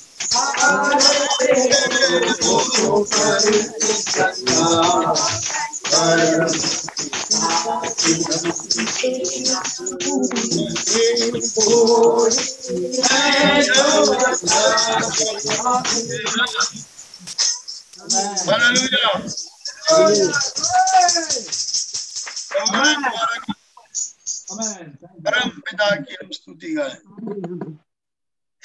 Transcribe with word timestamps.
परम 25.23 25.49
पिता 25.49 25.95
की 25.95 26.13
हम 26.13 26.29
स्तुति 26.31 26.73
गाए 26.73 26.97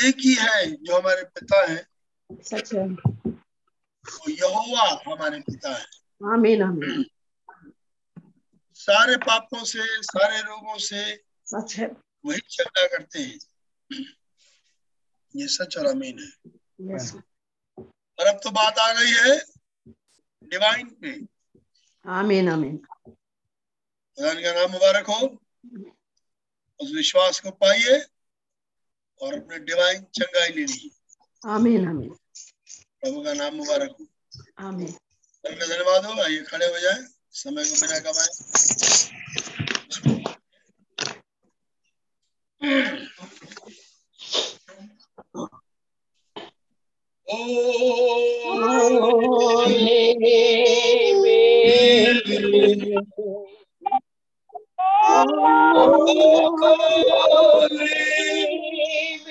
एक 0.04 0.16
ही 0.18 0.34
है 0.34 0.70
जो 0.70 0.98
हमारे 1.00 1.22
पिता 1.24 1.66
है। 1.66 1.86
सच 2.32 2.74
है। 2.74 2.88
वो 4.06 4.30
यहोवा 4.30 5.02
हमारे 5.06 5.40
पिता 5.40 5.76
है। 5.76 5.86
आमीन 6.32 6.62
आमीन। 6.62 7.04
सारे 8.74 9.16
पापों 9.16 9.64
से 9.64 10.02
सारे 10.02 10.40
रोगों 10.40 10.78
से 10.78 11.24
सच 11.46 11.76
है। 11.78 11.86
वही 12.26 12.38
झगड़ा 12.50 12.86
करते 12.86 13.18
हैं। 13.18 13.38
ये 15.36 15.46
सच 15.46 15.76
और 15.78 15.86
अमीन 15.86 16.18
है। 16.18 16.28
और 18.18 18.26
अब 18.26 18.40
तो 18.44 18.50
बात 18.50 18.78
आ 18.78 18.92
गई 18.92 19.10
है 19.10 19.38
डिवाइन 20.44 20.88
पे। 20.88 21.26
आमीन 22.06 22.48
आमीन। 22.48 22.76
का 24.20 24.52
नाम 24.52 24.70
मुबारक 24.70 25.06
हो। 25.06 25.42
उस 26.80 26.92
विश्वास 26.94 27.40
को 27.40 27.50
पाइए। 27.50 28.04
और 29.20 29.34
अपने 29.34 29.58
डिवाइन 29.70 30.00
चंगाई 30.18 30.48
लेनी 30.56 30.78
है 30.84 31.54
आमीन 31.54 31.88
आमीन 31.88 32.08
प्रभु 33.02 33.22
का 33.24 33.32
नाम 33.34 33.54
मुबारक 33.56 33.96
हो 34.00 34.06
आमीन 34.68 34.90
धन्य- 35.44 35.68
धन्यवाद 35.68 36.04
हो 36.06 36.20
आइए 36.22 36.42
खड़े 36.50 36.66
हो 36.66 36.78
जाए 36.86 37.02
समय 37.42 37.64
को 37.64 37.80
बिना 37.80 37.98
कमाए 38.08 39.44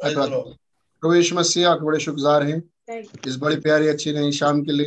प्रवेश 0.00 1.32
मसीह 1.32 1.68
आपके 1.68 1.84
बड़े 1.84 1.98
शुक्रगुजार 2.00 2.42
हैं। 2.42 2.62
इस 3.26 3.36
बड़ी 3.38 3.56
प्यारी 3.56 3.88
अच्छी 3.88 4.12
नई 4.12 4.32
शाम 4.32 4.62
के 4.62 4.72
लिए। 4.72 4.86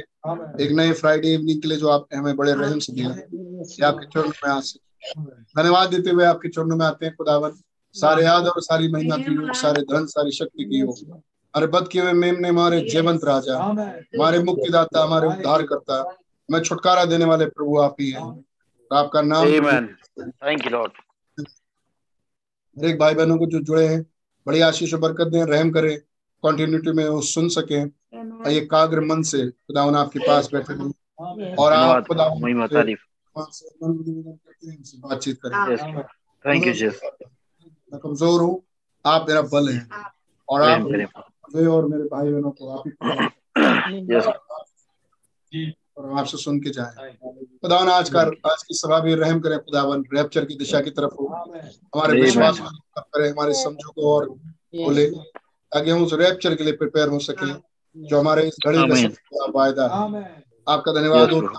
एक 0.64 0.72
नए 0.72 0.94
फ्राइडे 0.94 1.34
इवनिंग 1.34 1.62
के 1.62 1.68
लिए 1.68 1.78
जो 1.78 1.88
आप 1.90 2.08
हमें 2.14 2.36
बड़े 2.36 2.54
रहम 2.54 2.80
से 2.80 2.94
दिया 2.94 3.10
कि 3.10 3.82
आपके 3.84 4.06
चरणों 4.06 4.30
में 4.30 4.52
आ 4.54 4.60
सके 4.60 5.22
धन्यवाद 5.58 5.90
देते 5.90 6.10
हुए 6.10 6.26
आपके 6.26 6.50
चरणों 6.50 6.78
में 6.78 6.86
आते 6.86 7.06
हैं 7.06 7.16
खुदावन। 7.16 7.52
सारे 7.96 8.24
याद 8.24 8.48
और 8.48 8.62
सारी 8.62 8.92
महिमा 8.92 9.18
की 9.18 9.36
हो 9.36 9.54
सारे 9.54 9.82
धन 9.82 10.06
सारी 10.06 10.32
शक्ति 10.32 10.66
की 10.66 10.80
हो। 10.80 11.22
अरे 11.54 11.68
बद 11.68 11.88
किए 11.88 12.02
हुए 12.02 12.14
मेम 12.14 12.36
ने 12.40 12.50
हमारे 12.50 12.80
जीवंत 12.90 13.24
राजा 13.26 13.58
हमारे 13.58 14.40
मुक्तिदाता 14.40 15.04
हमारे 15.04 15.28
उद्धार 15.28 15.64
करता 15.64 16.04
मैं 16.50 16.60
छुटकारा 16.62 17.06
देने 17.06 17.26
वाले 17.26 17.46
प्रभु 17.48 17.78
आप 17.80 17.96
ही 18.00 18.10
हैं। 18.12 18.46
आपका 18.92 19.22
नाम 19.22 19.46
थैंक 19.46 20.66
यू 20.66 20.72
लॉर्ड 20.72 20.92
हर 22.78 22.86
एक 22.86 22.98
भाई 23.00 23.14
बहनों 23.14 23.38
को 23.38 23.46
जो 23.46 23.60
जुड़े 23.60 23.88
हैं 23.88 24.02
बड़ी 24.48 24.60
आशीष 24.62 24.94
और 24.94 25.00
बरकत 25.00 25.28
दें 25.28 25.44
रहम 25.46 25.70
करें 25.72 25.98
कंटिन्यूटी 26.44 26.92
में 26.92 27.08
वो 27.08 27.22
सुन 27.22 27.48
सके। 27.50 27.84
और 27.84 28.52
ये 28.52 28.62
काग्र 28.66 29.02
मन 29.02 29.22
से 29.24 29.40
खुदावन 29.48 29.96
आपके 29.96 30.20
पास 30.20 30.50
बैठे 30.54 30.74
हैं 30.74 31.56
और 31.56 31.74
आप 31.74 32.08
खुदा 32.08 32.28
बातचीत 35.04 35.38
करें। 35.46 35.78
थैंक 36.46 36.68
यू 36.68 36.74
जीसस 36.74 37.02
मैं 37.94 38.00
कमज़ोर 38.02 38.42
हूँ 38.42 38.62
आप 39.06 39.26
मेरा 39.30 39.42
बल 39.54 39.70
है। 39.70 39.88
और 40.50 40.62
आप 40.62 40.82
और 41.68 41.86
मेरे 41.88 42.04
भाई 42.06 42.32
बहनों 42.32 42.52
को 42.52 42.70
आप 42.70 42.84
ही 45.52 45.66
और 45.98 46.18
आपसे 46.20 46.38
सुन 46.38 46.60
के 46.60 46.70
जाए। 46.70 47.12
खुदावन 47.62 47.90
आज 47.90 48.10
का 48.10 48.22
आज 48.22 48.64
की 48.64 48.74
सभा 48.74 49.00
भी 49.00 49.14
रहम 49.16 49.40
करें 49.40 49.58
खुदावन 49.60 50.04
रैप्चर 50.14 50.46
की 50.46 50.56
दिशा 50.56 50.82
की 50.82 50.90
तरफ़ 50.90 51.14
हो। 51.20 51.28
हमारे 51.96 52.22
विश्वास 52.22 52.60
करें 53.00 53.30
हमारे 53.32 53.54
समझो 53.54 53.92
को 53.92 54.14
और 54.16 54.30
बोले 54.30 55.10
ताकि 55.10 55.90
हम 55.90 56.04
उस 56.04 56.14
रैप्चर 56.14 56.56
के 56.56 56.64
लिए 56.64 56.74
प्रिपेयर 56.74 57.10
हो 57.10 57.20
सके 57.20 57.54
जो 57.96 58.20
हमारे 58.20 58.48
इस 58.48 58.58
घड़ी 58.66 58.78
का 59.34 59.46
वायदा 59.56 59.84
है। 59.84 59.90
आपका 60.68 60.92
धन्यवाद 60.94 61.34
और 61.34 61.52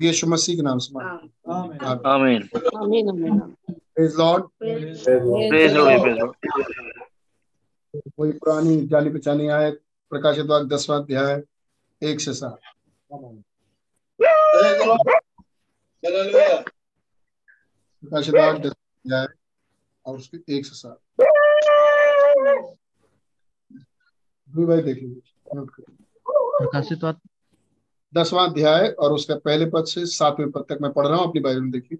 यीशु 0.00 0.26
मसीह 0.26 0.56
के 0.56 0.62
नाम 0.62 0.78
से 0.78 0.94
आमीन। 2.06 2.48
प्रेज 3.94 4.14
लॉर्ड 4.18 4.44
प्रेज 4.62 5.72
लॉर्ड 5.76 6.32
कोई 8.16 8.30
पुरानी 8.32 8.76
जानी 8.86 9.10
पहचानी 9.10 9.48
आयत 9.48 9.80
प्रकाशित 10.12 10.46
वाक 10.46 10.62
दसवां 10.66 11.00
अध्याय। 11.02 11.42
एक 12.02 12.20
से 12.20 12.34
सात। 12.34 12.58
और 20.06 20.16
उसके 20.16 20.56
एक 20.56 20.66
से 20.66 20.74
सात। 20.74 21.00
भाई 24.66 24.82
देख 24.82 25.02
लीजिए 25.02 25.22
दसवां 28.14 28.48
अध्याय 28.48 28.88
और 28.88 29.12
उसका 29.12 29.34
पहले 29.34 29.66
पद 29.66 29.84
से 29.84 30.06
सातवें 30.06 30.50
पद 30.50 30.64
तक 30.68 30.78
मैं 30.82 30.92
पढ़ 30.92 31.06
रहा 31.06 31.18
हूँ 31.18 31.28
अपनी 31.28 31.40
बाइबल 31.40 31.60
में 31.60 31.70
देखिए। 31.70 31.98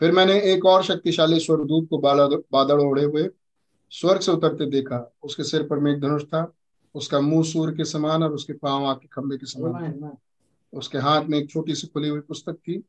फिर 0.00 0.12
मैंने 0.12 0.52
एक 0.52 0.66
और 0.66 0.84
शक्तिशाली 0.84 1.40
स्वरदूत 1.40 1.86
को 1.90 1.98
बादल 2.52 2.78
ओढ़े 2.78 3.04
हुए 3.04 3.28
स्वर्ग 3.92 4.20
से 4.20 4.32
उतरते 4.32 4.66
देखा। 4.66 5.14
उसके 5.22 5.44
सिर 5.44 5.66
पर 5.66 5.78
मेघ 5.78 6.00
धनुष 6.00 6.24
था 6.24 6.54
उसका 6.94 7.20
मुँह 7.20 7.42
सूर्य 7.44 7.76
के 7.76 7.84
समान 7.84 8.22
और 8.22 8.32
उसके 8.32 8.52
पाँव 8.52 8.86
आग 8.86 8.96
के 8.96 9.08
खंबे 9.12 9.36
के 9.36 9.46
समान। 9.46 10.10
उसके 10.72 10.98
हाथ 10.98 11.24
में 11.24 11.38
एक 11.38 11.50
छोटी 11.50 11.74
सी 11.74 11.86
खुली 11.86 12.08
हुई 12.08 12.20
पुस्तक 12.20 12.54
थी। 12.58 12.82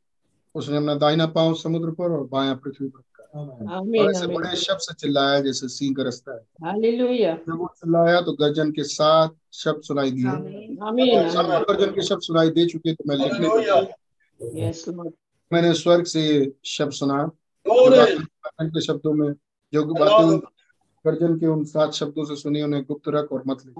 उसने 0.54 0.76
अपना 0.76 0.94
दाहिना 0.94 1.26
पाँव 1.26 1.54
समुद्र 1.54 1.90
पर 1.90 2.12
और 2.12 2.26
बाया 2.26 2.54
पृथ्वी 2.54 2.88
पर 2.88 3.02
और 3.34 4.10
ऐसे 4.10 4.26
बड़े 4.26 4.56
शब्द 4.56 4.78
से 4.78 4.94
चिल्लाया 4.94 5.40
जैसे 5.40 5.68
सिंह 5.68 5.94
गरजता 5.94 6.34
है। 6.34 6.40
जब 7.36 7.56
वो 7.58 7.66
चिल्लाया 7.78 8.20
तो 8.20 8.32
गर्जन 8.32 8.70
के 8.70 8.84
साथ 8.84 9.28
शब्द 9.52 9.82
सुनाई 9.82 10.10
दिए। 10.10 10.24
गर्जन 10.24 11.92
के 11.94 12.02
शब्द 12.02 12.22
सुनाई 12.22 12.50
दे 12.50 12.66
चुके 12.66 12.94
तो 12.94 13.04
मैं 13.08 13.16
लिखने 13.16 13.48
मैंने 15.52 15.72
स्वर्ग 15.74 16.04
से 16.04 16.52
शब्द 16.64 16.92
सुना। 16.92 17.30
के 17.66 18.80
शब्दों 18.80 19.12
में 19.12 19.32
जो 19.72 19.84
बातें 19.84 20.38
गर्जन 21.04 21.36
के 21.38 21.46
उन 21.46 21.64
सात 21.64 21.92
शब्दों 21.92 22.24
से 22.24 22.36
सुनी 22.36 22.62
उन्हें 22.62 22.82
गुप्त 22.82 23.08
रख 23.08 23.32
और 23.32 23.42
मत 23.46 23.58
लिख 23.66 23.74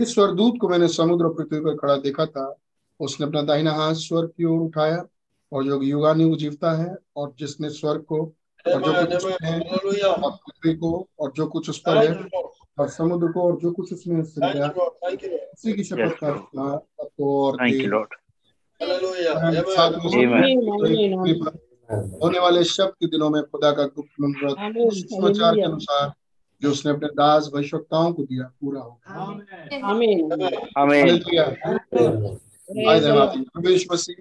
इस 0.00 0.14
स्वरदूत 0.14 0.54
को 0.60 0.68
मैंने 0.68 0.88
समुद्र 0.88 1.28
पृथ्वी 1.28 1.60
पर 1.60 1.76
खड़ा 1.76 1.96
देखा 1.96 2.26
था 2.26 2.54
उसने 3.00 3.26
अपना 3.26 3.42
दाहिना 3.42 3.72
हाथ 3.72 3.94
स्वर्ग 3.94 4.28
की 4.28 4.44
ओर 4.44 4.60
उठाया 4.60 5.04
और 5.52 5.64
जो 5.64 5.82
युगानी 5.82 6.24
जीवता 6.36 6.72
है 6.72 6.94
और 7.16 7.34
जिसने 7.38 7.70
स्वर्ग 7.70 8.02
को 8.02 8.20
और 8.66 8.82
जो 8.82 9.18
कुछ 9.18 9.42
है 9.42 9.60
और 10.10 10.30
पृथ्वी 10.30 10.74
को 10.74 11.08
और 11.20 11.32
जो 11.36 11.46
कुछ 11.46 11.70
उस 11.70 11.78
पर 11.78 11.96
है 11.96 12.28
और 12.78 12.88
समुद्र 12.88 13.32
को 13.32 13.42
और 13.42 13.58
जो 13.60 13.70
कुछ 13.70 13.92
उसमें 13.92 14.22
गया 14.22 14.68
उसी 14.68 15.72
की 15.72 15.84
शपथ 15.84 16.16
का 16.24 16.32
आपको 16.66 17.46
और 17.46 17.56
होने 21.90 22.38
वाले 22.38 22.64
शब्द 22.64 22.90
के 22.90 23.06
दिनों 23.06 23.30
में 23.30 23.42
खुदा 23.42 23.70
का 23.72 23.84
गुप्त 23.84 24.10
मनोरथ 24.20 24.54
समाचार 25.08 25.54
के 25.54 25.62
अनुसार 25.62 26.12
जो 26.62 26.70
उसने 26.70 26.92
अपने 26.92 27.08
दास 27.08 27.50
भविष्यताओं 27.54 28.12
को 28.12 28.22
दिया 28.22 28.44
पूरा 28.60 28.80
होगा 28.80 29.24
मसीह 33.90 34.16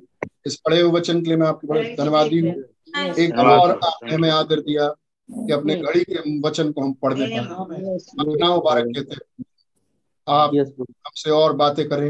इस 0.45 0.55
पढ़े 0.55 0.81
हुए 0.81 0.91
वचन 0.91 1.21
के 1.21 1.27
लिए 1.27 1.37
मैं 1.37 1.47
आपके 1.47 1.67
बड़े 1.67 1.83
धन्यवादी 1.95 2.39
हूँ। 2.39 2.53
एक 3.19 3.35
बार 3.35 3.45
और 3.45 3.71
आपने 3.83 4.13
हमें 4.13 4.29
आदर 4.29 4.59
दिया 4.59 4.87
कि 5.29 5.53
अपने 5.53 5.75
घड़ी 5.75 6.03
के 6.03 6.39
वचन 6.39 6.71
को 6.71 6.81
हम 6.81 6.93
पढ़ने 6.93 7.27
पाए 7.27 7.45
अपना 7.45 8.47
मुबारक 8.47 8.85
कहते 8.85 9.15
हैं। 9.15 9.45
आप 10.27 10.51
हमसे 10.55 11.31
और 11.31 11.53
बातें 11.53 11.87
करें 11.89 12.09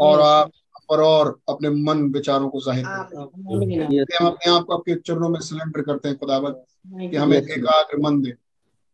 और 0.00 0.20
आप 0.20 0.50
पर 0.88 1.00
और 1.00 1.28
अपने 1.48 1.70
मन 1.82 2.02
विचारों 2.12 2.48
को 2.48 2.60
ज़ाहिर 2.60 2.84
करते 2.86 3.16
हैं। 3.16 4.04
हम 4.20 4.26
अपने 4.26 4.50
आप 4.50 4.64
को 4.64 4.74
आपके 4.74 4.94
चरणों 4.96 5.28
में 5.28 5.40
सिलेंडर 5.40 5.82
करते 5.82 6.08
हैं 6.08 6.18
खुदावत 6.18 6.64
कि 7.00 7.16
हमें 7.16 7.36
एकाग्र 7.38 8.00
मन 8.00 8.20
दे। 8.22 8.34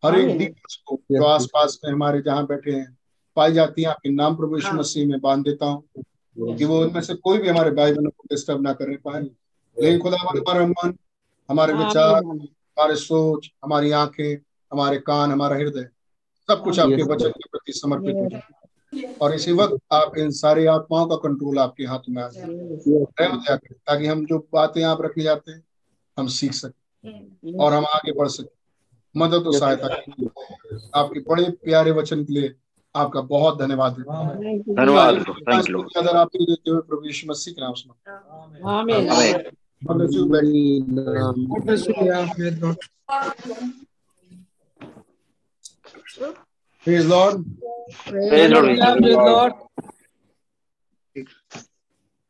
हर 0.03 0.19
एक। 0.19 0.39
दीपस 0.39 0.79
को 0.87 1.01
जो 1.13 1.25
आसपास 1.25 1.79
में 1.85 1.93
हमारे 1.93 2.23
जहाँ 2.23 2.47
बैठे 2.47 2.71
हैं 2.71 2.97
पाई 3.37 3.53
जाती 3.53 3.83
है 3.83 3.89
आपके 3.89 4.11
नाम 4.11 4.37
प्रभु 4.37 4.57
यीशु 4.57 4.73
मसीह 4.73 5.07
में 5.09 5.21
बाँध 5.21 5.45
देता 5.45 5.67
हूँ 5.67 6.55
कि 6.57 6.65
वो 6.65 6.81
उनमें 6.81 7.01
से 7.01 7.15
कोई 7.17 7.39
भी 7.39 7.49
हमारे 7.49 7.71
भाई 7.71 7.93
बहनों 7.93 8.11
को 8.11 8.25
डिस्टर्ब 8.31 8.63
ना 8.63 8.73
करने 8.73 8.97
पाए। 8.97 9.21
लेकिन 9.23 9.99
खुदावत 9.99 10.39
हमारा 10.39 10.67
मन 10.67 10.95
हमारे 11.49 11.73
विचार 11.75 12.25
हमारे 12.25 12.97
सोच 12.97 13.51
हमारी 13.65 13.91
आँखें 13.93 14.37
हमारे 14.73 14.99
कान 14.99 15.33
हमारा 15.33 15.57
हृदय 15.57 15.89
सब 16.49 16.63
कुछ 16.65 16.79
आपके 16.81 17.03
वचन 17.05 17.31
के 17.31 17.49
प्रति 17.51 17.73
समर्पित 17.73 18.17
हो 18.17 18.29
जाए 18.29 18.43
और 19.23 19.35
इसी 19.35 19.53
वक्त 19.53 19.77
आप 19.93 20.17
इन 20.19 20.31
सारी 20.31 20.67
आत्माओं 20.67 21.07
का 21.07 21.17
कंट्रोल 21.17 21.59
आपके 21.59 21.85
हाथ 21.85 21.99
में 22.09 22.23
आ 22.23 22.29
जाए। 22.29 22.47
ताकि 23.57 24.07
हम 24.07 24.27
जो 24.27 24.49
बातें 24.53 24.83
आप 24.83 25.03
रखने 25.03 25.25
जाते 25.25 25.53
हैं 25.53 25.65
हम 26.19 26.27
सीख 26.27 26.53
सकें 26.53 27.57
और 27.59 27.73
हम 27.73 27.87
आगे 27.87 28.13
बढ़ 28.13 28.29
सकें। 28.29 28.57
मदद 29.17 29.47
और 29.47 29.55
सहायता 29.55 29.87
आपके 30.95 31.21
बड़े 31.21 31.51
प्यारे 31.51 31.91
वचन 31.91 32.25
के 32.25 32.33
लिए 32.33 32.55
आपका 32.97 33.21
बहुत 33.21 33.59
धन्यवाद। 33.59 33.93
हूँ। 33.93 34.05
धन्यवाद 34.59 35.15
अगर 35.97 36.17
आपके 36.17 36.45
देते 36.45 36.71
हुए 36.71 36.81
प्रभु 36.81 37.07
यीशु 37.07 37.27
मसीह 37.31 37.55
के 37.55 37.61
नाम 37.61 37.75
से 37.75 37.89
you. 46.87 47.09
God 47.09 47.45
bless. 47.45 47.97
Praise 48.09 48.51
Lord. 49.15 49.53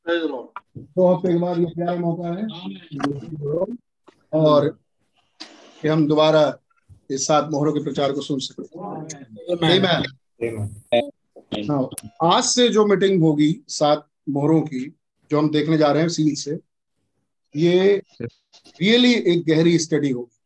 Praise 0.07 0.23
Lord 0.23 0.47
दो 0.79 1.15
हफ़्ते 1.15 1.33
के 1.33 1.39
बाद 1.39 1.59
ये 1.59 1.65
प्यारा 1.65 1.95
मौका 1.95 2.29
है 2.29 2.47
और 4.33 4.69
कि 5.83 5.89
हम 5.89 6.09
दोबारा 6.09 6.59
इस 7.11 7.27
सात 7.27 7.49
मोहरों 7.51 7.73
के 7.73 7.83
प्रचार 7.85 8.13
को 8.13 8.21
सुन. 8.21 8.41
हाँ, 11.71 11.89
आज 12.23 12.45
से 12.45 12.69
जो 12.69 12.87
मीटिंग 12.87 13.23
होगी 13.23 13.61
सात 13.69 14.09
मोहरों 14.29 14.63
की 14.63 14.97
जो 15.31 15.39
हम 15.39 15.51
देखने 15.51 15.79
जा 15.79 15.93
रहे 15.93 16.03
हैं 16.03 16.09
सील 16.09 16.35
से 16.35 16.59
ये 17.57 18.03
रियली 18.81 19.15
एक 19.15 19.45
गहरी 19.47 19.79
स्टडी 19.79 20.11
होगी 20.11 20.39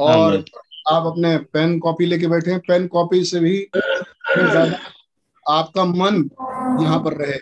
और। 0.00 0.44
आप 0.86 1.06
अपने 1.06 1.36
पेन 1.52 1.78
कॉपी 1.78 2.06
लेके 2.06 2.26
बैठे 2.26 2.50
हैं। 2.50 2.60
पेन 2.60 2.86
कॉपी 2.88 3.24
से 3.24 3.40
भी 3.40 3.58
आपका 5.46 5.84
मन 5.84 6.28
यहाँ 6.82 6.98
पर 7.04 7.16
रहे। 7.16 7.38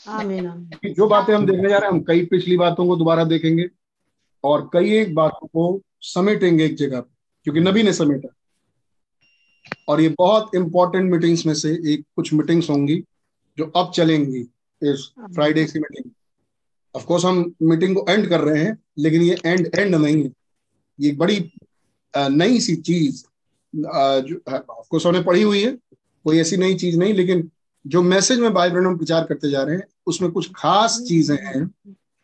आमीन 0.00 0.92
जो 0.94 1.06
बातें 1.08 1.34
हम 1.34 1.46
देखने 1.46 1.68
जा 1.68 1.78
रहे 1.78 1.88
हैं 1.88 1.92
हम 1.92 2.02
कई 2.04 2.24
पिछली 2.26 2.56
बातों 2.56 2.86
को 2.86 2.96
दोबारा 2.96 3.24
देखेंगे 3.26 3.68
और 4.44 4.68
कई 4.72 4.92
एक 4.96 5.14
बातों 5.14 5.46
को 5.46 5.80
समेटेंगे 6.04 6.64
एक 6.64 6.76
जगह 6.76 7.00
क्योंकि 7.46 7.60
नबी 7.60 7.82
ने 7.82 7.92
समेटा। 7.92 8.28
और 9.88 10.00
ये 10.00 10.08
बहुत 10.18 10.54
इंपॉर्टेंट 10.54 11.10
मीटिंग्स 11.10 11.44
में 11.46 11.54
से 11.54 11.70
एक 11.92 12.04
कुछ 12.16 12.32
मीटिंग्स 12.34 12.70
होंगी 12.70 13.02
जो 13.58 13.64
अब 13.76 13.90
चलेंगी 13.94 14.40
इस 14.82 15.10
फ्राइडे 15.34 15.64
की 15.64 15.78
मीटिंग 15.78 16.10
ऑफ़ 16.94 17.04
कोर्स 17.06 17.24
हम 17.24 17.44
मीटिंग 17.62 17.96
को 17.96 18.04
एंड 18.08 18.28
कर 18.28 18.40
रहे 18.40 18.62
हैं 18.64 18.76
लेकिन 18.98 19.22
ये 19.22 19.36
एंड 19.46 19.70
एंड 19.74 19.94
नहीं 19.94 20.22
है। 20.24 20.30
ये 20.98 21.08
एक 21.08 21.18
बड़ी 21.18 21.38
नई 22.14 22.60
सी 22.60 22.76
चीज़ 22.76 23.24
अ, 23.24 24.20
जो 24.20 24.40
ऑफ़ 24.56 24.86
कोर्स 24.88 25.06
पढ़ी 25.22 25.42
हुई 25.42 25.62
है 25.64 25.70
कोई 26.24 26.38
ऐसी 26.40 26.56
नई 26.56 26.74
चीज़ 26.74 26.98
नहीं 26.98 27.14
लेकिन 27.14 27.50
जो 27.86 28.02
मैसेज 28.02 28.38
में 28.38 28.52
में 28.74 28.80
हम 28.86 28.96
प्रचार 28.98 29.24
करते 29.24 29.50
जा 29.50 29.62
रहे 29.62 29.76
हैं 29.76 29.86
उसमें 30.06 30.30
कुछ 30.30 30.50
खास 30.56 31.04
चीज़ें 31.08 31.36
हैं 31.36 31.66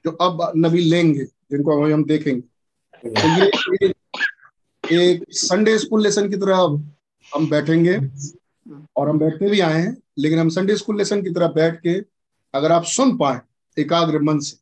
जो 0.04 0.10
अब 0.10 0.52
नबी 0.56 0.80
लेंगे 0.80 1.24
जिनको 1.24 1.82
अभी 1.82 1.92
हम 1.92 2.04
देखेंगे। 2.04 2.40
तो 3.04 4.94
ये 4.94 5.10
एक 5.10 5.24
संडे 5.30 5.78
स्कूल 5.78 6.02
लेसन 6.02 6.28
की 6.30 6.36
तरह 6.36 6.56
हम 7.36 7.48
बैठेंगे 7.50 7.96
और 8.96 9.08
हम 9.08 9.18
बैठते 9.18 9.50
भी 9.50 9.60
आए 9.60 9.80
हैं 9.82 9.96
लेकिन 10.18 10.38
हम 10.38 10.48
संडे 10.48 10.76
स्कूल 10.76 10.98
लेसन 10.98 11.22
की 11.22 11.30
तरह 11.30 11.48
बैठ 11.48 11.80
के 11.80 11.94
अगर 12.54 12.72
आप 12.72 12.84
सुन 12.84 13.16
पाए 13.16 13.40
एकाग्र 13.76 14.18
मन 14.18 14.38
से 14.38 14.56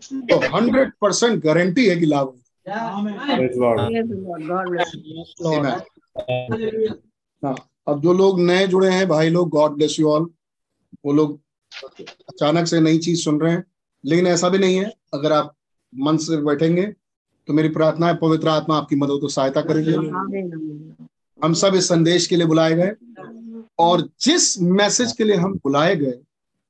तो 0.00 0.38
हंड्रेड 0.56 0.92
परसेंट 1.00 1.44
गारंटी 1.44 1.86
है 1.86 1.96
कि 1.96 2.06
लाभ 2.06 2.41
Praise 2.66 3.56
Lord. 3.56 3.78
God 4.48 4.66
bless. 4.70 4.94
Amen. 5.44 5.80
हाँ 7.42 7.54
अब 7.88 8.00
जो 8.02 8.12
लोग 8.12 8.40
नए 8.40 8.66
जुड़े 8.66 8.88
हैं 8.90 9.06
भाई 9.08 9.28
लोग 9.28 9.48
गॉड 9.50 9.72
ब्लेस 9.76 9.98
यू 10.00 10.08
ऑल 10.08 10.28
वो 11.04 11.12
लोग 11.12 11.38
अचानक 11.84 12.66
से 12.66 12.80
नई 12.80 12.98
चीज़ 12.98 13.22
सुन 13.22 13.40
रहे 13.40 13.52
हैं 13.52 13.64
लेकिन 14.04 14.26
ऐसा 14.26 14.48
भी 14.48 14.58
नहीं 14.58 14.76
है। 14.76 14.92
अगर 15.14 15.32
आप 15.32 15.54
मन 15.92 16.16
से 16.16 16.36
बैठेंगे 16.44 16.86
तो 17.48 17.52
मेरी 17.52 17.68
प्रार्थना 17.68 18.06
है 18.06 18.14
पवित्र 18.16 18.48
आत्मा 18.48 18.76
आपकी 18.76 18.96
मदद 18.96 19.22
और 19.22 19.30
सहायता 19.30 19.60
करेगी। 19.62 19.92
हम 21.40 21.54
सब 21.54 21.74
इस 21.74 21.88
संदेश 21.88 22.26
के 22.26 22.36
लिए 22.36 22.46
बुलाए 22.46 22.74
गए 22.74 22.92
और 23.78 24.08
जिस 24.20 24.60
मैसेज 24.62 25.12
के 25.12 25.24
लिए 25.24 25.36
हम 25.36 25.54
बुलाए 25.64 25.96
गए 25.96 26.18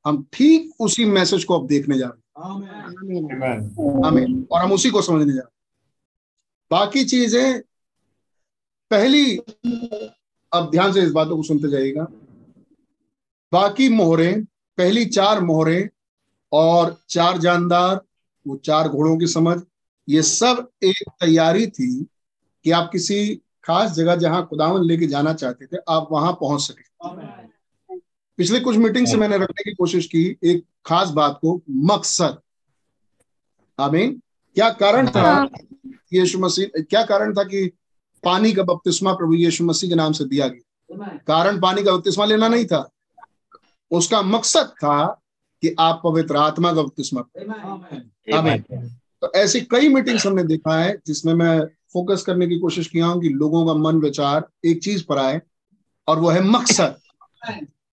हम 0.04 0.24
ठीक 0.32 0.70
उसी 0.80 1.04
मैसेज 1.04 1.44
को 1.44 1.58
अब 1.58 1.66
देखने 1.66 1.98
जा 1.98 2.06
रहे 2.06 2.18
हैं। 2.18 2.24
आमीन 4.06 4.46
और 4.52 4.60
हम 4.60 4.72
उसी 4.72 4.90
को 4.90 5.02
समझने 5.02 5.32
जा 5.32 5.40
रहे 5.40 5.40
हैं। 5.40 5.51
बाकी 6.72 7.04
चीज़ें 7.04 7.60
पहली, 8.90 9.36
अब 10.52 10.70
ध्यान 10.70 10.92
से 10.92 11.02
इस 11.02 11.10
बातों 11.10 11.36
को 11.36 11.42
सुनते 11.42 11.68
जाइएगा। 11.70 12.06
बाकी 13.52 13.88
मोहरें, 13.88 14.44
पहली 14.78 15.04
चार 15.04 15.40
मोहरें 15.40 15.88
और 16.52 16.96
चार 17.08 17.38
जानदार, 17.38 18.00
वो 18.46 18.56
चार 18.56 18.88
घोड़ों 18.88 19.16
की 19.18 19.26
समझ, 19.26 19.58
ये 20.08 20.22
सब 20.22 20.68
एक 20.84 21.02
तैयारी 21.20 21.66
थी 21.66 22.06
कि 22.64 22.70
आप 22.70 22.88
किसी 22.92 23.34
खास 23.64 23.90
जगह 23.90 24.16
जहाँ 24.16 24.46
खुदावन 24.46 24.84
लेके 24.84 25.06
जाना 25.06 25.32
चाहते 25.32 25.66
थे, 25.66 25.76
आप 25.88 26.08
वहाँ 26.12 26.32
पहुँच 26.32 26.60
सके। 26.60 26.90
पिछले 28.38 28.60
कुछ 28.60 28.76
मीटिंग 28.76 29.06
से 29.06 29.16
मैंने 29.16 29.38
रखने 29.38 29.62
की 29.62 29.74
कोशिश 29.74 30.06
की, 30.06 30.38
एक 30.44 30.64
खास 30.86 31.10
बात 31.10 31.38
को, 31.42 31.60
मकसद। 31.70 32.40
आमीन। 33.78 34.22
क्या 34.54 34.70
कारण 34.70 35.08
था? 35.08 35.48
यीशु 36.12 36.38
मसीह 36.38 36.82
क्या 36.82 37.02
कारण 37.04 37.34
था 37.34 37.44
कि 37.44 37.66
पानी 38.24 38.52
का 38.52 38.62
बपतिस्मा 38.62 39.12
प्रभु 39.12 39.34
यीशु 39.34 39.64
मसीह 39.64 39.90
के 39.90 39.96
नाम 39.96 40.12
से 40.12 40.24
दिया 40.24 40.48
गया? 40.48 41.06
कारण 41.26 41.60
पानी 41.60 41.82
का 41.82 41.92
बपतिस्मा 41.92 42.24
लेना 42.24 42.48
नहीं 42.48 42.64
था। 42.64 42.88
उसका 43.90 44.22
मकसद 44.22 44.66
था 44.66 45.04
कि 45.62 45.74
आप 45.78 46.00
पवित्र 46.04 46.36
आत्मा 46.36 46.72
का 46.72 46.82
बपतिस्मा। 46.82 47.20
तो 49.22 49.32
ऐसी 49.32 49.60
कई 49.60 49.88
मीटिंग्स 49.88 50.26
हमने 50.26 50.44
देखा 50.44 50.78
है 50.78 50.98
जिसमें 51.06 51.34
मैं 51.34 51.60
फोकस 51.92 52.22
करने 52.22 52.46
की 52.46 52.58
कोशिश 52.58 52.86
किया 52.86 53.06
हूँ 53.06 53.20
कि 53.22 53.28
लोगों 53.28 53.66
का 53.66 53.74
मन 53.74 53.96
विचार 53.96 54.48
एक 54.64 54.82
चीज़ 54.82 55.04
पर 55.08 55.18
आए 55.18 55.40
और 56.08 56.18
वो 56.18 56.28
है 56.28 56.42
मकसद। 56.42 56.96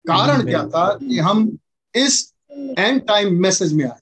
कारण 0.04 0.44
क्या 0.44 0.66
था 0.68 0.92
कि 0.94 1.18
हम 1.18 1.58
इस 1.94 2.34
एंड 2.78 3.06
टाइम 3.06 3.42
मैसेज 3.42 3.72
में 3.72 3.84
आए। 3.84 3.98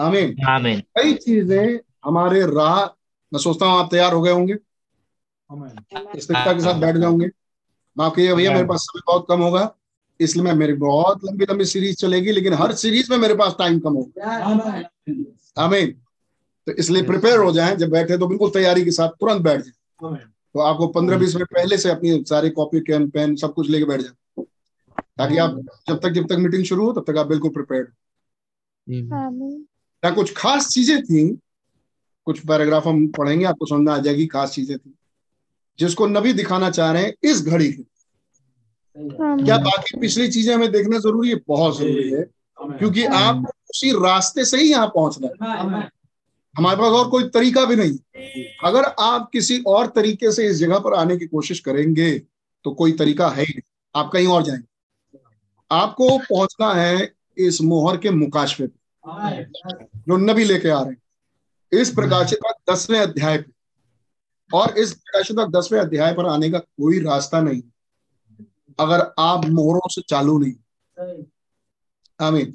आमीन। 0.00 0.36
आमीन। 0.48 0.80
कई 0.80 1.14
चीज़ें 1.14 1.78
हमारे 2.04 2.40
राह 2.46 2.86
मैं 3.32 3.40
सोचता 3.40 3.66
हूँ 3.66 3.78
आप 3.78 3.88
तैयार 3.90 4.12
हो 4.12 4.20
गए 4.22 4.30
होंगे। 4.30 4.54
स्थिरता 6.20 6.52
के 6.52 6.60
साथ 6.60 6.80
बैठ 6.80 6.96
जाओगे 6.96 7.26
माफ़ 7.96 8.14
कीजिए 8.14 8.34
भैया 8.34 8.50
मेरे 8.52 8.64
पास 8.68 8.80
समय 8.82 9.00
बहुत 9.06 9.26
कम 9.28 9.40
होगा 9.40 9.70
इसलिए 10.20 10.44
मैं 10.44 10.52
मेरी 10.54 10.72
बहुत 10.74 11.24
लंबी 11.24 11.46
लंबी 11.50 11.64
सीरीज़ 11.64 11.96
चलेगी 11.96 12.32
लेकिन 12.32 12.54
हर 12.54 12.72
सीरीज़ 12.74 13.10
में 13.10 13.18
मेरे 13.18 13.34
पास 13.34 13.54
टाइम 13.58 13.78
कम 13.80 13.94
होगा। 13.94 14.24
आमीन 15.56 15.90
तो 16.66 16.72
इसलिए 16.72 17.02
प्रिपेयर 17.02 17.38
हो 17.38 17.50
जाए 17.52 17.76
जब 17.76 17.90
बैठे 17.90 18.18
तो 18.18 18.26
बिल्कुल 18.26 18.50
तैयारी 18.50 18.84
के 18.84 18.90
साथ 18.90 19.08
तुरंत 19.20 19.42
बैठ 19.42 19.60
जाए। 19.60 19.72
तो 20.54 20.60
आपको 20.60 20.86
पंद्रह 20.88 21.18
बीस 21.18 21.34
मिनट 21.36 21.48
पहले 21.54 21.78
से 21.78 21.90
अपनी 21.90 22.22
सारी 22.28 22.50
कॉपी 22.50 22.80
कैन 22.80 23.08
पेन 23.10 23.36
सब 23.36 23.54
कुछ 23.54 23.68
लेके 23.70 23.84
बैठ 23.84 24.00
जाए। 24.00 24.44
ताकि 25.18 25.36
आप 25.38 25.56
जब 25.88 25.98
तक 26.02 26.10
जब 26.10 26.26
तक 26.26 26.36
मीटिंग 26.38 26.64
शुरू 26.64 26.86
हो 26.86 26.92
तब 26.92 27.12
तक 27.12 27.18
आप 27.18 27.26
बिल्कुल 27.26 27.50
प्रिपेयर्ड 27.50 27.88
या 30.02 30.10
कुछ 30.10 30.32
खास 30.36 30.68
चीज़ें 30.68 31.02
थी 31.02 31.26
कुछ 32.26 32.38
पैराग्राफ 32.40 32.86
हम 32.86 33.06
पढ़ेंगे 33.08 33.44
आपको 33.44 33.66
समझ 33.66 33.86
में 33.86 33.92
आ 33.92 33.98
जाएगी 33.98 34.26
खास 34.26 34.50
चीज़ें 34.50 34.78
थी। 34.78 34.94
जिसको 35.78 36.06
नबी 36.06 36.32
दिखाना 36.32 36.70
चाह 36.70 36.92
रहे 36.92 37.02
हैं 37.02 37.14
इस 37.22 37.44
घड़ी 37.46 37.72
की। 37.72 37.86
क्या 38.96 39.56
बाकी 39.58 39.98
पिछली 40.00 40.28
चीज़ें 40.28 40.54
हमें 40.54 40.70
देखना 40.72 40.98
ज़रूरी 40.98 41.30
है? 41.30 41.36
बहुत 41.48 41.78
ज़रूरी 41.78 42.10
है। 42.10 42.22
क्योंकि 42.78 43.04
आप 43.04 43.44
उसी 43.70 43.90
रास्ते 44.04 44.44
से 44.44 44.56
ही 44.56 44.70
यहाँ 44.70 44.86
पहुँचना 44.86 45.26
है। 45.26 45.88
हमारे 46.54 46.76
पास 46.76 46.92
और 46.92 47.08
कोई 47.10 47.28
तरीका 47.28 47.64
भी 47.64 47.76
नहीं 47.76 48.44
अगर 48.64 48.84
आप 49.00 49.28
किसी 49.32 49.62
और 49.66 49.86
तरीके 49.86 50.32
से 50.32 50.46
इस 50.46 50.56
जगह 50.56 50.78
पर 50.78 50.94
आने 50.94 51.16
की 51.16 51.26
कोशिश 51.26 51.60
करेंगे 51.60 52.10
तो 52.64 52.70
कोई 52.70 52.92
तरीका 52.92 53.28
है 53.28 53.42
ही 53.42 53.52
नहीं। 53.52 53.70
आप 53.94 54.10
कहीं 54.12 54.26
और 54.26 54.42
जाएँगे। 54.42 55.18
आपको 55.70 56.18
पहुँचना 56.18 56.72
है 56.74 57.12
इस 57.38 57.60
मोहर 57.62 57.96
के 57.96 58.10
मुकाशवे 58.10 58.66
पे 58.66 59.44
जो 60.08 60.16
नबी 60.16 60.44
लेके 60.44 60.68
आ 60.68 60.80
रहे 60.82 60.90
हैं। 60.90 61.02
इस 61.72 61.90
प्रकाशित 61.90 62.38
दसवें 62.70 62.98
अध्याय 63.00 63.38
पे। 63.38 63.52
और 64.50 64.78
इस 64.78 64.92
प्रकाशित 64.92 65.36
दसवें 65.36 65.80
अध्याय 65.80 66.12
पर 66.14 66.26
आने 66.26 66.50
का 66.50 66.58
कोई 66.58 67.00
रास्ता 67.00 67.40
नहीं। 67.40 67.62
अगर 68.78 69.14
आप 69.18 69.44
मोहरों 69.44 69.88
से 69.88 70.02
चालू 70.08 70.38
नहीं। 70.38 70.54
आमीन। 72.20 72.52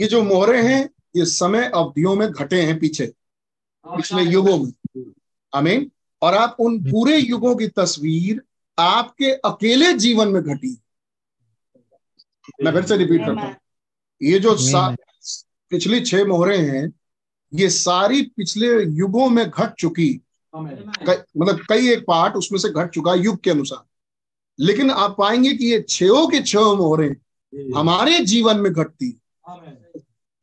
ये 0.00 0.06
जो 0.06 0.22
मोहरे 0.22 0.62
हैं 0.62 0.88
ये 1.16 1.24
समय 1.24 1.70
अवधियों 1.74 2.14
में 2.16 2.30
घटे 2.30 2.62
हैं 2.62 2.78
पीछे। 2.78 3.06
पिछले 3.86 4.22
युगों 4.22 4.58
में। 4.58 4.72
आमीन। 5.52 5.90
और 6.22 6.34
आप 6.34 6.56
उन 6.60 6.78
पूरे 6.82 7.16
युगों 7.18 7.56
की 7.56 7.68
तस्वीर 7.68 8.42
आपके 8.78 9.30
अकेले 9.44 9.92
जीवन 9.92 10.28
में 10.28 10.42
घटी। 10.42 10.76
मैं 12.64 12.72
फिर 12.72 12.86
से 12.86 12.96
रिपीट 12.96 13.20
करता 13.20 13.40
हूँ। 13.40 13.56
ये 14.22 14.38
जो 14.38 14.56
पिछली 15.72 16.00
छह 16.00 16.24
मोहरे 16.24 16.56
हैं 16.58 16.88
ये 17.56 17.70
सारी 17.70 18.22
पिछले 18.22 18.84
युगों 18.84 19.28
में 19.28 19.50
घट 19.50 19.74
चुकी। 19.74 20.22
Amen. 20.56 21.06
कई- 21.06 21.18
मतलब 21.38 21.60
कई 21.68 21.92
एक 21.92 22.04
पार्ट 22.06 22.34
उसमें 22.34 22.58
से 22.58 22.68
घट 22.68 22.90
चुका 22.90 23.14
युग 23.14 23.36
के 23.36 23.50
अनुसार। 23.50 23.84
लेकिन 24.60 24.90
आप 24.90 25.16
पाएँगे 25.18 25.52
कि 25.52 25.64
ये 25.64 25.80
छो 25.88 26.26
के 26.26 26.40
छह 26.40 26.60
मोहरे 26.60 27.16
हमारे 27.76 28.20
जीवन 28.20 28.56
में 28.56 28.72
घटती। 28.72 29.20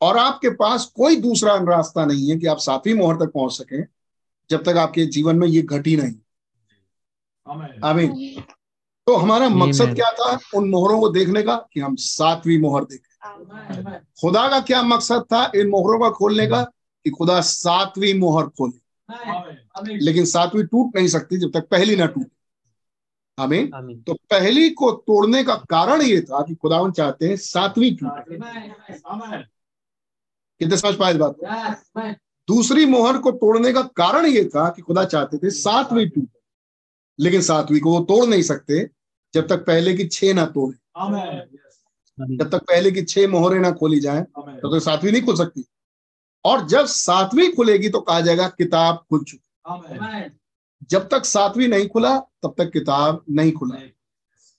और 0.01 0.17
आपके 0.17 0.49
पास 0.49 0.85
कोई 0.85 1.15
दूसरा 1.15 1.55
रास्ता 1.55 2.05
नहीं 2.05 2.29
है 2.29 2.39
कि 2.39 2.47
आप 2.47 2.57
सातवीं 2.57 2.93
मोहर 2.93 3.15
तक 3.15 3.31
पहुँच 3.31 3.51
सके 3.51 3.81
जब 4.49 4.63
तक 4.63 4.77
आपके 4.77 5.05
जीवन 5.05 5.35
में 5.35 5.47
ये 5.47 5.61
घटी 5.61 5.95
नहीं। 5.95 6.15
Amen. 7.53 7.85
आमीन। 7.85 8.09
तो 9.07 9.15
हमारा 9.15 9.49
मकसद 9.49 9.85
क्या 9.95 10.11
था? 10.11 10.39
उन 10.55 10.69
मोहरों 10.69 10.99
को 10.99 11.09
देखने 11.09 11.43
का 11.43 11.67
कि 11.73 11.79
हम 11.79 11.95
सातवीं 11.95 12.59
मोहर 12.59 12.83
देखें। 12.83 13.33
खुदा 14.21 14.49
का 14.49 14.59
क्या 14.59 14.83
मकसद 14.83 15.21
था 15.21 15.51
इन 15.55 15.67
मोहरों 15.67 15.99
का 15.99 16.09
खोलने 16.09 16.47
का? 16.47 16.71
कि 17.05 17.09
खुदा 17.11 17.39
सातवीं 17.41 18.13
मोहर 18.19 18.47
खोले. 18.57 18.79
लेकिन 20.05 20.25
सातवीं 20.25 20.63
टूट 20.65 20.95
नहीं 20.95 21.07
सकती 21.07 21.37
जब 21.37 21.51
तक 21.53 21.67
पहली 21.71 21.95
ना 21.95 22.05
टूटे 22.05 22.31
आमीन 23.37 23.71
आमीन 23.73 24.01
तो 24.07 24.13
पहली 24.29 24.69
को 24.79 24.91
तोड़ने 25.07 25.43
का 25.43 25.55
कारण 25.69 26.01
ये 26.01 26.21
था 26.21 26.41
कि 26.47 26.55
खुदावन 26.55 26.91
चाहते 26.91 27.27
हैं 27.27 27.35
सातवीं 27.37 27.95
टूटे 27.95 28.37
Amen. 29.13 29.43
कितने 30.61 30.77
समझ 30.77 30.95
पाए 30.95 31.11
इस 31.11 31.17
बात 31.17 31.35
को? 31.39 32.11
दूसरी 32.47 32.85
मोहर 32.85 33.17
को 33.17 33.31
तोड़ने 33.31 33.71
का 33.73 33.81
कारण 33.97 34.25
ये 34.25 34.43
था 34.55 34.69
कि 34.69 34.81
खुदा 34.81 35.03
चाहते 35.05 35.37
थे 35.37 35.49
सातवीं 35.49 36.07
टूटे 36.09 36.39
लेकिन 37.19 37.41
सातवीं 37.41 37.79
को 37.79 37.91
वो 37.91 37.99
तोड़ 38.05 38.25
नहीं 38.29 38.41
सकते 38.43 38.87
जब 39.33 39.47
तक 39.47 39.65
पहले 39.67 39.93
की 39.93 40.07
छह 40.07 40.33
ना 40.33 40.45
तोड़े 40.55 40.77
जब 42.37 42.49
तक 42.49 42.63
पहले 42.63 42.91
की 42.91 43.01
छह 43.03 43.27
मोहरें 43.27 43.59
ना 43.59 43.71
खोली 43.71 43.99
जाए. 43.99 44.21
तब 44.21 44.69
तक 44.73 44.83
सातवीं 44.83 45.11
नहीं 45.11 45.21
खुल 45.25 45.35
सकती 45.37 45.65
और 46.45 46.67
जब 46.67 46.85
सातवीं 46.85 47.55
खुलेगी 47.55 47.89
तो 47.89 48.01
कहा 48.01 48.21
जाएगा 48.21 48.47
किताब 48.47 49.05
खुल 49.09 49.23
चुकी 49.23 49.49
जब 50.89 51.09
तक 51.09 51.25
सातवीं 51.25 51.67
नहीं 51.67 51.89
खुला 51.89 52.19
तब 52.19 52.55
तक 52.57 52.71
किताब 52.71 53.25
नहीं 53.29 53.51
खुला। 53.51 53.75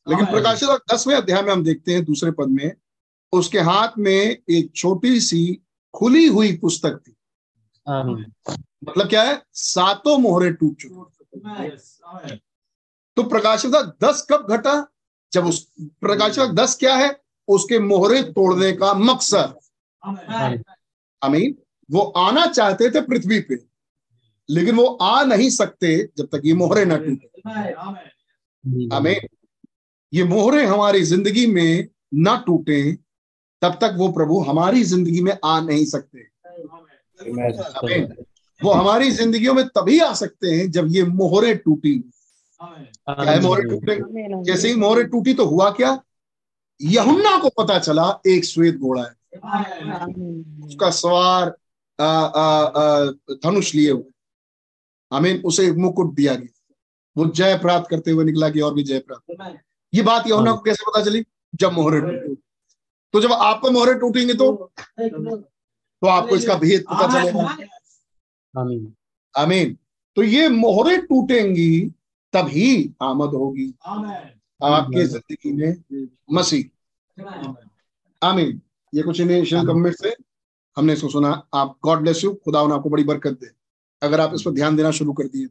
लेकिन. 0.08 0.26
प्रकाशित 0.26 0.68
और 0.68 0.84
दसवें 0.92 1.14
अध्याय 1.14 1.42
में 1.42 1.52
हम 1.52 1.64
देखते 1.64 1.92
हैं 1.92 2.04
दूसरे 2.04 2.30
पद 2.30 2.48
में 2.48 2.72
उसके 3.32 3.60
हाथ 3.60 3.88
में 3.98 4.36
एक 4.50 4.72
छोटी 4.76 5.20
सी 5.20 5.62
खुली 5.94 6.26
हुई 6.26 6.56
पुस्तक 6.56 7.00
थी। 7.08 7.16
मतलब 8.88 9.08
क्या 9.08 9.22
है? 9.22 9.42
सातों 9.52 10.18
मोहरे 10.18 10.52
टूट 10.52 10.76
चुकी. 10.76 10.94
तो 13.16 13.22
प्रकाशित 13.22 13.70
दस 14.04 14.26
कब 14.30 14.46
घटा? 14.50 14.86
जब 15.32 15.46
उस 15.46 15.72
प्रकाशित 15.80 16.44
दस 16.44 16.76
क्या 16.76 16.96
है? 16.96 17.20
उसके 17.48 17.78
मोहरे 17.78 18.22
तोड़ने 18.22 18.72
का 18.72 18.94
मकसद। 18.94 19.58
Amen. 21.24 21.54
वो 21.90 22.00
आना 22.00 22.46
चाहते 22.46 22.90
थे 22.90 23.00
पृथ्वी 23.00 23.40
पे 23.40 23.58
लेकिन 24.48 24.74
वो 24.76 24.84
आ 25.02 25.24
नहीं 25.24 25.48
सकते 25.50 25.96
जब 26.18 26.26
तक 26.26 26.42
ये 26.44 26.54
मोहरे 26.54 26.84
न 26.84 26.96
टूटे। 26.96 27.42
Amen. 27.44 28.92
आमीन। 28.92 29.28
ये 30.12 30.24
मोहरे 30.24 30.64
हमारी 30.66 31.02
ज़िंदगी 31.02 31.46
में 31.46 31.88
न 32.14 32.36
टूटे 32.46 32.80
तब 33.62 33.78
तक 33.80 33.94
वो 33.96 34.08
प्रभु 34.12 34.40
हमारी 34.40 34.84
ज़िंदगी 34.84 35.20
में 35.20 35.36
आ 35.44 35.60
नहीं 35.60 35.84
सकते। 35.86 36.18
आमीन। 37.80 38.14
वो 38.60 38.72
हमारी 38.72 39.10
जिंदगियों 39.10 39.54
में 39.54 39.66
तभी 39.68 39.98
आ 40.00 40.12
सकते 40.14 40.50
हैं 40.50 40.70
जब 40.70 40.86
ये 40.90 41.02
मोहरे 41.04 41.54
टूटी। 41.54 41.98
क्या 42.60 43.40
मोहरे 43.40 43.68
टूटे 43.70 43.98
जैसे 44.44 44.68
ही 44.68 44.74
मोहरे 44.74 45.04
टूटी 45.04 45.34
तो 45.34 45.44
हुआ 45.44 45.70
क्या? 45.70 45.98
यहुन्ना 46.80 47.36
को 47.38 47.48
पता 47.58 47.78
चला 47.78 48.08
एक 48.26 48.44
श्वेत 48.44 48.76
घोड़ा 48.76 49.02
है। 49.02 49.14
उसका 50.66 50.90
सवार 50.90 51.54
धनुष 52.00 53.74
लिए 53.74 53.90
हुए। 53.90 54.02
हमें 55.12 55.42
उसे 55.42 55.66
एक 55.66 55.76
मुकुट 55.76 56.14
दिया 56.14 56.34
गया। 56.34 56.74
वो 57.16 57.26
जय 57.26 57.58
प्राप्त 57.58 57.90
करते 57.90 58.10
हुए 58.10 58.24
निकला 58.24 58.48
कि 58.50 58.60
और 58.60 58.74
भी 58.74 58.82
जय 58.82 58.98
प्राप्त। 58.98 59.60
ये 59.92 60.02
बात 60.02 60.26
यहुन्ना 60.26 60.52
को 60.52 60.60
कैसे 60.60 60.84
पता 60.86 61.04
चली? 61.04 61.24
जब 61.54 61.72
मोहरे 61.72 62.00
टूटे। 62.00 62.34
तो 63.14 63.20
जब 63.20 63.32
आपको 63.32 63.70
मोहरे 63.70 63.94
टूटेंगे 63.94 64.34
तो? 64.34 64.52
तो 65.00 66.06
आपको 66.06 66.36
इसका 66.36 66.54
भेद 66.54 66.84
पता 66.90 67.06
चलेगा। 67.12 67.38
Amen. 67.38 67.68
आमीन। 68.54 68.94
आमीन। 69.34 69.76
तो 70.16 70.22
ये 70.22 70.48
मोहरे 70.48 70.96
टूटेंगी 70.96 71.80
तभी 72.32 72.94
आमद 73.02 73.34
होगी। 73.34 73.68
आपके 73.86 75.04
ज़िंदगी 75.06 75.52
में 75.52 76.08
मसीह. 76.32 76.64
आमीन। 78.22 78.60
ये 78.94 79.02
कुछ 79.02 79.20
इनिशियल 79.20 79.66
कमेंट 79.66 79.96
से 79.96 80.14
हमने 80.76 80.92
इसको 80.92 81.08
सुना 81.08 81.46
आप 81.54 81.76
गॉड 81.84 81.98
ब्लेस 81.98 82.24
यू 82.24 82.34
खुदा 82.34 82.60
उन्हें 82.60 82.76
आपको 82.76 82.90
बड़ी 82.90 83.04
बरकत 83.04 83.32
दे। 83.32 83.50
अगर 84.02 84.20
आप 84.20 84.34
इस 84.34 84.42
पर 84.42 84.50
ध्यान 84.50 84.76
देना 84.76 84.90
शुरू 84.90 85.12
कर 85.12 85.24
दिए। 85.24 85.48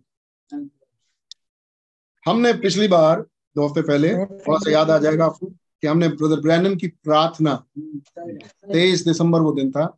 हमने 2.26 2.54
पिछली 2.54 2.88
बार 2.88 3.22
दो 3.56 3.66
हफ़्ते 3.66 3.82
पहले 3.82 4.14
थोड़ा 4.26 4.58
सा 4.60 4.72
याद 4.72 4.92
आ 4.92 4.98
जाएगा 4.98 5.26
आपको 5.26 5.48
कि 5.48 5.88
हमने 5.88 6.08
ब्रदर 6.08 6.40
ब्रैनन 6.42 6.76
की 6.76 6.88
प्रार्थना 6.88 7.56
तेईस 7.80 9.06
दिसंबर 9.06 9.40
वो 9.40 9.52
दिन 9.52 9.72
था 9.72 9.98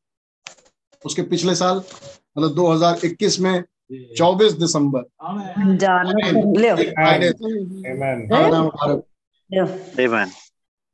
उसके 1.06 1.22
पिछले 1.22 1.56
साल 1.56 1.78
मतलब 2.38 2.56
2021 2.56 3.40
में 3.40 3.64
24 4.18 4.54
दिसंबर. 4.54 5.02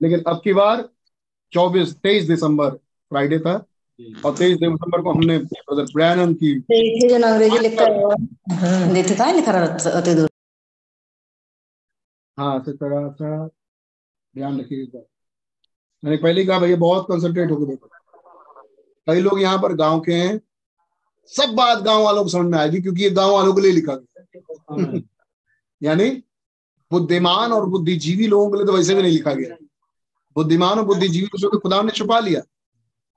लेकिन 0.02 0.24
अब 0.28 0.42
की 0.44 0.54
बार 0.54 0.90
24 1.54 1.94
23 1.94 2.28
दिसंबर 2.28 2.70
फ्राइडे 2.72 3.40
था 3.40 3.66
और 4.26 4.36
23 4.36 4.58
दिसंबर 4.58 5.02
को 5.02 5.12
हमने 5.12 5.38
ब्रदर 5.38 5.92
ब्रैनन 5.94 6.34
की। 6.34 6.54
देखे 6.60 7.08
जो 7.10 7.16
अंग्रेज़ी 7.28 7.58
है। 7.58 9.16
था 9.16 9.32
लिखा 9.32 9.52
रहता 9.52 10.14
दूर। 10.14 10.30
हाँ 12.38 12.60
से 12.60 12.72
तरह 12.74 13.10
सा 13.12 13.48
ध्यान 14.36 14.60
रखिए 14.60 14.86
मैंने 16.04 16.18
पहले 16.18 16.42
ही 16.42 16.48
कहा 16.48 16.60
भैया 16.60 16.76
बहुत 16.76 17.06
कंसंट्रेट 17.10 17.52
होकर 17.52 17.66
देखो। 17.66 17.90
कई 19.08 19.22
लोग 19.22 19.42
यहाँ 19.42 19.58
पर 19.58 19.74
गाँव 19.74 20.00
के 20.00 20.14
हैं। 20.14 20.40
सब 21.32 21.54
बात 21.56 21.82
गाँव 21.84 22.04
वालों 22.04 22.24
को 22.24 22.30
समझ 22.30 22.52
में 22.52 22.58
आएगी 22.60 22.82
क्योंकि 22.82 23.04
ये 23.04 23.10
गाँव 23.10 23.34
वालों 23.34 23.54
के 23.54 23.62
लिए 23.62 23.72
लिखा 23.72 23.96
गया 23.96 25.02
यानी 25.82 26.10
बुद्धिमान 26.92 27.52
और 27.52 27.66
बुद्धिजीवी 27.66 28.28
लोगों 28.28 28.50
के 28.52 28.58
लिए 28.58 28.66
तो 28.66 28.74
वैसे 28.74 28.96
भी 28.96 29.02
नहीं 29.02 29.12
लिखा 29.12 29.34
गया। 29.34 29.56
बुद्धिमान 30.36 30.80
और 30.80 30.86
बुद्धिजीवी 30.86 31.28
को 31.28 31.38
तो 31.38 31.60
खुदा 31.60 31.82
ने 31.82 31.92
छुपा 31.92 32.20
लिया। 32.20 32.42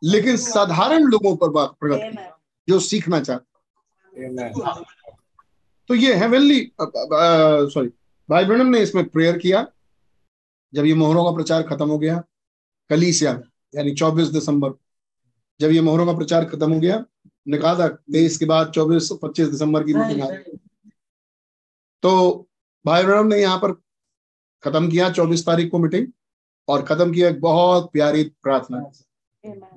लेकिन 0.04 0.36
साधारण 0.36 1.02
लोगों 1.02 1.36
पर 1.36 1.48
बात 1.48 1.74
प्रकट 1.80 2.16
की 2.16 2.24
जो 2.68 2.78
सीखना 2.80 3.20
चाहते 3.20 4.28
तो 5.90 5.94
ये 5.94 6.14
हेवनली 6.14 6.60
सॉरी 6.80 7.88
भाई 8.28 8.44
ब्रणम 8.44 8.66
ने 8.66 8.80
इसमें 8.82 9.08
प्रेयर 9.08 9.38
किया। 9.38 9.66
जब 10.72 10.84
ये 10.84 10.94
मोहरों 10.94 11.24
का 11.24 11.30
प्रचार 11.36 11.62
खत्म 11.62 11.88
हो 11.88 11.98
गया 11.98 12.22
कलीसिया 12.90 13.30
यानी 13.74 13.94
24 13.94 14.32
दिसंबर 14.32 14.72
जब 15.60 15.70
ये 15.70 15.80
मोहरों 15.80 16.06
का 16.06 16.12
प्रचार 16.12 16.44
खत्म 16.44 16.72
हो 16.72 16.80
गया 16.80 17.04
ने 17.48 17.58
कहा 17.58 17.74
था 17.78 17.88
तेईस 17.88 18.38
के 18.38 18.44
बाद 18.44 18.72
24 18.76 19.10
25 19.24 19.50
दिसंबर 19.50 19.84
की 19.84 19.94
मीटिंग 19.94 20.22
आ 20.22 20.28
तो 22.02 22.12
भाई 22.84 23.04
ब्रणम 23.04 23.26
ने 23.26 23.40
यहाँ 23.40 23.58
पर 23.58 23.72
खत्म 24.64 24.90
किया 24.90 25.12
24 25.12 25.46
तारीख 25.46 25.70
को 25.70 25.78
मीटिंग 25.78 26.06
और 26.68 26.82
खत्म 26.82 27.12
किया 27.12 27.28
एक 27.28 27.40
बहुत 27.40 27.90
प्यारी 27.92 28.24
प्रार्थना। 28.42 28.78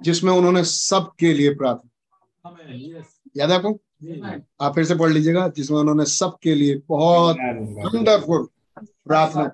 जिसमें 0.02 0.34
उन्होंने 0.34 0.64
सबके 0.64 1.34
लिए 1.34 1.56
प्रार्थना 1.56 1.90
याद 3.38 3.52
है 3.52 3.56
आपको? 3.56 3.80
आप 4.62 4.76
फिर 4.76 4.86
से 4.86 4.96
पढ़ 4.96 5.12
लीजिएगा 5.12 5.48
जिसमें 5.48 5.80
उन्होंने 5.80 6.06
सबके 6.06 6.56
लिए 6.56 6.82
बहुत 6.90 7.38
वंडरफुल 7.38 8.48
प्रार्थना 8.82 9.46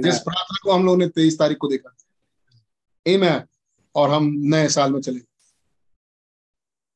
जिस 0.00 0.18
प्रार्थना 0.18 0.58
को 0.62 0.72
हम 0.72 0.84
लोगों 0.84 0.98
ने 0.98 1.08
तेईस 1.08 1.38
तारीख 1.38 1.58
को 1.58 1.68
देखा। 1.68 1.96
Amen. 3.06 3.40
और 3.94 4.10
हम 4.10 4.34
नए 4.36 4.68
साल 4.68 4.92
में 4.92 5.00
चले 5.00 5.20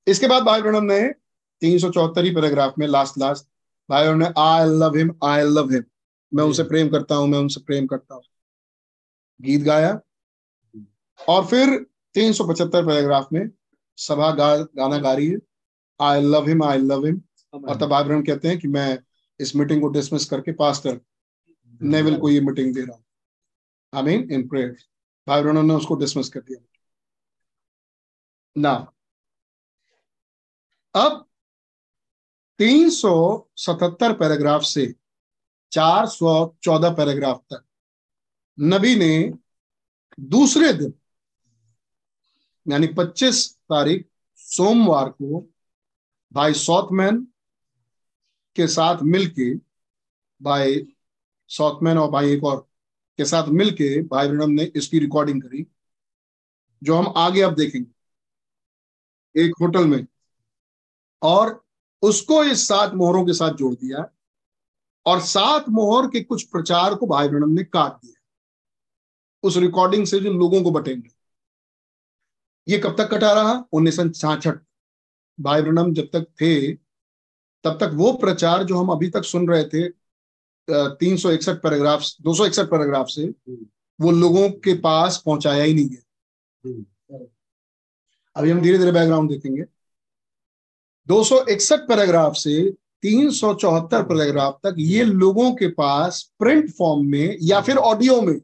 इसके 0.06 0.26
बाद 0.26 0.42
भाई 0.42 0.62
ब्रणम 0.62 0.84
ने 0.84 1.08
तीन 1.60 1.78
सौ 1.78 1.90
चौहत्तर 1.90 2.24
ही 2.24 2.30
पैराग्राफ 2.30 2.74
में 2.78 2.86
लास्ट 2.86 3.18
लास्ट 3.18 3.46
भाई 3.90 4.04
ब्रणम 4.04 4.18
ने 4.18 4.28
I 4.38 4.64
love 4.64 4.96
him 4.96 5.14
I 5.24 5.42
love 5.42 5.72
him 5.72 5.84
मैं 6.34 6.44
उनसे 6.44 6.62
प्रेम 6.62 6.88
करता 6.88 7.14
हूँ 7.14 7.28
मैं 7.28 7.38
उनसे 7.38 7.60
प्रेम 7.60 7.86
करता 7.86 8.14
हूँ। 8.14 8.22
गीत 9.42 9.60
गाया। 9.60 10.00
और 11.28 11.46
फिर 11.46 11.86
तीन 12.14 12.32
सौ 12.32 12.44
पचहत्तर 12.44 12.86
पैराग्राफ 12.86 13.28
में 13.32 13.50
सभा 13.96 14.30
गा, 14.30 14.56
गाना 14.56 14.98
गा 14.98 15.12
रही 15.12 15.28
है। 15.28 15.38
I 16.00 16.20
love 16.20 16.48
him 16.48 16.62
I 16.64 16.78
love 16.78 17.06
him 17.06 17.20
और 17.54 17.76
तब 17.76 17.86
भाई 17.86 18.04
ब्रणम 18.04 18.22
कहते 18.22 18.48
हैं 18.48 18.58
कि 18.58 18.68
मैं 18.68 18.98
इस 19.40 19.56
मीटिंग 19.56 19.80
को 19.82 19.88
डिसमिस 19.88 20.24
करके 20.30 20.52
पास्टर 20.52 21.00
नेविल 21.82 22.18
को 22.18 22.30
ये 22.30 22.40
मीटिंग 22.40 22.74
दे 22.74 22.80
रहा 22.80 22.96
हूँ। 22.96 23.04
आई 23.92 24.02
मीन 24.02 24.30
इन 24.32 24.48
प्रेयर 24.48 24.76
भाई 25.26 25.42
ने 25.42 25.74
उसको 25.74 25.94
डिसमिस 25.94 26.28
कर 26.28 26.40
दिया। 26.40 26.58
ना 28.56 28.72
अब 30.94 31.24
377 32.60 34.12
पैराग्राफ 34.12 34.62
से 34.62 34.94
414 35.72 36.90
पैराग्राफ 36.90 37.42
तक 37.52 37.64
नबी 38.58 38.94
ने 38.96 39.32
दूसरे 40.20 40.72
दिन 40.72 40.92
यानी 42.68 42.86
25 42.86 43.56
तारीख 43.56 44.06
सोमवार 44.36 45.08
को 45.08 45.48
भाई 46.32 46.54
सॉथमैन 46.54 47.26
के 48.56 48.66
साथ 48.66 49.02
मिलके, 49.02 49.54
भाई 50.42 50.86
सॉथमैन 51.48 51.98
और 51.98 52.10
भाई 52.10 52.32
एक 52.32 52.44
और 52.44 52.68
के 53.18 53.24
साथ 53.24 53.48
मिलके 53.48 54.02
भाई 54.02 54.28
ब्रनम 54.28 54.50
ने 54.50 54.72
इसकी 54.76 54.98
रिकॉर्डिंग 54.98 55.42
करी, 55.42 55.66
जो 56.82 56.96
हम 56.96 57.12
आगे 57.16 57.42
अब 57.42 57.54
देखेंगे, 57.54 57.90
एक 59.40 59.52
होटल 59.60 59.86
में। 59.86 60.06
और 61.22 61.64
उसको 62.02 62.44
इस 62.44 62.68
सात 62.68 62.94
मोहरों 62.94 63.24
के 63.26 63.32
साथ 63.32 63.54
जोड़ 63.54 63.74
दिया 63.74 64.08
और 65.06 65.20
सात 65.20 65.68
मोहर 65.68 66.06
के 66.06 66.20
कुछ 66.20 66.42
प्रचार 66.42 66.94
को 66.94 67.06
भाई 67.06 67.28
ब्रणम 67.28 67.50
ने 67.50 67.64
काट 67.64 67.92
दिया। 67.92 68.20
उस 69.42 69.56
रिकॉर्डिंग 69.56 70.06
से 70.06 70.20
जो 70.20 70.32
लोगों 70.32 70.62
को 70.62 70.70
बटेंगे। 70.70 71.13
ये 72.66 72.78
कब 72.78 72.96
तक 72.98 73.10
कटा 73.10 73.32
रहा? 73.32 73.52
उन्नीस 73.72 73.96
सौ 73.96 74.08
छाछठ 74.10 74.58
भाई 75.38 75.62
ब्रनम 75.62 75.92
जब 75.94 76.08
तक 76.12 76.26
थे 76.40 76.72
तब 77.64 77.78
तक 77.80 77.90
वो 77.94 78.12
प्रचार 78.18 78.62
जो 78.64 78.78
हम 78.78 78.88
अभी 78.92 79.08
तक 79.10 79.24
सुन 79.24 79.48
रहे 79.48 79.64
थे 79.64 79.88
तीन 80.98 81.16
सौ 81.16 81.30
इकसठ 81.30 81.62
पैराग्राफ 81.62 82.04
दो 82.22 82.34
सौ 82.34 82.46
इकसठ 82.46 82.70
पैराग्राफ 82.70 83.08
से 83.08 83.26
वो 83.98 84.10
लोगों 84.12 84.48
के 84.64 84.74
पास 84.80 85.22
पहुँचाया 85.26 85.64
ही 85.64 85.74
नहीं 85.74 85.88
गया। 85.88 87.18
अभी 88.36 88.50
हम 88.50 88.60
धीरे 88.60 88.78
धीरे 88.78 88.92
बैकग्राउंड 88.92 89.30
देखेंगे। 89.30 89.64
दो 91.08 91.22
सौ 91.24 91.44
इकसठ 91.46 91.80
पैराग्राफ 91.88 92.36
से 92.36 92.70
तीन 93.02 93.30
सौ 93.32 93.52
चौहत्तर 93.54 94.02
पैराग्राफ 94.02 94.58
तक 94.62 94.74
ये 94.78 95.04
लोगों 95.04 95.52
के 95.54 95.68
पास 95.70 96.22
प्रिंट 96.38 96.70
फॉर्म 96.70 97.04
में 97.10 97.36
या 97.42 97.60
फिर 97.60 97.76
ऑडियो 97.78 98.20
में 98.22 98.40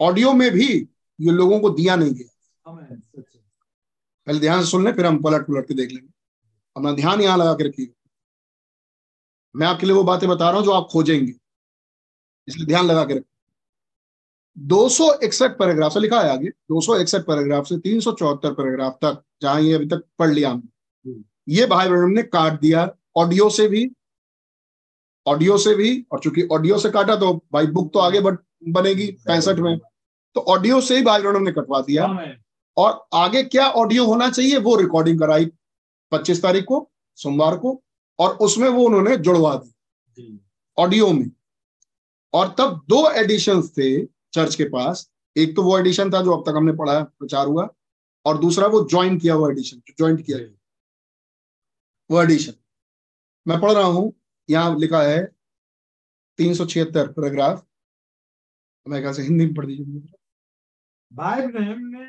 ऑडियो 0.00 0.32
में 0.32 0.50
भी 0.50 0.68
ये 0.68 1.32
लोगों 1.32 1.60
को 1.60 1.70
दिया 1.70 1.96
नहीं 1.96 2.14
गया। 2.14 2.31
पहले 2.66 4.38
ध्यान 4.40 4.60
से 4.60 4.66
सुन 4.66 4.84
लें 4.84 4.92
फिर 4.94 5.06
हम 5.06 5.22
पलट 5.22 5.46
पलट 5.46 5.66
के 5.68 5.74
देख 5.74 5.90
लेंगे। 5.92 6.08
अपना 6.76 6.92
ध्यान 6.94 7.20
यहाँ 7.20 7.36
लगा 7.38 7.52
के 7.54 7.64
रखिए। 7.64 7.92
मैं 9.54 9.66
आपके 9.66 9.86
लिए 9.86 9.94
वो 9.96 10.02
बातें 10.04 10.28
बता 10.28 10.48
रहा 10.48 10.58
हूँ 10.58 10.64
जो 10.64 10.72
आप 10.72 10.88
खोजेंगे। 10.92 11.32
इसलिए 12.48 12.66
ध्यान 12.66 12.86
लगा 12.86 13.04
के 13.04 13.14
रखिए। 13.14 13.30
दो 14.56 14.88
सौ 14.88 15.12
इकसठ 15.24 15.58
पैराग्राफ 15.58 15.92
से 15.92 16.00
लिखा 16.00 16.20
है 16.20 16.30
आगे। 16.30 16.48
दो 16.48 16.80
सौ 16.80 16.96
इकसठ 16.96 17.26
पैराग्राफ 17.26 17.66
से 17.66 17.78
तीन 17.80 18.00
सौ 18.00 18.12
चौहत्तर 18.12 18.52
पैराग्राफ 18.54 18.98
तक 19.02 19.22
जहाँ 19.42 19.60
ये 19.60 19.72
अभी 19.74 19.86
तक 19.88 20.04
पढ़ 20.18 20.30
लिया 20.30 20.50
हमने। 20.50 21.20
ये 21.48 21.66
भाई 21.66 21.88
बहनों 21.88 22.08
ने 22.08 22.22
काट 22.24 22.60
दिया। 22.60 22.88
ऑडियो 23.16 23.48
से 23.50 23.66
भी 23.68 23.90
ऑडियो 25.26 25.56
से 25.58 25.74
भी 25.74 25.90
और 26.12 26.20
चूँकि 26.20 26.46
ऑडियो 26.52 26.78
से 26.78 26.90
काटा 26.90 27.16
तो 27.16 27.32
भाई 27.52 27.66
बुक 27.68 27.92
तो 27.92 27.98
आगे 27.98 28.20
बनेगी 28.20 29.06
पैंसठ 29.26 29.58
में। 29.58 29.78
तो 30.36 30.40
ऑडियो 30.40 30.80
से 30.80 30.96
ही 30.96 31.02
भाई 31.02 31.22
बहनों 31.22 31.40
ने 31.40 31.52
कटवा 31.52 31.80
दिया। 31.80 32.06
और 32.76 33.06
आगे 33.14 33.42
क्या 33.44 33.68
ऑडियो 33.70 34.04
होना 34.06 34.28
चाहिए 34.30 34.58
वो 34.58 34.76
रिकॉर्डिंग 34.76 35.18
कराई 35.18 35.46
पच्चीस 36.12 36.42
तारीख 36.42 36.64
को 36.64 36.88
सोमवार 37.18 37.56
को 37.58 37.80
और 38.18 38.36
उसमें 38.38 38.68
वो 38.68 38.84
उन्होंने 38.84 39.16
जुड़वा 39.18 39.54
दी 39.56 40.38
ऑडियो 40.78 41.10
में। 41.12 41.30
और 42.34 42.54
तब 42.58 42.80
दो 42.88 43.08
एडिशन 43.12 43.60
थे 43.68 44.04
चर्च 44.06 44.54
के 44.54 44.64
पास। 44.68 45.08
एक 45.36 45.54
तो 45.56 45.62
वो 45.62 45.78
एडिशन 45.78 46.10
था 46.12 46.20
जो 46.22 46.32
अब 46.32 46.42
तक 46.46 46.56
हमने 46.56 46.72
पढ़ा 46.72 47.00
प्रचार 47.02 47.46
हुआ 47.46 47.68
और 48.24 48.38
दूसरा 48.38 48.66
वो 48.66 48.82
ज्वाइन 48.90 49.18
किया 49.18 49.34
हुआ 49.34 49.50
एडिशन 49.50 49.76
जो 49.78 49.94
ज्वाइंट 49.98 50.24
किया। 50.26 50.38
है 50.38 50.44
वो 52.10 52.22
एडिशन 52.22 52.54
मैं 53.46 53.60
पढ़ 53.60 53.72
रहा 53.72 53.84
हूँ 53.86 54.12
यहाँ 54.48 54.78
लिखा 54.78 55.02
है 55.02 55.24
तीन 56.38 56.54
सौ 56.54 56.66
छिहत्तर 56.66 57.06
पैराग्राफ 57.12 57.64
मैं 58.86 59.02
कहा 59.02 59.12
से 59.12 59.22
हिंदी 59.22 59.44
में 59.44 59.54
पढ़ 59.54 59.66
दीजिए 59.66 60.12
बाइबल 61.12 61.64
ने 61.64 62.04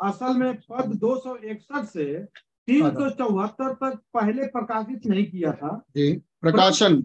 असल 0.00 0.36
में 0.36 0.54
पद 0.70 0.98
261 1.00 1.84
से 1.86 2.24
तीन 2.68 2.90
सौ 2.90 3.08
चौहत्तर 3.10 3.72
तक 3.74 3.98
पहले 4.14 4.46
प्रकाशित 4.46 5.06
नहीं 5.06 5.24
किया 5.30 5.52
था। 5.52 5.76
जी 5.96 6.12
प्रकाशन। 6.40 7.00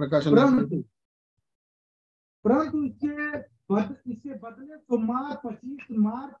प्रकाशन। 0.00 0.36
परंतु 0.36 0.82
परंतु 2.44 2.82
इसके 2.84 3.38
बद, 3.70 3.96
इससे 4.06 4.34
बदले 4.34 4.76
सोमवार 4.76 5.36
पच्चीस 5.44 5.86
मार्च 5.90 6.34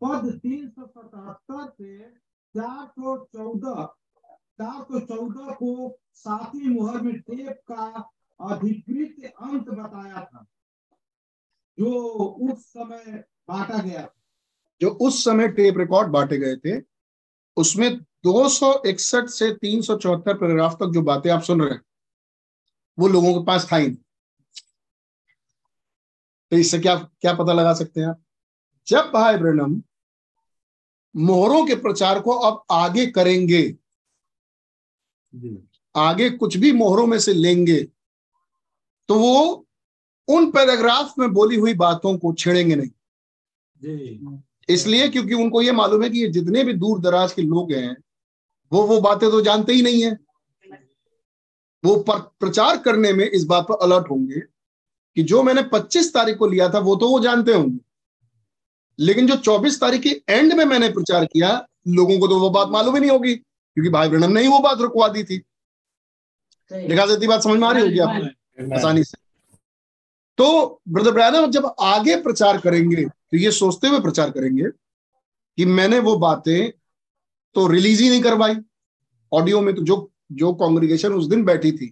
पद 0.00 0.30
तीन 0.38 0.68
सौ 0.68 0.86
सतहत्तर 0.86 1.68
से 1.68 2.10
चार 2.54 2.86
सौ 2.86 3.16
चौदह 3.26 3.84
चार 4.60 4.82
सौ 4.82 5.00
चौदह 5.00 5.52
को 5.54 5.98
सातवीं 6.14 6.68
मुहर 6.68 7.00
में 7.02 7.20
टेप 7.20 7.60
का 7.70 7.86
अधिकृत 8.40 9.24
अंत 9.24 9.68
बताया 9.68 10.24
था 10.24 10.46
जो 11.78 11.92
उस 12.48 12.66
समय 12.66 13.24
बांटा 13.48 13.78
गया 13.78 14.08
जो 14.84 14.90
उस 14.90 15.24
समय 15.24 15.48
टेप 15.48 15.78
रिकॉर्ड 15.78 16.08
बांटे 16.08 16.38
गए 16.38 16.56
थे 16.56 16.80
उसमें 17.56 17.88
261 18.26 19.28
से 19.28 19.50
374 19.54 20.34
पैराग्राफ 20.34 20.74
तक 20.74 20.90
जो 20.94 21.02
बातें 21.02 21.30
आप 21.30 21.42
सुन 21.42 21.62
रहे 21.62 21.70
हैं 21.70 21.82
वो 22.98 23.08
लोगों 23.08 23.32
के 23.34 23.44
पास 23.46 23.68
था 23.72 23.76
ही 23.76 23.86
नहीं। 23.86 23.96
तो 26.50 26.56
इससे 26.56 26.78
क्या 26.78 26.96
क्या 26.96 27.34
पता 27.34 27.52
लगा 27.52 27.74
सकते 27.74 28.00
हैं 28.00 28.08
आप? 28.08 28.22
जब 28.86 29.10
भाई 29.14 29.36
ब्रनम 29.36 29.82
मोहरों 31.16 31.66
के 31.66 31.74
प्रचार 31.74 32.20
को 32.20 32.30
अब 32.30 32.62
आगे 32.70 33.06
करेंगे 33.06 33.62
आगे 35.96 36.30
कुछ 36.30 36.56
भी 36.56 36.72
मोहरों 36.72 37.06
में 37.06 37.18
से 37.18 37.34
लेंगे 37.34 37.82
तो 39.08 39.18
वो 39.18 39.66
उन 40.28 40.50
पैराग्राफ 40.50 41.18
में 41.18 41.32
बोली 41.32 41.56
हुई 41.56 41.74
बातों 41.74 42.18
को 42.18 42.32
छेड़ेंगे 42.32 42.76
नहीं। 42.76 42.90
इसलिए 44.68 45.08
क्योंकि 45.08 45.34
उनको 45.34 45.62
ये 45.62 45.72
मालूम 45.72 46.02
है 46.02 46.10
कि 46.10 46.18
ये 46.18 46.28
जितने 46.28 46.64
भी 46.64 46.72
दूर 46.72 47.00
दराज 47.00 47.32
के 47.32 47.42
लोग 47.42 47.72
हैं 47.72 47.96
वो 48.72 48.82
वो 48.82 49.00
बातें 49.00 49.30
तो 49.30 49.40
जानते 49.40 49.72
ही 49.72 49.82
नहीं 49.82 50.02
है। 50.02 50.18
वो 51.84 51.96
पर, 51.96 52.18
प्रचार 52.40 52.76
करने 52.78 53.12
में 53.12 53.24
इस 53.24 53.44
बात 53.44 53.64
पर 53.64 53.74
अलर्ट 53.82 54.10
होंगे 54.10 54.40
कि 55.16 55.22
जो 55.22 55.42
मैंने 55.42 55.62
25 55.62 56.12
तारीख 56.14 56.36
को 56.36 56.46
लिया 56.46 56.68
था 56.68 56.78
वो 56.78 56.96
तो 56.96 57.08
वो 57.08 57.20
जानते 57.20 57.54
होंगे। 57.54 57.78
लेकिन 58.98 59.26
जो 59.26 59.36
24 59.36 59.80
तारीख 59.80 60.02
के 60.02 60.22
एंड 60.28 60.52
में 60.52 60.64
मैंने 60.64 60.88
प्रचार 60.88 61.24
किया 61.24 61.66
लोगों 61.88 62.18
को 62.18 62.28
तो 62.28 62.38
वो 62.40 62.50
बात 62.50 62.68
मालूम 62.68 62.94
ही 62.94 63.00
नहीं 63.00 63.10
होगी 63.10 63.34
क्योंकि 63.34 63.90
भाई 63.90 64.08
ब्रनम 64.08 64.32
ने 64.32 64.42
ही 64.42 64.48
वो 64.48 64.58
बात 64.58 64.78
रुकवा 64.78 65.08
दी 65.08 65.24
थी। 65.24 65.42
लिखा 66.70 67.06
जाती 67.06 67.26
बात 67.26 67.42
समझ 67.42 67.58
में 67.58 67.68
आ 67.68 67.72
रही 67.72 67.82
होगी 67.82 67.98
आपको? 67.98 68.76
आसानी 68.76 69.04
से। 69.04 69.23
तो 70.38 70.80
ब्रदर 70.88 71.10
ब्रैनम 71.10 71.50
जब 71.50 71.74
आगे 71.80 72.16
प्रचार 72.22 72.58
करेंगे 72.58 73.04
तो 73.04 73.36
ये 73.36 73.50
सोचते 73.52 73.88
हुए 73.88 74.00
प्रचार 74.00 74.30
करेंगे 74.30 74.68
कि 75.58 75.64
मैंने 75.66 75.98
वो 75.98 76.16
बातें 76.18 76.70
तो 77.56 77.66
रिलीज़ 77.66 78.02
ही 78.02 78.08
नहीं 78.10 78.22
करवाई। 78.22 78.56
ऑडियो 79.32 79.60
में 79.60 79.74
तो 79.74 79.82
जो 79.82 80.10
जो 80.32 80.52
कांग्रेगेशन 80.54 81.12
उस 81.12 81.26
दिन 81.26 81.44
बैठी 81.44 81.72
थी 81.72 81.86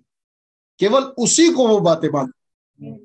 केवल 0.81 1.03
उसी 1.19 1.49
को 1.53 1.67
वो 1.69 1.79
बातें 1.81 2.09
मालूम 2.09 2.97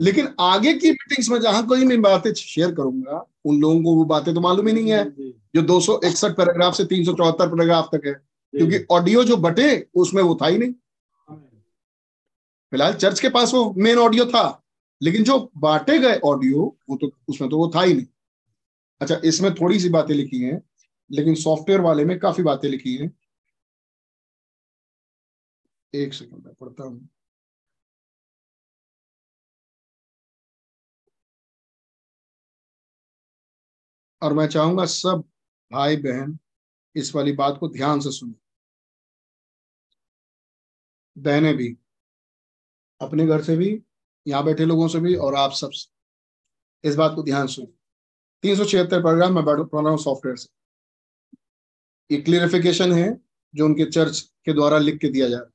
लेकिन 0.00 0.28
आगे 0.40 0.72
की 0.74 0.90
मीटिंग्स 0.90 1.28
में 1.30 1.40
जहाँ 1.40 1.66
कोई 1.66 1.84
मैं 1.84 2.00
बातें 2.02 2.32
शेयर 2.34 2.72
करूँगा 2.74 3.24
उन 3.44 3.60
लोगों 3.60 3.82
को 3.82 3.94
वो 3.96 4.04
बातें 4.04 4.32
तो 4.34 4.40
मालूम 4.40 4.66
ही 4.66 4.72
नहीं 4.72 4.90
है 4.90 5.04
जो 5.54 5.62
दो 5.62 5.80
सौ 5.80 5.98
इकसठ 6.04 6.36
पैराग्राफ 6.36 6.74
से 6.74 6.84
तीन 6.84 7.04
सौ 7.04 7.12
चौहत्तर 7.12 7.48
पैराग्राफ 7.48 7.88
तक 7.94 8.06
है 8.06 8.12
क्योंकि 8.12 8.84
ऑडियो 8.90 9.24
जो 9.24 9.36
बटे 9.38 9.86
उसमें 9.94 10.22
वो 10.22 10.34
था 10.42 10.46
ही 10.46 10.58
नहीं। 10.58 10.72
फ़िलहाल 12.74 12.94
चर्च 12.94 13.20
के 13.20 13.28
पास 13.28 13.52
वो 13.54 13.62
मेन 13.78 13.98
ऑडियो 13.98 14.24
था, 14.26 14.62
लेकिन 15.00 15.24
जो 15.24 15.38
बांटे 15.58 15.98
गए 15.98 16.18
ऑडियो 16.24 16.62
वो 16.90 16.96
तो 16.96 17.10
उसमें 17.28 17.48
तो 17.50 17.58
वो 17.58 17.70
था 17.74 17.82
ही 17.82 17.94
नहीं। 17.94 18.06
अच्छा 19.00 19.20
इसमें 19.24 19.52
थोड़ी 19.54 19.80
सी 19.80 19.88
बातें 19.90 20.14
लिखी 20.14 20.40
हैं, 20.42 20.60
लेकिन 21.10 21.34
सॉफ्टवेयर 21.36 21.80
वाले 21.80 22.04
में 22.04 22.18
काफ़ी 22.18 22.42
बातें 22.42 22.68
लिखी 22.68 22.96
हैं। 22.96 23.10
एक 25.92 26.14
सेकंड 26.14 26.44
में 26.46 26.54
पढ़ता 26.60 26.84
हूँ। 26.84 27.08
और 34.22 34.32
मैं 34.32 34.46
चाहूँगा 34.48 34.84
सब 34.86 35.24
भाई 35.70 35.96
बहन 35.98 36.38
इस 36.96 37.14
वाली 37.16 37.32
बात 37.34 37.58
को 37.60 37.68
ध्यान 37.68 38.00
से 38.00 38.10
सुने। 38.12 38.34
बहने 41.16 41.52
भी 41.52 41.76
अपने 43.04 43.26
घर 43.26 43.42
से 43.42 43.56
भी 43.56 43.68
यहाँ 44.26 44.44
बैठे 44.44 44.64
लोगों 44.64 44.88
से 44.88 45.00
भी 45.00 45.14
और 45.16 45.34
आप 45.34 45.52
सब 45.52 45.70
इस 46.84 46.94
बात 46.96 47.14
को 47.14 47.22
ध्यान 47.22 47.46
सुनिए 47.46 47.72
तीन 48.42 48.56
सौ 48.56 48.64
छिहत्तर 48.64 49.02
पैराग्राफ 49.02 49.30
मैं 49.30 49.44
पढ़ 49.44 49.60
रहा 49.60 49.90
हूँ 49.90 49.98
सॉफ्टवेयर 49.98 50.36
से। 50.36 50.48
ये 52.10 52.20
क्लियरिफिकेशन 52.22 52.92
है 52.92 53.08
जो 53.54 53.64
उनके 53.64 53.84
चर्च 53.90 54.20
के 54.44 54.52
द्वारा 54.52 54.78
लिख 54.78 54.98
के 55.00 55.08
दिया 55.08 55.28
जा 55.28 55.36
रहा 55.36 55.46
है। 55.46 55.52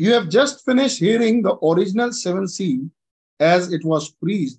You 0.00 0.12
have 0.12 0.26
just 0.30 0.64
finish 0.66 1.00
hearing 1.02 1.42
the 1.44 1.58
original 1.64 2.10
seven 2.18 2.46
seal 2.54 2.68
as 3.40 3.72
it 3.74 3.84
was 3.84 4.10
preached 4.20 4.58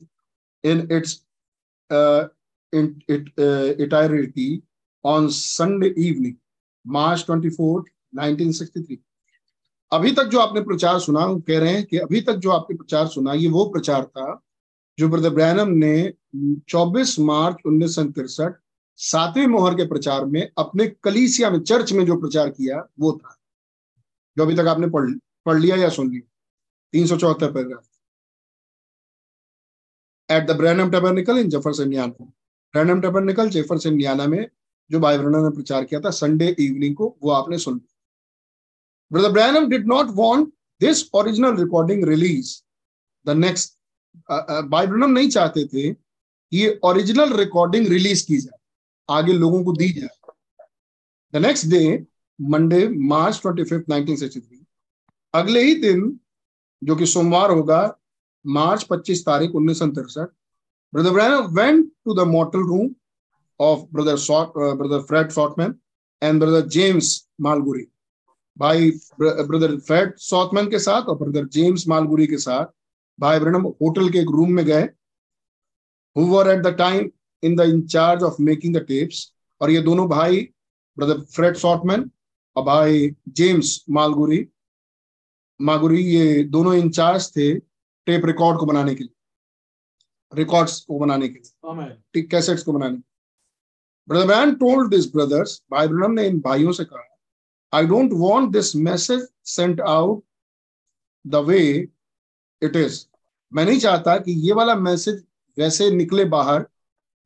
in 0.63 0.87
its 0.91 1.21
entirety 2.73 4.45
on 5.05 5.29
Sunday 5.29 5.89
evening, 6.05 6.33
March 6.85 7.21
24, 7.25 7.85
1963. 8.13 8.97
अभी 9.91 10.11
तक 10.11 10.23
जो 10.23 10.39
आपने 10.39 10.61
प्रचार 10.61 10.99
सुना, 10.99 11.25
वो 11.25 11.39
कह 11.39 11.59
रहे 11.59 11.73
हैं 11.73 11.85
कि 11.85 11.97
अभी 11.97 12.21
तक 12.21 12.33
जो 12.33 12.49
आपने 12.49 12.77
प्रचार 12.77 13.07
सुना, 13.07 13.33
ये 13.33 13.49
वो 13.49 13.65
प्रचार 13.65 14.05
था 14.05 14.43
जो 14.99 15.09
ब्रदर 15.09 15.29
ब्रैनम 15.29 15.67
ने 15.67 16.13
24 16.69 17.19
मार्च 17.19 17.57
उन्नीस 17.65 17.95
सौ 17.95 18.03
तिरसठ 18.03 18.53
सातवें 18.95 19.47
मोहर 19.47 19.75
के 19.75 19.87
प्रचार 19.87 20.25
में 20.25 20.49
अपने 20.57 20.87
कलीसिया 21.03 21.49
में, 21.49 21.59
चर्च 21.59 21.93
में 21.93 22.05
जो 22.05 22.15
प्रचार 22.15 22.49
किया, 22.49 22.87
वो 22.99 23.11
था। 23.11 23.37
जो 24.37 24.43
अभी 24.43 24.55
तक 24.55 24.67
आपने 24.67 24.87
पढ़ 24.87 25.11
पढ़ 25.45 25.59
लिया 25.59 25.75
या 25.75 25.89
सुन 25.89 26.09
लिया? 26.09 26.31
तीन 26.91 27.07
सौ 27.07 27.17
चौहत्तर 27.17 27.51
paragraph. 27.51 27.87
At 30.31 30.47
the 30.47 30.51
Branham 30.51 30.91
tabernacle 30.91 31.37
in 31.37 31.49
Jefferson 31.49 31.89
Branham 32.73 33.01
Tabernacle 33.01 34.27
में 34.27 34.49
जो 34.91 34.99
भाई 34.99 35.17
ब्रनम 35.17 35.45
ने 35.45 35.49
प्रचार 35.49 35.83
किया 35.83 35.99
था 35.99 36.09
संडे 36.09 36.55
इवनिंग 36.59 36.95
को, 36.95 37.17
वो 37.23 37.31
आपने 37.31 37.57
सुन 37.57 37.73
लिया। 37.73 37.96
Brother 39.11 39.31
Branham 39.31 39.67
did 39.69 39.87
not 39.87 40.07
want 40.15 40.47
this 40.81 41.09
original 41.15 41.57
recording 41.57 42.03
release 42.07 42.55
the 43.25 43.37
next 43.37 43.73
भाई 44.69 44.87
ब्रनम 44.87 45.11
नहीं 45.11 45.29
चाहते 45.29 45.65
थे 45.73 45.95
ये 46.51 46.79
ओरिजिनल 46.85 47.33
रिकॉर्डिंग 47.37 47.87
रिलीज़ 47.87 48.25
की 48.27 48.37
जाए। 48.37 48.59
आगे 49.09 49.33
लोगों 49.33 49.63
को 49.63 49.73
दी 49.73 49.89
जाए। 49.93 50.33
The 51.33 51.45
next 51.45 51.65
day 51.67 52.05
Monday 52.39 52.87
March 52.87 53.41
twenty 53.41 53.63
fifth 53.63 53.89
nineteen 53.89 54.65
अगले 55.33 55.61
ही 55.63 55.73
दिन, 55.75 56.19
जो 56.81 56.95
कि 56.95 57.05
सोमवार 57.05 57.51
होगा 57.51 57.97
मार्च 58.45 58.83
25 58.91 59.25
तारीख, 59.25 59.55
उन्नीस 59.55 59.79
सौ 59.79 59.87
तिरसठ 59.87 60.29
brother 60.93 61.11
Branham 61.11 61.45
went 61.55 61.91
to 62.05 62.13
the 62.13 62.27
motel 62.27 62.59
room 62.67 62.89
of 63.59 63.79
brother 63.93 64.15
brother 64.77 65.01
Fred 65.03 65.31
Sothmann 65.31 65.75
and 66.21 66.39
brother 66.39 66.67
James 66.69 67.27
Malgury 67.41 67.87
भाई 68.57 68.89
ब्रदर 69.19 69.75
फ्रेड 69.77 70.15
शॉटमैन 70.19 70.69
के 70.69 70.79
साथ 70.79 71.09
और 71.09 71.17
ब्रदर 71.17 71.47
जेम्स 71.47 71.87
मालगुरी 71.87 72.27
के 72.27 72.37
साथ 72.37 72.65
भाई 73.19 73.39
ब्रैनम 73.39 73.65
होटल 73.81 74.09
के 74.09 74.19
एक 74.19 74.27
रूम 74.31 74.51
में 74.51 74.65
गए। 74.65 74.83
Who 76.15 76.25
were 76.25 76.49
at 76.51 76.61
the 76.63 76.67
time 76.77 77.09
in 77.43 77.55
the 77.55 77.61
in charge 77.69 78.23
of 78.23 78.41
making 78.41 78.75
the 78.75 78.79
tapes 78.87 79.31
और 79.61 79.71
ये 79.71 79.81
दोनों 79.81 80.07
भाई 80.09 80.41
ब्रदर 80.97 81.19
फ्रेड 81.25 81.55
सॉटमैन 81.57 82.09
और 82.55 82.63
भाई 82.63 83.09
जेम्स 83.29 83.83
मालगुरी 83.89 84.47
मागुरी 85.59 86.01
ये 86.03 86.43
दोनों 86.43 86.73
इंचार्ज 86.75 87.29
थे 87.37 87.53
टेप 88.07 88.25
रिकॉर्ड 88.25 88.59
को 88.59 88.65
बनाने 88.65 88.95
के 88.95 89.03
लिए। 89.03 90.35
रिकॉर्ड्स 90.35 90.79
को 90.81 90.99
बनाने 90.99 91.27
के 91.27 91.33
लिए। 91.33 92.23
कैसेट्स 92.23 92.63
को 92.63 92.73
बनाने। 92.73 92.97
Brother 94.07 94.27
man 94.27 94.53
told 94.55 94.89
this 94.91 95.11
brothers 95.13 95.61
भाई 95.71 95.87
ब्रनम 95.87 96.11
ने 96.11 96.27
इन 96.27 96.39
भाइयों 96.39 96.71
से 96.71 96.85
कहा 96.85 97.16
I 97.73 97.85
don't 97.87 98.11
want 98.13 98.49
this 98.51 98.75
message 98.75 99.27
sent 99.45 99.81
out 99.81 100.23
the 101.25 101.35
way 101.47 101.59
it 102.61 102.75
is 102.75 103.05
मैं 103.51 103.65
नहीं 103.65 103.79
चाहता 103.79 104.17
कि 104.17 104.31
ये 104.47 104.53
वाला 104.53 104.75
मैसेज 104.75 105.23
वैसे 105.57 105.89
निकले 105.91 106.25
बाहर, 106.27 106.65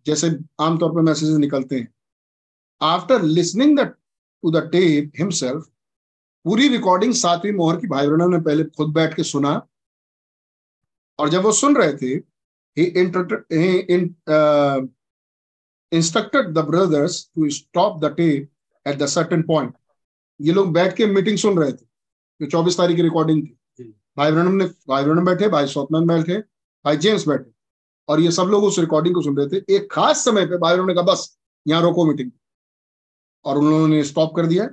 जैसे 0.05 0.29
आमतौर 0.61 0.93
पर 0.95 1.01
मैसेजेस 1.01 1.37
निकलते 1.37 1.75
हैं। 1.75 1.87
After 2.81 3.21
listening 3.23 3.79
to 3.79 4.51
the 4.51 4.57
tape 4.71 5.11
himself 5.19 5.65
पूरी 6.45 6.67
रिकॉर्डिंग 6.67 7.13
सातवीं 7.13 7.51
मोहर 7.53 7.79
की 7.79 7.87
भाई 7.87 8.07
बहनों 8.07 8.27
ने 8.29 8.39
पहले 8.41 8.63
खुद 8.77 8.93
बैठ 8.93 9.15
के 9.15 9.23
सुना। 9.23 9.51
और 11.19 11.29
जब 11.29 11.43
वो 11.43 11.51
सुन 11.51 11.75
रहे 11.77 11.93
थे 11.93 12.15
instructed 15.91 16.53
the 16.53 16.59
brothers 16.67 17.29
to 17.35 17.49
stop 17.49 17.99
the 18.03 18.13
tape 18.17 18.49
at 18.85 18.97
the 18.97 19.05
certain 19.07 19.41
point 19.43 19.73
ये 20.41 20.53
लोग 20.53 20.71
बैठ 20.73 20.95
के 20.97 21.05
मीटिंग 21.07 21.37
सुन 21.37 21.57
रहे 21.59 21.71
थे 21.71 21.85
जो 22.39 22.47
चौबीस 22.47 22.77
तारीख 22.77 22.95
की 22.95 23.01
रिकॉर्डिंग 23.01 23.45
थी। 23.47 23.83
भाई 24.17 24.31
ब्रनम 24.31 24.53
ने 24.53 24.65
भाई 24.87 25.03
ब्रनम 25.03 25.25
बैठे 25.25 25.47
भाई 25.49 25.67
सौतमैन 25.67 26.07
बैठे 26.07 26.37
भाई 26.85 26.97
जेम्स 26.97 27.27
बैठे 27.27 27.51
और 28.09 28.19
ये 28.19 28.31
सब 28.31 28.47
लोग 28.51 28.63
उस 28.63 28.79
रिकॉर्डिंग 28.79 29.15
को 29.15 29.21
सुन 29.21 29.37
रहे 29.37 29.47
थे। 29.49 29.75
एक 29.75 29.91
खास 29.91 30.23
समय 30.25 30.45
पे 30.45 30.57
भाई 30.57 30.77
ने 30.77 30.93
कहा 30.93 31.03
बस 31.05 31.37
यहाँ 31.65 31.81
रोको 31.81 32.05
मीटिंग 32.05 32.31
और 33.45 33.57
उन्होंने 33.57 34.03
स्टॉप 34.03 34.35
कर 34.35 34.45
दिया। 34.45 34.63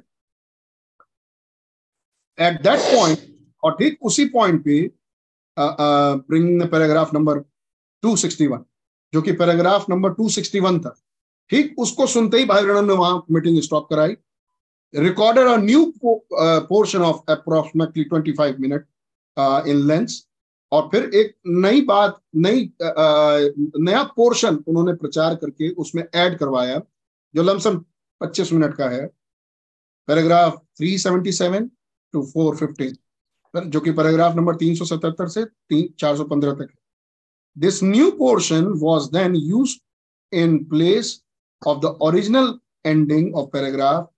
एट 2.38 2.62
दैट 2.62 2.78
पॉइंट 2.94 3.18
और 3.62 3.72
ठीक 3.74 3.98
उसी 4.02 4.24
पॉइंट 4.28 4.64
पे 4.64 4.80
ब्रिंग 5.56 6.62
पैराग्राफ 6.62 7.14
नंबर 7.14 7.38
261 8.02 8.64
जो 9.12 9.22
कि 9.22 9.32
पैराग्राफ 9.32 9.88
नंबर 9.90 10.12
261 10.14 10.78
था। 10.80 10.94
ठीक 11.50 11.74
उसको 11.78 12.06
सुनते 12.06 12.38
ही 12.38 12.44
भाई 12.44 12.62
रणम 12.64 12.84
ने 12.84 12.94
वहाँ 12.94 13.24
मीटिंग 13.30 13.60
स्टॉप 13.62 13.88
कराई। 13.90 14.16
Recorded 14.94 15.46
a 15.46 15.56
new 15.58 15.84
portion 16.32 17.02
of 17.02 17.30
approximately 17.32 18.04
25 18.12 18.58
minute 18.60 18.86
in 19.68 19.86
length 19.88 20.24
और 20.72 20.88
फिर 20.92 21.10
एक 21.14 21.34
नई 21.46 21.80
बात, 21.80 22.20
नई 22.36 22.70
नया 22.80 24.02
पोर्शन 24.16 24.56
उन्होंने 24.68 24.92
प्रचार 24.94 25.34
करके 25.34 25.68
उसमें 25.74 26.02
ऐड 26.04 26.38
करवाया, 26.38 26.80
जो 27.34 27.42
लमसम 27.42 27.84
25 28.20 28.52
मिनट 28.52 28.74
का 28.76 28.88
है। 28.88 29.06
पैराग्राफ 30.08 30.60
377 30.80 31.68
टू 32.14 32.22
फोर 32.26 32.56
फिफ्टीन 32.56 33.70
जो 33.70 33.80
कि 33.80 33.92
पैराग्राफ 33.92 34.36
नंबर 34.36 34.54
तीन 34.56 34.74
सौ 34.74 34.84
सतहत्तर 34.84 35.28
से 35.28 35.44
तीन 35.44 35.88
चार 35.98 36.16
सौ 36.16 36.24
पंद्रह 36.24 36.52
तक 36.52 36.68
है। 36.70 36.78
This 37.56 37.82
new 37.84 38.10
portion 38.18 38.66
was 38.82 39.08
then 39.12 39.36
use 39.36 39.76
in 40.32 40.56
place 40.64 41.20
of 41.62 41.78
the 41.80 41.96
original 42.02 42.54
ending 42.86 43.34
of 43.36 43.48
paragraph 43.52 44.10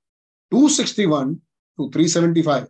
261 0.55 1.35
to 1.77 1.91
375 1.97 2.67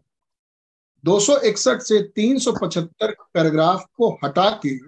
261 1.06 1.80
से 1.80 2.12
375 2.18 3.14
पैराग्राफ 3.34 3.84
को 3.96 4.18
हटा 4.24 4.60
के 4.66 4.78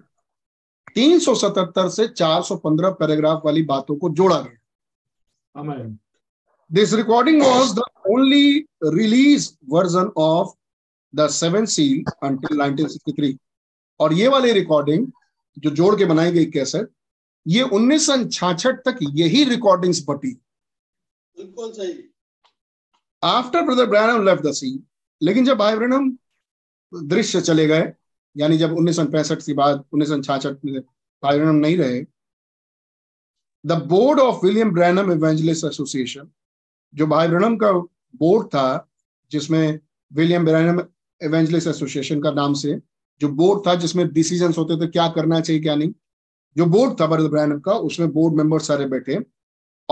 377 0.94 1.88
से 1.88 2.08
415 2.08 2.90
पैराग्राफ 2.90 3.42
वाली 3.44 3.62
बातों 3.62 3.96
को 3.96 4.10
जोड़ा 4.10 4.40
गया। 4.40 4.58
This 6.72 6.94
recording 6.94 7.42
was 7.42 7.74
the 7.74 7.82
only 8.10 8.66
release 8.84 9.44
version 9.72 10.08
of 10.16 10.48
the 11.16 11.28
seven 11.28 11.66
seal 11.66 11.98
until 12.22 12.56
1963 12.60 13.38
और 14.00 14.12
ये 14.12 14.28
वाली 14.28 14.52
रिकॉर्डिंग 14.52 15.06
जो 15.58 15.70
जोड़ 15.70 15.96
के 15.96 16.04
बनाई 16.04 16.32
गई 16.32 16.46
कैसेट 16.46 16.88
ये 17.46 17.62
उन्नीस 17.62 18.10
तक 18.10 18.98
यही 19.02 19.44
रिकॉर्डिंग्स 19.44 20.04
बटी। 20.08 20.32
बिल्कुल 21.36 21.72
सही। 21.72 22.11
After 23.22 23.62
brother 23.62 23.86
Branham 23.86 24.24
left 24.26 24.42
the 24.44 24.52
scene 24.52 24.82
लेकिन 25.20 25.44
जब 25.44 25.56
भाई 25.58 25.76
ब्रैनम 25.76 26.10
दृश्य 26.92 27.40
चले 27.40 27.66
गए। 27.66 27.92
यानी 28.36 28.56
जब 28.58 28.72
उन्नीस 28.72 28.96
सौ 28.96 29.04
पैंसठ 29.06 29.42
के 29.42 29.52
बाद, 29.54 29.84
उन्नीस 29.92 30.08
सौ 30.08 30.20
छाछठ 30.22 30.64
में 30.64 30.80
भाई 30.80 31.38
ब्रैनम 31.38 31.56
नहीं 31.56 31.76
रहे। 31.76 32.00
The 33.64 33.72
board 33.88 34.20
of 34.20 34.44
William 34.46 34.70
Branham 34.70 35.12
Evangelist 35.12 35.64
Association 35.64 36.30
जो 36.94 37.06
भाई 37.06 37.28
ब्रैनम 37.28 37.56
का 37.56 37.72
बोर्ड 37.72 38.46
था, 38.46 38.88
जिसमें 39.30 39.78
विलियम 40.12 40.44
ब्रैनम 40.44 40.80
एवेंजलिस्ट 41.20 41.68
एसोसिएशन 41.68 42.20
का 42.20 42.30
नाम 42.30 42.54
से 42.54 42.80
जो 43.20 43.28
बोर्ड 43.30 43.66
था, 43.66 43.74
जिसमें 43.74 44.12
डिसीज़न 44.12 44.52
होते 44.58 44.76
थे, 44.76 44.90
क्या 44.90 45.08
करना 45.08 45.40
चाहिए, 45.40 45.62
क्या 45.62 45.74
नहीं, 45.74 45.92
जो 46.56 46.66
बोर्ड 46.66 47.00
था 47.00 47.06
बरद 47.06 47.30
ब्रैनम 47.30 47.60
का, 47.60 47.72
उसमें 47.72 48.12
बोर्ड 48.12 48.34
मेंबर 48.34 48.60
सारे 48.60 48.86
बैठे। 48.86 49.18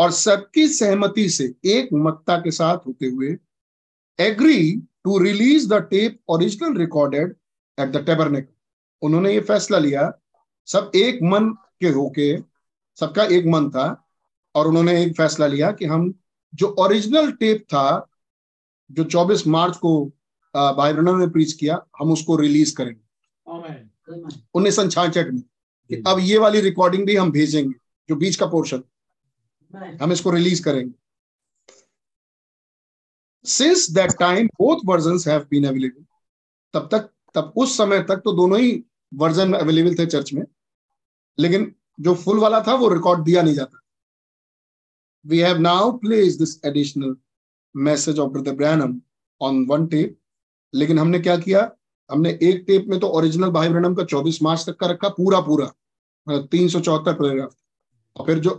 और 0.01 0.11
सबकी 0.11 0.69
सहमति 0.69 1.31
से 1.31 1.55
एक 1.65 1.89
मत्ता 1.93 2.37
के 2.37 2.51
साथ 2.51 2.79
होते 2.87 3.07
हुए 3.07 3.37
agree 4.21 4.83
to 5.05 5.19
release 5.19 5.69
the 5.69 5.73
tape 5.73 6.19
original 6.29 6.77
recorded 6.77 7.35
at 7.81 7.89
the 7.89 8.07
tabernacle 8.07 8.49
उन्होंने 9.03 9.35
ये 9.35 9.41
फैसला 9.41 9.79
लिया 9.79 10.13
सब 10.67 10.91
एक 10.97 11.19
मन 11.23 11.49
के 11.81 11.89
होके 11.89 12.39
सबका 13.01 13.25
एक 13.25 13.47
मन 13.47 13.71
था 13.71 14.09
और 14.55 14.67
उन्होंने 14.67 15.05
एक 15.05 15.17
फैसला 15.17 15.47
लिया 15.47 15.73
कि 15.73 15.85
हम 15.85 16.15
जो 16.55 16.67
ओरिजिनल 16.67 17.33
टेप 17.33 17.63
था 17.63 18.07
जो 18.91 19.05
24 19.05 19.47
मार्च 19.47 19.77
को 19.77 20.07
भाई 20.57 20.93
ब्रनर 20.93 21.17
ने 21.17 21.27
प्रीच 21.27 21.53
किया 21.53 21.87
हम 22.01 22.13
उसको 22.13 22.37
रिलीज़ 22.37 22.77
करेंगे। 22.77 23.01
उन्नीस 24.55 24.77
सौ 24.77 24.89
छाछठ 24.89 25.27
में 25.27 25.43
कि 25.89 26.03
अब 26.07 26.17
ये 26.21 26.39
वाली 26.39 26.61
रिकॉर्डिंग 26.61 27.07
भी 27.07 27.17
हम 27.17 27.33
भेजेंगे 27.33 27.79
जो 28.09 28.17
बीच 28.17 28.37
का 28.37 28.47
पोर्शन 28.47 28.83
हम 29.75 30.13
इसको 30.13 30.31
रिलीज़ 30.31 30.63
करेंगे। 30.65 30.95
Since 33.45 33.91
that 33.91 34.13
time 34.21 34.47
both 34.61 34.81
version 34.87 35.19
have 35.29 35.47
been 35.51 35.67
available 35.69 36.05
तब 36.75 36.89
तक, 36.93 37.11
तब 37.35 37.53
उस 37.57 37.77
समय 37.77 38.03
तक 38.03 38.23
तो 38.25 38.33
दोनों 38.33 38.59
ही 38.61 38.73
वर्जन 39.15 39.53
अवेलेबल 39.55 39.95
थे 39.95 40.07
चर्च 40.07 40.33
में। 40.33 40.45
लेकिन 41.39 41.75
जो 42.01 42.15
फुल 42.15 42.39
वाला 42.39 42.61
था, 42.61 42.75
वो 42.75 42.89
रिकॉर्ड 42.89 43.25
दिया 43.25 43.43
नहीं 43.43 43.55
जाता। 43.55 43.81
We 45.25 45.39
have 45.39 45.59
now 45.59 45.91
place 45.99 46.35
this 46.35 46.65
additional 46.65 47.17
message 47.75 48.19
of 48.19 48.31
brother 48.33 48.55
Branham 48.55 49.01
on 49.41 49.65
one 49.67 49.87
tape 49.87 50.17
लेकिन 50.75 50.99
हमने 50.99 51.19
क्या 51.19 51.37
किया? 51.37 51.71
हमने 52.11 52.31
एक 52.43 52.65
टेप 52.67 52.85
में 52.89 52.99
तो 53.01 53.09
ओरिजिनल 53.09 53.51
भाई 53.51 53.69
ब्रैनम 53.69 53.95
का 53.95 54.05
24 54.05 54.43
मार्च 54.43 54.65
तक 54.67 54.77
का 54.77 54.87
रखा, 54.87 55.09
पूरा 55.09 55.41
पूरा। 55.41 55.73
तीन 56.27 56.69
सौ 56.69 56.81
चौहत्तर 56.81 57.15
पैराग्राफ 57.15 57.55
और 58.17 58.27
फिर 58.27 58.39
जो 58.39 58.55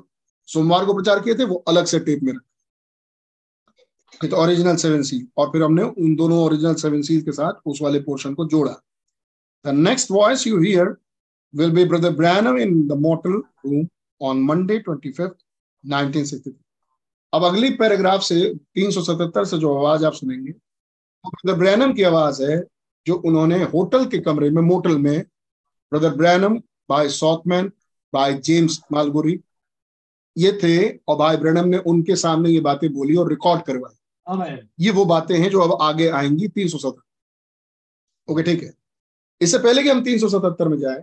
सोमवार 0.51 0.85
को 0.85 0.93
प्रचार 0.93 1.19
किए 1.19 1.35
थे 1.35 1.45
वो 1.45 1.63
अलग 1.67 1.85
से 1.85 1.99
टेप 1.99 2.23
में 2.23 2.33
रखे 2.33 4.27
तो 4.27 4.37
ओरिजिनल 4.37 4.75
सेवन 4.77 5.01
सी 5.03 5.25
और 5.37 5.47
फिर 5.51 5.63
हमने 5.63 5.83
उन 5.83 6.15
दोनों 6.15 6.39
ओरिजिनल 6.39 6.75
सेवन 6.77 7.01
सी 7.01 7.21
के 7.21 7.31
साथ 7.31 7.61
उस 7.65 7.81
वाले 7.81 7.99
पोर्शन 8.01 8.33
को 8.33 8.45
जोड़ा 8.47 8.73
the 9.65 9.73
next 9.79 10.11
voice 10.11 10.47
you 10.47 10.59
hear 10.59 10.95
will 11.53 11.71
be 11.71 11.73
will 11.73 11.73
be 11.75 11.85
Brother 11.85 12.11
Branham 12.11 12.57
in 12.57 12.87
the 12.87 12.95
mortal 12.97 13.41
room 13.63 13.89
on 14.21 14.41
Monday 14.41 14.77
25th, 14.79 15.37
1963. 15.83 16.53
अब 17.33 17.43
अगली 17.43 17.69
पैराग्राफ 17.71 18.21
से 18.21 18.35
377 18.77 19.45
से 19.45 19.57
जो 19.57 19.77
आवाज़ 19.77 20.05
आप 20.05 20.13
सुनेंगे 20.13 20.51
वो 20.51 21.29
ब्रदर 21.29 21.57
ब्रैनम 21.59 21.93
की 21.93 22.03
आवाज़ 22.03 22.41
है 22.43 22.57
जो 23.07 23.15
उन्होंने 23.25 23.63
होटल 23.65 24.05
के 24.05 24.19
कमरे 24.19 24.49
में 24.49 24.61
मोटल 24.61 24.97
में 24.97 25.23
brother 25.91 26.15
Branham 26.15 26.57
by 26.89 27.09
Sothmann 27.09 27.71
by 28.13 28.33
James 28.39 28.79
Malgury 28.91 29.39
ये 30.35 30.51
थे 30.63 30.89
और 30.89 31.15
भाई 31.17 31.37
ब्रैनम 31.37 31.67
ने 31.67 31.77
उनके 31.85 32.15
सामने 32.15 32.49
ये 32.49 32.59
बातें 32.61 32.91
बोली 32.93 33.15
और 33.15 33.29
रिकॉर्ड 33.29 33.61
करवाई। 33.63 33.93
ये 34.79 34.91
वो 34.91 35.05
बातें 35.05 35.37
हैं 35.37 35.49
जो 35.49 35.61
अब 35.61 35.77
आगे 35.81 36.07
आएँगी 36.09 36.47
377 36.49 37.01
ओके 38.27 38.43
ठीक 38.43 38.63
है। 38.63 38.73
इससे 39.41 39.57
पहले 39.57 39.83
कि 39.83 39.89
हम 39.89 40.03
377 40.03 40.67
में 40.67 40.77
जाए 40.79 41.01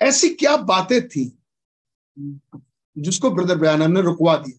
ऐसी 0.00 0.28
क्या 0.34 0.56
बातें 0.56 1.08
थी 1.08 1.24
जिसको 2.96 3.30
ब्रदर 3.30 3.56
ब्रैनम 3.58 3.90
ने 3.90 4.00
रुकवा 4.02 4.36
दिया 4.36 4.58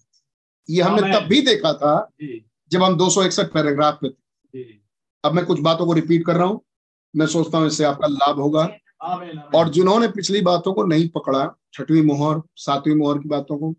ये 0.69 0.81
हमने 0.81 1.13
तब 1.13 1.27
भी 1.27 1.41
देखा 1.41 1.73
था 1.73 1.93
जब 2.71 2.83
हम 2.83 2.97
261 2.97 3.53
पैराग्राफ 3.53 3.97
पे 4.01 4.09
थे। 4.09 4.63
अब 5.23 5.33
मैं 5.33 5.45
कुछ 5.45 5.59
बातों 5.59 5.85
को 5.85 5.93
रिपीट 5.93 6.25
कर 6.25 6.35
रहा 6.35 6.47
हूँ। 6.47 6.61
मैं 7.13 7.25
सोचता 7.27 7.57
हूँ 7.57 7.67
इससे 7.67 7.83
आपका 7.83 8.07
लाभ 8.07 8.39
होगा। 8.39 8.63
और 9.01 9.69
जिन्होंने 9.69 10.07
पिछली 10.07 10.41
बातों 10.41 10.73
को 10.73 10.83
नहीं 10.83 11.09
पकड़ा 11.09 11.55
छठवीं 11.73 12.01
मोहर 12.01 12.41
सातवीं 12.55 12.95
मोहर 12.95 13.19
की 13.19 13.29
बातों 13.29 13.57
को 13.57 13.73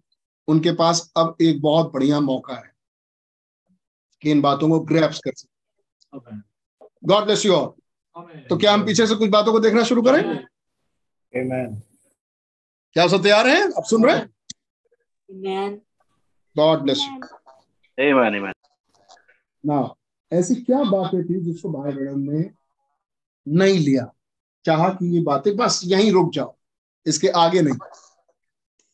उनके 0.48 0.72
पास 0.72 1.12
अब 1.16 1.36
एक 1.40 1.60
बहुत 1.60 1.92
बढ़िया 1.92 2.20
मौका 2.20 2.54
है 2.54 2.72
कि 4.22 4.30
इन 4.30 4.40
बातों 4.40 4.68
को 4.68 4.80
ग्रैप्स 4.80 5.18
कर 5.18 5.32
सके। 5.32 6.16
Amen. 6.16 6.42
God 7.04 7.24
bless 7.24 7.46
you 7.46 7.52
all 7.52 7.72
तो 8.50 8.56
क्या 8.56 8.72
हम 8.74 8.86
पीछे 8.86 9.06
से 9.06 9.14
कुछ 9.14 9.30
बातों 9.30 9.52
को 9.52 9.60
देखना 9.60 9.82
शुरू 9.82 10.02
करें? 10.02 10.22
Amen. 11.32 11.80
क्या 12.92 13.04
आप 13.04 13.10
सब 13.10 13.22
तैयार 13.22 13.46
हैं? 13.46 13.62
आप 13.62 13.84
सुन 13.84 14.04
रहे 14.04 14.16
हैं? 14.16 15.82
God 16.56 16.78
bless 16.78 16.98
you 16.98 17.20
Amen, 17.98 18.40
amen. 18.40 18.54
ना 19.66 19.94
ऐसी 20.32 20.54
क्या 20.54 20.82
बातें 20.84 21.22
थी 21.24 21.40
जिसको 21.40 21.70
भाई 21.70 21.92
बहन 21.92 22.20
ने 22.30 22.50
नहीं 23.46 23.78
लिया? 23.78 24.12
चाहा 24.64 24.88
कि 24.90 25.14
ये 25.14 25.20
बातें, 25.22 25.56
बस 25.56 25.80
यहीं 25.84 26.12
रुक 26.12 26.32
जाओ। 26.32 26.54
इसके 27.06 27.28
आगे 27.38 27.62
नहीं। 27.62 27.74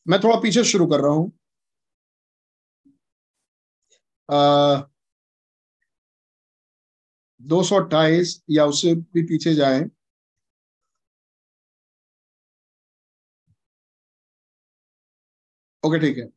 मैं 0.06 0.18
थोड़ा 0.20 0.36
पीछे 0.40 0.64
शुरू 0.64 0.86
कर 0.86 1.00
रहा 1.00 1.12
हूँ। 1.12 1.32
दो 7.40 7.62
सौ 7.62 7.76
अट्ठाईस 7.76 8.42
या 8.50 8.64
उससे 8.66 8.94
भी 8.94 9.22
पीछे 9.22 9.54
जाए। 9.54 9.84
ओके, 15.82 15.98
ठीक 15.98 16.18
है। 16.18 16.28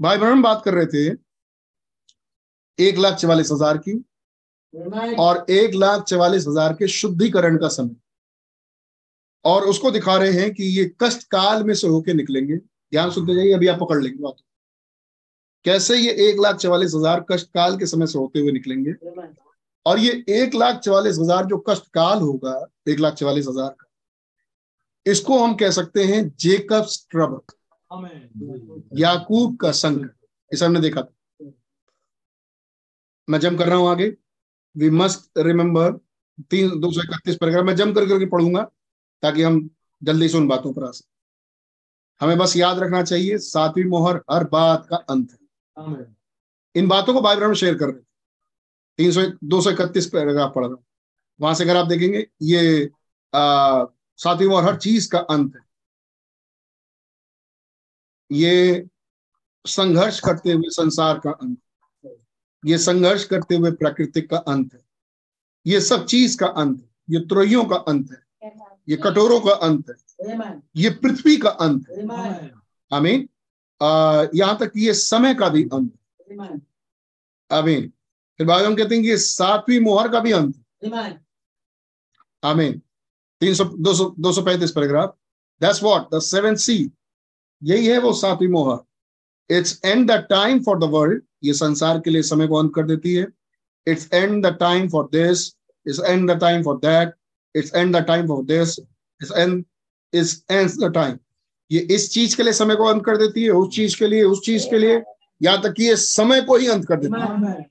भाई 0.00 0.18
बहन 0.18 0.42
बात 0.42 0.62
कर 0.64 0.74
रहे 0.74 0.86
थे 0.86 1.08
एक 2.78 2.98
लाख 2.98 3.14
चवालीस 3.14 3.50
हज़ार 3.52 3.78
की। 3.78 3.92
और 5.18 5.44
एक 5.50 5.74
लाख 5.74 6.02
चवालीस 6.04 6.46
हज़ार 6.48 6.72
के 6.72 6.88
शुद्धिकरण 6.88 7.56
का 7.58 7.68
समय। 7.68 7.94
और 9.44 9.64
उसको 9.64 9.90
दिखा 9.90 10.16
रहे 10.16 10.32
हैं 10.32 10.52
कि 10.54 10.64
ये 10.68 10.84
कष्ट 11.02 11.22
काल 11.30 11.62
में 11.64 11.74
से 11.74 11.88
होके 11.88 12.14
निकलेंगे। 12.14 12.56
ध्यान 12.56 13.10
सुनते 13.10 13.34
जाइए 13.34 13.52
अभी 13.52 13.66
आप 13.68 13.78
पकड़ 13.80 14.02
लेंगे 14.02 14.22
बात। 14.22 14.36
कैसे 15.64 15.96
ये 15.96 16.12
एक 16.28 16.40
लाख 16.40 16.56
चवालीस 16.56 16.94
हज़ार 16.94 17.24
कष्ट 17.30 17.46
काल 17.48 17.76
के 17.78 17.86
समय 17.86 18.06
से 18.06 18.18
होते 18.18 18.40
हुए 18.40 18.52
निकलेंगे? 18.52 18.94
और 19.86 19.98
ये 19.98 20.12
एक 20.30 20.54
लाख 20.54 20.78
चवालीस 20.78 21.18
हज़ार 21.18 21.46
जो 21.46 21.58
कष्ट 21.68 21.86
काल 21.94 22.18
होगा 22.20 22.54
एक 22.88 22.98
लाख 23.00 23.14
चवालीस 23.14 23.46
हज़ार 23.48 23.68
का 23.70 23.86
इसको 25.06 25.38
हम 25.38 25.54
कह 25.54 25.70
सकते 25.70 26.04
हैं 26.04 26.22
जेकब 26.36 26.86
ट्रबल 27.10 27.40
याकूब 28.98 29.56
का 29.56 29.70
संकट 29.72 30.10
इसे 30.50 30.64
हमने 30.64 30.80
देखा 30.80 31.02
था। 31.02 31.52
मैं 33.28 33.38
जम 33.40 33.56
कर 33.56 33.68
रहा 33.68 33.78
हूँ 33.78 33.88
आगे। 33.90 34.12
वी 34.76 34.90
मस्ट 34.92 35.38
रिमेम्बर 35.38 35.92
तीन 36.50 36.78
दो 36.80 36.90
सौ 36.92 37.02
इकतीस 37.02 37.36
पैराग्राफ 37.36 37.64
मैं 37.64 37.74
जम 37.76 37.92
कर 37.94 38.08
करके 38.08 38.26
पढ़ूँगा 38.28 38.62
ताकि 39.22 39.42
हम 39.42 39.68
जल्दी 40.02 40.28
से 40.28 40.38
उन 40.38 40.48
बातों 40.48 40.72
पर 40.72 40.84
आ 40.84 40.90
सकें। 40.90 41.08
हमें 42.20 42.38
बस 42.38 42.56
याद 42.56 42.78
रखना 42.78 43.02
चाहिए 43.02 43.38
सातवीं 43.40 43.84
मोहर 43.86 44.16
हर 44.30 44.44
बात 44.48 44.86
का 44.90 44.96
अंत 44.96 45.30
है। 45.32 46.06
इन 46.74 46.88
बातों 46.88 47.14
को 47.14 47.20
बाइबल 47.20 47.46
में 47.46 47.54
शेयर 47.54 47.74
कर 47.74 47.86
रहे 47.86 48.02
तीन 48.98 49.12
सौ 49.12 49.22
दो 49.44 49.60
सौ 49.60 49.70
इकतीस 49.70 50.06
पैराग्राफ 50.10 50.52
पढ़ 50.54 50.64
रहा 50.64 50.72
हूँ। 50.72 50.84
वहाँ 51.40 51.54
से 51.54 51.64
अगर 51.64 51.76
आप 51.76 51.86
देखेंगे 51.86 52.26
ये 52.42 52.90
सातवीं 53.32 54.48
मोहर 54.48 54.64
हर 54.64 54.76
चीज़ 54.78 55.10
का 55.12 55.18
अंत 55.30 55.54
है। 55.56 55.62
ये 58.30 58.86
संघर्ष 59.64 60.20
करते 60.20 60.52
हुए 60.52 60.70
संसार 60.72 61.18
का 61.18 61.30
अंत 61.32 61.58
ये 62.64 62.78
संघर्ष 62.78 63.24
करते 63.24 63.56
हुए 63.56 63.70
प्रकृति 63.72 64.20
का 64.22 64.36
अंत 64.36 64.74
है। 64.74 64.80
ये 65.66 65.80
सब 65.80 66.04
चीज़ 66.06 66.38
का 66.38 66.46
अंत 66.46 66.80
है। 66.80 66.88
ये 67.10 67.20
त्रोहियों 67.20 67.64
का 67.64 67.76
अंत 67.76 68.10
है। 68.10 68.50
ये 68.88 68.96
कटोरों 68.96 69.40
का 69.40 69.52
अंत 69.66 69.90
है। 69.90 70.60
ये 70.76 70.90
पृथ्वी 71.02 71.36
का 71.36 71.50
अंत 71.50 71.88
है। 71.90 72.02
आमेन। 72.02 72.50
आमीन 72.90 73.28
यहाँ 74.34 74.56
तक 74.58 74.72
ये 74.76 74.94
समय 74.94 75.34
का 75.34 75.48
भी 75.48 75.64
अंत 75.64 75.92
है। 75.92 76.60
आमीन। 77.50 77.92
फिर 78.38 78.46
बाद 78.46 78.60
में 78.60 78.66
हम 78.66 78.76
कहते 78.76 78.94
हैं 78.94 79.04
कि 79.04 79.16
सातवीं 79.18 79.80
मोहर 79.80 80.08
का 80.08 80.20
भी 80.20 80.32
अंत 80.32 80.54
है। 80.84 81.20
आमीन। 82.42 82.80
तीन 83.40 83.54
सौ 83.54 83.64
दो 83.64 83.94
सौ 83.94 84.14
दो 84.18 84.32
सौ 84.32 84.42
पैंतीस 84.42 84.70
paragraph. 84.70 85.16
That's 85.60 85.82
what 85.82 86.14
the 86.14 86.18
seven 86.20 86.54
seal 86.56 86.90
यही 87.62 87.86
है 87.86 87.98
वो 87.98 88.12
सातवीं 88.12 88.48
मोहर। 88.48 89.54
It's 89.56 89.80
end 89.84 90.10
the 90.10 90.16
time 90.30 90.62
for 90.64 90.78
the 90.78 90.84
world 90.90 91.22
ये 91.42 91.52
संसार 91.54 92.00
के 92.00 92.10
लिए 92.10 92.22
समय 92.22 92.46
को 92.46 92.56
अंत 92.56 92.72
कर 92.74 92.86
देती 92.86 93.14
है। 93.14 93.26
It's 93.86 94.08
end 94.12 94.46
the 94.46 94.56
time 94.60 94.88
for 94.88 95.08
this 95.12 95.46
it's 95.86 96.00
end 96.00 96.30
the 96.30 96.38
time 96.40 96.62
for 96.62 96.76
that 96.76 97.14
it's 97.54 97.74
end 97.74 97.96
the 97.96 98.00
time 98.06 98.26
for 98.28 98.44
this 98.44 98.78
it's 98.78 99.32
end 99.36 99.64
is 100.12 100.44
end 100.50 100.70
the 100.80 100.92
time 100.94 101.18
ये 101.70 101.80
इस 101.90 102.10
चीज़ 102.12 102.36
के 102.36 102.42
लिए 102.42 102.52
समय 102.52 102.76
को 102.76 102.84
अंत 102.84 103.04
कर 103.04 103.16
देती 103.16 103.44
है 103.44 103.50
उस 103.50 103.74
चीज़ 103.76 103.98
के 103.98 104.06
लिए 104.06 104.22
उस 104.24 104.40
चीज़ 104.44 104.68
के 104.70 104.78
लिए 104.78 105.02
यहाँ 105.42 105.60
तक 105.62 105.72
कि 105.72 105.84
ये 105.84 105.96
समय 105.96 106.40
को 106.40 106.56
ही 106.56 106.66
अंत 106.68 106.86
कर 106.86 107.00
देती 107.00 107.20
है। 107.46 107.68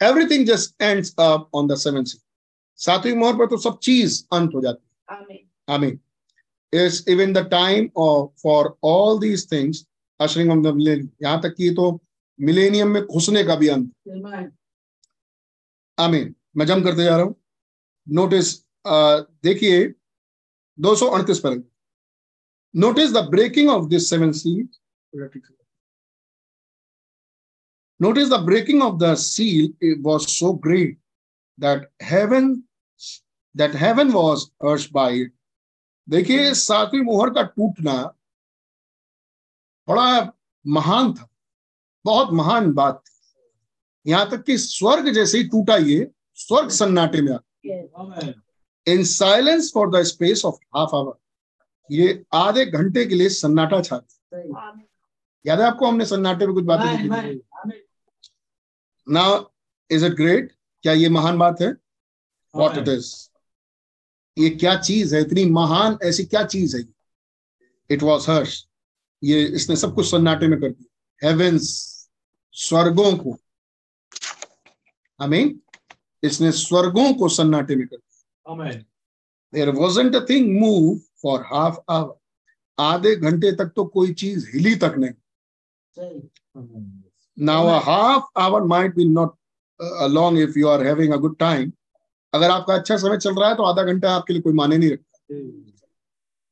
Everything 0.00 0.46
just 0.46 0.82
ends 0.82 1.14
up 1.18 1.48
on 1.54 1.68
the 1.68 1.76
seven 1.76 2.04
seal 2.04 2.18
सातवीं 2.78 3.14
मोहर 3.16 3.36
पर 3.36 3.46
तो 3.46 3.56
सब 3.58 3.78
चीज़ 3.82 4.22
अंत 4.32 4.54
हो 4.54 4.60
जाती 4.60 4.86
है। 5.10 5.38
आमीन 5.68 5.98
the 6.72 7.44
time 7.44 7.86
of 7.96 8.30
for 8.42 8.76
all 8.82 9.18
these 9.18 9.44
things 9.46 9.86
ushering 10.20 10.50
of 10.50 10.62
the 10.64 10.72
millennium 10.72 11.08
यहाँ 11.22 11.40
तक 11.42 11.54
कि 11.56 11.70
तो 11.70 11.86
मिलेनियम 12.40 12.88
में 12.88 13.02
घुसने 13.04 13.42
का 13.44 13.54
भी 13.56 13.68
अंत। 13.68 13.92
आमीन। 15.98 16.34
मैं 16.56 16.66
जम 16.66 16.82
करते 16.84 17.04
जा 17.04 17.16
रहा 17.16 17.24
हूँ। 17.26 17.34
नोटिस 18.06 18.54
देखिए, 19.44 19.86
दो 20.78 20.94
सौ 20.96 21.06
अड़तीस 21.08 21.38
पर। 21.38 21.62
Notice 22.74 23.12
the 23.12 23.24
breaking 23.30 23.68
of 23.70 23.88
this 23.88 24.08
seven 24.10 24.32
seal 24.32 24.68
notice 28.00 28.28
the 28.28 28.34
breaking 28.44 28.82
of 28.82 28.96
the 29.02 29.14
seal 29.16 30.02
was 30.02 30.26
so 30.32 30.52
great 30.66 30.96
that 31.58 31.86
heaven 32.10 32.50
that 33.54 33.74
heaven 33.74 34.12
was 34.12 34.50
urged 34.64 34.92
by 34.92 35.10
देखिए, 36.08 36.52
सातवीं 36.54 37.00
मोहर 37.02 37.30
का 37.30 37.42
टूटना 37.42 37.94
बड़ा 39.88 40.32
महान 40.66 41.12
था। 41.14 41.28
बहुत 42.08 42.32
महान 42.32 42.72
बात। 42.72 43.02
थी 43.06 44.10
यहाँ 44.10 44.28
तक 44.30 44.42
कि 44.44 44.58
स्वर्ग 44.58 45.12
जैसे 45.14 45.38
ही 45.38 45.44
टूटा 45.44 45.76
ये 45.76 46.10
स्वर्ग 46.38 46.68
सन्नाटे 46.70 47.22
में 47.22 47.32
आ 47.32 48.30
in 48.86 49.04
silence 49.04 49.70
for 49.74 49.90
the 49.90 50.02
space 50.04 50.44
of 50.44 50.56
half 50.76 50.94
hour 50.96 51.16
ये 51.90 52.24
आधे 52.34 52.64
घंटे 52.66 53.04
के 53.06 53.14
लिए 53.14 53.28
सन्नाटा 53.28 53.80
छा 53.80 53.96
याद 55.44 55.60
है 55.60 55.66
आपको 55.66 55.86
हमने 55.86 56.04
सन्नाटे 56.06 56.46
में 56.46 56.54
कुछ 56.54 56.64
बातें 56.64 56.96
थी? 56.98 57.40
नाउ 59.06 59.44
इज़ 59.90 60.04
इट 60.06 60.12
ग्रेट 60.12 60.52
क्या 60.84 60.92
ये 60.92 61.08
महान 61.08 61.38
बात 61.38 61.60
है? 61.62 61.72
वॉट 62.54 62.76
इट 62.78 62.88
इज़ 62.88 63.12
ये 64.36 64.50
क्या 64.50 64.76
चीज़ 64.78 65.14
है? 65.14 65.20
इतनी 65.20 65.44
महान 65.50 65.98
ऐसी 66.02 66.24
क्या 66.24 66.44
चीज़ 66.44 66.76
है? 66.76 66.82
इट 67.90 68.02
वॉज़ 68.02 68.30
हर्ष 68.30 68.64
ये 69.22 69.44
इसने 69.44 69.76
सब 69.76 69.94
कुछ 69.94 70.10
सन्नाटे 70.10 70.46
में 70.48 70.60
कर 70.60 70.68
दिया। 70.68 71.28
हेवेंस 71.28 71.97
स्वर्गों 72.58 73.16
को। 73.16 73.36
आमीन 75.20 75.60
इसने 76.22 76.50
स्वर्गों 76.54 77.12
को 77.14 77.28
सन्नाटे 77.30 77.76
में 77.76 77.86
कर 77.86 77.96
दिया। 77.96 78.52
Amen 78.52 78.84
there 79.52 79.70
wasn't 79.76 80.14
a 80.14 80.24
thing 80.26 80.48
move 80.60 81.00
for 81.22 81.36
half 81.52 81.78
आधे 82.78 83.14
घंटे 83.16 83.50
तक 83.52 83.72
तो 83.76 83.84
कोई 83.86 84.12
चीज़ 84.14 84.48
हिली 84.48 84.74
तक 84.82 84.94
नहीं। 84.98 85.12
Now 87.36 87.66
a 87.68 87.78
half 87.84 88.24
hour 88.40 88.62
might 88.72 88.94
be 88.94 89.04
not 89.04 89.34
long 90.10 90.38
if 90.40 90.58
you 90.58 90.68
are 90.68 90.86
having 90.86 91.12
a 91.12 91.16
good 91.16 91.36
time 91.38 91.72
अगर 92.32 92.50
आपका 92.50 92.74
अच्छा 92.74 92.96
समय 92.96 93.18
चल 93.18 93.34
रहा 93.34 93.48
है 93.48 93.54
तो 93.56 93.62
आधा 93.62 93.82
घंटा 93.82 94.10
आपके 94.10 94.32
लिए 94.32 94.42
कोई 94.42 94.52
माने 94.52 94.76
नहीं 94.78 94.90
रखता। 94.90 95.18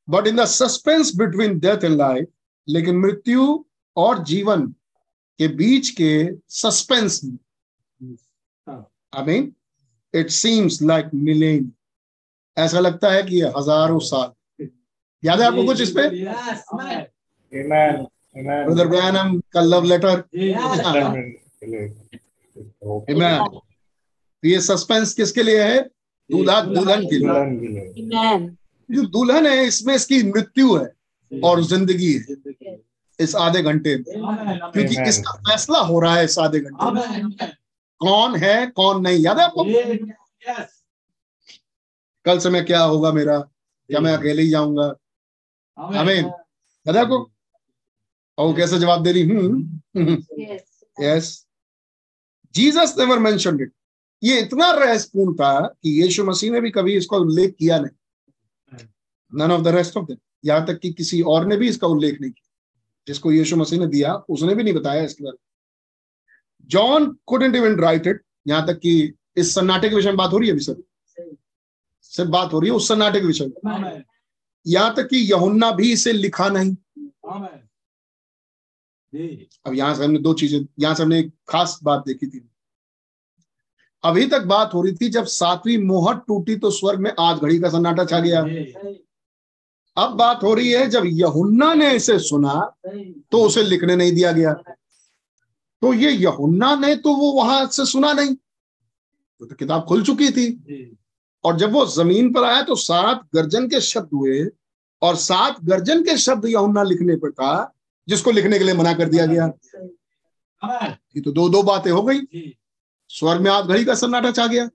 But 0.07 0.27
in 0.27 0.35
the 0.35 0.45
suspense 0.45 1.15
between 1.15 1.59
death 1.59 1.83
and 1.83 1.97
life 1.97 2.27
लेकिन 2.67 2.97
मृत्यु 2.99 3.63
और 3.97 4.23
जीवन 4.23 4.73
के 5.39 5.47
बीच 5.47 5.89
के 5.89 6.11
सस्पेंस 6.49 7.21
में। 7.23 7.37
I 9.15 9.23
mean 9.25 9.51
it 10.13 10.29
seems 10.29 10.81
like 10.81 11.09
million 11.13 11.71
ऐसा 12.57 12.79
लगता 12.79 13.11
है 13.11 13.23
कि 13.23 13.35
ये 13.35 13.47
हज़ारों 13.57 13.99
साल। 13.99 14.31
याद 15.23 15.39
है 15.41 15.47
आपको 15.47 15.65
कुछ 15.65 15.81
इस 15.81 15.91
पे. 15.97 16.09
ब्रदर 18.65 18.87
ब्रैनम 18.87 19.39
का 19.53 19.61
लव 19.61 19.83
लेटर 19.83 20.23
Amen. 23.11 23.43
ये 24.43 24.59
सस्पेंस 24.61 25.13
किसके 25.13 25.43
लिए 25.43 25.63
है? 25.63 25.79
दूल्हा 26.29 26.61
दुल्हन 26.61 27.05
के 27.05 27.17
लिए। 27.17 27.27
दुल्हन 27.27 27.57
के 27.59 27.67
लिए। 27.67 28.49
जो 28.89 29.03
दुल्हन 29.09 29.45
है 29.47 29.65
इसमें 29.65 29.93
इसकी 29.95 30.21
मृत्यु 30.23 30.75
है 30.75 31.41
और 31.41 31.63
ज़िंदगी 31.63 32.11
है। 32.13 32.35
इस 33.19 33.35
आधे 33.35 33.61
घंटे 33.61 33.95
में। 33.97 34.03
क्योंकि 34.71 35.09
इसका 35.09 35.31
फैसला 35.39 35.79
हो 35.79 35.99
रहा 35.99 36.15
है 36.15 36.25
इस 36.25 36.37
आधे 36.39 36.59
घंटे 36.59 36.91
में? 36.91 37.51
कौन 38.01 38.35
है 38.35 38.65
कौन 38.67 39.01
नहीं? 39.01 39.23
याद 39.23 39.39
है 39.39 39.45
आपको? 39.45 39.63
कल 42.25 42.39
समय 42.39 42.61
क्या 42.61 42.81
होगा 42.81 43.11
मेरा? 43.11 43.39
क्या 43.39 43.99
मैं 43.99 44.13
अकेले 44.13 44.41
ही 44.41 44.49
जाऊँगा? 44.49 44.93
हमें 45.77 46.15
याद 46.15 46.95
है 46.95 47.01
आपको? 47.01 47.29
और 48.37 48.55
कैसे 48.57 48.79
जवाब 48.79 49.03
दे 49.03 49.11
रही 49.11 49.23
हूँ? 49.23 49.81
Yes 50.97 51.45
Jesus 52.55 52.95
never 52.99 53.19
mentioned 53.19 53.61
it 53.61 53.71
ये 54.23 54.39
इतना 54.39 54.71
रहस्यपूर्ण 54.73 55.33
था 55.33 55.59
कि 55.61 55.89
यीशु 56.01 56.23
मसीह 56.25 56.51
ने 56.51 56.61
भी 56.61 56.69
कभी 56.71 56.95
इसका 56.97 57.17
उल्लेख 57.17 57.55
किया 57.59 57.79
नहीं। 57.79 58.85
None 59.33 59.51
of 59.51 59.61
the 59.61 59.67
rest 59.75 59.97
of 59.97 60.05
them 60.05 60.17
यहाँ 60.45 60.65
तक 60.67 60.79
कि 60.79 60.91
किसी 60.93 61.21
और 61.21 61.45
ने 61.45 61.57
भी 61.57 61.67
इसका 61.69 61.87
उल्लेख 61.87 62.21
नहीं 62.21 62.31
किया। 62.31 62.46
जिसको 63.07 63.31
यीशु 63.31 63.55
मसीह 63.55 63.79
ने 63.79 63.87
दिया 63.87 64.13
उसने 64.29 64.55
भी 64.55 64.63
नहीं 64.63 64.73
बताया 64.73 65.03
इसके 65.03 65.23
बारे 65.23 65.33
में। 65.33 66.67
John 66.69 67.05
couldn't 67.25 67.55
even 67.55 67.79
write 67.79 68.07
it 68.07 68.21
यहाँ 68.47 68.65
तक 68.67 68.79
कि 68.79 69.13
इस 69.37 69.53
सन्नाटे 69.55 69.89
के 69.89 69.95
विषय 69.95 70.07
में 70.07 70.17
बात 70.17 70.31
हो 70.31 70.37
रही 70.37 70.47
है 70.47 70.53
अभी 70.53 70.63
सर? 70.63 70.81
सिर्फ़ 72.03 72.29
बात 72.31 72.53
हो 72.53 72.59
रही 72.59 72.69
है 72.69 72.75
उस 72.75 72.87
सन्नाटे 72.87 73.19
के 73.19 73.27
विषय 73.27 73.51
में। 73.65 74.03
यहाँ 74.65 74.93
तक 74.95 75.07
कि 75.09 75.17
यहुन्ना 75.31 75.71
भी 75.71 75.91
इसे 75.93 76.13
लिखा 76.13 76.47
नहीं। 76.49 76.75
अब 79.65 79.73
यहाँ 79.73 79.93
से 79.95 80.03
हमने 80.03 80.19
दो 80.19 80.33
चीज़ें 80.33 80.59
यहाँ 80.79 80.95
से 80.95 81.03
हमने 81.03 81.19
एक 81.19 81.31
खास 81.49 81.79
बात 81.83 82.03
देखी 82.07 82.27
थी। 82.27 82.47
अभी 84.03 84.25
तक 84.27 84.41
बात 84.45 84.73
हो 84.73 84.81
रही 84.81 84.93
थी 84.95 85.09
जब 85.09 85.25
सातवीं 85.25 85.77
मोहर 85.77 86.17
टूटी 86.17 86.55
तो 86.55 86.71
स्वर्ग 86.71 86.99
में 86.99 87.11
आज 87.19 87.39
घड़ी 87.39 87.59
का 87.59 87.69
सन्नाटा 87.69 88.05
छा 88.05 88.19
गया। 88.19 88.41
अब 89.97 90.11
बात 90.11 90.43
हो 90.43 90.53
रही 90.53 90.71
है 90.71 90.87
जब 90.89 91.03
यहुन्ना 91.05 91.73
ने 91.73 91.91
इसे 91.95 92.19
सुना 92.19 92.53
तो 93.31 93.41
उसे 93.43 93.63
लिखने 93.63 93.95
नहीं 93.95 94.11
दिया 94.11 94.31
गया। 94.31 94.53
तो 95.81 95.93
ये 95.93 96.11
यहुन्ना 96.11 96.75
ने 96.75 96.95
तो 96.95 97.15
वो 97.15 97.31
वहाँ 97.31 97.67
से 97.67 97.85
सुना 97.85 98.13
नहीं। 98.13 98.35
तो, 98.35 99.45
तो 99.45 99.55
किताब 99.55 99.85
खुल 99.85 100.03
चुकी 100.03 100.29
थी। 100.31 100.47
और 101.43 101.57
जब 101.57 101.71
वो 101.73 101.85
ज़मीन 101.85 102.33
पर 102.33 102.43
आया 102.43 102.61
तो 102.61 102.75
सात 102.75 103.27
गर्जन 103.35 103.67
के 103.67 103.81
शब्द 103.81 104.09
हुए 104.13 104.47
और 105.01 105.15
सात 105.15 105.63
गर्जन 105.65 106.03
के 106.03 106.17
शब्द 106.17 106.45
यहुन्ना 106.45 106.83
लिखने 106.83 107.15
पर 107.15 107.31
था 107.31 107.73
जिसको 108.07 108.31
लिखने 108.31 108.57
के 108.59 108.63
लिए 108.63 108.73
मना 108.73 108.93
कर 108.93 109.09
दिया 109.09 109.25
गया। 109.25 109.45
ये 111.15 111.21
तो 111.21 111.31
दो 111.31 111.49
दो 111.49 111.63
बातें 111.63 111.91
हो 111.91 112.01
गई। 112.03 112.19
स्वर्ग 113.09 113.41
में 113.41 113.51
आज 113.51 113.65
घड़ी 113.65 113.85
का 113.85 113.95
सन्नाटा 113.95 114.31
छा 114.31 114.47
गया। 114.47 114.69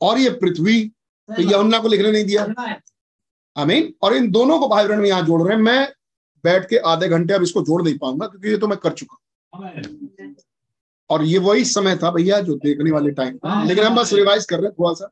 और 0.00 0.18
ये 0.18 0.30
पृथ्वी 0.30 0.88
तो 1.28 1.42
यमुना 1.42 1.78
को 1.78 1.88
लिखने 1.88 2.12
नहीं 2.12 2.24
दिया। 2.24 2.44
आमीन 3.56 3.92
और 4.02 4.14
इन 4.14 4.30
दोनों 4.30 4.58
को 4.58 4.68
भाई 4.68 4.86
बहन 4.88 4.98
में 5.00 5.08
यहाँ 5.08 5.22
जोड़ 5.22 5.42
रहे 5.42 5.56
हैं। 5.56 5.62
मैं 5.62 5.92
बैठ 6.44 6.68
के 6.68 6.76
आधे 6.86 7.08
घंटे 7.08 7.34
अब 7.34 7.42
इसको 7.42 7.62
जोड़ 7.62 7.82
नहीं 7.82 7.98
पाऊँगा 7.98 8.26
क्योंकि 8.26 8.48
ये 8.48 8.56
तो 8.58 8.66
मैं 8.68 8.78
कर 8.78 8.92
चुका 8.92 9.16
और 11.10 11.22
ये 11.24 11.38
वही 11.38 11.64
समय 11.64 11.96
था 11.96 12.10
भैया 12.10 12.40
जो 12.40 12.54
देखने 12.56 12.90
वाले 12.90 13.10
टाइम 13.12 13.38
लेकिन 13.68 13.84
हम 13.84 13.96
बस 13.96 14.12
रिवाइज 14.12 14.44
कर 14.44 14.56
रहे 14.56 14.66
हैं 14.66 14.74
थोड़ा 14.78 14.92
सा 14.94 15.10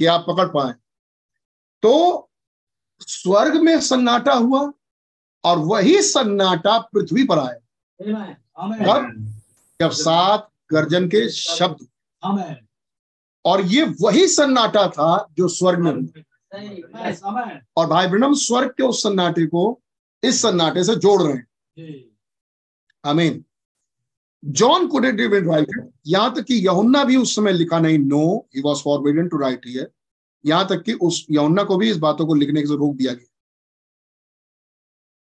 कि 0.00 0.06
आप 0.06 0.24
पकड़ 0.28 0.46
पाए। 0.48 0.72
तो 1.82 2.30
स्वर्ग 3.00 3.60
में 3.62 3.80
सन्नाटा 3.80 4.32
हुआ 4.34 4.60
और 5.44 5.58
वही 5.58 6.00
सन्नाटा 6.02 6.78
पृथ्वी 6.92 7.24
पर 7.24 7.38
आया। 7.38 7.58
कब 8.84 9.12
जब 9.80 9.90
सात 9.90 10.48
गर्जन 10.72 11.08
के 11.08 11.28
शब्द। 11.30 11.86
और 13.44 13.60
ये 13.66 13.84
वही 14.00 14.26
सन्नाटा 14.28 14.86
था 14.88 15.26
जो 15.38 15.48
स्वर्ग 15.48 15.78
में 15.78 15.92
हुआ। 15.92 16.22
और 17.76 17.86
भाई 17.86 18.06
ब्रह्म 18.06 18.34
स्वर्ग 18.34 18.70
के 18.70 18.82
उस 18.82 19.02
सन्नाटे 19.02 19.46
को 19.46 19.80
इस 20.22 20.42
सन्नाटे 20.42 20.84
से 20.84 20.94
जोड़ 20.96 21.22
रहे 21.22 21.32
हैं। 21.32 22.04
आमीन। 23.04 23.44
जॉन 24.44 24.86
कुडेंट 24.88 25.20
इवन 25.20 25.44
राइट 25.44 25.90
यहाँ 26.06 26.34
तक 26.34 26.44
कि 26.44 26.54
यहुन्ना 26.54 27.04
भी 27.04 27.16
उस 27.16 27.34
समय 27.36 27.52
लिखा 27.52 27.78
नहीं 27.78 27.98
no 27.98 28.48
he 28.56 28.62
was 28.62 28.82
forbidden 28.82 29.28
to 29.28 29.38
write 29.38 29.66
here 29.66 29.90
यहाँ 30.44 30.66
तक 30.68 30.82
कि 30.82 30.92
उस 30.92 31.26
यहुन्ना 31.30 31.64
को 31.64 31.76
भी 31.76 31.90
इस 31.90 31.96
बातों 31.96 32.26
को 32.26 32.34
लिखने 32.34 32.66
से 32.66 32.76
रोक 32.76 32.96
दिया 32.96 33.12
गया। 33.12 33.26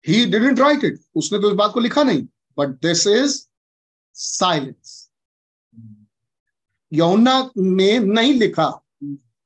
ही 0.05 0.25
डिडेंट 0.25 0.59
राइट 0.59 0.83
इट 0.83 0.99
उसने 1.15 1.39
तो 1.39 1.49
इस 1.49 1.55
बात 1.55 1.71
को 1.73 1.79
लिखा 1.79 2.03
नहीं। 2.03 2.27
But 2.57 2.67
this 2.81 3.07
is 3.07 3.47
silence 4.13 5.11
Yamuna 6.91 7.51
ने 7.57 7.97
नहीं 7.99 8.33
लिखा। 8.33 8.84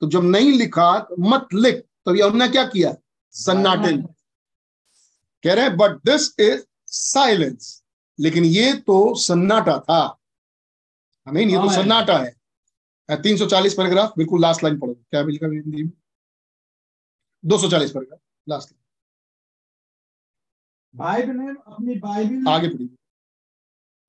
तो 0.01 0.09
जब 0.09 0.23
नहीं 0.23 0.51
लिखा 0.53 0.99
तो 0.99 1.15
मत 1.29 1.47
लिख। 1.53 1.75
तो 2.05 2.15
यमुना 2.15 2.47
क्या 2.47 2.65
किया? 2.67 2.95
सन्नाटे 3.33 3.91
कह 5.43 5.53
रहे 5.53 5.69
बट 5.69 5.91
दिस 6.05 6.39
इज़ 6.39 6.61
साइलेंस 6.87 7.83
लेकिन 8.19 8.45
ये 8.45 8.73
तो 8.87 9.15
सन्नाटा 9.15 9.77
था। 9.79 10.01
हमें 11.27 11.41
ये 11.41 11.57
तो 11.57 11.73
सन्नाटा 11.73 12.17
है। 12.17 13.21
तीन 13.23 13.37
सौ 13.37 13.45
चालीस 13.45 13.73
पैराग्राफ 13.73 14.13
बिल्कुल 14.17 14.41
लास्ट 14.41 14.63
लाइन 14.63 14.79
पढ़ो। 14.79 14.93
क्या 14.93 15.21
लिखा 15.21 15.47
हिंदी 15.47 15.83
में? 15.83 15.91
दो 17.45 17.57
सौ 17.57 17.69
चालीस 17.69 17.91
पैराग्राफ 17.91 18.19
लास्ट 18.49 18.71
लाइन 18.71 18.77
बाइबल 20.95 21.35
ने 21.35 21.49
अपनी 21.67 21.95
बाइबल 21.99 22.51
आगे 22.51 22.69
पढ़िए। 22.69 22.89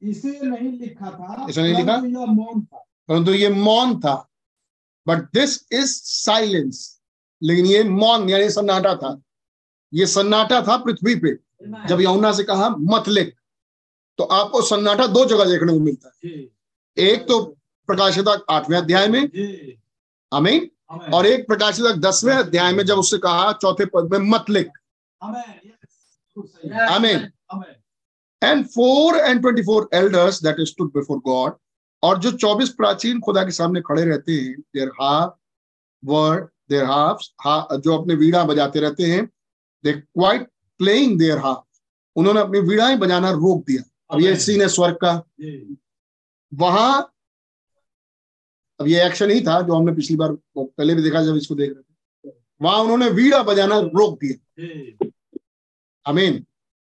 इसे 0.03 0.41
नहीं 0.41 0.72
लिखा 0.72 1.11
था 1.11 1.47
इसे 1.51 1.62
नहीं 1.62 1.74
लिखा? 1.74 1.97
मौन 2.26 2.64
था। 2.64 2.78
परंतु 3.09 3.32
ये 3.32 3.49
मौन 3.51 4.01
था। 4.01 4.30
बट 5.11 5.19
दिस 5.35 5.59
इज़ 5.73 5.93
साइलेंस 6.05 6.79
लेकिन 7.43 7.67
ये 7.67 7.83
मौन 7.85 8.29
यानी 8.31 8.51
सन्नाटा 8.51 8.95
था। 8.95 9.21
ये 9.93 10.07
सन्नाटा 10.07 10.61
था 10.63 10.77
पृथ्वी 10.77 11.15
पे। 11.15 11.33
जब 11.89 12.01
यमुना 12.01 12.33
से 12.33 12.45
कहा 12.45 12.69
मत 12.79 13.09
लिख। 13.09 13.35
तो 14.19 14.25
आपको 14.25 14.63
सन्नाटा 14.63 15.07
दो 15.07 15.25
जगह 15.25 15.45
देखने 15.45 15.73
को 15.73 15.81
मिलता 15.81 16.13
है। 16.25 16.31
एक 16.97 17.27
तो 17.29 17.41
प्रकाशिता 17.89 18.33
आठवें 18.51 18.77
अध्याय 18.79 19.09
में। 19.09 19.21
अमीन 20.33 20.71
और 21.15 21.27
एक 21.27 21.47
प्रकाशिता 21.47 21.93
दसवें 22.01 22.35
अध्याय 22.35 22.73
में 22.73 22.85
जब 22.85 22.99
उससे 22.99 23.19
कहा 23.19 23.53
चौथे 23.53 23.87
पद 23.95 24.09
में 24.13 24.31
मत 24.31 24.51
लिख। 24.51 24.71
Amen. 26.91 27.21
And 28.43 28.67
four 28.67 29.17
and 29.17 29.41
twenty 29.41 29.63
four 29.63 29.89
elders 29.95 30.43
that 30.43 30.61
stood 30.61 30.93
before 30.93 31.19
God 31.19 31.53
और 32.03 32.19
जो 32.19 32.31
चौबीस 32.33 32.69
प्राचीन 32.69 33.21
खुदा 33.21 33.43
के 33.45 33.51
सामने 33.51 33.81
खड़े 33.81 34.05
रहते 34.05 34.33
हैं 34.33 34.61
their 34.75 34.89
harp 35.01 35.33
word 36.03 36.45
their 36.71 36.85
harp 36.85 37.19
जो 37.75 37.97
अपने 37.99 38.15
वीणा 38.15 38.45
बजाते 38.45 38.81
रहते 38.81 39.07
हैं 39.07 39.25
they 39.85 39.93
quit 39.93 40.49
playing 40.81 41.19
their 41.19 41.39
harp 41.39 41.65
उन्होंने 42.17 42.41
अपनी 42.41 42.61
वीणाएँ 42.61 42.97
बजाना 42.99 43.31
रोक 43.31 43.65
दिया। 43.67 43.83
अब 44.11 44.21
ये 44.21 44.37
सीन 44.37 44.61
है 44.63 44.69
स्वर्ग 44.69 44.97
का। 45.05 45.13
वहाँ 46.53 47.13
अब 48.81 48.87
ये 48.89 49.07
एक्शन 49.07 49.31
ही 49.31 49.41
था 49.41 49.61
जो 49.61 49.75
हमने 49.75 49.93
पिछली 49.93 50.17
बार 50.17 50.33
पहले 50.59 50.95
भी 50.95 51.03
देखा 51.03 51.23
जब 51.23 51.37
इसको 51.37 51.55
देख 51.55 51.71
रहे 51.71 52.31
थे। 52.31 52.33
वहाँ 52.61 52.79
उन्होंने 52.79 53.09
वीड़ा 53.11 53.43
बजाना 53.43 53.79
रोक 53.79 54.19
दिया। 54.21 55.09
अमीन 56.07 56.45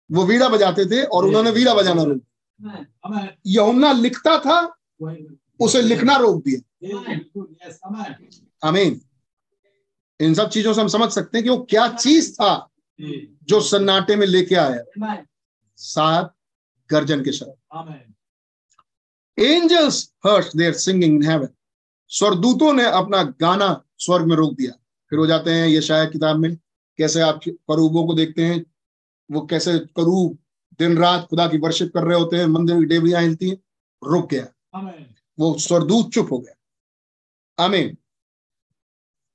वो 0.10 0.26
वीड़ा 0.26 0.50
बजाते 0.50 0.86
थे 0.86 1.04
और 1.04 1.26
उन्होंने 1.26 1.52
वीड़ा 1.52 1.74
बजाना 1.74 2.04
रोक 2.04 2.18
दिया। 2.18 3.28
यमुना 3.48 3.92
लिखता 3.92 4.38
था 4.40 4.62
उसे 5.60 5.82
लिखना 5.82 6.16
रोक 6.18 6.44
दिया। 6.44 6.60
अमीन 8.64 9.02
इन 10.20 10.34
सब 10.34 10.50
चीज़ों 10.50 10.74
से 10.74 10.82
हम 10.82 10.88
समझ 10.88 11.10
सकते 11.12 11.38
हैं 11.38 11.44
कि 11.44 11.50
वो 11.50 11.58
क्या 11.70 11.88
चीज़ 11.88 12.34
था 12.34 12.70
जो 13.00 13.60
सन्नाटे 13.62 14.16
में 14.16 14.28
लेके 14.28 14.56
आया। 14.56 14.84
सात 15.76 16.34
गर्जन 16.90 17.24
के 17.24 17.32
शब्द 17.32 17.56
angels 19.38 20.14
hurt 20.26 20.56
their 20.58 20.74
singing 20.74 21.24
heaven 21.24 21.48
स्वरदूतों 22.12 22.74
ने 22.74 22.84
अपना 22.84 23.24
गाना 23.42 23.84
स्वर्ग 23.98 24.26
में 24.26 24.36
रोक 24.36 24.54
दिया। 24.54 24.72
फिर 25.12 25.20
हो 25.20 25.26
जाते 25.28 25.52
हैं 25.52 25.68
ये 25.68 25.82
शायद 25.82 26.12
किताब 26.12 26.38
में, 26.38 26.56
कैसे 27.00 27.22
आप 27.22 27.40
करूबों 27.46 28.06
को 28.08 28.14
देखते 28.14 28.46
हैं, 28.46 28.66
वो 29.32 29.42
कैसे 29.46 29.78
करूब 29.80 30.38
दिन 30.80 30.98
रात 30.98 31.28
खुदा 31.30 31.48
की 31.48 31.58
वर्शिप 31.58 31.94
कर 31.94 32.04
रहे 32.04 32.20
होते 32.20 32.38
हैं, 32.38 32.46
मंदिर 32.46 32.80
की 32.80 32.86
डेवरियाँ 32.86 33.22
हिलती 33.22 33.50
हैं, 33.50 33.58
रुक 34.04 34.30
गया। 34.30 34.44
आमेन 34.44 34.55
वो 35.38 35.54
स्वरदूत 35.60 36.12
चुप 36.14 36.32
हो 36.32 36.40
गया। 36.40 37.64
आमीन। 37.66 37.98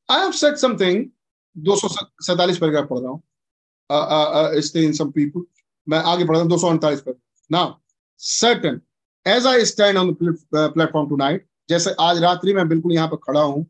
आई 0.08 0.20
हैव 0.20 0.32
सेड 0.34 0.56
समथिंग 0.56 1.04
दो 1.56 1.76
सौ 1.76 1.88
सैतालीस 1.88 2.58
पैराग्राफ 2.58 2.88
पढ़ 2.88 2.98
रहा 2.98 3.10
हूँ। 3.10 4.60
स्टे 4.62 4.84
इन 4.84 4.92
सम 4.92 5.10
पीपल 5.10 5.44
मैं 5.86 5.98
आगे 5.98 6.24
पढ़ 6.24 6.34
रहा 6.34 6.42
हूँ 6.42 6.50
दो 6.50 6.58
सौ 6.58 6.68
अड़तालीस 6.68 7.00
पर 7.00 7.18
now 7.50 7.74
certain 8.20 8.80
as 9.26 9.46
I 9.46 9.64
stand 9.64 9.98
on 9.98 10.12
platform 10.14 11.08
tonight 11.16 11.46
जैसे 11.68 11.94
आज 12.00 12.22
रात्रि 12.22 12.54
में 12.54 12.68
बिल्कुल 12.68 12.92
यहाँ 12.92 13.08
पर 13.08 13.16
खड़ा 13.24 13.40
हूँ 13.40 13.66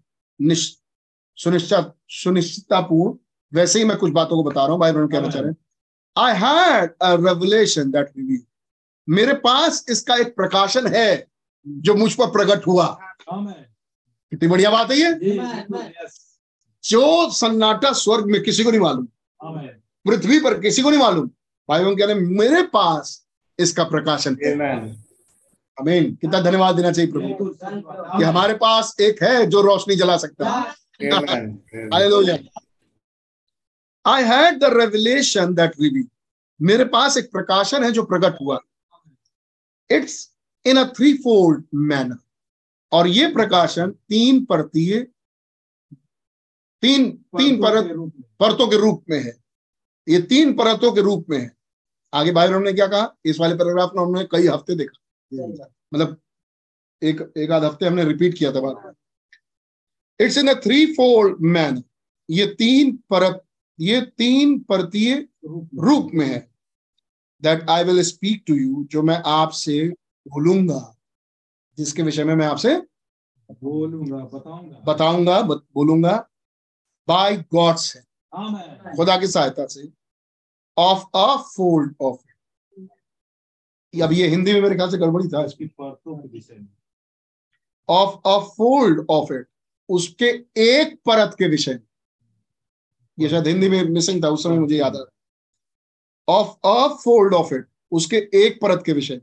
सुनिश्चित 1.38 1.92
सुनिश्चिततापूर्ण 2.12 3.14
वैसे 3.52 3.78
ही 3.78 3.84
मैं 3.84 3.96
कुछ 3.98 4.12
बातों 4.12 4.36
को 4.36 4.42
बता 4.50 4.62
रहा 4.62 4.72
हूँ 4.72 4.80
भाई 4.80 4.92
बहन 4.92 5.08
क्या 5.08 5.20
बचा 5.20 5.40
रहे 5.40 5.52
I 6.16 6.34
had 6.36 6.94
a 7.02 7.14
revelation 7.16 7.90
that 7.90 8.12
reveal 8.16 8.42
मेरे 9.08 9.34
पास 9.44 9.84
इसका 9.90 10.16
एक 10.16 10.34
प्रकाशन 10.36 10.86
है। 10.86 11.29
जो 11.66 11.94
मुझ 11.94 12.12
पर 12.14 12.30
प्रकट 12.32 12.66
हुआ। 12.66 12.86
कितनी 13.32 14.48
बढ़िया 14.48 14.70
बात 14.70 14.90
है 14.90 14.96
ये। 14.98 15.12
जी 15.14 15.30
बिल्कुल, 15.30 15.80
यस 16.02 16.18
जो 16.84 17.30
सन्नाटा 17.30 17.92
स्वर्ग 17.94 18.26
में 18.26 18.42
किसी 18.42 18.64
को 18.64 18.70
नहीं 18.70 18.80
मालूम 18.80 19.06
पृथ्वी 20.06 20.38
पर 20.40 20.60
किसी 20.60 20.82
को 20.82 20.90
नहीं 20.90 21.00
मालूम 21.00 21.26
भाई 21.68 21.84
बहन 21.84 21.96
कह 21.96 22.06
रहे 22.06 22.14
मेरे 22.14 22.62
पास 22.72 23.26
इसका 23.58 23.84
प्रकाशन 23.84 24.36
है। 24.44 24.54
Amen. 24.54 24.94
अमीन 25.78 26.14
कितना 26.14 26.40
धन्यवाद 26.40 26.76
देना 26.76 26.90
चाहिए 26.92 27.10
प्रभु 27.12 27.54
कि 28.18 28.24
हमारे 28.24 28.54
पास 28.54 28.94
एक 29.00 29.22
है 29.22 29.46
जो 29.46 29.60
रोशनी 29.62 29.96
जला 29.96 30.16
सकता 30.16 30.48
है। 30.48 30.60
I 34.04 34.22
had 34.24 34.58
the 34.60 34.64
revelation 34.74 35.54
that 35.54 35.72
reveal 35.80 36.06
मेरे 36.60 36.84
पास 36.86 37.16
एक 37.16 37.30
प्रकाशन 37.32 37.84
है 37.84 37.90
जो 37.92 38.02
प्रकट 38.04 38.40
हुआ। 38.40 38.58
It's 39.90 40.29
in 40.66 40.76
a 40.76 40.84
three 40.96 41.12
fold 41.14 41.64
manner 41.74 42.16
और 42.92 43.08
ये 43.08 43.26
प्रकाशन 43.32 43.90
तीन 43.90 44.44
परतीय 44.44 45.00
तीन 46.82 47.10
तीन 47.38 47.60
परत। 47.62 47.84
परतों 48.40 48.68
के 48.68 48.76
रूप 48.76 49.04
में। 49.10 49.18
है। 49.22 49.32
ये 50.08 50.20
तीन 50.22 50.52
परतों 50.56 50.92
के 50.92 51.00
रूप 51.00 51.26
में 51.30 51.38
है। 51.38 51.50
आगे 52.14 52.32
भाई 52.32 52.48
ने 52.48 52.72
क्या 52.72 52.86
कहा? 52.86 53.16
इस 53.24 53.40
वाले 53.40 53.54
पैराग्राफ 53.54 53.90
में 53.96 54.02
हमने 54.02 54.24
कई 54.24 54.46
हफ़्ते 54.46 54.74
देखा। 54.74 55.68
मतलब 55.94 56.20
एक 57.02 57.20
एक 57.36 57.50
आध 57.50 57.64
हफ़्ते 57.64 57.86
हमने 57.86 58.04
रिपीट 58.04 58.38
किया 58.38 58.52
था 58.52 58.60
बात 58.60 58.94
it's 60.20 60.38
in 60.38 60.48
a 60.48 60.54
three 60.54 60.86
fold 60.94 61.36
man 61.40 61.82
ये 62.30 62.46
तीन 62.58 62.96
परत 63.10 63.44
ये 63.80 64.00
तीन 64.18 64.58
परतीय 64.60 65.14
रूप 65.44 66.10
में। 66.14 66.26
है। 66.26 66.50
That 67.42 67.68
I 67.70 67.84
will 67.84 68.02
speak 68.02 68.42
to 68.46 68.54
you 68.54 68.86
जो 68.90 69.02
मैं 69.02 69.22
आपसे 69.26 69.78
बोलूँगा 70.26 70.80
जिसके 71.78 72.02
विषय 72.02 72.24
में 72.24 72.34
मैं 72.34 72.46
आपसे 72.46 72.74
बोलूँगा 73.62 74.16
बताऊँगा। 74.16 74.80
बताऊँगा 74.86 75.40
बोलूँगा। 75.42 76.16
बाय 77.08 77.36
गॉड्स 77.52 77.94
है 77.96 78.02
खुदा 78.96 79.16
की 79.20 79.26
सहायता 79.26 79.66
से। 79.66 79.88
ऑफ़ 80.76 81.04
अ 81.16 81.36
फोल्ड 81.56 81.94
ऑफ़ 82.02 82.18
अब 83.94 84.12
ये 84.12 84.26
हिंदी 84.28 84.52
में 84.52 84.60
मेरे 84.60 84.74
ख्याल 84.74 84.90
से 84.90 84.98
गड़बड़ी 84.98 85.28
था 85.28 85.44
इसकी। 85.44 85.66
परतों 85.66 86.16
के 86.16 86.28
विषय 86.28 86.54
में। 86.54 86.68
Of 87.88 88.28
a 88.28 88.38
fold 88.48 89.06
of 89.10 89.32
it 89.32 89.46
उसके 89.88 90.26
एक 90.56 90.94
परत 91.06 91.34
के 91.38 91.48
विषय 91.48 91.74
में। 91.74 91.80
ये 93.18 93.28
शायद 93.28 93.46
हिंदी 93.46 93.68
में 93.68 93.82
मिसिंग 93.84 94.22
था 94.24 94.28
उस 94.28 94.42
समय 94.42 94.58
मुझे 94.58 94.76
याद 94.76 94.96
आ 94.96 94.98
रहा 94.98 96.34
of 96.34 96.66
a 96.66 96.94
fold 96.94 97.34
of 97.34 97.54
it 97.54 97.66
उसके 97.92 98.16
एक 98.34 98.58
परत 98.62 98.82
के 98.86 98.92
विषय 98.92 99.20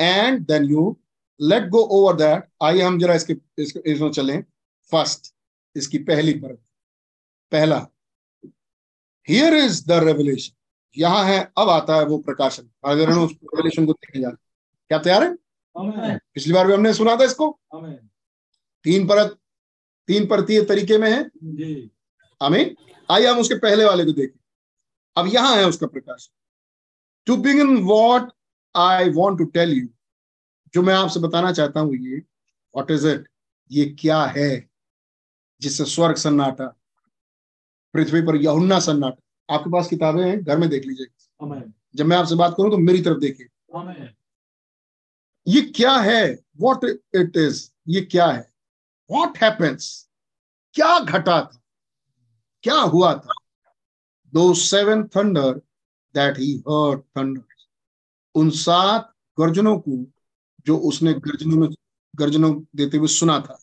and 0.00 0.46
then 0.46 0.64
you 0.64 0.98
let 1.40 1.68
go 1.68 1.78
over 1.78 2.16
that 2.16 2.48
आइए 2.62 2.82
हम 2.82 2.98
जरा 2.98 3.14
इसके 3.14 3.36
इसके- 3.58 3.82
इसमें 3.82 4.10
चलें। 4.10 4.44
फ़र्स्ट 4.90 5.34
इसकी 5.76 5.98
पहली 5.98 6.32
परत। 6.32 6.62
पहला। 7.52 7.88
हियर 9.28 9.54
इज़ 9.54 9.86
द 9.88 9.92
रेवलेशन 9.92 10.54
यहाँ 11.00 11.24
है 11.24 11.52
अब 11.58 11.68
आता 11.68 11.96
है 11.96 12.04
वो 12.04 12.18
प्रकाशन। 12.18 12.70
अगर 12.84 13.10
उस 13.10 13.32
रेवलेशन 13.32 13.86
को 13.86 13.92
देखे 13.92 14.20
जा 14.20 14.30
क्या 14.88 14.98
तैयार 14.98 15.24
है? 15.24 15.34
पिछली 16.34 16.52
बार 16.52 16.66
भी 16.66 16.72
हमने 16.72 16.94
सुना 16.94 17.16
था 17.16 17.24
इसको? 17.24 17.60
तीन 18.84 19.08
परत 19.08 19.38
तीन 20.06 20.26
परतीय 20.26 20.64
तरीके 20.64 20.98
में 20.98 21.10
है? 21.12 21.24
आमीन 22.42 22.76
आइए 23.10 23.26
हम 23.26 23.38
उसके 23.38 23.54
पहले 23.54 23.84
वाले 23.84 24.04
को 24.04 24.12
देखें। 24.12 24.38
अब 25.16 25.34
यहाँ 25.34 25.56
है 25.56 25.66
उसका 25.66 25.86
प्रकाशन। 25.86 26.34
To 27.26 27.36
begin 27.36 27.76
what 27.76 28.32
I 28.78 29.10
want 29.10 29.38
to 29.38 29.44
tell 29.54 29.72
you 29.72 29.86
जो 30.74 30.82
मैं 30.82 30.94
आपसे 30.94 31.20
बताना 31.20 31.52
चाहता 31.52 31.80
हूँ 31.80 31.96
ये 31.96 32.22
वॉट 32.74 32.90
इज़ 32.90 33.06
इट 33.08 33.28
ये 33.70 33.84
क्या 34.00 34.24
है? 34.36 34.68
जिससे 35.60 35.84
स्वर्ग 35.84 36.16
सन्नाटा 36.16 36.66
पृथ्वी 37.94 38.20
पर 38.22 38.36
यहुन्ना 38.36 38.78
सन्नाटा। 38.80 39.54
आपके 39.54 39.70
पास 39.70 39.88
किताबें 39.88 40.22
हैं? 40.24 40.42
घर 40.44 40.58
में 40.58 40.68
देख 40.68 40.84
लीजिए। 40.86 41.06
जब 41.94 42.06
मैं 42.06 42.16
आपसे 42.16 42.34
बात 42.36 42.54
करूँ 42.56 42.70
तो 42.70 42.78
मेरी 42.78 43.02
तरफ़ 43.02 43.18
देखिए। 43.18 43.46
ये 45.46 45.60
क्या 45.76 45.96
है? 45.96 46.38
वॉट 46.60 46.84
इट 46.84 47.36
इज़ 47.36 47.70
ये 47.88 48.00
क्या 48.00 48.26
है? 48.26 48.50
वॉट 49.10 49.38
हैपेंस 49.38 50.08
क्या 50.74 50.98
घटा 51.00 51.40
था? 51.40 51.62
क्या 52.64 52.74
हुआ 52.74 53.14
था? 53.14 53.34
दो 54.32 54.52
seven 54.54 55.02
thunder 55.16 55.52
that 56.14 56.38
he 56.38 56.54
heard 56.68 57.00
thunder 57.16 57.47
उन 58.38 58.50
सात 58.50 59.12
गर्जनों 59.40 59.78
को 59.78 60.04
जो 60.66 60.76
उसने 60.78 61.12
गर्जनों 61.12 61.56
में 61.56 61.68
गर्जनों 62.16 62.52
देते 62.76 62.96
हुए 62.96 63.08
सुना 63.08 63.40
था। 63.40 63.58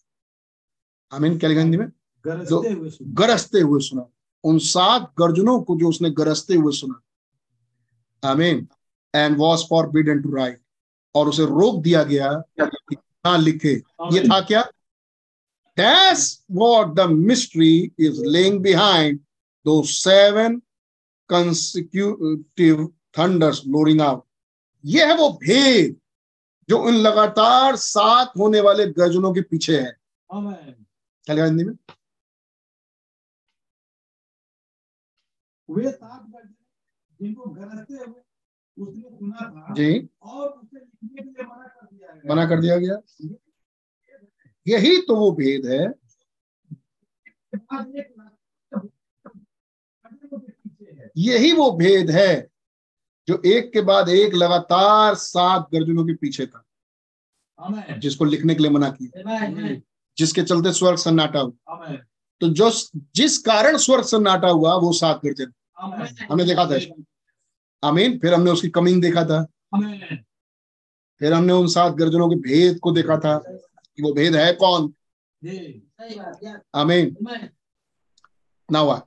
आमीन 1.14 1.38
क्या 1.40 1.50
लिखा 1.50 1.62
हिंदी 1.62 1.78
में? 1.78 1.90
गरजते 2.26 2.72
हुए 2.74 2.92
गरजते 3.02 3.60
हुए 3.60 3.82
सुना। 3.82 4.06
उन 4.44 4.60
सात 4.60 5.14
गर्जनों 5.20 5.62
को 5.62 5.76
जो 5.80 5.90
उसने 5.90 6.10
गरजते 6.12 6.56
हुए 6.56 6.74
सुना। 6.74 7.02
Amen. 8.32 8.68
And 9.16 9.38
was 9.38 9.64
forbid 9.88 10.10
and 10.10 10.24
to 10.24 10.36
write 10.36 10.62
और 11.16 11.30
उसे 11.30 11.46
रोक 11.46 11.82
दिया 11.84 12.04
गया 12.04 12.32
कि 12.62 12.96
ना 12.96 13.38
लिखे। 13.38 13.74
ये 14.14 14.24
था 14.24 14.42
क्या? 14.42 14.68
That's 15.78 16.26
what 16.58 16.96
the 16.96 17.06
mystery 17.30 17.92
is 18.00 18.20
laying 18.34 18.62
behind 18.66 19.20
those 19.66 19.90
seven 20.04 20.62
consecutive 21.30 22.82
thunders 23.14 23.60
roaring 23.74 24.02
out. 24.02 24.22
ये 24.86 25.06
है 25.06 25.16
वो 25.18 25.30
भेद 25.30 26.00
जो 26.70 26.78
उन 26.80 26.94
लगातार 26.94 27.76
सात 27.76 28.34
होने 28.38 28.60
वाले 28.60 28.86
गर्जनों 28.88 29.34
के 29.34 29.42
पीछे 29.42 29.80
है। 29.82 29.92
क्या 30.32 31.34
लिखा 31.36 31.46
हिंदी 31.46 31.64
में? 31.64 31.74
वे 35.70 35.92
सात 35.92 36.26
जिनको 37.22 37.46
गरजते 37.46 37.94
हुए 37.94 38.22
उसने 38.78 39.10
सुना 39.10 39.50
था 39.50 39.74
जी। 39.74 40.10
और 40.22 40.50
उसे 40.50 40.78
लिखने 40.80 41.24
के 41.24 41.30
लिए 41.30 41.44
मना 41.44 41.68
कर 41.68 41.86
दिया 41.86 42.14
गया। 42.14 42.34
मना 42.34 42.46
कर 42.46 42.62
दिया 42.62 42.78
गया। 42.78 42.98
यही 44.68 45.02
तो 45.02 45.16
वो 45.16 45.32
भेद 45.32 45.66
है। 45.66 45.86
यही 51.18 51.52
वो 51.52 51.72
भेद 51.72 52.10
है। 52.12 52.55
जो 53.28 53.42
एक 53.46 53.74
के 53.74 53.82
बाद 53.82 54.10
एक 54.10 54.34
लगातार 54.34 55.16
सात 55.16 55.68
गर्जनों 55.74 56.06
के 56.06 56.14
पीछे 56.14 56.46
था। 56.46 56.64
जिसको 57.98 58.26
लिखने 58.26 58.56
के 58.56 58.62
लिए 58.62 58.72
मना 58.72 58.90
किया। 58.90 59.22
जिसके 60.18 60.44
चलते 60.44 60.74
स्वर्ग 60.74 60.98
सन्नाटा 60.98 61.40
हुआ। 61.40 61.86
तो 62.42 62.50
जो 62.50 62.72
जिस 63.16 63.38
कारण 63.38 63.78
स्वर्ग 63.78 64.04
सन्नाटा 64.04 64.48
हुआ 64.50 64.76
वो 64.76 64.94
सात 64.94 65.22
गर्जन। 65.26 65.54
हमने 66.32 66.44
देखा 66.46 66.66
था 66.66 66.78
आमीन। 67.84 68.20
फिर 68.20 68.34
हमने 68.34 68.52
उसकी 68.52 68.70
कमिंग 68.70 69.02
देखा 69.02 69.26
था। 69.26 69.44
फिर 71.20 71.34
हमने 71.34 71.54
उन 71.54 71.68
सात 71.68 71.94
गर्जनों 71.94 72.30
के 72.30 72.36
भेद 72.36 72.80
को 72.80 72.92
देखा 72.92 73.18
था 73.18 73.38
कि 73.96 74.04
वो 74.04 74.14
भेद 74.14 74.36
है 74.36 74.54
कौन? 74.54 74.94
आमेन। 76.76 77.18
नाउ 78.72 78.98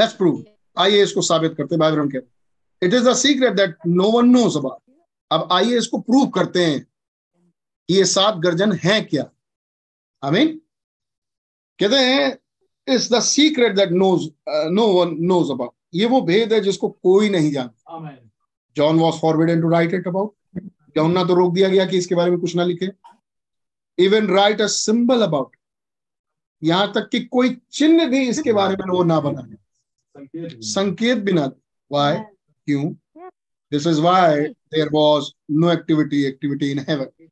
लेट्स 0.00 0.12
प्रूव 0.14 0.44
आइए 0.78 1.02
इसको 1.02 1.22
साबित 1.22 1.54
करते 1.54 1.76
भाई 1.76 1.92
ब्रह्म 1.92 2.10
के 2.10 2.31
it 2.82 2.94
is 2.94 3.08
secret 3.18 3.54
that 3.56 3.76
no 3.86 4.10
one 4.10 4.28
knows 4.28 4.56
about 4.56 4.80
अब 5.30 5.48
आइए 5.52 5.78
इसको 5.78 5.98
प्रूव 6.00 6.26
करते 6.30 6.64
हैं 6.64 6.80
कि 6.80 7.94
ये 7.94 8.04
सात 8.06 8.36
गर्जन 8.38 8.72
हैं 8.84 9.04
क्या? 9.06 9.24
आमीन 10.22 10.48
कहते 11.78 11.96
हैं 11.96 12.38
is 12.88 13.08
the 13.14 13.20
secret 13.22 13.74
that 13.76 13.90
knows 13.92 14.28
no 14.74 14.86
one 14.88 15.16
knows 15.26 15.52
about 15.52 15.72
ये 15.94 16.06
वो 16.06 16.20
भेद 16.22 16.52
है 16.52 16.60
जिसको 16.60 16.88
कोई 16.88 17.28
नहीं 17.30 17.50
जानता। 17.52 18.18
John 18.76 18.98
was 18.98 19.20
forbidden 19.20 19.60
to 19.62 19.68
write 19.68 19.94
it 19.94 20.06
about 20.08 20.60
Yamuna 20.98 21.24
तो 21.24 21.34
रोक 21.34 21.52
दिया 21.54 21.68
गया 21.68 21.86
कि 21.86 21.98
इसके 21.98 22.14
बारे 22.14 22.30
में 22.30 22.40
कुछ 22.40 22.54
ना 22.56 22.64
लिखे। 22.64 22.90
Even 23.98 24.26
write 24.28 24.60
a 24.60 24.66
symbol 24.66 25.22
about 25.22 25.56
यहाँ 26.62 26.92
तक 26.92 27.08
कि 27.12 27.20
कोई 27.26 27.56
चिन्ह 27.72 28.06
भी 28.06 28.20
इसके 28.28 28.52
बारे 28.52 28.76
में 28.76 28.92
वो 28.92 29.02
ना 29.04 29.20
बनाए। 29.20 29.44
संकेत 29.44 30.54
भी। 30.54 30.62
संकेत 30.62 31.18
बिना 31.18 31.50
वाई 31.90 32.16
क्यों? 32.66 32.92
This 33.72 33.86
is 33.86 34.00
why 34.00 34.40
there 34.40 34.88
was 34.92 35.30
no 35.50 35.72
activity 35.72 36.24
activity 36.24 36.70
in 36.70 36.78
heaven 36.78 37.28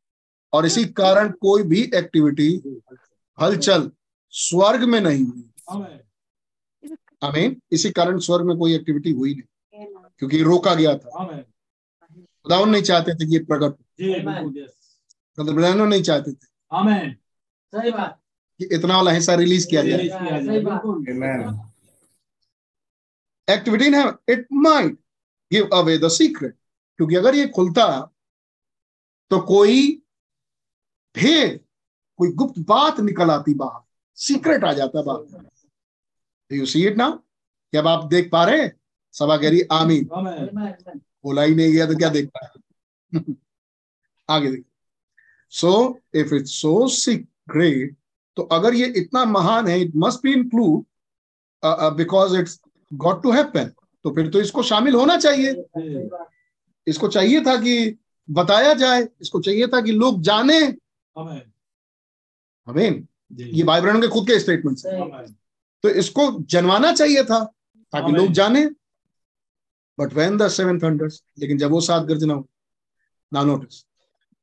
और 0.53 0.67
इसी 0.67 0.85
कारण 0.85 1.31
कोई 1.31 1.63
भी 1.63 1.91
एक्टिविटी 1.95 2.81
हलचल 3.41 3.91
स्वर्ग 4.31 4.85
में 4.85 5.01
नहीं 5.01 5.25
हुई। 5.25 5.51
आमेन 5.71 6.01
आमीन 7.23 7.63
इसी 7.73 7.91
कारण 7.91 8.19
स्वर्ग 8.19 8.45
में 8.45 8.59
कोई 8.59 8.75
एक्टिविटी 8.75 9.11
हुई 9.11 9.35
नहीं 9.35 9.87
क्योंकि 10.19 10.43
रोका 10.43 10.75
गया 10.75 10.99
था। 10.99 11.11
आमेन 11.19 11.45
खुदावन 12.23 12.69
नहीं 12.69 12.83
चाहते 12.83 13.15
थे 13.15 13.27
कि 13.27 13.33
ये 13.33 13.39
प्रकट 13.39 13.77
हो। 13.79 13.85
नहीं 15.87 16.03
चाहते 16.03 16.33
थे। 16.33 16.47
आमेन 16.73 17.13
सही 17.75 17.91
बात। 17.91 18.21
कि 18.59 18.69
इतना 18.73 18.97
वाला 18.97 19.11
हिस्सा 19.11 19.35
रिलीज़ 19.35 19.69
किया 19.71 19.83
जाए. 19.83 20.01
Activity 23.51 23.85
in 23.85 24.13
it 24.29 24.47
might 24.53 25.00
give 25.53 25.69
away 25.73 25.97
the 25.99 26.09
secret 26.09 26.57
क्योंकि 26.99 27.15
अगर 27.17 27.35
ये 27.35 27.47
खुलता 27.49 27.87
तो 29.31 29.41
कोई 29.41 29.91
भेद, 31.15 31.61
कोई 32.19 32.33
गुप्त 32.33 32.59
बात 32.69 33.01
निकल 33.01 33.31
आती 33.31 33.55
बाहर। 33.55 33.81
सीक्रेट 34.19 34.65
आ 34.65 34.73
जाता 34.73 35.03
बाहर। 35.03 36.57
यू 36.57 36.67
सी 36.67 36.87
इट 36.87 36.97
नाउ 36.97 37.13
क्या 37.13 37.83
आप 37.89 38.05
देख 38.05 38.31
पा 38.31 38.45
रहे 38.45 38.69
सभा 39.15 39.37
कह 39.37 39.51
रही, 39.51 39.61
आमीन। 39.73 40.09
बोला 41.25 41.43
ही 41.43 41.55
नहीं 41.55 41.73
गया 41.73 41.87
तो 41.87 41.97
क्या 41.97 42.09
देख 42.09 42.29
पाया 42.37 43.21
आगे 44.29 44.51
देखिए। 44.51 44.65
So 45.53 45.73
if 46.15 46.35
it's 46.35 46.61
so 46.61 46.89
secret 46.89 47.97
तो 48.37 48.43
अगर 48.53 48.75
ये 48.75 48.87
इतना 48.97 49.25
महान 49.25 49.67
है 49.69 49.81
it 49.81 49.93
must 49.97 50.23
be 50.23 50.33
include 50.33 50.85
because 51.97 52.37
it's 52.37 52.61
got 52.95 53.23
to 53.23 53.33
happen 53.33 53.73
तो 54.05 54.11
फिर 54.11 54.29
तो 54.29 54.41
इसको 54.41 54.63
शामिल 54.63 54.95
होना 54.95 55.17
चाहिए। 55.17 55.51
इसको 56.87 57.09
चाहिए 57.09 57.41
था 57.41 57.57
कि 57.57 57.97
बताया 58.29 58.75
जाए 58.75 59.09
इसको 59.21 59.41
चाहिए 59.41 59.67
था 59.67 59.81
कि 59.81 59.93
लोग 59.93 60.21
जाने। 60.23 60.61
जी। 63.33 63.45
ये 63.45 63.63
भाई 63.63 63.81
के 63.81 64.09
खुद 64.09 64.27
के 64.27 64.39
स्टेटमेंट 64.41 64.79
है। 64.87 65.27
तो 65.85 65.89
इसको 65.89 66.31
जनवाना 66.41 66.93
चाहिए 66.93 67.23
था 67.25 67.45
ताकि 67.93 68.13
लोग 68.13 68.33
जाने। 68.33 68.65
But 69.99 70.13
when 70.15 70.37
the 70.37 70.49
seven 70.49 70.79
thunders 70.79 71.23
लेकिन 71.39 71.59
जब 71.59 71.71
वो 71.71 71.81
सात 71.81 72.03
गर्जना 72.03 72.35
हो 72.35 72.49
now 73.33 73.45
notice 73.45 73.85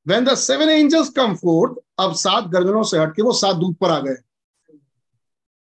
when 0.05 0.25
the 0.25 0.33
seven 0.35 0.69
angels 0.69 1.09
come 1.09 1.35
forth 1.35 1.75
अब 1.99 2.13
सात 2.15 2.47
गर्जनों 2.47 2.83
से 2.83 2.97
हटके 2.97 3.21
वो 3.21 3.31
सात 3.33 3.55
दूत 3.55 3.77
पर 3.77 3.91
आ 3.91 3.99
गए। 3.99 4.15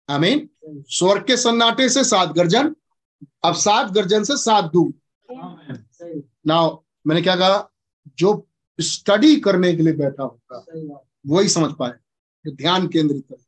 आई 0.08 0.18
मीन 0.18 0.48
स्वर्ग 0.88 1.24
के 1.26 1.36
सन्नाटे 1.36 1.88
से 1.88 2.04
सात 2.04 2.32
गर्जन 2.32 2.74
अब 3.44 3.54
सात 3.54 3.90
गर्जन 3.92 4.24
से 4.24 4.36
सात 4.36 4.70
सही। 5.32 6.22
नाउ 6.46 6.76
मैंने 7.06 7.22
क्या 7.22 7.36
कहा? 7.36 7.72
जो 8.18 8.48
स्टडी 8.78 9.36
करने 9.40 9.74
के 9.76 9.82
लिए 9.82 9.92
बैठा 9.92 10.22
होगा 10.22 11.04
वही 11.26 11.48
समझ 11.48 11.72
पाए 11.78 11.92
जो 12.46 12.52
ध्यान 12.52 12.86
केंद्रित 12.88 13.24
करे। 13.32 13.44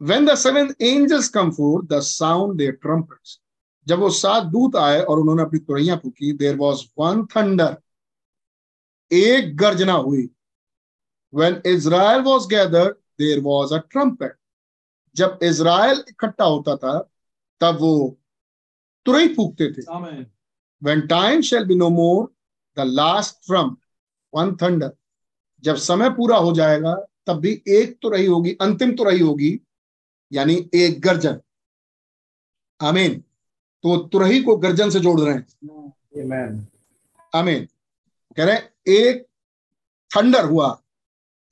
When 0.00 0.26
the 0.26 0.36
seven 0.36 0.68
angels 0.82 1.28
come 1.36 1.52
forth 1.52 1.86
the 1.88 2.00
sound 2.08 2.60
their 2.60 2.74
trumpets. 2.76 3.40
जब 3.86 3.98
वो 3.98 4.10
सात 4.10 4.44
दूत 4.44 4.76
आए 4.76 5.00
और 5.02 5.20
उन्होंने 5.20 5.42
अपनी 5.42 5.58
तुरैया 5.58 5.96
फूकी 5.96 6.32
देर 6.32 6.56
वॉज़ 6.56 6.84
वन 6.98 7.26
थंडर 7.26 7.76
एक 9.12 9.56
गर्जना 9.56 9.92
हुई। 9.92 10.28
When 11.34 11.60
Israel 11.66 12.22
was 12.22 12.46
gathered 12.46 12.94
there 13.18 13.40
was 13.42 13.72
a 13.72 13.80
trumpet. 13.92 14.37
जब 15.18 15.38
इज़राइल 15.42 16.04
इकट्ठा 16.08 16.44
होता 16.44 16.76
था 16.76 16.98
तब 17.60 17.78
वो 17.80 17.94
तुरई 19.06 19.28
फूकते 19.34 19.72
थे। 19.72 19.82
When 20.82 21.06
time 21.08 21.40
shall 21.42 21.64
be 21.66 21.76
no 21.76 21.90
more 21.90 22.28
the 22.76 22.84
last 22.84 23.38
trump 23.46 23.78
one 24.32 24.56
thunder 24.56 24.90
जब 25.64 25.76
समय 25.84 26.10
पूरा 26.16 26.36
हो 26.38 26.52
जाएगा 26.54 26.94
तब 27.26 27.40
भी 27.40 27.52
एक 27.68 27.98
तो 28.02 28.08
रही 28.08 28.26
होगी 28.26 28.52
अंतिम 28.60 28.94
तो 28.96 29.04
रही 29.04 29.20
होगी 29.20 29.50
यानी 30.32 30.54
एक 30.74 31.00
गर्जन। 31.00 31.40
आमीन 32.80 33.18
तो 33.84 33.96
तुरही 34.08 34.42
को 34.42 34.56
गर्जन 34.56 34.90
से 34.90 35.00
जोड़ 35.00 35.20
रहे 35.20 35.34
हैं। 35.34 35.46
Amen. 36.22 36.60
आमीन 37.32 37.66
कह 38.36 38.44
रहे 38.44 38.58
एक 38.92 39.26
थंडर 40.10 40.44
हुआ 40.44 40.68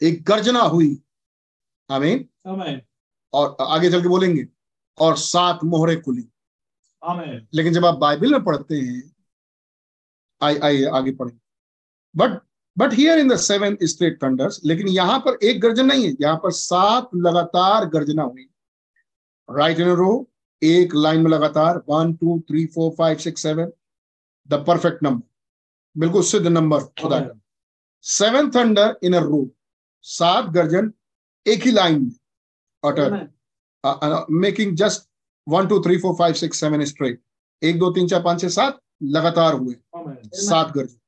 एक 0.00 0.22
गर्जना 0.24 0.60
हुई। 0.60 0.98
आमेन 1.90 2.28
और 3.36 3.56
आगे 3.60 3.90
चल 3.90 4.02
के 4.02 4.08
बोलेंगे 4.08 4.46
और 4.98 5.16
सात 5.18 5.64
मोहरे 5.64 5.96
खुली। 5.96 6.28
लेकिन 7.54 7.72
जब 7.72 7.84
आप 7.86 7.98
बाइबल 7.98 8.32
में 8.32 8.44
पढ़ते 8.44 8.74
हैं 8.76 9.02
आइए 10.40 10.58
आइए 10.64 10.84
आगे 10.94 11.10
पढ़ेंगे 11.12 11.40
but 12.14 12.40
but 12.76 12.92
here 12.94 13.18
in 13.18 13.28
the 13.28 13.36
seven 13.38 13.76
straight 13.84 14.22
thunders 14.22 14.60
लेकिन 14.64 14.88
यहाँ 14.88 15.18
पर 15.26 15.38
एक 15.46 15.60
गर्जन 15.60 15.86
नहीं 15.86 16.06
है 16.06 16.14
यहाँ 16.20 16.36
पर 16.42 16.50
सात 16.52 17.10
लगातार 17.16 17.84
गर्जना 17.88 18.22
हुई। 18.22 18.48
राइट 19.48 19.80
इन 19.80 19.88
रो 19.96 20.28
एक 20.62 20.94
लाइन 20.94 21.20
में 21.20 21.30
लगातार 21.30 21.82
one 21.88 22.12
two 22.14 22.38
three 22.48 22.64
four 22.66 22.90
five 22.98 23.18
six 23.18 23.42
seven 23.42 23.70
the 24.48 24.64
perfect 24.66 25.02
number 25.02 26.00
बिल्कुल 26.00 26.22
सिद्ध 26.24 26.46
नंबर 26.46 26.80
खुदा 27.00 27.18
का। 27.20 27.38
सेवन 28.04 28.50
थंडर 28.50 28.96
इन 29.02 29.16
अ 29.16 29.20
रो 29.20 29.48
सात 30.04 30.50
गर्जन 30.50 30.92
एक 31.46 31.62
ही 31.62 31.70
लाइन 31.72 32.02
में। 32.02 32.10
Utter 32.86 34.26
making 34.30 34.76
just 34.76 35.08
one 35.46 35.66
two 35.68 35.80
three 35.82 35.98
four 35.98 36.14
five 36.18 36.34
six 36.34 36.60
seven 36.60 36.84
straight 36.84 37.20
एक 37.62 37.78
दो 37.78 37.90
तीन 37.92 38.08
चार 38.08 38.22
पाँच 38.22 38.40
छह 38.40 38.48
सात 38.48 38.80
लगातार 39.02 39.54
हुए। 39.54 39.74
सात 40.40 40.72
गर्जन 40.74 40.98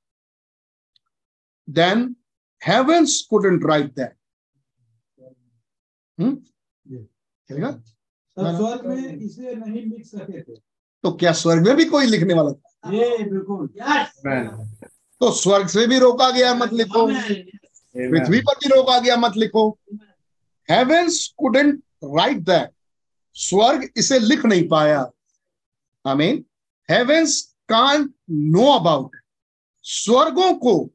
then 1.68 2.14
heavens 2.62 3.20
couldn't 3.32 3.66
write 3.70 3.90
that 3.98 4.16
हम्म? 6.18 6.34
चलेगा? 7.50 7.70
स्वर्ग 8.36 8.86
में 8.86 9.16
इसे 9.16 9.54
नहीं 9.54 9.82
लिख 9.82 10.06
सके 10.06 10.40
थे। 10.42 10.54
तो 11.04 11.12
क्या 11.16 11.32
स्वर्ग 11.32 11.66
में 11.66 11.76
भी 11.76 11.84
कोई 11.84 12.06
लिखने 12.06 12.34
वाला 12.34 12.52
था? 12.52 12.94
ये 12.94 13.24
बिल्कुल। 13.24 13.66
तो 15.20 15.30
स्वर्ग 15.32 15.66
से 15.68 15.86
भी 15.86 15.98
रोका 15.98 16.30
गया 16.30 16.54
मत 16.54 16.72
लिखो। 16.72 17.06
पृथ्वी 17.06 18.40
पर 18.40 18.54
भी 18.54 18.68
रोका 18.74 18.98
गया 19.00 19.16
मत 19.16 19.36
लिखो। 19.36 19.70
Heavens 20.70 21.34
couldn't 21.42 21.78
write 22.04 22.44
that. 22.44 22.68
स्वर्ग 23.36 23.88
इसे 23.96 24.18
लिख 24.18 24.44
नहीं 24.44 24.68
पाया। 24.68 25.00
I 26.04 26.14
mean 26.14 26.44
heavens 26.90 27.40
can't 27.68 28.10
know 28.30 28.66
about 28.72 29.16
स्वर्गों 29.84 30.52
को 30.54 30.90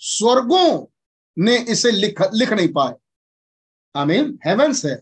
स्वर्गों 0.00 0.86
ने 1.36 1.56
इसे 1.72 1.90
लिख 1.90 2.22
लिख 2.34 2.52
नहीं 2.52 2.68
पाए 2.72 2.94
आई 3.94 4.04
मीन 4.04 4.38
हेवेंस 4.46 4.84
है। 4.84 4.96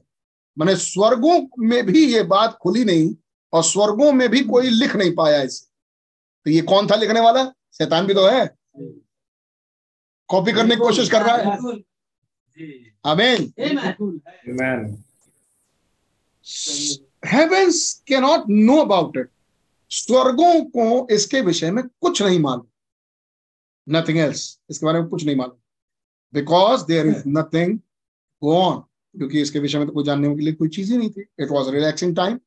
माने 0.59 0.77
स्वर्गों 0.77 1.39
में 1.67 1.85
भी 1.87 2.05
ये 2.15 2.23
बात 2.23 2.59
खुली 2.63 2.85
नहीं 2.85 3.15
और 3.53 3.65
स्वर्गों 3.65 4.13
में 4.13 4.29
भी 4.29 4.41
कोई 4.45 4.71
लिख 4.71 4.97
नहीं 4.97 5.15
पाया 5.15 5.43
इसे। 5.43 5.67
तो 6.47 6.51
ये 6.51 6.61
कौन 6.63 6.87
था 6.87 6.97
लिखने 6.97 7.21
वाला? 7.21 7.45
शैतान 7.79 8.07
भी 8.07 8.15
तो 8.15 8.27
है। 8.27 8.47
कॉपी 10.29 10.53
करने 10.53 10.75
की 10.75 10.81
कोशिश 10.81 11.11
कर 11.11 11.23
रहा 11.23 11.37
है। 11.37 12.94
है 13.05 13.37
Amen. 14.47 15.05
Heavens 17.27 17.79
can 18.09 18.23
not 18.23 18.45
know 18.49 18.77
about 18.77 19.17
it 19.17 19.29
स्वर्गों 19.91 20.65
को 20.67 20.87
इसके 21.15 21.41
विषय 21.41 21.71
में 21.71 21.83
कुछ 22.01 22.23
नहीं 22.23 22.39
मालूम 22.39 22.67
नथिंग 23.87 24.19
एल्स 24.19 24.43
इसके 24.71 24.87
बारे 24.87 25.01
में 25.01 25.09
कुछ 25.09 25.25
नहीं 25.25 25.37
मालूम 25.37 25.57
because 26.35 26.85
there 26.87 27.07
is 27.07 27.23
nothing 27.29 27.79
go 28.43 28.57
on 28.57 28.79
क्योंकि 29.15 29.41
इसके 29.41 29.59
विषय 29.59 29.79
में 29.79 29.87
तो 29.87 29.93
कोई 29.93 30.05
जानने 30.05 30.35
के 30.35 30.43
लिए 30.43 30.53
कोई 30.53 30.69
चीज़ 30.69 30.93
ही 30.93 30.99
नहीं 30.99 31.11
थी 31.11 31.25
इट 31.41 31.51
वॉज़ 31.51 31.71
रिलैक्सिंग 31.71 32.17
टाइम 32.17 32.39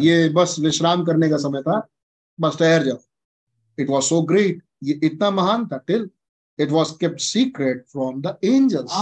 ये 0.00 0.28
बस 0.28 0.56
विश्राम 0.60 1.04
करने 1.04 1.28
का 1.28 1.36
समय 1.38 1.62
था 1.62 1.80
बस 2.38 2.56
ठहर 2.58 2.84
जाओ 2.84 2.98
इट 3.78 3.88
वॉज़ 3.90 4.04
सो 4.04 4.20
ग्रेट 4.24 4.62
ये 4.82 4.98
इतना 5.04 5.30
महान 5.32 5.66
था 5.66 5.76
till 5.86 6.08
it 6.58 6.70
was 6.70 6.92
kept 7.00 7.20
secret 7.22 7.84
from 7.88 8.20
the 8.22 8.38
angels 8.44 8.92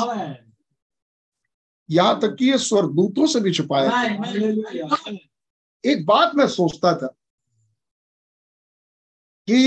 यहाँ 1.90 2.18
तक 2.20 2.34
कि 2.38 2.50
ये 2.50 2.58
स्वर्गदूतों 2.58 3.26
से 3.26 3.40
भी 3.40 3.52
छुपाया 3.52 4.02
एक 5.84 6.04
बात 6.06 6.34
मैं 6.36 6.46
सोचता 6.48 6.92
था 6.96 7.06
कि 9.48 9.58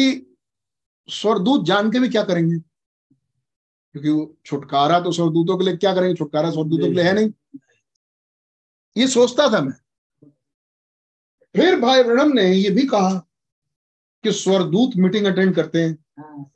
स्वर्गदूत 1.09 1.65
जान 1.65 1.91
के 1.91 1.99
भी 1.99 2.09
क्या 2.09 2.23
करेंगे? 2.23 2.57
क्योंकि 2.57 4.09
वो 4.09 4.35
छुटकारा 4.45 4.99
तो 4.99 5.11
स्वर्गदूतों 5.11 5.57
के 5.57 5.65
लिए 5.65 5.77
क्या 5.77 5.93
करेंगे? 5.95 6.15
छुटकारा 6.15 6.51
स्वर्गदूतों 6.51 6.85
के 6.85 6.93
लिए 6.93 7.03
है 7.03 7.13
नहीं 7.13 7.29
ये 8.95 9.07
सोचता 9.07 9.47
था 9.53 9.61
मैं। 9.61 9.73
फिर 11.55 11.79
भाई 11.79 12.03
ब्रणम 12.03 12.31
ने 12.33 12.43
ये 12.53 12.69
भी 12.69 12.87
कहा 12.87 13.13
कि 14.23 14.31
स्वर्गदूत 14.31 14.95
मीटिंग 14.97 15.25
अटेंड 15.25 15.55
करते 15.55 15.83
हैं 15.83 15.97
हाँ 16.19 16.51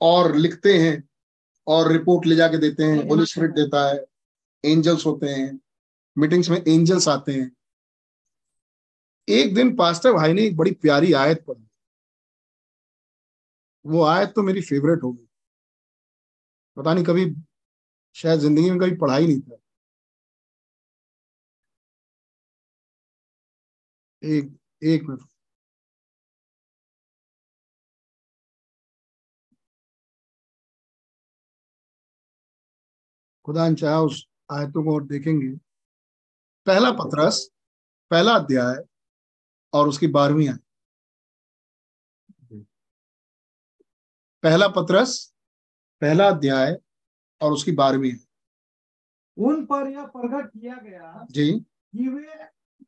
और 0.00 0.36
लिखते 0.36 0.76
हैं 0.78 1.08
और 1.66 1.90
रिपोर्ट 1.92 2.26
ले 2.26 2.36
जाके 2.36 2.58
देते 2.58 2.84
हैं 2.84 3.24
स्पिरिट 3.24 3.50
देता 3.50 3.88
है। 3.88 4.04
एंजल्स 4.64 5.06
होते 5.06 5.26
हैं, 5.28 5.58
मीटिंग्स 6.16 6.50
में 6.50 6.58
एंजल्स 6.58 7.08
आते 7.08 7.32
हैं। 7.32 7.50
एक 9.28 9.54
दिन 9.54 9.74
पास्टर 9.76 10.12
भाई 10.12 10.32
ने 10.32 10.44
एक 10.46 10.56
बड़ी 10.56 10.70
प्यारी 10.72 11.12
आयत 11.14 11.44
पढ़ी। 11.48 11.66
वो 13.84 14.02
आयत 14.04 14.32
तो 14.36 14.42
मेरी 14.42 14.60
फेवरेट 14.62 15.02
हो 15.02 15.12
गई 15.12 15.26
पता 16.76 16.94
नहीं, 16.94 17.04
कभी 17.04 17.24
शायद 18.16 18.40
ज़िंदगी 18.40 18.70
में 18.70 18.80
कभी 18.80 18.96
पढ़ा 18.98 19.16
ही 19.16 19.26
नहीं 19.26 19.40
था। 19.40 19.56
एक 24.22 24.50
एक 24.82 25.02
मिनट। 25.08 25.20
खुदा 33.46 33.72
चाहा 33.74 34.00
उस 34.02 34.26
आयतों 34.50 34.84
को 34.84 34.94
और 34.94 35.04
देखेंगे। 35.04 35.48
पहला 36.66 36.90
पत्रस 36.90 37.50
पहला 38.10 38.34
अध्याय 38.34 38.84
और 39.72 39.88
उसकी 39.88 40.06
बारहवीं 40.06 40.48
आयत। 40.48 40.60
पहला 44.42 44.68
पत्रस 44.68 45.34
पहला 46.00 46.28
अध्याय 46.28 46.78
और 47.40 47.52
उसकी 47.52 47.72
बारहवीं 47.72 48.10
आयत। 48.10 48.26
उन 49.38 49.66
पर 49.66 49.88
यह 49.88 50.06
प्रकट 50.06 50.60
किया 50.60 50.74
गया 50.74 51.26
जी। 51.30 51.52
कि 51.60 52.08
वे 52.08 52.24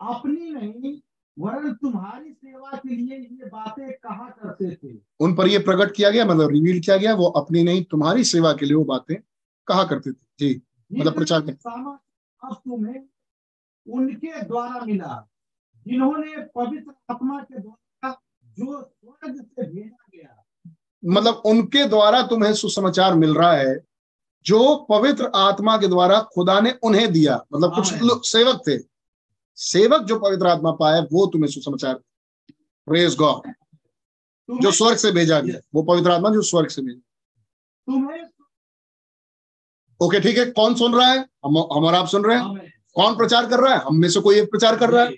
अपनी 0.01 0.51
नहीं 0.51 1.01
वरन 1.39 1.75
तुम्हारी 1.75 2.33
सेवा 2.33 2.71
के 2.71 2.97
लिए 2.97 3.19
ये 3.19 3.49
बातें 3.49 3.93
कहा 3.93 4.29
करते 4.29 4.77
थे। 4.77 5.01
उन 5.21 5.35
पर 5.35 5.47
यह 5.47 5.59
प्रकट 5.59 5.95
किया 5.95 6.11
गया 6.11 6.25
मतलब 6.25 6.51
रिवील 6.51 6.81
किया 6.81 6.97
गया 6.97 7.15
वो 7.15 7.27
अपनी 7.27 7.63
नहीं 7.63 7.85
तुम्हारी 7.85 8.25
सेवा 8.25 8.53
के 8.53 8.67
लिए 8.67 8.75
वो 8.75 8.85
बातें 8.85 9.17
कहा 9.67 9.85
करते 9.85 10.13
थे। 10.13 10.27
जी। 10.39 10.63
मतलब 10.95 11.15
प्रचार 11.15 11.41
कर 11.41 11.53
उनके 13.87 14.43
द्वारा 14.43 14.81
मिला 14.81 15.29
जिन्होंने 15.89 16.37
पवित्र 16.55 16.93
आत्मा 17.11 17.41
के 17.43 17.59
द्वारा 17.59 18.21
जो 18.45 18.83
स्वर्ग 18.83 19.45
से 19.45 19.63
भेजा 19.63 20.07
गया। 20.15 20.45
मतलब 21.03 21.43
उनके 21.47 21.85
द्वारा 21.89 22.23
तुम्हें 22.23 22.53
सुसमाचार 22.55 23.15
मिल 23.15 23.35
रहा 23.35 23.53
है 23.53 23.75
जो 24.47 24.77
पवित्र 24.91 25.31
आत्मा 25.35 25.77
के 25.77 25.89
द्वारा 25.89 26.21
खुदा 26.35 26.61
ने 26.61 26.71
उन्हें 26.83 27.13
दिया। 27.13 27.45
मतलब 27.53 27.75
कुछ 27.75 27.93
लोग 27.93 28.23
सेवक 28.25 28.63
थे। 28.69 28.79
सेवक 29.57 30.03
जो 30.03 30.19
पवित्र 30.21 30.47
आत्मा 30.47 30.73
पाए 30.73 31.01
वो 31.13 31.27
तुम्हें 31.27 31.51
सुसमाचार 31.51 31.95
प्रेज 32.87 33.17
गॉड 33.17 33.53
जो 34.63 34.71
स्वर्ग 34.73 34.97
से 34.97 35.13
भेजा 35.13 35.41
गया 35.41 35.61
वो 35.75 35.83
पवित्र 35.83 36.11
आत्मा 36.11 36.31
जो 36.31 36.43
स्वर्ग 36.43 36.69
से 36.69 36.83
भेजा 36.83 37.01
तुम्हें 37.87 38.29
ओके 40.03 40.21
ठीक 40.21 40.39
है 40.39 40.45
कौन 40.47 40.75
सुन 40.75 40.95
रहा 40.95 41.09
है? 41.09 41.19
हम 41.19 41.59
हम 41.59 41.85
और 41.85 41.95
आप 41.95 42.07
सुन 42.07 42.25
रहे 42.25 42.39
हैं? 42.39 42.73
कौन 42.95 43.17
प्रचार 43.17 43.47
कर 43.47 43.61
रहा 43.61 43.75
है? 43.75 43.81
हम 43.81 43.97
में 43.97 44.09
से 44.11 44.21
कोई 44.21 44.41
एक 44.41 44.51
प्रचार 44.51 44.77
कर 44.77 44.91
रहा 44.91 45.05
है? 45.05 45.11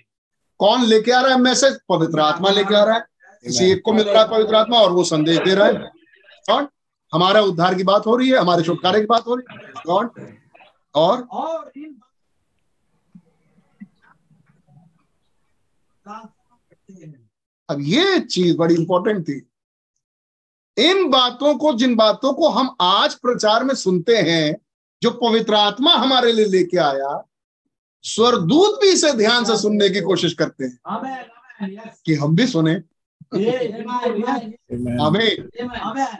कौन 0.59 0.83
लेके 0.83 1.11
आ 1.11 1.21
रहा 1.21 1.33
है 1.33 1.39
मैसेज? 1.41 1.77
पवित्र 1.89 2.19
आत्मा 2.19 2.49
लेके 2.49 2.75
आ 2.75 2.83
रहा 2.83 2.95
है। 2.95 3.05
किसी 3.45 3.71
एक 3.71 3.81
को 3.85 3.93
मिल 3.93 4.09
रहा 4.09 4.21
है 4.23 4.29
पवित्र 4.29 4.55
आत्मा 4.55 4.79
और 4.79 4.91
वो 4.91 5.03
संदेश 5.03 5.37
दे 5.37 5.55
रहा 5.55 5.67
है। 5.67 5.73
कौन? 6.49 6.67
हमारा 7.13 7.41
उद्धार 7.41 7.75
की 7.75 7.83
बात 7.83 8.07
हो 8.07 8.15
रही 8.15 8.29
है 8.29 8.37
हमारे 8.37 8.63
छुटकारे 8.63 8.99
की 8.99 9.05
बात 9.05 9.27
हो 9.27 9.35
रही 9.35 9.55
है। 9.55 9.73
कौन? 9.85 10.09
और? 10.95 11.27
अब 17.69 17.77
ये 17.79 18.19
चीज़ 18.19 18.57
बड़ी 18.57 18.75
इंपॉर्टेंट 18.75 19.27
थी। 19.27 19.41
इन 20.77 21.09
बातों 21.09 21.57
को 21.57 21.73
जिन 21.73 21.95
बातों 21.95 22.33
को 22.33 22.49
हम 22.49 22.75
आज 22.81 23.13
प्रचार 23.15 23.63
में 23.63 23.75
सुनते 23.75 24.17
हैं 24.17 24.55
जो 25.05 25.11
पवित्र 25.11 25.53
आत्मा 25.53 25.93
हमारे 25.93 26.31
लिए 26.31 26.45
लेके 26.45 26.77
आया 26.77 27.13
स्वरदूत 28.03 28.79
भी 28.81 28.89
इसे 28.89 29.11
ध्यान 29.13 29.45
से 29.45 29.57
सुनने 29.57 29.89
की 29.89 30.01
कोशिश 30.01 30.33
करते 30.33 30.65
हैं। 30.65 30.77
आमीन 30.87 31.11
आमीन 31.11 31.73
यस 31.73 32.01
कि 32.05 32.13
हम 32.13 32.35
भी 32.35 32.47
सुने। 32.47 32.73
हमें 35.03 35.47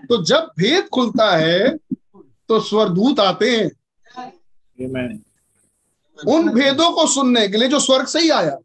तो 0.07 0.23
जब 0.23 0.51
भेद 0.59 0.87
खुलता 0.87 1.29
है 1.37 1.77
तो 2.49 2.59
स्वरदूत 2.59 3.19
आते 3.19 3.49
हैं। 3.57 3.69
उन 6.27 6.49
भेदों 6.49 6.91
को 6.91 7.07
सुनने 7.07 7.47
के 7.47 7.57
लिए 7.57 7.69
जो 7.69 7.79
स्वर्ग 7.79 8.07
से 8.07 8.19
ही 8.19 8.29
आया। 8.29 8.57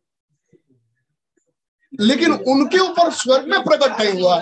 लेकिन 2.01 2.33
उनके 2.33 2.79
ऊपर 2.79 3.11
स्वर्ग 3.13 3.47
में 3.47 3.63
प्रकट 3.63 4.01
नहीं 4.01 4.23
हुआ। 4.23 4.37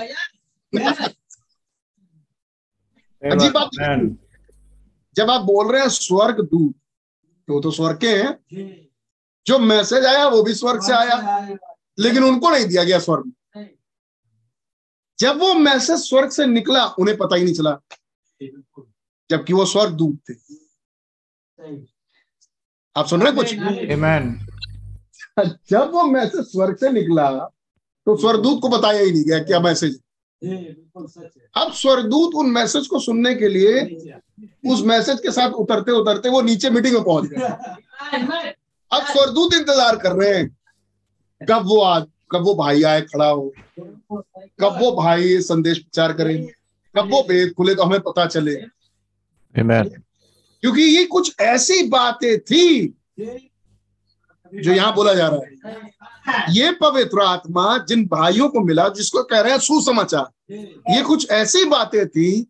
अजीब 3.22 3.52
बात. 3.52 3.70
जब 5.18 5.30
आप 5.30 5.40
बोल 5.40 5.72
रहे 5.72 5.82
हैं 5.82 5.88
स्वर्ग 5.88 6.40
दूत 6.40 6.74
तो 7.48 7.60
तो 7.60 7.70
स्वर्ग 7.70 7.98
के 7.98 8.08
हैं। 8.08 8.88
जो। 9.46 9.58
मैसेज 9.58 10.04
आया 10.04 10.28
वो 10.28 10.42
भी 10.42 10.54
स्वर्ग 10.54 10.82
से 10.82 10.92
आया। 10.92 11.48
लेकिन 11.98 12.24
उनको 12.24 12.50
नहीं 12.50 12.66
दिया 12.66 12.84
गया 12.84 12.98
स्वर्ग। 12.98 13.32
जब 15.18 15.38
वो 15.38 15.54
मैसेज 15.54 15.98
स्वर्ग 15.98 16.30
से 16.30 16.46
निकला 16.46 16.86
उन्हें 16.86 17.16
पता 17.16 17.36
ही 17.36 17.44
नहीं 17.44 17.54
चला 17.54 17.80
जबकि 19.30 19.52
वो 19.52 19.64
स्वर्ग 19.66 19.92
दूत 19.92 20.18
थे। 20.30 20.34
आप 22.96 23.06
सुन 23.06 23.22
रहे 23.22 23.32
कुछ? 23.32 23.54
Amen. 23.54 24.24
जब 25.70 25.90
वो 25.90 26.02
मैसेज 26.02 26.44
स्वर्ग 26.44 26.76
से 26.76 26.90
निकला 26.90 27.30
तो 28.06 28.16
स्वर्गदूत 28.16 28.62
को 28.62 28.68
बताया 28.68 29.00
ही 29.00 29.12
नहीं 29.12 29.24
गया 29.24 29.38
क्या 29.38 29.60
मैसेज। 29.60 29.92
है 29.94 30.07
अब 30.42 31.72
स्वर्गदूत 31.74 32.34
उन 32.34 32.50
मैसेज 32.50 32.86
को 32.86 32.98
सुनने 33.00 33.34
के 33.34 33.48
लिए 33.48 33.80
उस 34.72 34.82
मैसेज 34.86 35.20
के 35.20 35.30
साथ 35.32 35.50
उतरते 35.52 35.92
उतरते 35.92 36.28
वो 36.28 36.40
नीचे 36.42 36.70
मीटिंग 36.70 36.94
में 36.94 37.04
पहुँच 37.04 37.24
गए। 37.24 37.38
अब 38.90 39.02
स्वर्गदूत 39.04 39.54
इंतज़ार 39.54 39.96
कर 39.96 40.12
रहे 40.12 40.34
हैं। 40.34 40.46
कब 41.40 41.66
वो 41.66 41.80
आ 41.80 41.98
कब 42.32 42.42
वो 42.42 42.54
भाई 42.54 42.82
आए 42.82 43.00
खड़ा 43.02 43.28
हो। 43.28 43.52
कब 43.72 44.78
वो 44.80 44.90
भाई 44.92 45.40
संदेश 45.42 45.78
प्रचार 45.78 46.12
करें। 46.12 46.46
कब 46.94 47.10
वो 47.10 47.22
भेद 47.28 47.52
खुले 47.56 47.74
तो 47.74 47.82
हमें 47.82 48.00
पता 48.00 48.26
चले। 48.26 48.54
क्योंकि 50.62 50.82
ये 50.82 51.04
कुछ 51.06 51.34
ऐसी 51.40 51.82
बातें 51.88 52.38
थी 52.40 52.86
जो। 53.18 54.72
यहाँ 54.72 54.94
बोला 54.94 55.14
जा 55.14 55.28
रहा 55.28 55.40
है। 55.40 55.90
ये 56.50 56.70
पवित्र 56.72 57.20
आत्मा 57.20 57.78
जिन 57.78 58.06
भाइयों 58.06 58.48
को 58.48 58.60
मिला 58.60 58.88
जिसको 58.88 59.22
कह 59.22 59.40
रहे 59.40 59.52
हैं 59.52 59.58
सुसमाचार 59.58 60.52
ये 60.90 61.02
कुछ 61.02 61.30
ऐसी 61.30 61.64
बातें 61.64 62.08
थी 62.08 62.46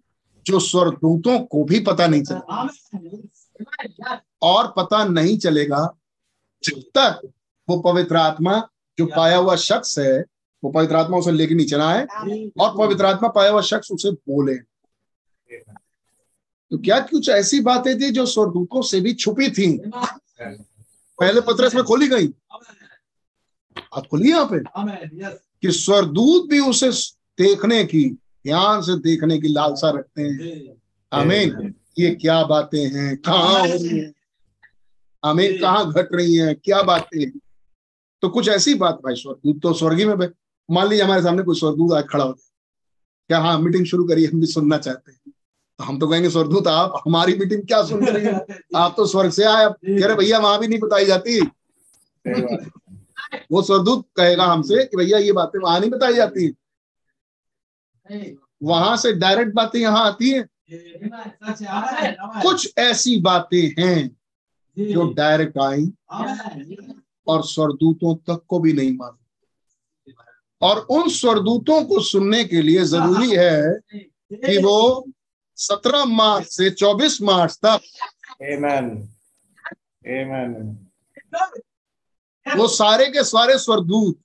जो 0.46 0.58
स्वर्गदूतों 0.60 1.38
को 1.40 1.64
भी 1.64 1.80
पता 1.80 2.06
नहीं 2.06 2.22
चला। 2.22 2.68
और 4.42 4.74
पता 4.76 5.04
नहीं 5.04 5.38
चलेगा 5.38 5.96
जब 6.64 6.80
तक 6.98 7.28
वो 7.68 7.78
पवित्र 7.80 8.16
आत्मा 8.16 8.68
जो 8.98 9.06
पाया 9.06 9.36
हुआ 9.36 9.56
शख्स 9.56 9.98
है 9.98 10.24
वो 10.64 10.70
पवित्र 10.70 10.96
आत्मा 10.96 11.18
उसे 11.18 11.32
लेके 11.32 11.54
नीचे 11.54 11.76
ना 11.76 11.88
आए 11.88 12.06
और 12.60 12.76
पवित्र 12.78 13.06
आत्मा 13.06 13.28
पाया 13.28 13.50
हुआ 13.50 13.60
शख्स 13.60 13.92
उसे 13.92 14.10
बोले। 14.10 14.54
तो 16.70 16.78
क्या 16.78 17.00
कुछ 17.00 17.28
ऐसी 17.28 17.60
बातें 17.60 18.00
थी 18.00 18.10
जो 18.10 18.26
स्वर्गदूतों 18.26 18.82
से 18.82 19.00
भी 19.00 19.14
छुपी 19.14 19.50
थी? 19.50 19.80
पहले 21.18 21.40
पत्रस 21.40 21.74
में 21.74 21.84
खोली 21.84 22.08
गई। 22.08 22.26
आप 23.96 24.06
खोलिए 24.06 24.32
यहाँ 24.32 24.48
पे 24.52 24.58
कि 25.62 25.72
स्वर्गदूत 25.72 26.50
भी 26.50 26.58
उसे 26.58 26.90
देखने 27.44 27.84
की 27.84 28.04
ध्यान 28.46 28.82
से 28.82 28.98
देखने 28.98 29.38
की 29.38 29.48
लालसा 29.48 29.90
रखते 29.90 30.22
हैं। 30.22 30.72
आमीन। 31.12 31.74
ये 31.98 32.14
क्या 32.14 32.44
बातें 32.44 32.86
हैं? 32.86 33.16
कहाँ 33.16 33.60
हो 33.60 33.64
रही 33.64 33.98
हैं? 33.98 34.14
आमीन 35.24 35.60
कहाँ 35.60 35.92
घट 35.92 36.08
रही 36.12 36.34
हैं? 36.34 36.54
क्या 36.54 36.82
बातें 36.82 37.20
हैं? 37.20 37.40
तो 38.22 38.28
कुछ 38.28 38.48
ऐसी 38.48 38.74
बात 38.74 38.94
भाई 38.94 39.14
स्वर्गदूत 39.14 39.62
तो 39.62 39.72
स्वर्गी 39.72 40.04
में 40.04 40.28
मान 40.70 40.88
लीजिए 40.88 41.04
हमारे 41.04 41.22
सामने 41.22 41.42
कोई 41.42 41.58
स्वर्गदूत 41.58 41.92
आज 41.92 42.04
खड़ा 42.04 42.24
हो 42.24 42.32
जाए। 42.32 42.48
क्या 43.28 43.38
हाँ 43.38 43.58
मीटिंग 43.58 43.86
शुरू 43.86 44.04
करिए 44.04 44.26
हम 44.26 44.40
भी 44.40 44.46
सुनना 44.46 44.78
चाहते 44.78 45.12
हैं। 45.12 45.32
तो 45.78 45.84
हम 45.84 45.98
तो 45.98 46.08
कहेंगे 46.08 46.30
स्वर्गदूत 46.30 46.66
आप 46.66 47.02
हमारी 47.06 47.34
मीटिंग 47.34 47.62
क्या 47.62 47.84
सुन 47.84 48.06
रहे 48.06 48.24
हैं? 48.24 48.58
आप 48.76 48.94
तो 48.96 49.06
स्वर्ग 49.06 49.30
से 49.30 49.44
आए। 49.44 49.68
कह 49.68 50.06
रहे 50.06 50.16
भैया 50.16 50.38
वहाँ 50.38 50.60
भी 50.60 50.68
नहीं 50.68 50.78
बताई 50.78 51.04
जाती। 51.04 51.40
वो 53.52 53.62
स्वर्गदूत 53.62 54.08
कहेगा 54.16 54.44
हमसे 54.44 54.84
कि 54.84 54.96
भैया 54.96 55.18
ये 55.18 55.32
बातें 55.32 55.58
वहाँ 55.58 55.80
नहीं 55.80 55.90
बताई 55.90 56.14
जाती। 56.14 56.54
है 58.10 58.36
वहाँ 58.62 58.96
से 58.96 59.12
डायरेक्ट 59.12 59.52
बातें 59.54 59.80
यहाँ 59.80 60.06
आती 60.06 60.30
हैं। 60.30 60.48
कुछ 62.42 62.72
ऐसी 62.78 63.20
बातें 63.20 63.82
हैं 63.82 64.16
जो। 64.78 65.12
डायरेक्ट 65.12 65.58
आई 65.58 65.92
और 67.26 67.44
स्वरदूतों 67.44 68.14
तक 68.16 68.44
को 68.48 68.58
भी 68.60 68.72
नहीं 68.72 68.96
मालूम 68.96 70.12
और 70.62 70.78
उन 70.90 71.08
स्वरदूतों 71.10 71.84
को 71.84 72.00
सुनने 72.00 72.44
के 72.44 72.62
लिए 72.62 72.84
ज़रूरी 72.84 73.30
है। 73.36 73.80
कि 74.32 74.58
वो 74.62 75.08
17 75.56 76.04
मार्च 76.04 76.46
से 76.46 76.70
24 76.70 77.22
मार्च 77.22 77.58
तक 77.64 77.80
Amen. 78.42 78.88
Amen. 80.06 80.76
वो 82.56 82.66
सारे 82.68 83.06
के 83.06 83.24
सारे 83.24 83.58
स्वरदूत 83.58 84.16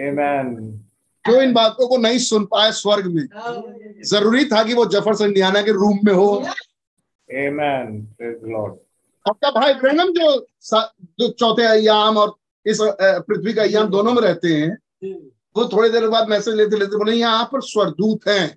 Amen. 0.00 0.46
जो 1.24 1.40
इन 1.42 1.52
बातों 1.54 1.88
को 1.88 1.96
नहीं 1.96 2.18
सुन 2.18 2.44
पाए 2.44 2.72
स्वर्ग 2.72 3.06
में? 3.06 3.26
ज़रूरी 4.04 4.44
था 4.44 4.62
कि 4.64 4.74
वो 4.74 4.84
ज़फ़र 4.86 5.24
इंडियाना 5.26 5.62
के 5.62 5.72
रूम 5.72 5.98
में 6.04 6.12
हो। 6.12 6.28
Amen. 7.28 7.86
आपका 9.26 9.50
भाई 9.50 9.74
ब्रैनम 9.74 10.10
जो 10.12 10.46
जो 11.18 11.28
चौथे 11.28 11.64
अयाम 11.66 12.16
और 12.18 12.34
इस 12.66 12.78
पृथ्वी 12.80 13.52
का 13.52 13.64
यान 13.64 13.88
दोनों 13.90 14.12
में 14.12 14.22
रहते 14.22 14.48
हैं 14.48 14.76
वो 15.56 15.64
थोड़ी 15.72 15.88
देर 15.90 16.08
बाद 16.08 16.28
मैसेज 16.28 16.54
लेते 16.54 16.76
लेते 16.76 16.96
बोले 16.96 17.12
यहाँ 17.16 17.44
पर 17.52 17.60
स्वरदूत 17.62 18.28
हैं. 18.28 18.56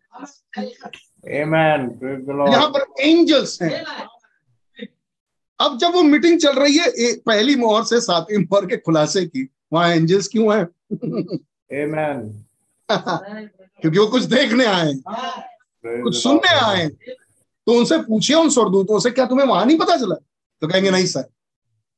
यहाँ 1.28 2.70
पर 2.70 2.86
एंजल्स 3.00 3.62
हैं। 3.62 3.84
अब 5.60 5.78
जब 5.78 5.94
वो 5.94 6.02
मीटिंग 6.04 6.40
चल 6.40 6.54
रही 6.54 6.78
है 6.78 7.14
पहली 7.14 7.56
मोहर 7.56 7.84
से 7.84 8.02
सातवीं 8.02 8.38
मोहर 8.38 8.66
के 8.66 8.78
खुलासे 8.78 9.26
की 9.26 9.50
वहाँ 9.74 9.90
एंजल्स 9.90 10.28
क्यों 10.28 10.58
है? 10.58 10.68
Amen. 11.74 12.44
क्योंकि 13.82 14.00
वो 14.00 14.08
कुछ 14.08 14.24
देखने 14.24 14.66
आए 14.66 14.94
कुछ 15.86 16.24
सुनने 16.24 16.56
आए 16.56 16.88
तो 16.88 17.74
उनसे 17.74 17.98
पूछिए 17.98 18.36
उन 18.38 18.50
स्वर्गदूतों 18.50 19.00
से 19.00 19.12
क्या 19.12 19.26
तुम्हें 19.26 19.48
वहाँ 19.48 19.66
नहीं 19.66 19.78
पता 19.78 19.98
चला? 19.98 20.16
तो 20.62 20.68
कहेंगे 20.68 20.92
नहीं 20.92 21.06
सर। 21.06 21.26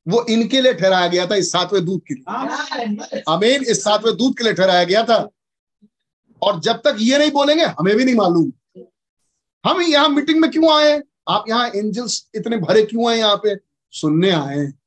वो 0.08 0.24
इनके 0.24 0.60
लिए 0.60 0.74
ठहराया 0.74 1.06
गया 1.06 1.26
था 1.26 1.34
इस 1.34 1.52
सातवें 1.52 1.84
दूध 1.84 2.00
के 2.12 2.14
लिए। 2.14 2.24
अमीन 3.28 3.62
इस 3.62 3.84
सातवें 3.84 4.16
दूत 4.16 4.38
के 4.38 4.44
लिए 4.44 4.52
ठहराया 4.52 4.84
गया 4.84 5.04
था। 5.04 5.28
और 6.42 6.60
जब 6.60 6.76
तक 6.76 6.96
ये 7.00 7.18
नहीं 7.18 7.30
बोलेंगे 7.30 7.64
हमें 7.64 7.96
भी 7.96 8.04
नहीं 8.04 8.14
मालूम। 8.14 8.52
हम 9.64 9.82
यहाँ 9.82 10.08
मीटिंग 10.08 10.40
में 10.40 10.50
क्यों 10.50 10.72
आए 10.78 10.92
हैं? 10.92 11.02
आप 11.28 11.44
यहाँ 11.48 11.68
एंजल्स 11.68 12.30
इतने 12.34 12.56
भरे 12.56 12.82
क्यों 12.82 13.10
आए 13.10 13.18
यहाँ 13.18 13.36
पे? 13.36 13.56
सुनने 13.90 14.30
आए 14.30 14.58
हैं। 14.58 14.78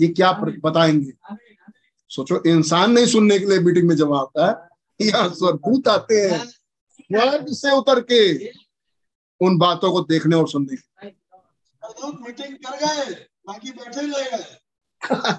ये 0.00 0.08
क्या 0.08 0.32
बताएँगे? 0.64 1.12
सोचो 2.08 2.42
इंसान 2.46 2.90
नहीं 2.90 3.06
सुनने 3.06 3.38
के 3.38 3.46
लिए 3.46 3.58
मीटिंग 3.58 3.88
में 3.88 3.96
जब 3.96 4.12
आता 4.14 4.46
है 4.46 5.06
यहाँ 5.06 5.28
स्वर्गदूत 5.34 5.88
आते 5.88 6.14
हैं 6.20 6.38
स्वर्ग 6.46 7.46
से 7.48 7.76
उतर 7.76 8.00
के 8.00 8.48
उन 9.40 9.58
बातों 9.58 9.92
को 9.92 10.00
देखने 10.00 10.36
और 10.36 10.48
सुनने 10.48 10.76
के 10.76 11.06
मीटिंग 12.22 12.56
कर 12.56 12.76
गए 12.76 13.14
बाकी 13.46 13.70
बैठे 13.70 14.00
रह 14.00 14.36
गए। 14.36 15.36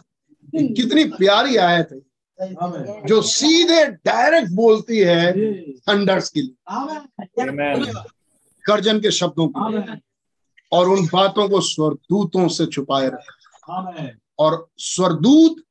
कितनी 0.75 1.03
प्यारी 1.03 1.55
आयत 1.57 1.89
है। 1.91 1.99
जो 3.05 3.21
सीधे 3.21 3.85
डायरेक्ट 3.87 4.51
बोलती 4.51 4.99
है 4.99 5.31
थंडर्स 5.75 6.29
के 6.29 6.41
लिए. 6.41 6.55
गर्जन 8.67 8.99
के 8.99 9.11
शब्दों 9.11 9.47
के 9.47 9.97
और 10.71 10.89
उन 10.89 11.05
बातों 11.07 11.47
को 11.49 11.61
स्वरदूतों 11.61 12.47
से 12.47 12.65
छुपाए 12.65 13.07
रखा 13.07 13.81
और 14.39 14.67
स्वरदूत 14.77 15.63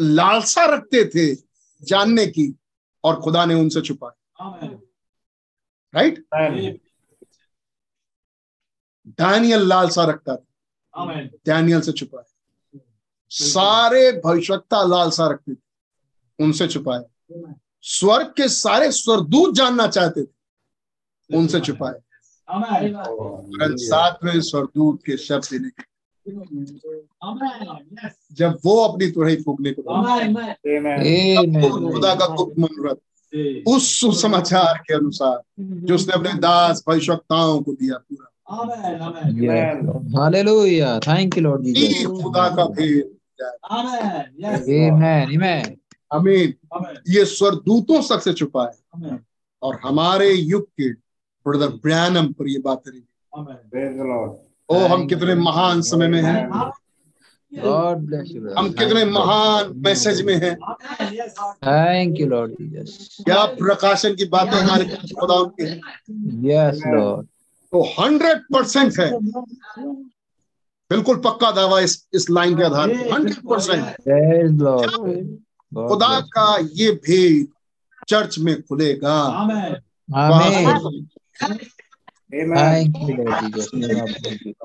लालसा 0.00 0.64
रखते 0.64 1.04
थे 1.04 1.34
जानने 1.82 2.26
की 2.26 2.54
और 3.04 3.20
खुदा 3.20 3.44
ने 3.44 3.54
उनसे 3.54 3.80
छुपाया 3.80 4.46
राइट 5.94 6.24
डैनियल 9.06 9.66
लालसा 9.68 10.04
रखता 10.04 10.36
था। 10.36 10.44
डैनियल 11.46 11.80
से 11.80 11.92
छुपाया 11.92 12.80
सारे 13.30 14.10
भविष्यता 14.24 14.82
लालसा 14.84 15.26
रखते 15.28 15.54
थे। 15.54 16.44
उनसे 16.44 16.66
छुपाया 16.68 17.54
स्वर्ग 17.84 18.26
के 18.36 18.48
सारे 18.48 18.90
स्वरदूत 18.92 19.54
जानना 19.54 19.86
चाहते 19.86 20.22
थे। 20.24 21.36
उनसे 21.36 21.60
छुपाए। 21.60 21.94
और 22.48 23.76
सातवें 23.78 24.40
स्वरदूत 24.40 25.00
के 25.06 25.16
शब्द 25.16 25.48
देने 25.50 25.68
के 25.68 25.90
जब 28.34 28.58
वो 28.64 28.74
अपनी 28.88 29.10
तुरही 29.10 29.36
फूकने 29.42 29.70
को 29.72 29.82
खुदा 31.92 32.14
का 32.14 32.26
गुप्त 32.34 32.58
मनोरथ 32.58 33.00
उस 33.68 33.82
सुसमाचार 34.00 34.78
के 34.78 34.94
अनुसार 34.94 35.40
जो 35.60 35.94
उसने 35.94 36.14
अपने 36.14 36.32
दास 36.40 36.84
भविष्यताओं 36.88 37.60
को 37.62 37.72
दिया 37.72 37.96
पूरा। 37.98 38.28
Amen. 38.52 39.78
Hallelujah. 40.14 41.00
Thank 41.00 41.36
you, 41.36 41.42
Lord 41.46 41.64
ये 41.66 42.04
खुदा 42.04 42.48
का 42.56 42.64
भेद 42.78 43.16
Amen. 44.68 45.30
Amen. 45.36 45.66
अमीन 46.12 46.54
ये 47.08 47.24
स्वरदूतों 47.24 48.00
तक 48.10 48.22
से 48.22 48.32
छुपा 48.32 48.64
है। 48.66 49.18
और 49.62 49.78
हमारे 49.84 50.32
युग 50.32 50.66
के 50.80 50.88
ब्रदर 51.46 51.68
ब्रैनम 51.84 52.26
पर 52.32 52.48
ये 52.48 52.58
बात 52.58 52.82
रही 52.88 53.02
Praise 53.72 53.96
the 53.98 54.04
Lord. 54.04 54.32
ओ 54.68 54.78
हम 54.86 55.06
कितने 55.06 55.34
महान 55.34 55.82
समय 55.82 56.08
में 56.08 56.22
हैं। 56.22 56.48
God 57.52 57.96
bless 58.08 58.28
you, 58.32 58.40
brother. 58.40 58.58
हम 58.58 58.70
कितने 58.72 59.04
महान 59.04 59.72
मैसेज 59.86 60.22
में 60.22 60.34
हैं। 60.34 60.56
Thank 61.64 62.20
you, 62.20 62.26
Lord 62.30 62.50
Jesus. 62.60 62.92
क्या 63.24 63.44
प्रकाशन 63.60 64.14
की 64.14 64.24
बातें 64.34 64.56
हमारे 64.58 64.84
खुदा 65.20 65.34
उनके। 65.34 65.66
Yes, 66.48 66.76
Lord. 66.94 67.26
तो 67.72 67.82
हंड्रेड 67.98 68.38
परसेंट 68.54 68.98
है। 68.98 69.10
बिल्कुल 70.90 71.16
पक्का 71.24 71.50
दावा 71.50 71.80
इस 71.80 71.92
इस 72.14 72.30
लाइन 72.30 72.56
के 72.56 72.64
आधार 72.64 72.88
पर। 72.88 73.12
हंड्रेड 73.12 73.38
परसेंट 73.50 73.84
खुदा 75.88 76.20
का 76.20 76.56
ये 76.74 76.90
भेद 77.06 77.46
चर्च 78.08 78.38
में 78.38 78.62
खुलेगा। 78.62 79.16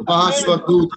वहाँ 0.02 0.32
स्वरदूत 0.32 0.90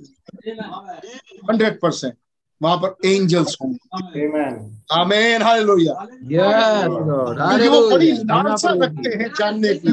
हंड्रेड 1.51 1.81
परसेंट 1.81 2.15
वहाँ 2.61 2.77
पर 2.77 3.09
एंजल्स 3.09 3.57
होंगे। 3.63 3.79
Amen. 4.27 4.55
आमेन 4.93 5.43
हालेलुया 5.43 5.95
क्योंकि 6.29 7.69
वो 7.69 7.81
बड़ी 7.91 8.11
लालसा 8.13 8.71
रखते 8.83 9.09
हैं 9.19 9.29
जानने 9.39 9.75
की 9.75 9.91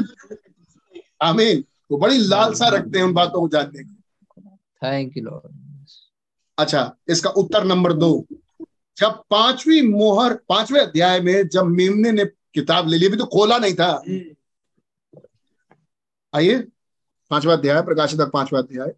आमीन 1.22 1.64
वो 1.90 1.98
बड़ी 1.98 2.18
लालसा 2.18 2.68
रखते 2.68 2.98
हैं 2.98 3.04
उन 3.06 3.12
बातों 3.12 3.40
को 3.40 3.48
जानने 3.48 3.82
की 3.84 3.94
थैंक 4.84 5.16
यू 5.16 5.22
Lord. 5.24 5.52
अच्छा 6.58 6.96
इसका 7.08 7.30
उत्तर 7.30 7.64
नंबर 7.64 7.92
दो। 7.92 8.26
जब 8.98 9.22
पांचवी 9.30 9.80
मोहर 9.82 10.34
पांचवे 10.48 10.80
अध्याय 10.80 11.20
में 11.20 11.48
जब 11.48 11.64
मेमने 11.64 12.12
ने 12.12 12.24
किताब 12.54 12.88
ले 12.88 12.98
ली 12.98 13.06
अभी 13.06 13.16
तो 13.16 13.26
खोला 13.26 13.58
नहीं 13.58 13.74
था। 13.74 14.02
आइए 16.34 16.58
पांचवा 17.30 17.52
अध्याय 17.52 17.80
प्रकाशित 17.82 18.20
पांचवा 18.32 18.58
अध्याय। 18.58 18.92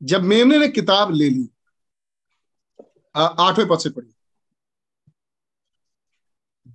जब 0.00 0.22
मेमने 0.22 0.58
ने 0.58 0.68
किताब 0.68 1.12
ले 1.12 1.28
ली 1.28 1.48
आठवें 3.14 3.66
पद 3.68 3.78
से 3.78 3.90
पढ़ी 3.90 4.14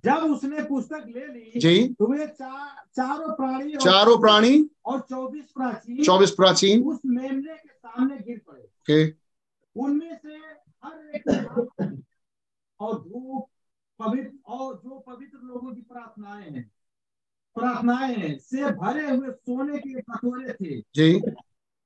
जब 0.04 0.24
उसने 0.24 0.62
पुस्तक 0.64 1.04
ले 1.08 1.26
ली 1.26 1.60
जी। 1.60 1.88
तो 1.88 2.06
वे 2.06 2.26
चारों 2.26 3.34
प्राणी 3.36 3.76
चारों 3.76 4.16
प्राणी 4.20 4.58
और 4.86 5.00
चौबीस 5.00 5.44
प्राचीन 5.52 6.02
चौबीस 6.04 6.30
प्राचीन 6.30 6.82
उस 6.84 6.98
मेमने 7.06 7.54
के 7.54 7.68
सामने 7.68 8.18
गिर 8.18 8.40
पड़े। 8.48 8.62
के 8.86 9.04
उनमें 9.76 10.16
से 10.16 10.36
हर 10.84 11.10
एक 11.16 11.28
और 12.80 12.98
धूप 12.98 13.48
पवित्र 13.98 14.38
और 14.46 14.80
जो 14.84 14.98
पवित्र 14.98 15.38
लोगों 15.38 15.74
की 15.74 15.80
प्रार्थनाएँ 15.80 16.50
हैं 16.50 16.70
प्रार्थनाएँ 17.54 18.14
हैं, 18.14 18.38
से 18.38 18.70
भरे 18.70 19.16
हुए 19.16 19.30
सोने 19.30 19.78
के 19.78 20.00
कटोरे 20.00 20.52
थे। 20.52 20.80
जी। 20.94 21.12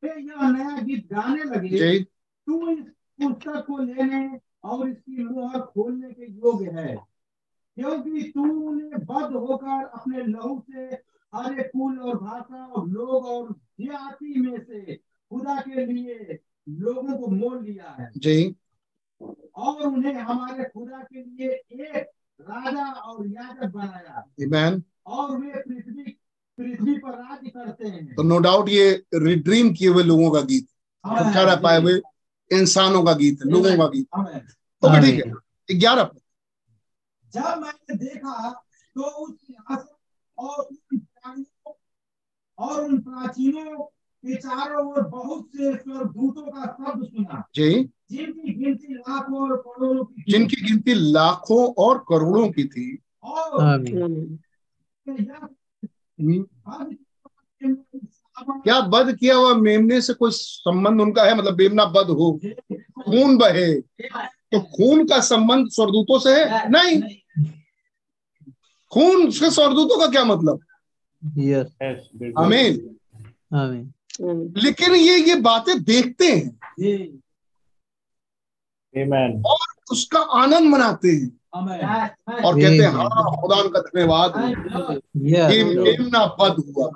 वे 0.05 0.23
यह 0.23 0.51
नया 0.51 0.83
गीत 0.83 1.13
गाने 1.13 1.45
लगे। 1.45 1.69
जी। 1.69 2.05
तू 2.47 2.71
इस 2.71 2.85
पुस्तक 2.89 3.65
को 3.67 3.79
लेने 3.79 4.41
और 4.65 4.89
इसकी 4.89 5.25
मोहर 5.25 5.61
खोलने 5.61 6.13
के 6.13 6.23
योग्य 6.23 6.71
है। 6.71 6.97
क्योंकि 7.77 8.33
तूने 8.35 8.85
बद्ध 8.85 9.37
होकर 9.37 9.87
अपने 9.87 10.23
लहू 10.23 10.65
से 10.71 10.81
हर 11.35 11.61
एक 11.61 11.67
कुल 11.67 11.99
और 11.99 12.19
भाषा 12.19 12.67
और 12.67 12.89
लोग 12.89 13.25
और 13.27 13.53
जाति 13.81 14.41
में 14.41 14.65
से 14.65 14.97
खुदा 14.97 15.61
के 15.61 15.87
लिए 15.87 16.39
लोगों 16.69 17.19
को 17.19 17.27
मोल 17.27 17.65
लिया 17.65 17.91
है। 17.91 18.13
जी। 18.17 18.57
और 19.21 19.83
उन्हें 19.83 20.15
हमारे 20.15 20.65
खुदा 20.65 20.99
के 21.03 21.23
लिए 21.23 21.49
एक 21.49 22.07
राजा 22.41 22.85
और 22.85 23.27
याजक 23.27 23.73
बनाया। 23.75 24.25
मैन 24.49 24.83
और 25.07 25.37
वे 25.39 25.63
पृथ्वी 25.63 26.17
पृथ्वी 26.59 26.97
पर 26.99 27.11
राज्य 27.13 27.51
करते 27.51 27.89
हैं। 27.89 28.15
तो 28.15 28.23
नो 28.23 28.39
डाउट 28.39 28.69
ये 28.69 28.91
रिड्रीम 29.15 29.73
किए 29.75 29.89
हुए 29.89 30.03
लोगों 30.05 30.31
का 30.31 30.41
गीत। 30.43 30.67
ठहरा 31.05 31.55
पाए 31.57 31.81
हुए 31.81 32.01
इंसानों 32.51 33.03
का 33.05 33.13
गीत 33.15 33.43
है 33.43 33.51
लोगों 33.51 33.77
का 33.77 33.87
गीत। 33.89 34.07
तो 34.83 35.01
ठीक 35.01 35.25
है 35.25 35.79
ग्यारह 35.79 36.05
पद। 36.05 36.21
जब 37.33 37.61
मैंने 37.63 37.95
देखा 37.97 38.51
तो 38.97 39.03
उस 39.25 39.47
और 40.39 40.63
उन 40.63 41.45
और 42.59 42.85
उन 42.85 42.99
प्राचीनों 43.01 43.85
के 44.29 44.37
चारों 44.37 44.93
ओर 44.93 45.03
बहुत 45.03 45.47
से 45.47 45.77
स्वर्गदूतों 45.77 46.43
का 46.43 46.77
शब्द 46.81 47.05
सुना। 47.05 47.49
जी। 47.55 47.91
जिनकी 48.11 48.55
गिनती 48.55 48.95
लाखों 48.95 49.51
और 49.51 49.57
करोड़ों 49.57 50.05
की 50.05 50.23
थी। 50.23 50.33
जिनकी 50.33 50.57
गिनती 50.57 50.95
लाखों 50.95 51.73
और 51.79 51.99
करोड़ों 51.99 52.49
की 52.51 52.65
थी। 52.65 52.99
और 53.23 53.65
हम्म, 53.65 54.39
क्या 58.61 58.81
बद 58.81 59.17
किया 59.17 59.37
हुआ 59.37 59.55
मेमने 59.55 60.01
से 60.01 60.15
कोई 60.15 60.31
संबंध 60.33 61.01
उनका 61.01 61.25
है? 61.25 61.37
मतलब 61.39 61.59
मेमना 61.59 61.85
बद 61.85 62.07
हो। 62.07 62.41
खून 62.73 63.37
बहे। 63.37 63.81
तो 64.53 64.61
खून 64.61 65.07
का 65.07 65.21
संबंध 65.21 65.69
स्वर्गदूतों 65.69 66.19
से 66.19 66.31
है? 66.31 66.69
नहीं। 66.69 67.03
खून 68.93 69.31
से 69.31 69.51
स्वर्गदूतों 69.51 69.99
का 69.99 70.07
क्या 70.07 70.25
मतलब? 70.25 70.61
यस 71.39 71.67
आमीन। 72.39 72.95
Amen. 73.55 73.98
लेकिन 74.21 74.95
ये 74.95 75.19
ये 75.19 75.35
बातें 75.41 75.83
देखते 75.85 76.27
हैं। 76.33 76.59
Amen. 78.95 79.43
उसका 79.93 80.21
आनंद 80.21 80.71
मनाते 80.71 81.09
हैं। 81.09 81.39
आमेन 81.55 81.81
और 82.45 82.61
कहते 82.61 82.83
हैं 82.83 82.91
हाँ 82.91 83.37
खुदा 83.41 83.63
का 83.69 83.81
धन्यवाद। 83.81 84.33
ये 85.17 85.65
मेमना 85.65 86.27
पद 86.41 86.63
हुआ। 86.69 86.87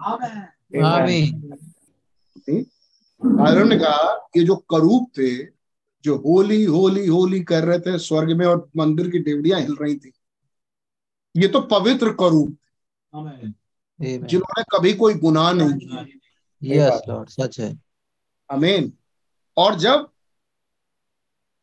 आयरन 3.46 3.68
ने 3.68 3.76
कहा 3.76 4.28
ये 4.36 4.44
जो 4.44 4.56
करूप 4.56 5.10
थे 5.18 5.44
जो 6.04 6.16
होली 6.16 6.64
होली 6.64 7.06
होली 7.06 7.40
कर 7.40 7.64
रहे 7.64 7.78
थे 7.78 7.98
स्वर्ग 7.98 8.36
में 8.36 8.46
और 8.46 8.70
मंदिर 8.76 9.10
की 9.10 9.18
डेवड़ियाँ 9.18 9.60
हिल 9.60 9.76
रही 9.80 9.96
थी 9.96 10.12
ये 11.36 11.48
तो 11.48 11.60
पवित्र 11.60 12.12
करूप 12.12 12.56
Amen. 13.14 13.52
जिन्होंने 14.00 14.62
कभी 14.72 14.92
कोई 14.94 15.14
गुनाह 15.14 15.52
नहीं 15.52 15.78
किया। 15.78 16.04
Yes, 16.64 17.08
Lord. 17.08 17.28
सच 17.28 17.60
है। 17.60 17.80
अमेन 18.50 18.92
और 19.56 19.74
जब 19.74 20.08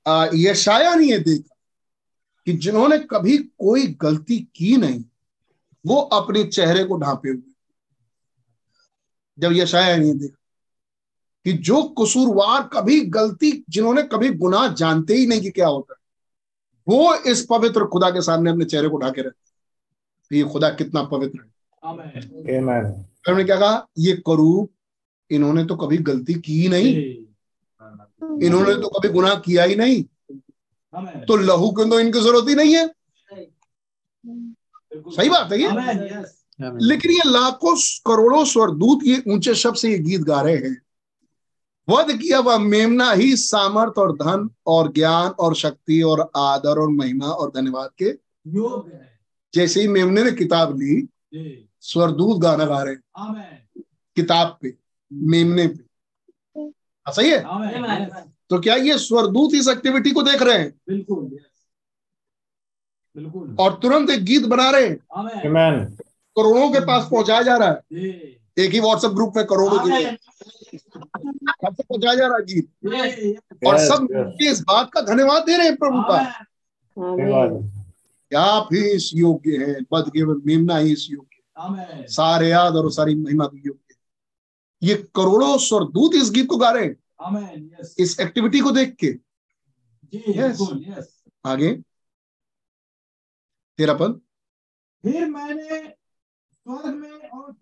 आ, 0.07 0.27
यशाया 0.33 0.95
ने 0.95 1.07
ये 1.07 1.19
देखा 1.19 1.55
कि 2.45 2.53
जिन्होंने 2.53 2.99
कभी 2.99 3.37
कोई 3.37 3.87
गलती 3.87 4.47
की 4.55 4.77
नहीं 4.77 5.03
वो 5.85 5.95
अपने 5.95 6.43
चेहरे 6.43 6.83
को 6.83 6.97
ढांपे 6.97 7.29
हुए। 7.29 7.53
जब 9.39 9.49
यशाया 9.53 9.97
ने 9.97 10.07
ये 10.07 10.13
देखा 10.13 10.35
कि 11.45 11.53
जो 11.53 11.83
कसूरवार 11.83 12.69
कभी 12.73 13.01
गलती 13.01 13.63
जिन्होंने 13.69 14.03
कभी 14.03 14.29
गुनाह 14.29 14.67
जानते 14.67 15.13
ही 15.13 15.25
नहीं 15.25 15.41
कि 15.41 15.49
क्या 15.49 15.67
होता 15.67 15.93
है 15.93 15.99
वो 16.87 17.15
इस 17.15 17.47
पवित्र 17.49 17.85
खुदा 17.85 18.09
के 18.09 18.21
सामने 18.21 18.51
अपने 18.51 18.65
चेहरे 18.65 18.89
को 18.89 18.97
ढाके 18.97 19.21
रहते 19.21 19.51
तो 20.29 20.35
ये 20.35 20.43
खुदा 20.43 20.69
कितना 20.69 21.03
पवित्र 21.03 21.39
है. 21.39 21.45
क्या 23.45 23.59
कहा? 23.59 23.87
ये 23.97 24.13
करूब 24.13 24.69
इन्होंने 25.31 25.63
तो 25.65 25.75
कभी 25.75 25.97
गलती 25.97 26.33
की 26.33 26.61
ही 26.61 26.67
नहीं 26.67 26.93
इन्होंने 28.45 28.73
तो 28.73 28.89
कभी 28.89 29.09
गुनाह 29.09 29.35
किया 29.35 29.63
ही 29.63 29.75
नहीं। 29.75 30.03
तो 31.25 31.35
लहू 31.37 31.69
की 31.71 31.89
तो 31.89 31.99
इनकी 31.99 32.19
ज़रूरत 32.19 32.49
ही 32.49 32.55
नहीं 32.55 32.75
है। 32.75 32.87
सही 34.93 35.29
बात 35.29 35.51
है 35.51 35.59
ये। 35.59 35.67
आमेन 35.67 36.03
यस 36.03 36.35
लेकिन 36.81 37.11
ये 37.11 37.21
लाखों 37.25 37.75
करोड़ों 38.05 38.43
स्वरदूत 38.45 39.03
ये 39.03 39.23
ऊँचे 39.27 39.53
शब्द 39.55 39.75
से 39.75 39.91
ये 39.91 39.97
गीत 39.99 40.21
गा 40.21 40.41
रहे 40.41 40.55
हैं। 40.55 40.75
वध 41.87 42.11
किया 42.11 42.39
वह 42.39 42.57
मेमना 42.57 43.11
ही 43.11 43.35
सामर्थ 43.35 43.97
और 43.97 44.11
धन 44.15 44.49
और 44.67 44.91
ज्ञान 44.93 45.29
और 45.39 45.55
शक्ति 45.55 46.01
और 46.01 46.29
आदर 46.35 46.79
और 46.79 46.89
महिमा 46.89 47.27
और 47.27 47.51
धन्यवाद 47.51 47.89
के। 47.97 48.09
योग 48.47 48.89
है। 48.93 49.19
जैसे 49.53 49.81
ही 49.81 49.87
मेमने 49.87 50.23
ने 50.23 50.31
किताब 50.31 50.77
ली 50.79 51.07
स्वरदूत 51.81 52.41
गाना 52.41 52.65
गा 52.65 52.81
रहे 52.83 52.93
हैं। 52.93 53.67
किताब 54.17 54.57
पे। 54.61 54.73
मेमने 55.13 55.67
पे। 55.67 55.83
हाँ, 56.61 57.13
सही 57.13 57.29
है? 57.29 57.39
तो 58.49 58.59
क्या 58.59 58.75
ये 58.75 58.97
स्वरदूत 58.97 59.53
इस 59.53 59.67
एक्टिविटी 59.67 60.11
को 60.11 60.21
देख 60.21 60.41
रहे 60.41 60.57
हैं? 60.57 60.73
बिल्कुल 60.89 61.23
बिल्कुल। 63.15 63.55
और 63.59 63.79
तुरंत 63.81 64.09
एक 64.09 64.23
गीत 64.23 64.45
बना 64.45 64.69
रहे 64.69 64.87
हैं। 64.87 64.97
करोड़ों 66.37 66.71
के 66.71 66.79
पास 66.79 67.07
पहुँचाया 67.11 67.41
जा 67.41 67.57
रहा 67.57 67.69
है। 67.69 67.81
एक 68.57 68.71
ही 68.71 68.79
व्हाट्सएप 68.79 69.11
ग्रुप 69.11 69.33
में 69.35 69.45
करोड़ों 69.45 69.79
के 69.79 70.15
सबसे 71.51 71.83
पहुँचाया 71.83 72.15
जा 72.15 72.27
रहा 72.27 72.37
है 72.37 72.43
गीत? 72.43 72.69
और 73.67 73.77
सब 73.77 74.35
इस 74.41 74.61
बात 74.61 74.91
का 74.93 75.01
धन्यवाद 75.01 75.43
दे 75.43 75.57
रहे 75.57 75.67
हैं 75.67 75.75
प्रभु 75.75 76.01
का। 76.01 76.17
आमेन 77.09 77.31
Amen. 77.31 78.37
आप 78.37 78.69
ही 78.73 78.79
इस 78.79 79.11
योग्य 79.15 79.57
है 79.57 79.81
बद 79.91 80.09
केवल 80.09 80.41
मेमना 80.45 80.77
ही 80.77 80.91
इस 80.93 81.07
योग्य 81.11 82.07
सारे 82.07 82.49
याद 82.49 82.75
और 82.75 82.91
सारी 82.91 83.15
महिमा 83.15 83.45
के 83.45 83.57
योग्य 83.57 83.79
है। 83.88 83.88
ये 84.83 84.95
करोड़ों 85.15 85.57
स्वरदूत 85.57 86.11
इस 86.15 86.31
गीत 86.31 86.47
को 86.49 86.57
गा 86.57 86.71
रहे 86.71 86.85
हैं। 86.85 86.95
इस 87.99 88.19
एक्टिविटी 88.19 88.59
को 88.59 88.71
देख 88.71 88.95
के। 89.03 89.07
यस 90.13 91.23
आगे। 91.45 91.83
तेरा 93.77 93.93
पद। 93.93 94.21
फिर 95.03 95.25
मैंने 95.25 95.89
स्वर्ग 96.53 96.95
में 96.95 97.11
और 97.11 97.55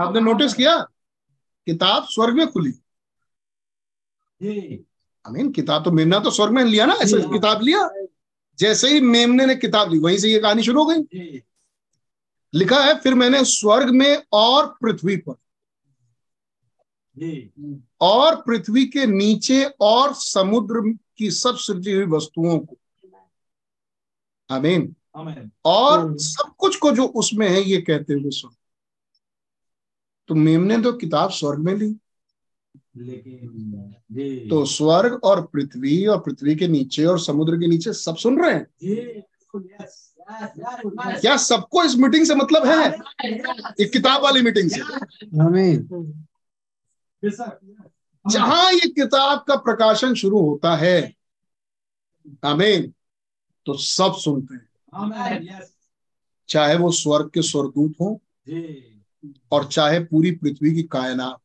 आपने 0.00 0.20
नोटिस 0.20 0.54
किया? 0.54 0.82
किताब 1.66 2.04
स्वर्ग 2.04 2.34
में 2.34 2.52
खुली। 2.52 2.81
जी 4.42 4.58
आई 5.24 5.32
मीन 5.32 5.50
किताब 5.52 5.84
तो 5.84 5.90
मेमना 5.90 6.18
तो 6.18 6.30
स्वर्ग 6.30 6.52
में 6.52 6.64
लिया 6.64 6.86
ना 6.86 6.94
ऐसे 6.94 7.20
किताब 7.22 7.62
लिया? 7.62 7.88
जैसे 8.58 8.88
ही 8.88 9.00
मेमने 9.00 9.46
ने 9.46 9.54
किताब 9.54 9.92
ली 9.92 9.98
वहीं 9.98 10.18
से 10.18 10.30
ये 10.32 10.38
कहानी 10.38 10.62
शुरू 10.62 10.82
हो 10.84 10.90
गई। 10.90 11.42
लिखा 12.54 12.80
है 12.84 12.94
फिर 13.00 13.14
मैंने 13.14 13.44
स्वर्ग 13.44 13.90
में 13.90 14.22
और 14.32 14.66
पृथ्वी 14.82 15.16
पर। 15.16 15.34
और 18.00 18.36
पृथ्वी 18.36 18.84
के 18.86 19.06
नीचे 19.06 19.64
और 19.80 20.12
समुद्र 20.14 20.92
की 21.18 21.30
सब 21.30 21.56
सृजी 21.56 21.92
हुई 21.92 22.06
वस्तुओं 22.06 22.58
को। 22.58 22.76
आमीन 24.50 24.94
आमेन 25.16 25.50
और 25.64 25.98
हम्म। 25.98 26.16
सब 26.16 26.54
कुछ 26.58 26.76
को 26.76 26.90
जो 26.90 27.04
उसमें 27.04 27.48
है 27.48 27.62
ये 27.62 27.80
कहते 27.80 28.14
हुए 28.14 28.30
सुन 28.30 28.50
तो 30.28 30.34
मेमने 30.34 30.80
तो 30.82 30.92
किताब 30.92 31.30
स्वर्ग 31.30 31.58
में 31.58 31.74
ली। 31.74 31.94
लेकिन 32.96 34.48
तो 34.50 34.64
स्वर्ग 34.64 35.20
और 35.24 35.42
पृथ्वी 35.46 36.06
और 36.06 36.20
पृथ्वी 36.20 36.56
के 36.56 36.68
नीचे 36.68 37.04
और 37.04 37.20
समुद्र 37.20 37.56
के 37.56 37.66
नीचे 37.66 37.92
सब 37.92 38.16
सुन 38.16 38.42
रहे 38.42 38.54
हैं? 38.54 38.66
जी 38.82 38.94
बिल्कुल 38.94 39.68
यस 39.80 40.14
यस 40.30 40.50
यस 40.58 41.20
क्या 41.20 41.36
सबको 41.36 41.84
इस 41.84 41.96
मीटिंग 41.96 42.26
से 42.26 42.34
मतलब 42.34 42.66
है? 42.66 42.92
एक 43.80 43.92
किताब 43.92 44.22
वाली 44.22 44.42
मीटिंग 44.42 44.70
से। 44.70 44.80
आमीन। 45.42 45.88
जहाँ 48.30 48.72
ये 48.72 48.88
किताब 48.88 49.44
का 49.48 49.56
प्रकाशन 49.56 50.14
शुरू 50.14 50.40
होता 50.40 50.76
है। 50.76 51.14
आमीन। 52.44 52.94
तो 53.66 53.74
सब 53.74 54.14
सुनते 54.14 54.54
हैं। 54.54 55.60
चाहे 56.48 56.76
वो 56.76 56.90
स्वर्ग 56.92 57.30
के 57.34 57.42
स्वरदूत 57.42 57.94
हो 58.00 58.20
और 59.52 59.66
चाहे 59.66 60.00
पूरी 60.00 60.30
पृथ्वी 60.30 60.74
की 60.74 60.82
कायनात। 60.82 61.41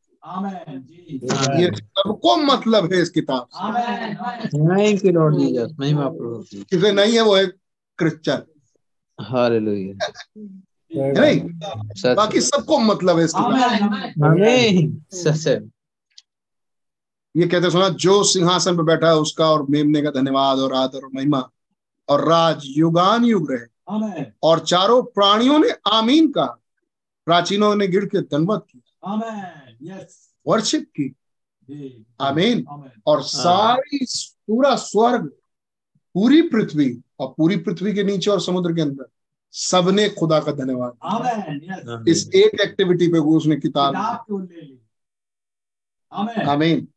ये 1.60 1.70
सबको 1.76 2.36
मतलब 2.36 2.92
है 2.92 3.00
इस 3.02 3.10
किताब 3.10 3.46
से। 3.54 3.64
Amen 3.64 4.16
amen. 4.16 4.46
Thank 4.46 5.04
you 5.04 5.12
Lord 5.12 5.38
Jesus 5.38 5.74
महिमा 5.80 6.08
प्रभु 6.08 6.38
की 6.50 6.62
किसे 6.70 6.92
नहीं 6.92 7.14
है 7.14 7.20
वो 7.20 7.36
है 7.36 7.46
क्रिश्चियन 7.98 8.42
हालेलुया। 9.18 10.06
है 10.90 11.20
नहीं? 11.20 11.40
बाकी 12.14 12.40
सबको 12.40 12.78
मतलब 12.78 13.18
है 13.18 13.24
इस 13.24 13.32
किताब 13.32 13.52
ये 17.36 17.46
कहते 17.46 17.70
सुना 17.70 17.88
जो 17.88 18.22
सिंहासन 18.24 18.76
पर 18.76 18.82
बैठा 18.82 19.08
है 19.08 19.16
उसका 19.16 19.50
और 19.50 19.66
मेमने 19.70 20.02
का 20.02 20.10
धन्यवाद 20.10 20.58
और 20.58 20.74
आदर 20.74 20.98
और 20.98 21.10
महिमा 21.14 21.48
और 22.08 22.28
राज 22.28 22.62
युगान 22.64 23.24
युग 23.24 23.52
रहे 23.52 23.66
और 24.42 24.58
चारों 24.60 25.02
प्राणियों 25.02 25.58
ने 25.58 25.70
आमीन 25.92 26.30
कहा। 26.32 26.58
प्राचीनों 27.26 27.74
ने 27.76 27.86
गिर 27.88 28.04
के 28.04 28.20
धन्यवाद 28.20 28.62
किया। 28.70 28.82
वर्शिप 30.46 30.90
की 30.96 31.08
जी 31.68 32.06
आमीन 32.20 32.64
और 33.06 33.22
सारी 33.22 33.98
पूरा 34.46 34.74
स्वर्ग 34.76 35.26
पूरी 36.14 36.42
पृथ्वी 36.42 37.02
और 37.18 37.34
पूरी 37.36 37.56
पृथ्वी 37.56 37.92
के 37.94 38.04
नीचे 38.04 38.30
और 38.30 38.40
समुद्र 38.40 38.74
के 38.74 38.80
अंदर 38.80 39.06
सबने 39.52 40.08
खुदा 40.08 40.40
का 40.40 40.52
धन्यवाद 40.52 40.92
किया। 40.92 41.12
आमेन 41.12 41.60
यस 41.64 42.08
इस 42.08 42.30
एक 42.34 42.60
एक्टिविटी 42.60 43.08
पे 43.08 43.18
उसने 43.18 43.56
किताब 43.56 43.94
ली। 43.94 44.00
किताब 44.00 44.24
क्यों 44.26 44.42
ले 44.42 44.60
ली? 44.60 44.78
आमेन 46.12 46.48
आमीन 46.48 46.88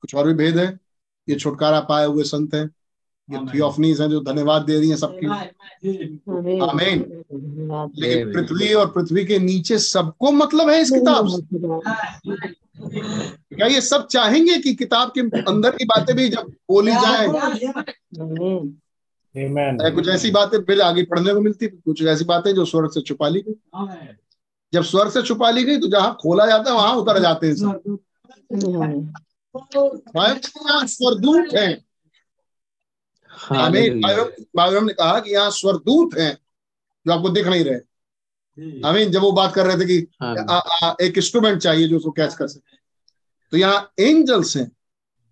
कुछ 0.00 0.14
और 0.14 0.26
भी 0.26 0.34
भेद 0.34 0.58
है? 0.58 0.78
ये 1.28 1.36
छुटकारा 1.36 1.80
पाए 1.80 2.06
हुए 2.06 2.24
संत 2.24 2.54
हैं। 2.54 2.70
ये। 3.28 3.38
थियोफनीज 3.54 4.00
हैं 4.00 4.08
जो 4.10 4.20
धन्यवाद 4.20 4.62
दे 4.62 4.78
रही 4.78 4.88
हैं 4.88 4.96
सबकी 4.96 5.26
जी 5.84 6.58
आमीन 6.60 6.98
लेकिन 7.98 8.32
पृथ्वी 8.32 8.72
और 8.74 8.86
पृथ्वी 8.90 9.24
के 9.24 9.38
नीचे 9.38 9.78
सबको 9.78 10.30
मतलब 10.32 10.70
है 10.70 10.80
इस 10.82 10.90
किताब 10.90 11.28
से। 11.28 11.40
क्या 13.56 13.66
ये 13.66 13.80
सब 13.80 14.06
चाहेंगे 14.06 14.58
कि 14.58 14.74
किताब 14.74 15.12
के 15.18 15.20
अंदर 15.42 15.76
की 15.76 15.84
बातें 15.84 16.14
भी 16.16 16.28
जब 16.28 16.52
बोली 16.70 16.92
जाए? 16.92 17.26
Amen. 19.34 19.94
कुछ 19.94 20.08
ऐसी 20.08 20.30
बातें 20.30 20.58
फिर 20.64 20.80
आगे 20.80 21.02
पढ़ने 21.02 21.34
को 21.34 21.40
मिलती 21.40 21.66
कुछ 21.66 22.02
ऐसी 22.02 22.24
बातें 22.24 22.54
जो 22.54 22.64
स्वर्ग 22.64 22.90
से 22.90 23.00
छुपा 23.00 23.28
ली 23.28 23.40
गई। 23.48 23.54
जब 24.72 24.82
स्वर्ग 24.82 25.10
से 25.10 25.22
छुपा 25.22 25.50
ली 25.50 25.64
गई 25.64 25.76
तो 25.76 25.88
जहाँ 25.88 26.16
खोला 26.20 26.46
जाता 26.46 26.70
है 26.70 26.76
वहाँ 26.76 26.94
उतर 26.96 27.18
जाते 27.18 27.46
हैं 27.46 27.54
सब। 27.54 27.98
स्वरदूत 30.86 31.54
हैं 31.54 31.85
हमें 33.36 33.80
हालेलुया 33.80 34.24
बाइबल 34.56 34.84
ने 34.84 34.92
कहा 34.92 35.20
कि 35.20 35.32
यहाँ 35.32 35.50
स्वरदूत 35.50 36.18
हैं 36.18 36.38
जो 37.06 37.12
आपको 37.12 37.28
दिख 37.28 37.46
नहीं 37.46 37.64
रहे। 37.64 37.80
हमें 38.88 39.10
जब 39.10 39.20
वो 39.20 39.32
बात 39.32 39.54
कर 39.54 39.66
रहे 39.66 39.76
थे 39.76 39.86
कि 39.86 40.06
आमीन 40.22 40.46
आ, 40.50 40.58
आ, 40.58 40.94
एक 41.00 41.18
इंस्ट्रूमेंट 41.18 41.62
चाहिए 41.62 41.88
जो 41.88 41.96
उसको 41.96 42.10
कैच 42.10 42.34
कर 42.34 42.48
सके। 42.48 42.76
तो 43.50 43.56
यहाँ 43.56 43.92
एंजल्स 43.98 44.56
हैं। 44.56 44.68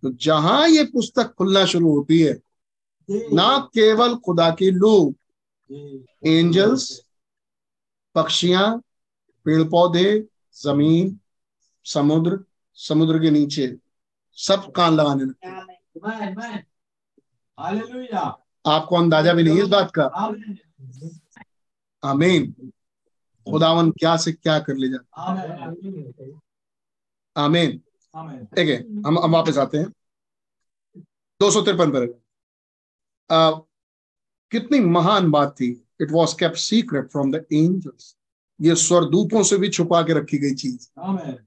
तो 0.02 0.12
जहाँ 0.12 0.68
ये 0.68 0.84
पुस्तक 0.84 1.34
खुलना 1.38 1.64
शुरू 1.64 1.90
होती 1.94 2.20
है 2.20 2.42
ना 3.10 3.58
केवल 3.58 4.14
खुदा 4.16 4.50
के 4.50 4.70
लोग 4.70 5.14
एंजल्स 6.26 7.04
पक्षियाँ 8.14 8.82
पेड़ 9.44 9.62
पौधे 9.62 10.24
ज़मीन 10.62 11.20
समुद्र 11.84 12.44
समुद्र 12.74 13.18
के 13.18 13.30
नीचे 13.30 13.76
सब 14.32 14.72
कान 14.72 14.94
लगाने 14.94 15.24
लगे 15.24 15.50
Amen. 15.54 15.76
Amen. 16.04 16.34
Hallelujah. 16.42 16.73
आपको 17.58 18.96
अंदाज़ा 18.96 19.32
भी 19.32 19.42
नहीं 19.42 19.62
इस 19.62 19.68
बात 19.68 19.90
का। 19.98 20.04
आमीन। 22.02 22.52
खुदावन 23.46 23.90
क्या 23.90 24.16
से 24.16 24.32
क्या 24.32 24.58
कर 24.58 24.76
ले 24.76 24.88
जाता 24.88 25.22
आमीन। 27.36 27.78
ठीक 28.56 28.68
है 28.68 28.76
हम 29.06 29.18
हम 29.18 29.32
वापस 29.32 29.58
आते 29.58 29.78
हैं। 29.78 29.86
दो 31.40 31.50
सौ 31.50 31.60
तिरपन 31.62 31.90
पर। 31.90 32.06
कितनी 34.52 34.80
महान 34.80 35.30
बात 35.30 35.54
थी। 35.60 35.70
It 36.02 36.10
was 36.10 36.34
kept 36.34 36.56
secret 36.56 37.10
from 37.10 37.32
the 37.32 37.44
angels 37.52 38.16
ये 38.60 38.74
स्वरदूतों 38.74 39.42
से 39.42 39.56
भी 39.58 39.68
छुपा 39.68 40.02
के 40.02 40.12
रखी 40.12 40.38
गई 40.38 40.54
चीज़। 40.54 40.88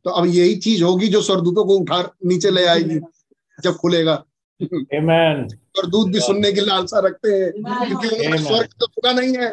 तो 0.03 0.09
अब 0.09 0.25
यही 0.25 0.55
चीज़ 0.55 0.83
होगी 0.83 1.07
जो 1.07 1.21
स्वरदूतों 1.21 1.65
को 1.65 1.77
उठा 1.77 2.01
नीचे 2.25 2.51
ले 2.51 2.65
आएगी 2.65 2.99
जब 3.59 3.75
खुलेगा। 3.75 4.23
Amen. 4.61 5.47
स्वरदूत 5.77 6.07
भी 6.11 6.19
सुनने 6.19 6.51
की 6.51 6.61
लालसा 6.61 6.99
रखते 7.05 7.31
हैं 7.31 7.51
क्योंकि 7.53 8.07
उन्होंने 8.07 8.37
स्वर्ग 8.43 8.69
तो 8.79 8.87
छुपा 8.87 9.11
नहीं 9.11 9.33
है 9.37 9.49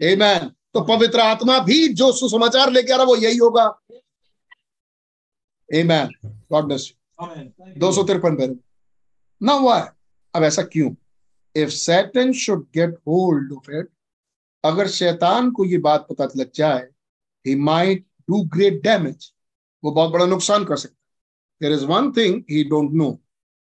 Amen. 0.00 0.12
Amen. 0.12 0.50
तो 0.74 0.80
पवित्र 0.86 1.20
आत्मा 1.20 1.58
भी 1.64 1.76
जो 1.94 2.10
सुसमाचार 2.12 2.70
लेके 2.72 2.92
आ 2.92 2.96
रहा 2.96 3.06
वो 3.06 3.16
यही 3.16 3.36
होगा 3.38 3.66
Amen. 5.68 6.08
God 6.52 6.68
bless 6.68 6.88
you. 6.88 6.96
Amen. 7.18 7.52
Thank 7.58 7.68
you. 7.68 7.78
दो 7.78 7.92
सौ 7.92 8.02
तिरपन 8.04 8.36
पर 8.36 8.56
ना 9.40 9.52
हुआ 9.52 9.78
है 9.78 9.92
अब 10.34 10.44
ऐसा 10.44 10.62
क्यों 10.72 10.94
if 11.54 11.70
Satan 11.70 12.32
should 12.32 12.64
get 12.74 12.96
hold 13.08 13.52
of 13.52 13.70
it 13.70 13.88
अगर 14.64 14.88
शैतान 14.88 15.50
को 15.50 15.64
ये 15.64 15.78
बात 15.78 16.06
पता 16.10 16.28
लग 16.36 16.50
जाए 16.54 16.88
he 17.44 17.54
might 17.62 18.04
do 18.30 18.42
great 18.54 18.82
damage 18.82 19.32
वो 19.82 19.90
बहुत 19.90 20.10
बड़ा 20.12 20.26
नुकसान 20.26 20.64
कर 20.64 20.76
सकता 20.76 20.94
है 20.94 21.68
there 21.68 21.78
is 21.78 21.84
one 21.86 22.12
thing 22.12 22.42
he 22.50 22.64
don't 22.70 22.92
know 23.02 23.10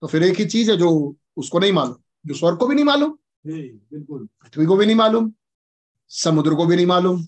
तो 0.01 0.07
फिर 0.07 0.23
एक 0.23 0.37
ही 0.39 0.45
चीज़ 0.45 0.71
है 0.71 0.77
जो 0.77 1.15
उसको 1.37 1.59
नहीं 1.59 1.71
मालूम 1.71 1.95
जो 2.25 2.33
स्वर्ग 2.33 2.57
को 2.57 2.67
भी 2.67 2.75
नहीं 2.75 2.85
मालूम 2.85 3.17
बिल्कुल। 3.91 4.25
पृथ्वी 4.41 4.65
को 4.65 4.77
भी 4.77 4.85
नहीं 4.85 4.95
मालूम 4.95 5.31
समुद्र 6.11 6.55
को 6.55 6.65
भी 6.65 6.75
नहीं 6.75 6.85
मालूम। 6.85 7.25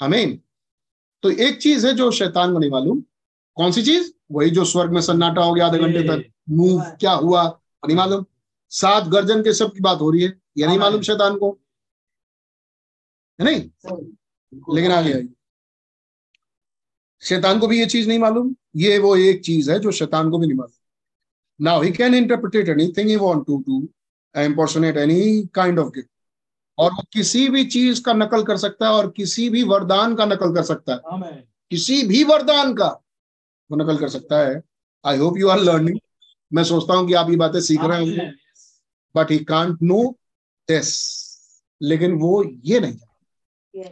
आमीन 0.00 0.40
तो 1.22 1.30
एक 1.30 1.60
चीज़ 1.62 1.86
है 1.86 1.92
जो 1.94 2.10
शैतान 2.10 2.52
को 2.52 2.58
नहीं 2.58 2.70
मालूम। 2.70 3.02
कौन 3.56 3.72
सी 3.72 3.82
चीज़? 3.82 4.12
वही 4.32 4.50
जो 4.50 4.64
स्वर्ग 4.64 4.92
में 4.92 5.00
सन्नाटा 5.00 5.44
हो 5.44 5.54
गया 5.54 5.66
आधे 5.66 5.78
घंटे 5.78 6.02
तक। 6.08 6.32
मूव 6.50 6.80
क्या 7.00 7.12
हुआ? 7.12 7.42
नहीं 7.86 7.96
मालूम। 7.96 8.24
सात 8.70 9.08
गर्जन 9.08 9.42
के 9.42 9.52
सब 9.52 9.72
की 9.72 9.80
बात 9.80 10.00
हो 10.00 10.10
रही 10.10 10.22
है। 10.22 10.40
ये 10.58 10.66
नहीं 10.66 10.78
मालूम 10.78 11.02
शैतान 11.02 11.36
को। 11.38 11.50
है 13.40 13.44
नहीं? 13.44 13.60
लेकिन 14.74 14.92
आगे 14.92 15.12
आइए। 15.12 15.28
शैतान 17.22 17.58
को 17.58 17.66
भी 17.66 17.80
ये 17.80 17.86
चीज़ 17.86 18.08
नहीं 18.08 18.18
मालूम। 18.18 18.54
ये 18.76 18.98
वो 18.98 19.16
एक 19.16 19.40
चीज़ 19.44 19.70
है 19.70 19.78
जो 19.78 19.92
शैतान 19.92 20.30
को 20.30 20.38
भी 20.38 20.46
नहीं 20.46 20.58
मालूम। 20.58 20.81
Now 21.60 21.82
he 21.82 21.90
can 21.92 22.14
interpret 22.14 22.68
anything 22.68 23.08
he 23.08 23.16
want 23.16 23.46
to 23.46 23.58
do 23.68 23.86
impersonate 24.34 24.96
any 24.96 25.46
kind 25.54 25.78
of 25.78 25.88
gift 25.88 26.08
और 26.78 26.92
वो 26.92 27.02
किसी 27.12 27.48
भी 27.48 27.64
चीज़ 27.64 28.02
का 28.02 28.12
नकल 28.12 28.42
कर 28.44 28.56
सकता 28.56 28.86
है 28.86 28.92
और 28.92 29.10
किसी 29.16 29.48
भी 29.50 29.62
वरदान 29.62 30.14
का 30.16 30.24
नकल 30.26 30.54
कर 30.54 30.62
सकता 30.62 30.92
है। 30.92 31.00
किसी 31.70 32.02
भी 32.06 32.22
वरदान 32.24 32.72
का 32.74 32.88
वो 33.70 33.76
नकल 33.76 33.96
कर 33.96 34.08
सकता 34.08 34.38
है। 34.38 34.60
I 35.04 35.18
hope 35.18 35.38
you 35.38 35.48
are 35.48 35.58
learning 35.58 35.98
मैं 36.52 36.64
सोचता 36.64 36.94
हूँ 36.94 37.06
कि 37.08 37.14
आप 37.14 37.30
ये 37.30 37.36
बातें 37.36 37.60
सीख 37.60 37.80
रहे 37.82 37.98
होंगे। 37.98 38.30
But 39.14 39.30
he 39.30 39.38
can't 39.44 39.82
know 39.82 40.02
this 40.68 40.90
लेकिन 41.80 42.12
वो 42.20 42.42
ये 42.64 42.80
नहीं 42.80 43.84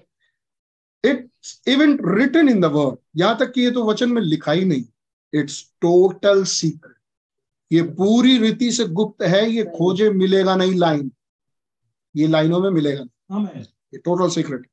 it's 1.04 1.60
even 1.68 1.98
written 2.18 2.48
in 2.48 2.60
the 2.60 2.64
word 2.72 2.96
यहाँ 3.16 3.36
तक 3.38 3.52
कि 3.52 3.60
ये 3.60 3.70
तो 3.70 3.84
वचन 3.84 4.10
में 4.12 4.22
लिखा 4.22 4.52
ही 4.52 4.64
नहीं। 4.64 4.84
इट्स 5.32 5.62
टोटल 5.80 6.44
सीक्रेट 6.44 6.89
ये 7.70 7.82
पूरी 7.98 8.36
रीति 8.38 8.70
से 8.72 8.84
गुप्त 8.98 9.22
है 9.22 9.48
ये 9.50 9.64
खोजे 9.76 10.10
मिलेगा 10.10 10.54
नहीं 10.56 10.74
लाइन। 10.74 11.10
ये 12.14 12.26
लाइनों 12.26 12.60
में 12.60 12.70
मिलेगा 12.70 13.04
नहीं। 13.32 13.62
ये 13.62 13.98
टोटल 13.98 14.30
सीक्रेट 14.30 14.66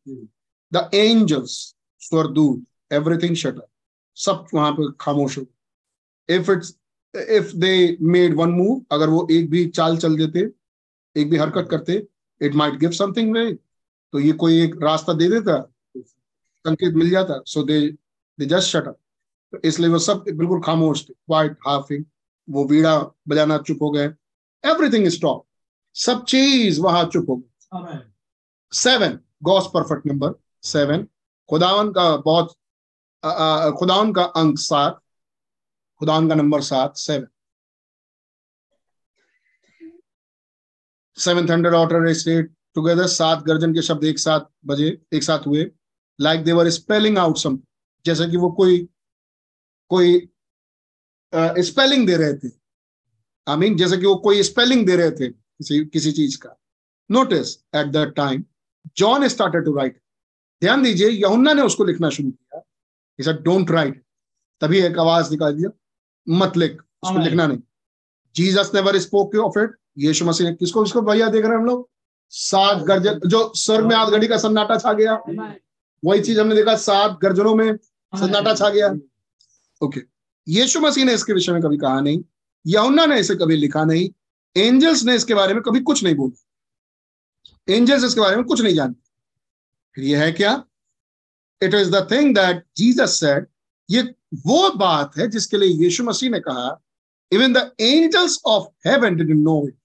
द 0.71 0.89
एंजल्स 0.93 1.51
स्वरदूत 2.01 2.93
एवरीथिंग 2.93 3.35
शटर 3.35 3.67
सब 4.17 4.45
वहाँ 4.53 4.71
पे 4.71 4.91
खामोश 5.01 5.37
हो 5.37 5.45
if 6.29 6.51
it's 6.51 6.75
if 7.15 7.55
they 7.55 7.97
made 8.01 8.35
one 8.35 8.49
move 8.49 8.81
अगर 8.91 9.09
वो 9.09 9.27
एक 9.31 9.49
भी 9.49 9.65
चाल 9.69 9.97
चल 9.97 10.17
देते 10.17 10.49
एक 11.15 11.29
भी 11.29 11.37
हरकत 11.37 11.67
करते 11.71 12.05
it 12.41 12.55
might 12.55 12.75
give 12.79 12.91
something 12.91 13.33
way 13.33 13.51
तो 14.13 14.19
ये 14.19 14.31
कोई 14.43 14.61
एक 14.63 14.75
रास्ता 14.83 15.13
दे 15.13 15.27
देता 15.29 15.61
संकेत 16.65 16.93
मिल 16.93 17.09
जाता 17.09 17.41
so 17.45 17.63
they 17.63 17.79
they 18.39 18.45
just 18.45 18.67
shut 18.67 18.87
up 18.87 18.97
तो 19.53 19.59
इसलिए 19.67 19.89
वो 19.89 19.99
सब 19.99 20.23
बिल्कुल 20.27 20.61
खामोश 20.61 21.03
थे 21.09 21.13
क्वाइट 21.13 21.57
हाफिंग 21.67 22.03
वो 22.47 22.63
वीणा 22.65 22.97
बजाना 23.27 23.57
चुप 23.57 23.81
हो 23.81 23.89
गए। 23.91 24.05
एवरीथिंग 24.63 25.07
स्टॉप 25.09 25.45
सब 25.95 26.23
चीज़ 26.25 26.81
वहाँ 26.81 27.03
चुप 27.13 27.29
हो 27.29 27.35
गई. 27.35 27.97
Seven 28.73 29.19
God's 29.43 29.67
perfect 29.73 30.05
number 30.07 30.33
seven 30.63 31.07
खुदावन 31.49 31.91
का 31.91 32.15
बहुत 32.17 32.55
खुदावन 33.79 34.13
का 34.13 34.23
अंक 34.23 34.59
सात। 34.59 34.99
खुदावन 36.01 36.29
का 36.29 36.35
नंबर 36.35 36.61
सात। 36.61 36.97
Seven 36.97 37.27
seven 41.17 41.47
thundered 41.49 41.73
order 41.73 42.13
state 42.13 42.53
together 42.75 43.07
सात 43.07 43.43
गर्जन 43.43 43.73
के 43.73 43.81
शब्द 43.81 44.03
एक 44.03 44.19
साथ 44.19 44.39
बजे 44.65 44.89
एक 45.13 45.23
साथ 45.23 45.47
हुए। 45.47 45.65
Like 46.19 46.43
they were 46.43 46.69
spelling 46.69 47.17
out 47.17 47.37
some 47.37 47.59
जैसे 48.05 48.27
कि 48.31 48.37
वो 48.37 48.51
कोई 48.51 48.87
कोई 49.91 50.17
स्पेलिंग 51.33 52.07
दे 52.07 52.15
रहे 52.17 52.33
थे। 52.33 52.49
आई 53.47 53.57
मीन 53.57 53.75
जैसे 53.77 53.97
कि 53.97 54.05
वो 54.05 54.15
कोई 54.15 54.43
स्पेलिंग 54.43 54.85
दे 54.87 54.95
रहे 54.95 55.11
थे 55.11 55.27
किसी 55.27 55.83
किसी 55.85 56.11
चीज़ 56.11 56.37
का। 56.37 56.55
Notice 57.09 57.55
at 57.75 57.87
that 57.87 58.13
time 58.15 58.43
John 58.97 59.27
started 59.27 59.65
to 59.65 59.75
write 59.75 59.99
ध्यान 60.61 60.83
दीजिए 60.83 61.09
यहुन्ना 61.09 61.53
ने 61.53 61.61
उसको 61.61 61.85
लिखना 61.85 62.09
शुरू 62.09 62.29
किया। 62.29 62.63
Said 63.19 63.41
डोंट 63.43 63.71
राइट 63.71 64.03
तभी 64.61 64.79
एक 64.79 64.97
आवाज़ 64.99 65.31
निकाल 65.31 65.53
दिया। 65.55 65.69
मत 66.27 66.57
लिख। 66.57 66.81
उसको 67.03 67.19
लिखना 67.19 67.47
नहीं। 67.47 67.59
Jesus 68.35 68.71
never 68.75 68.97
spoke 68.99 69.35
of 69.35 69.59
it 69.59 69.75
Yeshu 69.97 70.25
Masih 70.25 70.47
ने 70.47 70.53
किसको 70.55 70.83
किसको 70.83 71.01
भैया 71.01 71.29
देख 71.29 71.43
रहे 71.43 71.51
हैं 71.51 71.59
हम 71.59 71.65
लोग? 71.65 71.89
सात 72.29 72.77
गर्जन 72.77 73.19
जो 73.29 73.51
स्वर्ग 73.55 73.85
में 73.85 73.95
आध 73.95 74.09
घड़ी 74.09 74.27
का 74.27 74.37
सन्नाटा 74.37 74.77
छा 74.77 74.93
गया। 74.93 75.13
वही 76.03 76.21
चीज़ 76.21 76.39
हमने 76.39 76.55
देखा 76.55 76.75
सात 76.77 77.17
गर्जनों 77.21 77.55
में 77.55 77.77
सन्नाटा 78.13 78.53
छा 78.55 78.69
गया। 78.69 78.87
ओके 79.81 80.01
यीशु 80.47 80.79
मसीह 80.79 81.05
ने 81.05 81.13
इसके 81.13 81.33
विषय 81.33 81.51
में 81.51 81.61
कभी 81.61 81.77
कहा 81.77 81.99
नहीं 82.01 82.23
यहुन्ना 82.65 83.05
ने 83.05 83.19
इसे 83.19 83.35
कभी 83.35 83.55
लिखा 83.55 83.83
नहीं 83.83 84.09
एंजल्स 84.55 85.03
ने 85.03 85.15
इसके 85.15 85.33
बारे 85.33 85.53
में 85.53 85.61
कभी 85.63 85.79
कुछ 85.79 86.03
नहीं 86.03 86.15
बोला। 86.15 87.73
एंजल्स 87.73 88.03
इसके 88.03 88.21
बारे 88.21 88.35
में 88.35 88.45
कुछ 88.45 88.61
नहीं 88.61 88.75
जानते। 88.75 89.01
फिर 89.95 90.05
ये 90.05 90.17
है 90.17 90.31
क्या? 90.31 90.51
It 91.61 91.73
is 91.73 91.91
the 91.91 92.07
thing 92.11 92.35
that 92.35 92.63
Jesus 92.77 93.19
said 93.19 93.47
ये 93.89 94.01
वो 94.45 94.69
बात 94.77 95.17
है 95.17 95.27
जिसके 95.29 95.57
लिए 95.57 95.83
यीशु 95.83 96.03
मसीह 96.03 96.29
ने 96.29 96.39
कहा 96.39 96.79
even 97.31 97.53
the 97.53 97.71
angels 97.79 98.39
of 98.45 98.87
heaven 98.87 99.15
didn't 99.15 99.43
know 99.43 99.67
it 99.67 99.77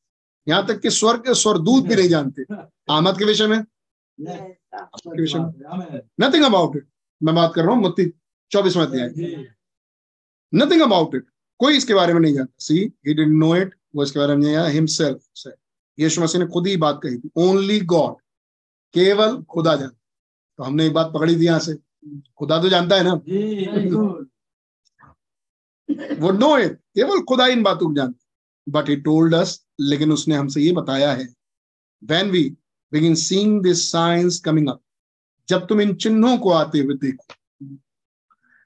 यहाँ 0.46 0.66
तक 0.66 0.80
कि 0.80 0.90
स्वर्ग 0.90 1.20
के 1.20 1.34
स्वरदूत 1.34 1.84
भी 1.84 1.94
नहीं 1.96 2.08
जानते। 2.08 2.44
आमद 2.90 3.18
के 3.18 3.24
विषय 3.24 3.46
में? 3.46 3.62
के 5.16 5.20
विषय 5.22 5.38
में। 5.38 6.00
नथिंग 6.20 6.44
अबाउट 6.44 6.76
इट 6.76 6.86
मैं 7.22 7.34
बात 7.34 7.52
कर 7.54 7.64
रहा 7.64 7.74
हूँ 7.74 7.82
मत्ती 7.82 8.12
चौबीसवा 8.50 8.82
अध्याय. 8.82 9.08
नथिंग 10.52 10.82
अबाउट 10.82 11.14
इट 11.14 11.26
कोई 11.60 11.76
इसके 11.76 11.94
बारे 11.94 12.14
में 12.14 12.20
नहीं 12.20 12.34
जानता। 12.34 12.54
See 12.58 12.74
he 12.74 13.14
didn't 13.14 13.38
know 13.38 13.54
it 13.56 13.74
वो 13.96 14.02
इसके 14.02 14.18
बारे 14.18 14.36
में 14.36 14.42
नहीं 14.44 14.72
हिमसेल्फ 14.74 15.20
सेड 15.34 15.54
यीशु 15.98 16.20
मसीह 16.22 16.40
ने 16.40 16.46
खुद 16.52 16.66
ही 16.66 16.76
बात 16.76 17.00
कही 17.02 17.16
थी। 17.18 17.30
ओनली 17.38 17.80
गॉड 17.86 18.14
केवल 18.94 19.36
खुदा 19.50 19.74
जानता। 19.76 19.98
तो 20.58 20.62
हमने 20.64 20.86
एक 20.86 20.92
बात 20.92 21.12
पकड़ी 21.14 21.36
थी 21.36 21.44
यहाँ 21.44 21.58
से। 21.60 21.74
खुदा 22.38 22.60
तो 22.62 22.68
जानता 22.68 22.96
है 22.96 23.02
ना। 23.04 23.12
वो 26.20 26.30
नो 26.32 26.56
इट 26.58 26.72
केवल 26.94 27.20
खुदा 27.28 27.46
इन 27.46 27.62
बातों 27.62 27.86
को 27.86 27.94
जानता। 27.94 28.18
बट 28.66 28.88
ही 28.88 28.96
टोल्ड 28.96 29.34
अस 29.34 29.60
लेकिन 29.80 30.12
उसने 30.12 30.34
हमसे 30.34 30.60
ये 30.60 30.72
बताया 30.72 31.12
है। 31.12 31.28
When 32.02 32.30
we 32.30 32.42
begin 32.92 33.14
seeing 33.14 33.62
this 33.62 33.90
science 33.92 34.40
coming 34.40 34.68
up 34.68 34.80
जब 35.48 35.66
तुम 35.66 35.80
इन 35.80 35.94
चिन्हों 35.94 36.36
को 36.38 36.50
आते 36.52 36.78
हुए 36.78 36.94
देखो 36.96 37.34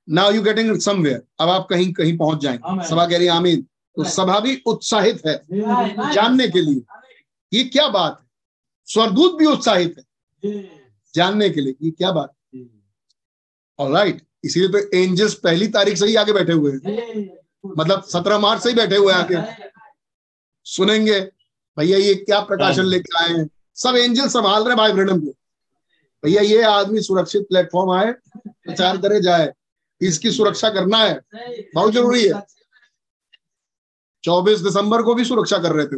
नाउ 0.09 0.33
यू 0.33 0.43
गेटिंग 0.43 0.78
समवेयर 0.81 1.23
अब 1.41 1.49
आप 1.49 1.66
कहीं 1.70 1.93
कहीं 1.93 2.16
पहुँच 2.19 2.41
जाएँगे 2.43 2.89
सभा 2.89 3.07
कह 3.07 3.19
रही 3.19 3.27
आमीन. 3.28 3.62
तो 3.97 4.05
सभा 4.05 4.39
भी 4.41 4.62
उत्साहित 4.66 5.23
है. 5.27 5.37
जानने 6.15 6.49
के 6.49 6.61
लिए। 6.61 6.83
ये 7.53 7.65
क्या 7.65 7.89
बात 7.89 8.19
है? 8.20 8.27
स्वरदूत 8.89 9.39
भी 9.39 9.47
उत्साहित 9.47 9.95
है। 9.99 10.05
जानने 11.15 11.49
के 11.51 11.61
लिए। 11.61 11.74
ये 11.83 11.91
क्या 11.91 12.11
बात 12.12 12.33
जी. 12.55 12.70
ऑलराइट 13.78 14.20
इसीलिए 14.45 14.69
तो 14.69 14.97
एंजल्स 14.97 15.35
पहली 15.35 15.69
तारीख 15.69 15.97
से 15.99 16.07
ही 16.07 16.15
आगे 16.16 16.33
बैठे 16.33 16.53
हुए 16.53 16.73
हैं। 16.73 17.28
मतलब 17.78 18.03
सत्रह 18.05 18.39
मार्च 18.39 18.62
से 18.62 18.69
ही 18.69 18.74
बैठे 18.74 18.97
हुए 18.97 19.12
आके 19.12 19.37
सुनेंगे 20.66 21.20
भैया 21.77 21.99
ये 21.99 22.15
क्या 22.15 22.41
प्रकाशन 22.41 22.85
लेके 22.85 23.19
आए 23.19 23.33
हैं? 23.33 23.49
सब 23.77 23.97
एंजल 23.97 24.28
संभाल 24.28 24.65
रहे 24.65 24.77
भाई 24.77 24.93
ब्रैनम 24.93 25.20
को। 25.20 25.31
भैया 26.24 26.43
ये 26.43 26.62
आदमी 26.65 27.01
सुरक्षित 27.03 27.43
प्लेटफॉर्म 27.49 27.91
आए 27.93 28.12
प्रचार 28.47 28.97
करे 28.97 29.20
जाए। 29.20 29.53
इसकी 30.01 30.31
सुरक्षा 30.31 30.70
करना 30.70 30.98
है। 30.98 31.20
बहुत 31.74 31.93
ज़रूरी 31.93 32.28
है। 32.28 32.47
चौबीस 34.24 34.59
दिसंबर 34.60 35.02
को 35.02 35.14
भी 35.14 35.24
सुरक्षा 35.24 35.59
कर 35.59 35.73
रहे 35.73 35.86
थे 35.86 35.97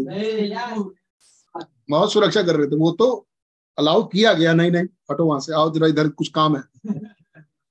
बहुत 1.90 2.12
सुरक्षा 2.12 2.42
कर 2.42 2.56
रहे 2.56 2.66
थे। 2.66 2.76
वो 2.76 2.90
तो 2.92 3.26
अलाउ 3.78 4.06
किया 4.06 4.32
गया। 4.32 4.52
नहीं 4.52 4.70
नहीं, 4.70 4.84
हटो 5.10 5.24
वहाँ 5.24 5.40
से। 5.40 5.52
आओ 5.52 5.70
जरा 5.74 5.86
इधर 5.86 6.08
कुछ 6.08 6.28
काम 6.28 6.56
है। 6.56 6.62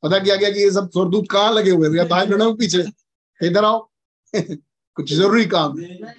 पता 0.04 0.20
किया 0.20 0.36
गया 0.36 0.50
कि 0.52 0.60
ये 0.60 0.72
सब 0.72 0.90
स्वरदूत 0.90 1.28
कहाँ 1.32 1.54
लगे 1.54 1.72
हुए 1.72 2.04
भाई 2.06 2.26
ब्रैनम 2.26 2.56
पीछे? 2.58 2.84
इधर 3.48 3.66
आओ। 3.66 3.90
कुछ 4.96 5.14
ज़रूरी 5.14 5.46
काम 5.46 5.80
है। 5.80 6.16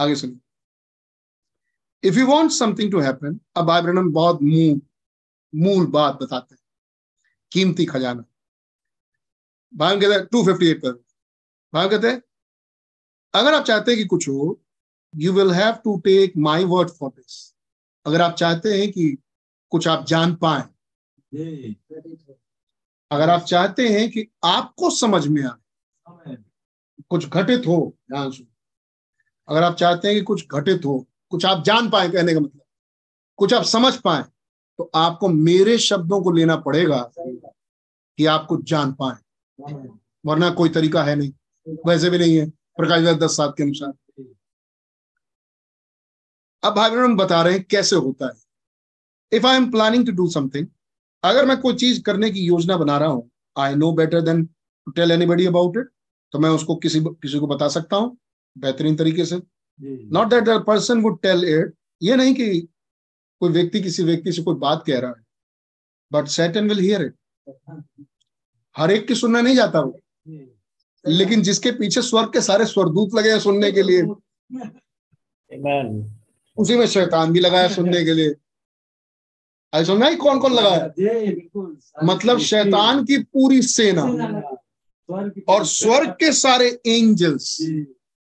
आगे 0.00 0.14
सुनिए। 0.14 0.38
If 2.08 2.18
you 2.18 2.26
want 2.26 2.52
something 2.52 2.92
to 2.92 3.00
happen 3.00 3.40
अब 3.56 3.66
भाई 3.66 3.82
ब्रैनम 3.82 4.12
बहुत 4.12 4.42
मूल 4.42 4.80
मूल 5.54 5.86
बात 5.86 6.18
बताते 6.22 6.54
हैं। 6.54 6.59
कीमती 7.52 7.84
खजाना। 7.84 8.24
भाई 9.72 10.00
कहते 10.00 10.14
हैं 10.14 10.24
टू 10.26 10.42
फिफ्टी 10.44 10.68
एट 10.68 10.82
करोड़ 10.82 11.88
कहते 11.88 12.08
हैं, 12.08 12.22
अगर 13.34 13.54
आप 13.54 13.64
चाहते 13.64 13.90
हैं 13.90 14.00
कि 14.00 14.06
कुछ 14.06 14.28
हो 14.28 14.60
you 15.14 15.32
will 15.32 15.50
have 15.50 15.74
to 15.84 15.96
take 16.00 16.32
my 16.38 16.64
word 16.64 16.90
for 16.90 17.10
this 17.10 17.54
अगर 18.06 18.20
आप 18.22 18.34
चाहते 18.34 18.78
हैं 18.78 18.90
कि 18.92 19.16
कुछ 19.72 19.88
आप 19.88 20.04
जान 20.06 20.34
पाए, 20.34 20.62
अगर 23.10 23.30
आप 23.30 23.42
चाहते 23.42 23.88
हैं 23.88 24.08
कि 24.10 24.26
आपको 24.44 24.90
समझ 24.90 25.26
में 25.28 25.42
आए, 25.42 26.36
कुछ 27.10 27.28
घटित 27.28 27.66
हो, 27.66 27.96
ध्यान 28.10 28.30
सुनो 28.30 28.46
अगर 29.48 29.62
आप 29.62 29.74
चाहते 29.76 30.08
हैं 30.08 30.16
कि 30.16 30.22
कुछ 30.22 30.46
घटित 30.48 30.84
हो, 30.84 31.06
कुछ 31.30 31.44
आप 31.46 31.62
जान 31.64 31.90
पाए 31.90 32.08
कहने 32.08 32.34
का 32.34 32.40
मतलब 32.40 32.62
कुछ 33.38 33.54
आप 33.54 33.62
समझ 33.64 33.94
पाए 33.96 34.24
तो 34.80 34.90
आपको 34.94 35.28
मेरे 35.28 35.76
शब्दों 35.78 36.20
को 36.22 36.30
लेना 36.30 36.54
पड़ेगा 36.56 36.98
कि 37.16 38.26
आप 38.26 38.46
कुछ 38.48 38.62
जान 38.70 38.92
पाए। 39.00 39.72
वरना 40.24 40.48
कोई 40.50 40.68
तरीका 40.68 41.02
है 41.04 41.16
नहीं। 41.16 41.32
वैसे 41.86 42.10
भी 42.10 42.18
नहीं 42.18 42.36
है। 42.36 42.48
प्रकाश 42.78 43.02
दस 43.18 43.36
सात 43.36 43.54
के 43.56 43.62
अनुसार। 43.62 43.92
अब 46.62 46.74
भाई 46.76 46.90
बहन 46.90 47.04
हम 47.04 47.16
बता 47.16 47.42
रहे 47.42 47.54
हैं 47.54 47.64
कैसे 47.70 47.96
होता 47.96 48.26
है। 48.26 49.36
If 49.38 49.46
I 49.46 49.56
am 49.56 49.70
planning 49.70 50.06
to 50.06 50.12
do 50.12 50.28
something 50.30 50.66
अगर 51.24 51.46
मैं 51.46 51.60
कोई 51.60 51.74
चीज़ 51.74 52.02
करने 52.02 52.30
की 52.30 52.40
योजना 52.40 52.76
बना 52.76 52.98
रहा 52.98 53.08
हूँ 53.08 53.30
I 53.56 53.74
know 53.74 53.92
better 53.92 54.20
than 54.22 54.44
to 54.44 54.92
tell 54.92 55.10
anybody 55.12 55.46
about 55.46 55.76
it 55.76 55.90
तो 56.32 56.38
मैं 56.38 56.50
उसको 56.50 56.76
किसी 56.78 57.00
किसी 57.04 57.38
को 57.38 57.46
बता 57.46 57.68
सकता 57.68 57.96
हूँ 57.96 58.16
बेहतरीन 58.56 58.96
तरीके 58.96 59.24
से। 59.24 59.42
Not 59.80 60.34
that 60.34 60.48
person 60.66 61.02
would 61.02 61.22
tell 61.22 61.44
it 61.54 61.74
ये 62.02 62.16
नहीं 62.16 62.34
कि 62.34 62.68
कोई 63.40 63.52
व्यक्ति 63.52 63.80
किसी 63.80 64.02
व्यक्ति 64.02 64.32
से 64.32 64.42
कोई 64.42 64.54
बात 64.54 64.84
कह 64.86 64.98
रहा 64.98 65.10
है 65.10 65.24
but 66.12 66.28
Satan 66.28 66.68
will 66.68 66.78
hear 66.78 67.02
it 67.02 67.14
हर 68.76 68.90
एक 68.90 69.06
की 69.08 69.14
सुनना 69.14 69.40
नहीं 69.40 69.56
जाता 69.56 69.80
वो। 69.80 70.00
लेकिन 71.06 71.42
जिसके 71.42 71.70
पीछे 71.72 72.02
स्वर्ग 72.02 72.32
के 72.32 72.40
सारे 72.40 72.64
स्वरदूत 72.66 73.14
लगे 73.14 73.30
हैं 73.30 73.38
सुनने 73.40 73.72
के 73.72 73.82
लिए। 73.82 74.02
Amen. 75.50 76.10
उसी 76.56 76.76
में 76.76 76.86
शैतान 76.86 77.32
भी 77.32 77.40
लगाया 77.40 77.68
सुनने 77.68 78.04
के 78.04 78.14
लिए। 78.14 78.34
आई 79.74 79.84
सुनना 79.84 80.06
ही 80.06 80.16
कौन 80.16 80.40
कौन 80.40 80.52
लगाया 80.52 82.04
मतलब 82.04 82.38
शैतान 82.38 83.04
की 83.04 83.18
पूरी 83.18 83.62
सेना 83.62 84.02
और 85.48 85.64
स्वर्ग 85.66 86.10
के 86.10 86.32
सारे 86.32 86.80
एंजल्स 86.86 87.60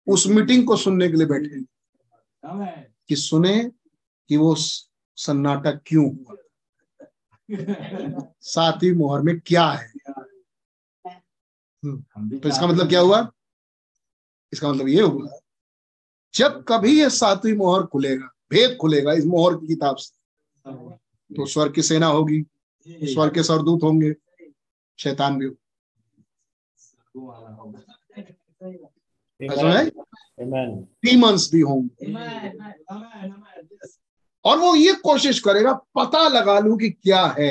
उस 0.07 0.27
मीटिंग 0.27 0.67
को 0.67 0.77
सुनने 0.77 1.09
के 1.09 1.17
लिए 1.17 1.27
बैठे 1.27 1.61
कि 3.09 3.17
सुने 3.17 3.71
कि 4.29 4.37
वो 4.37 4.55
सन्नाटा 5.19 5.71
क्यों 5.87 6.05
हुआ? 6.07 6.37
सातवीं 8.43 8.93
मोहर 8.97 9.21
में 9.23 9.39
क्या 9.41 9.71
है? 9.71 9.93
तो 11.83 12.49
इसका 12.49 12.67
मतलब 12.67 12.89
क्या 12.89 13.01
हुआ? 13.01 13.21
इसका 14.53 14.69
मतलब 14.73 14.89
ये 14.89 15.01
हुआ 15.03 15.39
जब 16.35 16.63
कभी 16.69 16.99
ये 17.01 17.09
सातवीं 17.11 17.57
मोहर 17.57 17.83
खुलेगा 17.87 18.27
भेद 18.51 18.77
खुलेगा 18.81 19.13
इस 19.13 19.25
मोहर 19.27 19.55
की 19.57 19.67
किताब 19.67 19.97
से 19.97 20.17
तो 21.31 21.47
स्वर्ग 21.47 21.75
की 21.75 21.83
सेना 21.83 22.07
होगी 22.07 22.41
स्वर्ग 22.87 23.35
के 23.35 23.43
सरदूत 23.43 23.83
होंगे 23.83 24.15
शैतान 24.99 25.39
भी 25.39 25.47
होगा. 25.47 25.57
डीमंस 31.05 31.51
भी 31.53 31.61
होंगे। 31.61 32.13
और 34.49 34.59
वो 34.59 34.75
ये 34.75 34.93
कोशिश 34.95 35.41
करेगा, 35.41 35.73
पता 35.73 36.29
लगा 36.29 36.59
लू 36.59 36.77
कि 36.77 36.91
क्या 36.91 37.27
है। 37.39 37.51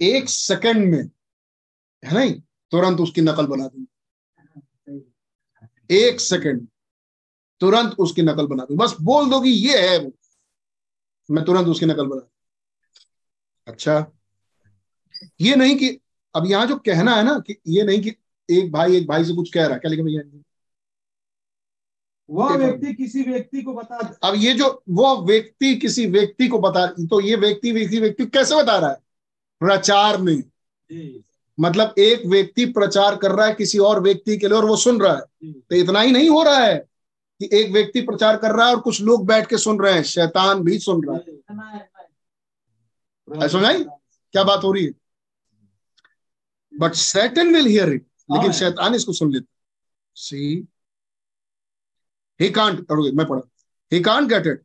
एक 0.00 0.28
सेकंड 0.28 0.90
में, 0.90 1.02
है 2.02 2.14
नहीं? 2.14 2.40
तुरंत 2.70 3.00
उसकी 3.00 3.20
नकल 3.20 3.46
बना 3.46 3.66
दूँगा। 3.68 3.86
एक 5.90 6.20
सेकंड 6.20 6.66
तुरंत 7.60 7.94
उसकी 7.98 8.22
नकल 8.22 8.46
बना 8.46 8.64
दूँ 8.64 8.76
बस 8.76 8.96
बोल 9.00 9.30
दो 9.30 9.40
कि 9.40 9.50
ये 9.50 9.90
है 9.90 9.98
वो। 9.98 10.12
मैं 11.30 11.44
तुरंत 11.44 11.66
उसकी 11.66 11.86
नकल 11.86 12.06
बना 12.06 12.28
अच्छा। 13.66 14.12
ये 15.40 15.56
नहीं 15.56 15.76
कि, 15.76 15.88
अब 16.34 16.46
यहाँ 16.46 16.66
जो 16.66 16.76
कहना 16.76 17.14
है 17.16 17.22
ना 17.22 17.38
कि, 17.38 17.56
ये 17.66 17.82
नहीं 17.82 18.00
कि 18.02 18.14
एक 18.50 18.72
भाई 18.72 18.96
एक 18.96 19.06
भाई 19.08 19.24
से 19.24 19.34
कुछ 19.34 19.52
कह 19.54 19.64
रहा 19.64 19.74
है। 19.74 19.80
क्या 19.80 19.90
लेकिन 19.90 20.06
भैया? 20.06 20.22
वह 22.30 22.56
व्यक्ति 22.56 22.94
किसी 22.94 23.22
व्यक्ति 23.22 23.62
को 23.62 23.74
बता 23.74 23.98
अब 24.22 24.34
ये 24.36 24.52
जो 24.54 24.82
वह 24.88 25.12
व्यक्ति 25.20 25.74
किसी 25.74 26.06
व्यक्ति 26.06 26.48
को 26.48 26.58
बता 26.58 26.86
तो 26.86 27.20
ये 27.20 27.36
व्यक्ति 27.36 27.72
व्यक्ति 27.72 28.00
व्यक्ति 28.00 28.26
कैसे 28.26 28.54
बता 28.54 28.76
रहा 28.76 28.90
है? 28.90 28.96
प्रचार 29.60 30.16
में 30.16 30.42
मतलब 31.60 31.94
एक 31.98 32.26
व्यक्ति 32.26 32.66
प्रचार 32.66 33.16
कर 33.16 33.30
रहा 33.30 33.46
है 33.46 33.54
किसी 33.54 33.78
और 33.78 34.00
व्यक्ति 34.00 34.36
के 34.38 34.48
लिए 34.48 34.56
और 34.56 34.64
वो 34.64 34.76
सुन 34.76 35.00
रहा 35.00 35.12
है। 35.12 35.52
तो 35.52 35.76
इतना 35.76 36.00
ही 36.00 36.12
नहीं 36.12 36.28
हो 36.30 36.42
रहा 36.42 36.58
है 36.58 36.76
कि 37.40 37.48
एक 37.52 37.72
व्यक्ति 37.72 38.00
प्रचार 38.00 38.36
कर 38.36 38.50
रहा 38.50 38.66
है 38.66 38.74
और 38.74 38.80
कुछ 38.80 39.00
लोग 39.00 39.26
बैठ 39.26 39.46
के 39.46 39.58
सुन 39.58 39.80
रहे 39.80 39.92
हैं 39.92 40.02
शैतान 40.02 40.62
भी 40.62 40.78
सुन 40.78 41.04
रहा 41.04 41.16
है। 41.16 41.86
ही 43.72 43.84
क्या 44.32 44.44
बात 44.44 44.64
हो 44.64 44.72
रही 44.72 44.84
है? 44.84 44.92
But 46.78 46.94
Satan 46.94 47.54
will 47.54 47.66
hear 47.66 47.92
it 47.92 48.06
लेकिन 48.32 48.52
शैतान 48.52 48.94
इसको 48.94 49.12
सुन 49.12 49.32
लेता 49.32 49.54
सी 50.14 50.68
ही 52.40 52.48
कांट 52.50 52.90
मैं 52.90 53.26
पढ़ा 53.26 53.40
he 53.92 54.00
can't 54.02 54.28
get 54.28 54.46
it 54.46 54.64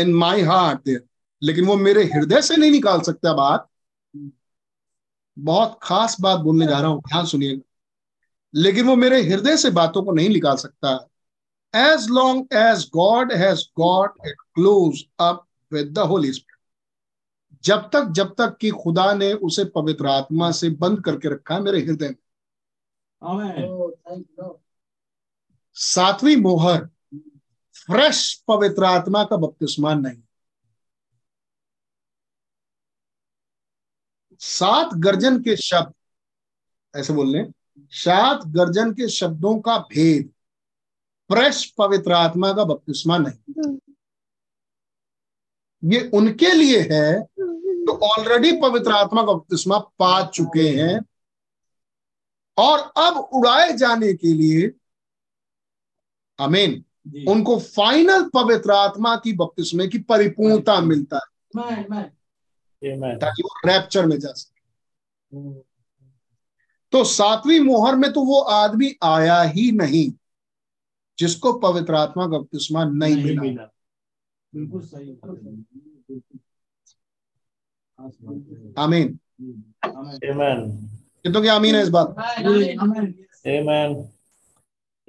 in 0.00 0.14
my 0.14 0.42
heart 0.42 0.84
there 0.84 1.02
लेकिन 1.42 1.66
वो 1.66 1.76
मेरे 1.76 2.04
हृदय 2.04 2.42
से 2.42 2.56
नहीं 2.56 2.70
निकाल 2.70 3.00
सकता 3.00 3.32
बात। 3.34 3.68
बहुत 5.36 5.78
खास 5.82 6.16
बात 6.20 6.40
बोलने 6.40 6.66
जा 6.66 6.78
रहा 6.78 6.90
हूँ 6.90 7.00
ध्यान 7.02 7.26
सुनिएगा 7.26 7.62
लेकिन 8.54 8.86
वो 8.86 8.96
मेरे 8.96 9.20
हृदय 9.22 9.56
से 9.56 9.70
बातों 9.70 10.02
को 10.02 10.12
नहीं 10.12 10.28
निकाल 10.28 10.56
सकता। 10.56 10.92
As 11.74 12.06
long 12.10 12.54
as 12.54 12.88
God 12.94 13.32
has 13.32 13.64
got 13.78 14.26
it 14.26 14.40
close 14.54 15.04
up 15.20 15.44
with 15.72 15.92
the 15.94 15.98
Holy 16.08 16.32
Spirit 16.32 16.58
जब 17.64 17.88
तक 17.92 18.08
जब 18.12 18.34
तक 18.38 18.56
कि 18.60 18.70
खुदा 18.72 19.12
ने 19.14 19.32
उसे 19.34 19.64
पवित्र 19.74 20.06
आत्मा 20.08 20.50
से 20.52 20.70
बंद 20.80 21.04
करके 21.04 21.28
रखा 21.28 21.54
है 21.54 21.60
मेरे 21.60 21.80
हृदय 21.80 22.08
में। 22.08 22.16
सातवीं 25.76 26.36
मोहर 26.36 26.84
फ्रेश 27.76 28.32
पवित्र 28.48 28.84
आत्मा 28.84 29.22
का 29.24 29.36
बपतिस्मा 29.36 29.94
नहीं। 29.94 30.22
सात 34.40 34.94
गर्जन 34.96 35.38
के 35.42 35.56
शब्द, 35.56 35.92
ऐसे 36.94 37.12
बोल 37.12 37.34
रहे 37.36 37.44
सात 37.92 38.46
गर्जन 38.48 38.92
के 38.92 39.08
शब्दों 39.08 39.58
का 39.60 39.78
भेद 39.90 40.28
फ्रेश 41.30 41.64
पवित्र 41.78 42.12
आत्मा 42.12 42.52
का 42.52 42.64
बपतिस्मा 42.64 43.18
नहीं। 43.18 43.78
ये 45.82 46.00
उनके 46.14 46.52
लिए 46.52 46.80
है 46.90 47.20
तो 47.22 47.92
ऑलरेडी 48.06 48.52
पवित्र 48.62 48.92
आत्मा 48.92 49.22
का 49.22 49.32
बपतिस्मा 49.32 49.78
पा 49.98 50.26
चुके 50.26 50.68
हैं। 50.70 51.00
और 52.58 52.78
अब 52.98 53.16
उड़ाए 53.16 53.72
जाने 53.72 54.12
के 54.14 54.32
लिए 54.34 54.68
अमीन 56.40 56.84
उनको 57.28 57.58
फाइनल 57.58 58.30
पवित्र 58.34 58.70
आत्मा 58.70 59.16
की 59.16 59.32
बपतिस्मे 59.32 59.88
की 59.88 59.98
परिपूर्णता 59.98 60.80
मिलता 60.80 61.16
है। 61.16 61.28
ताकि 63.18 63.42
वो 63.42 63.68
रैप्चर 63.68 64.06
में 64.06 64.18
जा 64.18 64.28
सके। 64.28 64.60
तो 66.92 67.04
सातवीं 67.04 67.60
मोहर 67.60 67.96
में 67.96 68.12
तो 68.12 68.20
वो 68.20 68.40
आदमी 68.40 68.92
आया 69.02 69.42
ही 69.42 69.72
नहीं 69.72 70.12
जिसको 71.18 71.52
पवित्र 71.52 71.94
आत्मा 71.94 72.26
का 72.26 72.38
बपतिस्मा 72.38 72.84
नहीं 72.84 73.16
नहीं 73.16 73.38
मिला। 73.38 73.72
बिल्कुल 74.54 74.80
सही। 74.80 75.18
आमीन 78.78 79.18
Amen. 79.40 80.70
कितनों 81.22 81.42
की 81.42 81.48
आमीन 81.48 81.74
है 81.74 81.82
इस 81.82 81.88
बात? 81.88 82.16
Amen. 83.46 84.19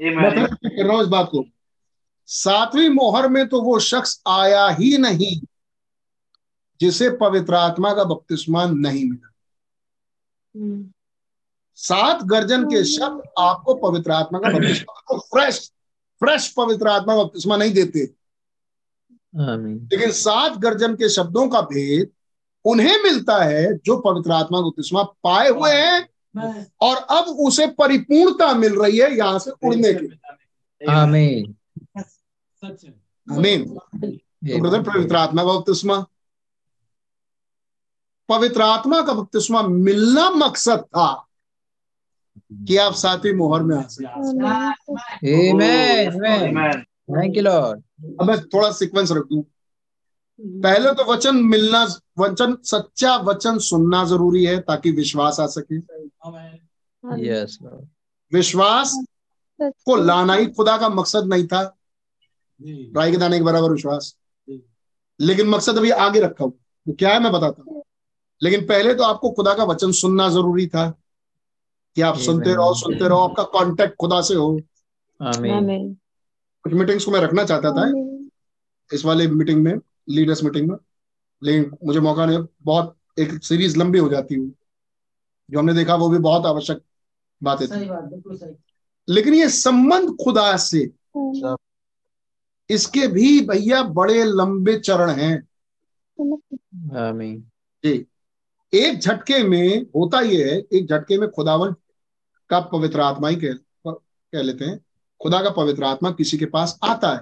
मैं 0.01 0.45
कर 0.45 0.83
रहा 0.83 0.93
हूँ 0.93 1.01
इस 1.03 1.07
बात 1.07 1.27
को। 1.31 1.43
सातवीं 2.29 2.89
मोहर 2.89 3.27
में 3.29 3.47
तो 3.47 3.61
वो 3.61 3.79
शख्स 3.79 4.21
आया 4.27 4.67
ही 4.69 4.97
नहीं 4.97 5.39
जिसे 6.79 7.09
पवित्र 7.17 7.53
आत्मा 7.53 7.93
का 7.93 8.03
बपतिस्मा 8.03 8.65
नहीं 8.65 9.03
मिला। 9.09 9.29
सात 11.77 12.23
गर्जन 12.23 12.63
के 12.65 12.83
शब्द 12.83 13.21
आपको 13.39 13.73
पवित्र 13.75 14.11
आत्मा 14.11 14.39
का 14.39 14.49
बपतिस्मा 14.49 15.17
फ्रेश 15.17 15.59
फ्रेश 16.21 16.47
पवित्र 16.57 16.87
आत्मा 16.87 17.15
का 17.15 17.23
बपतिस्मा 17.23 17.57
नहीं 17.57 17.73
देते। 17.73 17.99
लेकिन 19.35 20.11
सात 20.11 20.57
गर्जन 20.57 20.95
के 20.95 21.09
शब्दों 21.09 21.47
का 21.49 21.61
भेद 21.61 22.11
उन्हें 22.65 22.97
मिलता 23.03 23.37
है 23.43 23.77
जो 23.77 23.97
पवित्र 23.99 24.31
आत्मा 24.31 24.59
का 24.59 24.67
बपतिस्मा 24.67 25.03
पाए 25.23 25.49
हुए 25.49 25.71
हैं। 25.71 26.07
और 26.81 26.95
अब 26.95 27.25
उसे 27.39 27.67
परिपूर्णता 27.67 28.53
मिल 28.53 28.75
रही 28.81 28.97
है 28.97 29.11
यहाँ 29.17 29.39
से 29.39 29.51
उड़ने 29.51 29.93
की। 29.93 30.19
आमीन। 30.81 31.55
आमीन। 33.27 33.65
तो 33.65 34.59
ब्रदर 34.61 34.81
पवित्र 34.83 35.15
आत्मा 35.15 35.43
का 35.43 35.59
बपतिस्मा 35.59 36.05
पवित्र 38.29 38.61
आत्मा 38.61 39.01
का 39.01 39.13
बपतिस्मा 39.13 39.61
मिलना 39.61 40.29
मकसद 40.29 40.79
था 40.79 41.27
कि 42.67 42.77
आप 42.77 42.93
सातवीं 42.93 43.33
मोहर 43.33 43.63
में 43.63 43.75
आ 43.77 43.81
सके। 43.81 44.05
आमीन 44.05 45.61
आमीन 45.61 46.83
थैंक 47.11 47.37
यू 47.37 47.43
लॉर्ड 47.43 47.81
अब 48.19 48.27
मैं 48.27 48.39
थोड़ा 48.45 48.71
सीक्वेंस 48.71 49.11
रख 49.11 49.23
दू। 49.23 49.41
पहले 50.41 50.93
तो 50.93 51.03
वचन 51.13 51.35
मिलना 51.35 51.83
वचन 52.19 52.57
सच्चा 52.63 53.15
वचन 53.17 53.57
सुनना 53.59 54.03
ज़रूरी 54.05 54.43
है 54.45 54.59
ताकि 54.59 54.91
विश्वास 54.91 55.39
आ 55.39 55.47
सके। 55.47 55.79
यस 57.19 57.59
लॉर्ड 57.61 57.87
विश्वास? 58.33 59.05
को 59.61 59.95
लाना 59.95 60.33
ही 60.33 60.45
खुदा 60.45 60.77
का 60.77 60.89
मकसद 60.89 61.25
नहीं 61.25 61.47
था। 61.47 61.77
राई 62.95 63.11
के 63.11 63.17
दाने 63.17 63.37
के 63.37 63.43
बराबर 63.43 63.71
विश्वास। 63.71 64.17
लेकिन 65.19 65.47
मकसद 65.47 65.77
अभी 65.77 65.89
आगे 65.89 66.19
रखा 66.19 66.43
हूँ। 66.43 66.53
वो 66.87 66.93
क्या 66.93 67.13
है 67.13 67.19
मैं 67.19 67.31
बताता 67.31 67.63
हूँ। 67.67 67.83
लेकिन 68.43 68.67
पहले 68.67 68.93
तो 68.93 69.03
आपको 69.03 69.31
खुदा 69.31 69.53
का 69.53 69.63
वचन 69.63 69.91
सुनना 69.91 70.29
ज़रूरी 70.29 70.67
था 70.67 70.89
कि 71.95 72.01
आप 72.01 72.17
सुनते 72.17 72.49
रहो 72.53 72.73
सुनते 72.73 73.07
रहो 73.09 73.19
आपका 73.19 73.43
कांटेक्ट 73.43 73.95
खुदा 73.95 74.21
से 74.21 74.33
हो। 74.35 74.61
कुछ 76.63 76.73
मीटिंग्स 76.73 77.05
को 77.05 77.11
मैं 77.11 77.19
रखना 77.19 77.43
चाहता 77.43 77.71
था। 77.71 77.87
इस 78.93 79.05
वाले 79.05 79.27
मीटिंग 79.27 79.63
में 79.63 79.75
लीडर्स 80.09 80.43
मीटिंग 80.43 80.69
में। 80.69 80.77
लेकिन 81.43 81.77
मुझे 81.83 81.99
मौका 81.99 82.25
नहीं 82.25 82.45
बहुत 82.63 82.97
एक 83.19 83.43
सीरीज़ 83.43 83.79
लंबी 83.79 83.99
हो 83.99 84.09
जाती 84.09 84.35
हुई 84.35 84.51
जो 85.51 85.59
हमने 85.59 85.73
देखा 85.73 85.95
वो 85.95 86.09
भी 86.09 86.17
बहुत 86.17 86.45
आवश्यक 86.45 86.81
बातें 87.43 87.67
थी। 87.67 87.89
लेकिन 89.09 89.33
ये 89.33 89.49
संबंध 89.49 90.09
खुदा 90.23 90.57
से। 90.57 90.91
इसके 92.69 93.07
भी 93.07 93.41
भैया 93.47 93.83
बड़े 93.83 94.23
लंबे 94.23 94.79
चरण 94.79 95.09
हैं। 95.09 95.47
आमीन। 96.97 97.41
जी। 97.85 98.05
एक 98.73 98.99
झटके 98.99 99.43
में 99.43 99.81
होता 99.83 100.19
ये 100.19 100.51
है 100.51 100.63
एक 100.73 100.85
झटके 100.89 101.17
में 101.17 101.29
खुदावन 101.31 101.75
का 102.49 102.59
पवित्र 102.59 103.01
आत्मा 103.01 103.27
ही 103.27 103.35
कह, 103.35 103.53
कह 103.87 104.41
लेते 104.41 104.65
हैं। 104.65 104.79
खुदा 105.21 105.41
का 105.41 105.49
पवित्र 105.49 105.83
आत्मा 105.83 106.11
किसी 106.11 106.37
के 106.37 106.45
पास 106.45 106.79
आता 106.83 107.13
है 107.13 107.21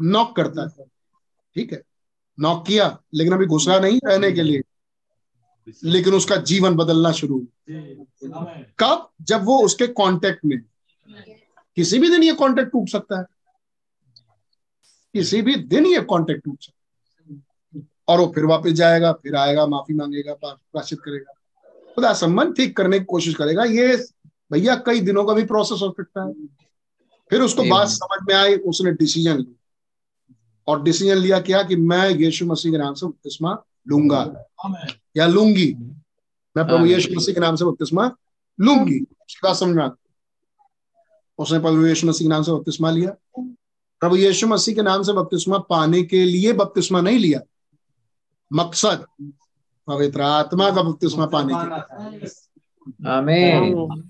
नॉक 0.00 0.36
करता 0.36 0.62
है। 0.62 0.84
ठीक 1.54 1.72
है 1.72 1.82
नॉक 2.40 2.66
किया 2.66 2.98
लेकिन 3.14 3.32
अभी 3.32 3.46
घुसरा 3.46 3.78
नहीं 3.78 4.00
रहने 4.04 4.32
के 4.32 4.42
लिए। 4.42 4.62
लेकिन 5.84 6.14
उसका 6.14 6.36
जीवन 6.36 6.74
बदलना 6.74 7.12
शुरू 7.12 7.46
कब? 8.78 9.08
जब 9.22 9.44
वो 9.44 9.64
उसके 9.64 9.86
कांटेक्ट 9.86 10.44
में। 10.44 10.58
किसी 11.76 11.98
भी 11.98 12.10
दिन 12.10 12.22
ये 12.22 12.32
कांटेक्ट 12.32 12.72
टूट 12.72 12.88
सकता 12.88 13.18
है। 13.18 13.24
किसी 15.14 15.42
भी 15.42 15.54
दिन 15.54 15.86
ये 15.86 16.00
कांटेक्ट 16.00 16.44
टूट 16.44 16.62
सकता 16.62 16.76
है। 17.34 17.82
और 18.08 18.20
वो 18.20 18.32
फिर 18.34 18.44
वापस 18.44 18.70
जाएगा 18.70 19.12
फिर 19.12 19.36
आएगा 19.36 19.66
माफ़ी 19.66 19.94
मांगेगा 19.94 20.34
प्राश्चित 20.44 21.00
करेगा। 21.00 21.32
खुदा 21.94 22.12
संबंध 22.12 22.56
ठीक 22.56 22.76
करने 22.76 22.98
की 22.98 23.04
कोशिश 23.04 23.34
करेगा। 23.34 23.64
ये 23.64 23.96
भैया 24.52 24.76
कई 24.76 25.00
दिनों 25.00 25.24
का 25.24 25.32
भी 25.32 25.44
प्रोसेस 25.44 25.82
हो 25.82 25.90
सकता 25.90 26.26
है। 26.26 26.32
फिर 27.30 27.40
उसको 27.40 27.62
बात 27.62 27.88
समझ 27.88 28.18
में 28.28 28.34
आई 28.34 28.56
उसने 28.56 28.92
डिसीज़न 28.92 29.36
लिया। 29.36 29.54
और 30.66 30.82
डिसीज़न 30.82 31.16
लिया 31.16 31.40
क्या 31.40 31.62
कि 31.62 31.76
मैं 31.76 32.10
यीशु 32.10 32.46
मसीह 32.46 32.72
के 32.72 32.78
नाम 32.78 32.94
से 32.94 33.06
बपतिस्मा 33.06 33.64
लूँगा। 33.90 34.44
या 35.16 35.26
लूँगी। 35.26 35.72
मैं 36.56 36.66
प्रभु 36.66 36.86
यीशु 36.86 37.14
मसीह 37.16 37.34
के 37.34 37.40
नाम 37.40 37.56
से 37.56 37.64
बपतिस्मा 37.64 38.10
लूँगी। 38.60 39.00
उसकी 39.00 39.40
बात 39.44 39.56
समझना 39.56 39.96
उसने 41.38 41.58
प्रभु 41.58 41.86
यीशु 41.86 42.06
मसीह 42.06 42.26
के 42.26 42.28
नाम 42.28 42.42
से 42.42 42.52
बपतिस्मा 42.52 42.90
लिया। 42.90 43.16
प्रभु 44.00 44.16
यीशु 44.16 44.46
मसीह 44.46 44.74
के 44.74 44.82
नाम 44.82 45.02
से 45.02 45.12
बपतिस्मा 45.12 45.58
पाने 45.58 46.02
के 46.02 46.24
लिए 46.24 46.52
बपतिस्मा 46.52 47.00
नहीं 47.00 47.18
लिया। 47.18 47.40
मकसद 48.52 49.04
पवित्र 49.86 50.20
आत्मा 50.20 50.70
का 50.70 50.82
बपतिस्मा 50.82 51.26
पाने 51.26 51.54
के 51.54 51.60
आमीन 53.08 54.02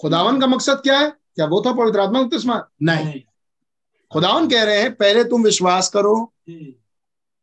खुदावन 0.00 0.40
का 0.40 0.46
मकसद 0.46 0.80
क्या 0.80 0.98
है? 0.98 1.10
क्या 1.10 1.46
वो 1.46 1.62
था 1.66 1.72
पवित्र 1.72 2.00
आत्मा 2.00 2.22
बपतिस्मा? 2.22 2.68
नहीं। 2.82 3.20
खुदावन 4.12 4.48
कह 4.48 4.62
रहे 4.62 4.80
हैं 4.80 4.94
पहले 4.94 5.24
तुम 5.24 5.44
विश्वास 5.44 5.88
करो। 5.88 6.32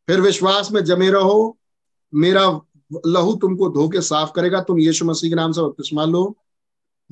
फिर 0.08 0.20
विश्वास 0.20 0.70
में 0.72 0.84
जमे 0.84 1.10
रहो। 1.10 1.58
मेरा 2.14 2.60
लहू 3.06 3.34
तुमको 3.36 3.68
धो 3.70 3.88
के 3.88 4.00
साफ़ 4.00 4.32
करेगा। 4.32 4.60
तुम 4.60 4.78
यीशु 4.78 5.04
मसीह 5.04 5.30
के 5.30 5.36
नाम 5.36 5.52
से 5.52 5.60
बपतिस्मा 5.60 6.04
लो। 6.04 6.36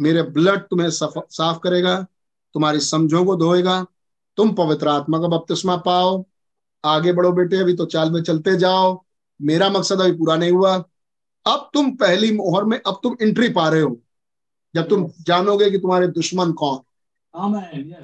मेरे 0.01 0.23
ब्लड 0.23 0.61
तुम्हें 0.61 0.89
साफ़ 0.91 1.59
करेगा। 1.59 2.07
तुम्हारी 2.55 2.81
समझों 2.81 3.25
को 3.27 3.37
धोएगा। 3.37 3.87
तुम 4.37 4.53
पवित्र 4.53 4.89
आत्मा 4.89 5.19
का 5.19 5.29
बपतिस्मा 5.29 5.77
पाओ। 5.77 6.25
आगे 6.85 7.13
बढ़ो 7.13 7.33
बेटे 7.33 7.57
अभी 7.57 7.75
तो 7.75 7.87
चाल 7.87 8.11
में 8.11 8.23
चलते 8.23 8.57
जाओ। 8.57 9.05
मेरा 9.43 9.69
मकसद 9.69 10.01
अभी 10.01 10.13
पूरा 10.13 10.37
नहीं 10.37 10.51
हुआ। 10.51 10.77
अब 11.47 11.71
तुम 11.75 11.91
पहली 11.97 12.33
मोहर 12.33 12.65
में 12.65 12.81
अब 12.87 13.01
तुम 13.03 13.17
एंट्री 13.23 13.49
पा 13.49 13.69
रहे 13.69 13.81
हो। 13.81 14.01
जब 14.75 14.89
तुम 14.89 15.11
जानोगे 15.21 15.71
कि 15.71 15.79
तुम्हारे 15.79 16.09
दुश्मन 16.09 16.53
कौन। 16.53 16.79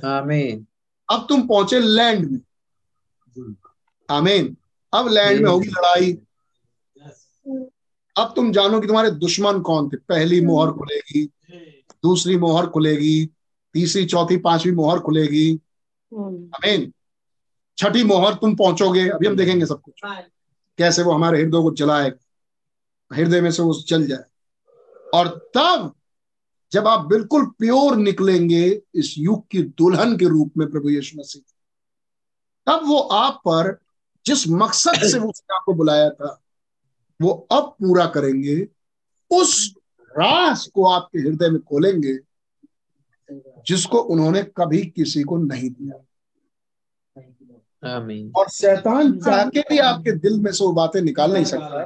आमीन 0.04 0.66
अब 1.10 1.26
तुम 1.28 1.48
पहुँचे 1.48 1.80
लैंड 1.80 2.30
में। 2.30 2.40
आमीन 4.10 4.56
अब 4.92 5.08
लैंड 5.08 5.40
में 5.40 5.50
होगी 5.50 5.68
लड़ाई। 5.68 6.12
अब 8.16 8.32
तुम 8.36 8.52
जानो 8.52 8.80
कि 8.80 8.86
तुम्हारे 8.86 9.10
दुश्मन 9.10 9.60
कौन 9.60 9.88
थे। 9.88 9.96
पहली 9.96 10.40
मोहर 10.40 10.72
खुलेगी 10.72 11.24
दूसरी 12.02 12.36
मोहर 12.36 12.66
खुलेगी 12.66 13.26
तीसरी 13.74 14.04
चौथी 14.04 14.36
पांचवी 14.36 14.72
मोहर 14.72 14.98
खुलेगी। 15.00 15.52
आमीन 16.12 16.92
छठी 17.78 18.02
मोहर 18.04 18.34
तुम 18.34 18.54
पहुंचोगे। 18.56 19.08
अभी 19.08 19.26
हम 19.26 19.36
देखेंगे 19.36 19.66
सब 19.66 19.80
कुछ। 19.80 20.00
कैसे 20.78 21.02
वो 21.02 21.12
हमारे 21.12 21.38
हृदय 21.38 21.62
को 21.62 21.70
जलाएगा 21.74 23.16
हृदय 23.16 23.40
में 23.40 23.50
से 23.50 23.62
वो 23.62 23.74
चल 23.74 24.06
जाए। 24.06 24.24
और 25.14 25.28
तब 25.54 25.94
जब 26.72 26.86
आप 26.86 27.06
बिल्कुल 27.06 27.44
प्योर 27.58 27.96
निकलेंगे 27.96 28.82
इस 28.94 29.14
युग 29.18 29.46
की 29.48 29.62
दुल्हन 29.62 30.16
के 30.16 30.24
रूप 30.24 30.52
में 30.56 30.70
प्रभु 30.70 30.88
यीशु 30.88 31.18
मसीह 31.18 31.42
तब 32.66 32.86
वो 32.86 32.98
आप 32.98 33.40
पर 33.48 33.76
जिस 34.26 34.48
मकसद 34.48 34.94
से 34.94 35.18
उसने 35.18 35.56
आपको 35.56 35.74
बुलाया 35.74 36.10
था 36.10 36.40
वो 37.22 37.48
अब 37.52 37.62
पूरा 37.62 38.06
करेंगे 38.06 38.68
उस 39.30 39.74
रास 40.18 40.66
को 40.66 40.84
आपके 40.84 41.18
हृदय 41.18 41.50
में 41.50 41.60
खोलेंगे 41.62 42.18
जिसको 43.66 43.98
उन्होंने 43.98 44.42
कभी 44.42 44.86
किसी 44.86 45.22
को 45.22 45.36
नहीं 45.36 45.70
दिया। 45.70 45.96
और 48.36 48.48
शैतान 48.48 49.20
चाह 49.20 49.44
के 49.48 49.60
भी 49.60 49.78
आपके 49.78 50.12
दिल 50.12 50.40
में 50.40 50.52
से 50.52 50.64
वो 50.64 50.72
बातें 50.72 51.00
निकाल 51.00 51.32
नहीं 51.32 51.44
सकता 51.44 51.82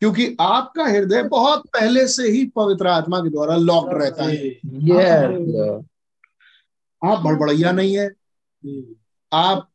क्योंकि 0.00 0.36
आपका 0.40 0.84
हृदय 0.84 1.22
बहुत 1.22 1.66
पहले 1.66 2.08
से 2.08 2.28
ही 2.28 2.46
पवित्र 2.46 2.86
आत्मा 2.86 3.20
के 3.20 3.30
द्वारा 3.30 3.56
लॉक्ड 3.56 3.92
रहता 3.92 4.24
है। 4.24 4.50
आप 7.04 7.18
बड़बड़ैया 7.18 7.72
नहीं 7.72 7.98
है। 7.98 8.10
आप, 9.32 9.69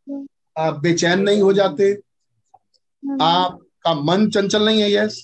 आप 0.58 0.80
बेचैन 0.80 1.20
नहीं 1.20 1.42
हो 1.42 1.54
जाते। 1.54 1.94
आपका 3.22 3.94
मन 3.94 4.30
चंचल 4.30 4.66
नहीं 4.66 4.82
है 4.82 4.92
यस 4.92 5.24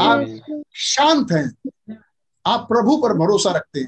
आप 0.00 0.18
शांत 0.74 1.32
हैं। 1.32 1.70
आप 2.46 2.60
प्रभु 2.60 2.96
पर 2.96 3.12
भरोसा 3.12 3.52
रखते 3.52 3.80
हैं। 3.80 3.86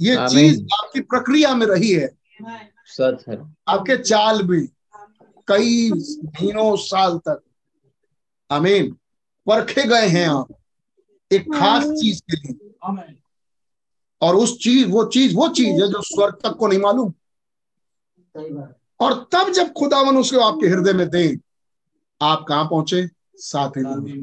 ये 0.00 0.16
चीज़ 0.30 0.62
आपकी 0.72 1.00
प्रक्रिया 1.00 1.54
में 1.54 1.66
रही 1.66 1.92
है। 1.92 2.08
सच 2.86 3.24
है। 3.28 3.54
आपके 3.68 3.96
चाल 3.96 4.42
में 4.42 4.68
कई 5.48 5.90
महीनों 6.24 6.76
साल 6.76 7.18
तक। 7.18 7.42
आमीन। 8.50 8.96
परखे 9.46 9.84
गए 9.84 10.06
हैं 10.06 10.28
आप। 10.28 10.48
एक 11.32 11.54
खास 11.54 11.84
चीज़ 11.84 12.22
के 12.30 12.36
लिए। 12.36 12.74
और 14.22 14.34
उस 14.36 14.58
चीज़ 14.58 14.88
वो 14.88 15.04
चीज़ 15.04 15.36
वो 15.36 15.48
चीज़ 15.48 15.82
है 15.82 15.88
जो 15.88 16.02
स्वर्ग 16.02 16.34
तक 16.34 16.50
को 16.50 16.66
नहीं 16.66 16.80
मालूम। 16.80 17.12
और 19.00 19.14
तब 19.32 19.50
जब 19.52 19.72
खुदावन 19.72 20.16
उसको 20.16 20.40
आपके 20.40 20.66
हृदय 20.66 20.92
में 20.92 21.08
दे, 21.10 21.38
आप 22.20 22.44
कहाँ 22.48 22.64
पहुँचे? 22.64 23.02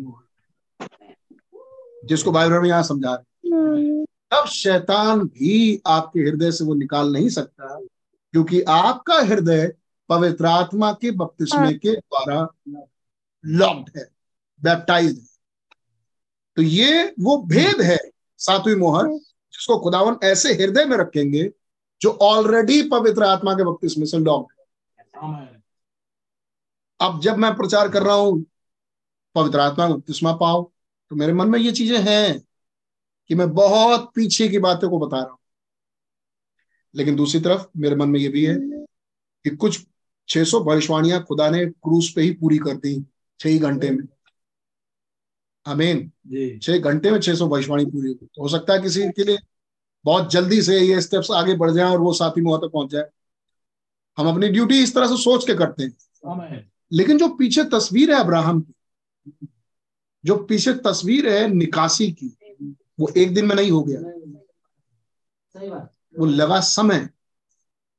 मोहर 0.01 0.27
जिसको 2.05 2.31
बाइबल 2.31 2.59
में 2.59 2.69
यहाँ 2.69 2.83
समझा 2.83 3.13
रहे 3.13 4.03
तब 4.31 4.45
शैतान 4.47 5.19
भी 5.19 5.81
आपके 5.87 6.19
हृदय 6.19 6.51
से 6.51 6.63
वो 6.63 6.73
निकाल 6.73 7.11
नहीं 7.13 7.29
सकता, 7.29 7.79
क्योंकि 8.33 8.61
आपका 8.61 9.19
हृदय 9.19 9.73
पवित्र 10.09 10.45
आत्मा 10.45 10.91
के 10.91 11.11
बपतिस्मे 11.11 11.73
के 11.73 11.91
द्वारा 11.91 12.47
लॉक्ड 13.43 13.97
है 13.97 14.07
बैप्टाइज 14.61 15.09
है। 15.09 15.25
तो 16.57 16.61
ये 16.61 17.03
वो 17.19 17.37
भेद 17.47 17.81
है 17.81 17.97
सातवीं 18.39 18.75
मोहर, 18.75 19.07
जिसको 19.07 19.77
खुदावन 19.79 20.17
ऐसे 20.23 20.53
हृदय 20.53 20.85
में 20.85 20.97
रखेंगे, 20.97 21.49
जो 22.01 22.09
ऑलरेडी 22.21 22.81
पवित्र 22.89 23.23
आत्मा 23.23 23.53
के 23.53 23.63
बपतिस्मे 23.63 24.05
से 24.05 24.17
लॉक्ड 24.17 24.51
है। 24.51 24.58
अब 26.99 27.19
जब 27.21 27.37
मैं 27.37 27.55
प्रचार 27.55 27.89
कर 27.89 28.03
रहा 28.03 28.15
हूँ 28.15 28.45
पवित्र 29.35 29.59
आत्मा 29.59 29.87
का 29.89 29.95
बपतिस्मा 29.95 30.33
पाओ 30.33 30.63
तो 31.11 31.15
मेरे 31.15 31.33
मन 31.33 31.47
में 31.49 31.59
ये 31.59 31.71
चीज़ें 31.71 31.99
हैं 31.99 32.39
कि 33.29 33.35
मैं 33.35 33.53
बहुत 33.53 34.11
पीछे 34.15 34.47
की 34.49 34.59
बातों 34.59 34.89
को 34.89 34.99
बता 34.99 35.17
रहा 35.17 35.29
हूँ। 35.29 35.37
लेकिन 36.95 37.15
दूसरी 37.15 37.41
तरफ़ 37.41 37.65
मेरे 37.77 37.95
मन 37.95 38.09
में 38.09 38.19
ये 38.19 38.29
भी 38.29 38.45
है 38.45 38.55
कि 39.45 39.49
कुछ 39.49 39.87
600 40.29 40.45
सौ 40.45 40.59
भविष्यवाणियाँ 40.59 41.23
खुदा 41.23 41.49
ने 41.49 41.65
क्रूज 41.65 42.09
पे 42.15 42.21
ही 42.21 42.31
पूरी 42.31 42.57
कर 42.57 42.77
दी 42.77 43.05
छह 43.39 43.49
ही 43.49 43.59
घंटे 43.59 43.89
में। 43.89 44.07
अमीन 45.65 46.11
छह 46.61 46.77
घंटे 46.77 47.11
में 47.11 47.19
600 47.19 47.35
सौ 47.35 47.47
भविष्यवाणी 47.47 47.85
पूरी 47.85 48.11
हो 48.39 48.47
सकता 48.47 48.73
है 48.73 48.81
किसी 48.81 49.09
के 49.09 49.23
लिए 49.23 49.37
बहुत 50.05 50.31
जल्दी 50.31 50.61
से 50.61 50.79
ये 50.79 51.01
स्टेप्स 51.01 51.31
आगे 51.31 51.55
बढ़ 51.55 51.71
जाए 51.71 51.91
और 51.91 51.99
वो 51.99 52.13
साथी 52.13 52.41
मुआ 52.41 52.57
तक 52.57 52.71
पहुँच 52.73 52.91
जाए। 52.91 53.03
हम 54.19 54.29
अपनी 54.29 54.49
ड्यूटी 54.49 54.83
इस 54.83 54.95
तरह 54.95 55.07
से 55.07 55.17
सोच 55.17 55.47
के 55.47 55.55
करते 55.55 55.83
हैं। 55.83 55.97
लेकिन 56.91 57.17
जो 57.17 57.27
पीछे 57.29 57.63
तस्वीर 57.63 58.13
है 58.13 58.19
अब्राहम 58.19 58.61
की 58.61 59.47
जो 60.25 60.37
पीछे 60.37 60.73
तस्वीर 60.73 61.29
है 61.29 61.47
निकासी 61.47 62.11
की 62.11 62.37
वो 62.99 63.11
एक 63.17 63.33
दिन 63.33 63.45
में 63.45 63.55
नहीं 63.55 63.71
हो 63.71 63.83
गया। 63.83 63.99
वो 66.19 66.25
लगा 66.25 66.59
समय। 66.59 67.09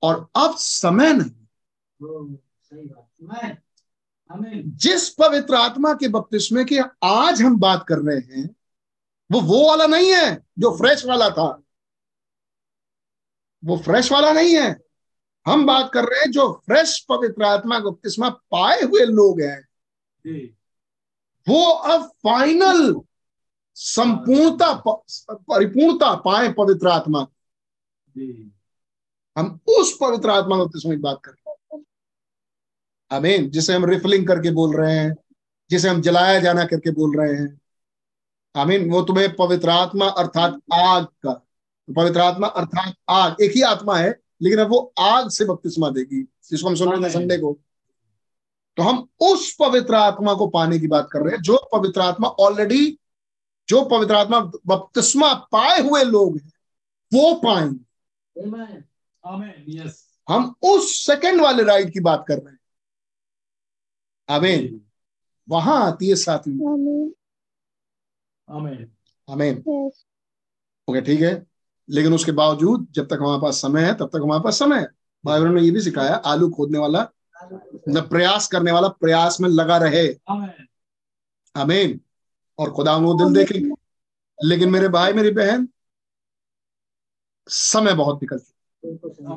और 0.02 0.28
अब 0.36 0.56
समय 0.56 1.12
नहीं। 1.12 1.46
जिस 4.76 5.08
पवित्र 5.08 5.54
आत्मा 5.54 5.92
के 5.92 6.08
बपतिस्मे 6.08 6.64
की 6.64 6.78
आज 7.02 7.42
हम 7.42 7.58
बात 7.58 7.84
कर 7.88 7.98
रहे 7.98 8.16
हैं 8.16 8.50
वो 9.32 9.40
वो 9.40 9.68
वाला 9.68 9.86
नहीं 9.86 10.12
है 10.12 10.46
जो 10.58 10.78
फ्रेश 10.78 11.04
वाला 11.06 11.30
था। 11.30 11.62
वो 13.64 13.76
फ्रेश 13.76 14.12
वाला 14.12 14.32
नहीं 14.32 14.56
है। 14.56 14.89
हम 15.50 15.66
बात 15.66 15.90
कर 15.94 16.04
रहे 16.04 16.20
हैं 16.20 16.30
जो 16.30 16.52
फ्रेश 16.66 16.98
पवित्र 17.08 17.44
आत्मा 17.44 17.78
का 17.78 17.90
बपतिस्मा 17.90 18.28
पाए 18.28 18.82
हुए 18.82 19.04
लोग 19.04 19.40
हैं। 19.40 19.60
वो 21.46 21.70
अब 21.70 22.02
फाइनल 22.02 22.94
संपूर्णता 23.74 24.72
परिपूर्णता 24.84 26.14
पाए 26.14 26.52
पवित्र 26.52 26.88
आत्मा। 26.88 27.26
हम 29.36 29.58
उस 29.68 29.96
पवित्र 30.00 30.30
आत्मा 30.30 30.56
का 30.56 30.64
बपतिस्मा 30.64 30.92
की 30.92 31.00
बात 31.00 31.20
कर 31.24 31.30
रहे 31.30 31.50
हैं। 31.50 31.84
आमीन 33.10 33.50
जिसे 33.50 33.74
हम 33.74 33.84
रिफलिंग 33.84 34.26
करके 34.28 34.50
बोल 34.50 34.76
रहे 34.76 34.96
हैं 34.98 35.14
जिसे 35.70 35.88
हम 35.88 36.00
जलाया 36.02 36.40
जाना 36.40 36.64
करके 36.64 36.90
बोल 36.90 37.16
रहे 37.18 37.34
हैं। 37.34 37.60
आमीन 38.54 38.90
वो 38.90 39.02
तुम्हें 39.02 39.34
पवित्र 39.36 39.70
आत्मा 39.70 40.06
अर्थात 40.06 40.58
आग 40.72 41.04
का 41.04 41.32
पवित्र 41.88 42.20
आत्मा 42.20 42.46
अर्थात 42.46 42.94
आग 43.08 43.36
एक 43.42 43.52
ही 43.52 43.62
आत्मा 43.62 43.98
है 43.98 44.19
लेकिन 44.42 44.58
अब 44.58 44.70
वो 44.70 44.92
आग 44.98 45.28
से 45.30 45.44
बपतिस्मा 45.44 45.90
देगी। 45.90 46.22
जिसको 46.22 46.68
हम 46.68 46.74
सुन 46.74 46.92
रहे 46.92 47.04
थे 47.04 47.12
संडे 47.12 47.36
को। 47.38 47.58
तो 48.76 48.82
हम 48.82 49.08
उस 49.20 49.54
पवित्र 49.54 49.94
आत्मा 49.94 50.34
को 50.34 50.46
पाने 50.46 50.78
की 50.78 50.86
बात 50.86 51.08
कर 51.12 51.20
रहे 51.20 51.34
हैं 51.34 51.42
जो 51.42 51.56
पवित्र 51.72 52.00
आत्मा 52.00 52.28
ऑलरेडी 52.28 52.98
जो 53.68 53.84
पवित्र 53.84 54.14
आत्मा 54.14 54.40
बपतिस्मा 54.66 55.32
पाए 55.52 55.80
हुए 55.80 56.02
लोग 56.04 56.38
हैं 56.38 56.52
वो 57.12 57.34
पाएँगे। 57.34 58.42
आमेन 58.42 58.84
आमेन 59.24 59.64
यस 59.68 60.06
हम 60.28 60.54
उस 60.62 61.06
सेकंड 61.06 61.40
वाले 61.40 61.62
राइड 61.62 61.92
की 61.92 62.00
बात 62.00 62.24
कर 62.28 62.38
रहे 62.38 62.52
हैं। 62.52 62.58
आमीन 64.28 64.80
वहाँ 65.48 65.86
आती 65.86 66.08
है 66.08 66.14
सातवीं। 66.14 66.58
आमेन 68.50 68.90
आमीन 69.28 69.58
ओके 70.88 71.00
ठीक 71.00 71.20
है? 71.20 71.49
लेकिन 71.90 72.14
उसके 72.14 72.32
बावजूद 72.32 72.86
जब 72.90 73.06
तक 73.06 73.18
हमारे 73.20 73.40
पास 73.42 73.60
समय 73.62 73.84
है 73.84 73.94
तब 73.94 74.08
तक 74.08 74.20
हमारे 74.22 74.42
पास 74.44 74.58
समय 74.58 74.78
है। 74.78 74.88
बाइबल 75.24 75.48
ने 75.48 75.62
ये 75.62 75.70
भी 75.70 75.80
सिखाया 75.80 76.14
आलू 76.26 76.50
खोदने 76.50 76.78
वाला 76.78 77.08
न 77.88 78.00
प्रयास 78.00 78.46
करने 78.48 78.72
वाला 78.72 78.88
प्रयास 79.00 79.40
में 79.40 79.48
लगा 79.48 79.76
रहे। 79.78 80.06
आमीन। 81.54 82.00
और 82.58 82.72
खुदा 82.72 82.96
वो 82.96 83.14
दिल 83.14 83.34
देखेंगे 83.34 83.74
लेकिन 84.38 84.70
मेरे 84.70 84.88
भाई 84.88 85.12
मेरी 85.12 85.30
बहन 85.30 85.68
समय 87.48 87.94
बहुत 87.94 88.22
निकल 88.22 88.38
चुका 88.38 89.34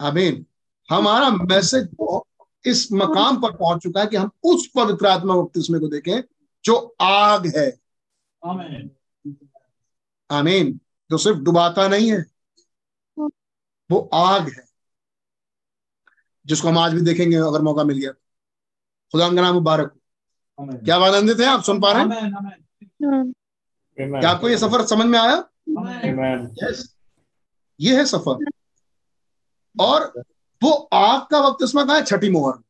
आमीन। 0.00 0.44
हमारा 0.88 1.30
मैसेज 1.30 1.88
इस 2.64 2.88
मकाम 2.92 3.40
पर 3.40 3.52
पहुँच 3.52 3.82
चुका 3.82 4.00
है 4.00 4.06
कि 4.06 4.16
हम 4.16 4.30
उस 4.42 4.66
पवित्र 4.76 5.06
आत्मा 5.06 5.36
बपतिस्मे 5.36 5.78
को 5.78 5.88
देखें 5.88 6.20
जो 6.64 6.96
आग 7.00 7.46
है। 7.56 7.70
आमीन। 10.30 10.80
जो 11.10 11.18
सिर्फ़ 11.18 11.38
डुबाता 11.38 11.88
नहीं 11.88 12.12
है। 12.12 12.24
वो 13.90 13.98
आग 14.14 14.48
है 14.48 14.64
जिसको 16.46 16.68
हम 16.68 16.78
आज 16.78 16.92
भी 16.92 17.00
देखेंगे 17.00 17.36
अगर 17.36 17.62
मौका 17.62 17.84
मिल 17.84 17.98
गया 17.98 18.10
तो। 18.12 18.20
खुदा 19.12 19.28
का 19.28 19.34
नाम 19.34 19.54
मुबारक 19.54 19.92
हो। 20.58 20.66
क्या 20.78 20.98
बात 20.98 21.14
आनंदित 21.14 21.40
है 21.40 21.46
आप? 21.46 21.62
सुन 21.62 21.80
पा 21.80 21.92
रहे 21.92 22.02
हैं. 22.02 23.32
क्या 23.98 24.30
आपको 24.30 24.48
ये 24.48 24.58
सफ़र 24.58 24.86
समझ 24.86 25.06
में 25.06 25.18
आया? 25.18 25.36
ये 27.80 27.96
है 27.96 28.04
सफ़र। 28.04 28.50
और 29.80 30.12
वो 30.62 30.70
आग 30.92 31.26
का 31.30 31.40
बपतिस्मा 31.48 31.84
कहा 31.84 31.96
है? 31.96 32.04
छठी 32.04 32.30
मोहर। 32.30 32.62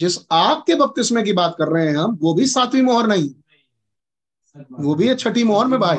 जिस 0.00 0.18
आग 0.32 0.62
के 0.66 0.74
बपतिस्मे 0.74 1.22
की 1.22 1.32
बात 1.32 1.54
कर 1.58 1.68
रहे 1.68 1.86
हैं 1.88 1.96
हम 1.96 2.18
वो 2.22 2.34
भी 2.34 2.46
सातवीं 2.46 2.82
मोहर 2.82 3.06
नहीं 3.06 3.28
वो 4.56 4.94
भी 4.94 5.08
है 5.08 5.14
छठी 5.14 5.44
मोहर 5.44 5.66
में 5.66 5.78
भाई। 5.80 5.98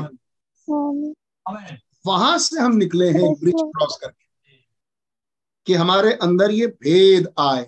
वहाँ 2.06 2.38
से 2.38 2.60
हम 2.60 2.76
निकले 2.76 3.10
हैं 3.10 3.34
ब्रिज 3.34 3.54
क्रॉस 3.58 3.98
करके 4.02 4.56
कि 5.68 5.74
हमारे 5.74 6.14
अंदर 6.14 6.52
ये 6.52 6.68
भेद 6.68 7.28
आए। 7.40 7.64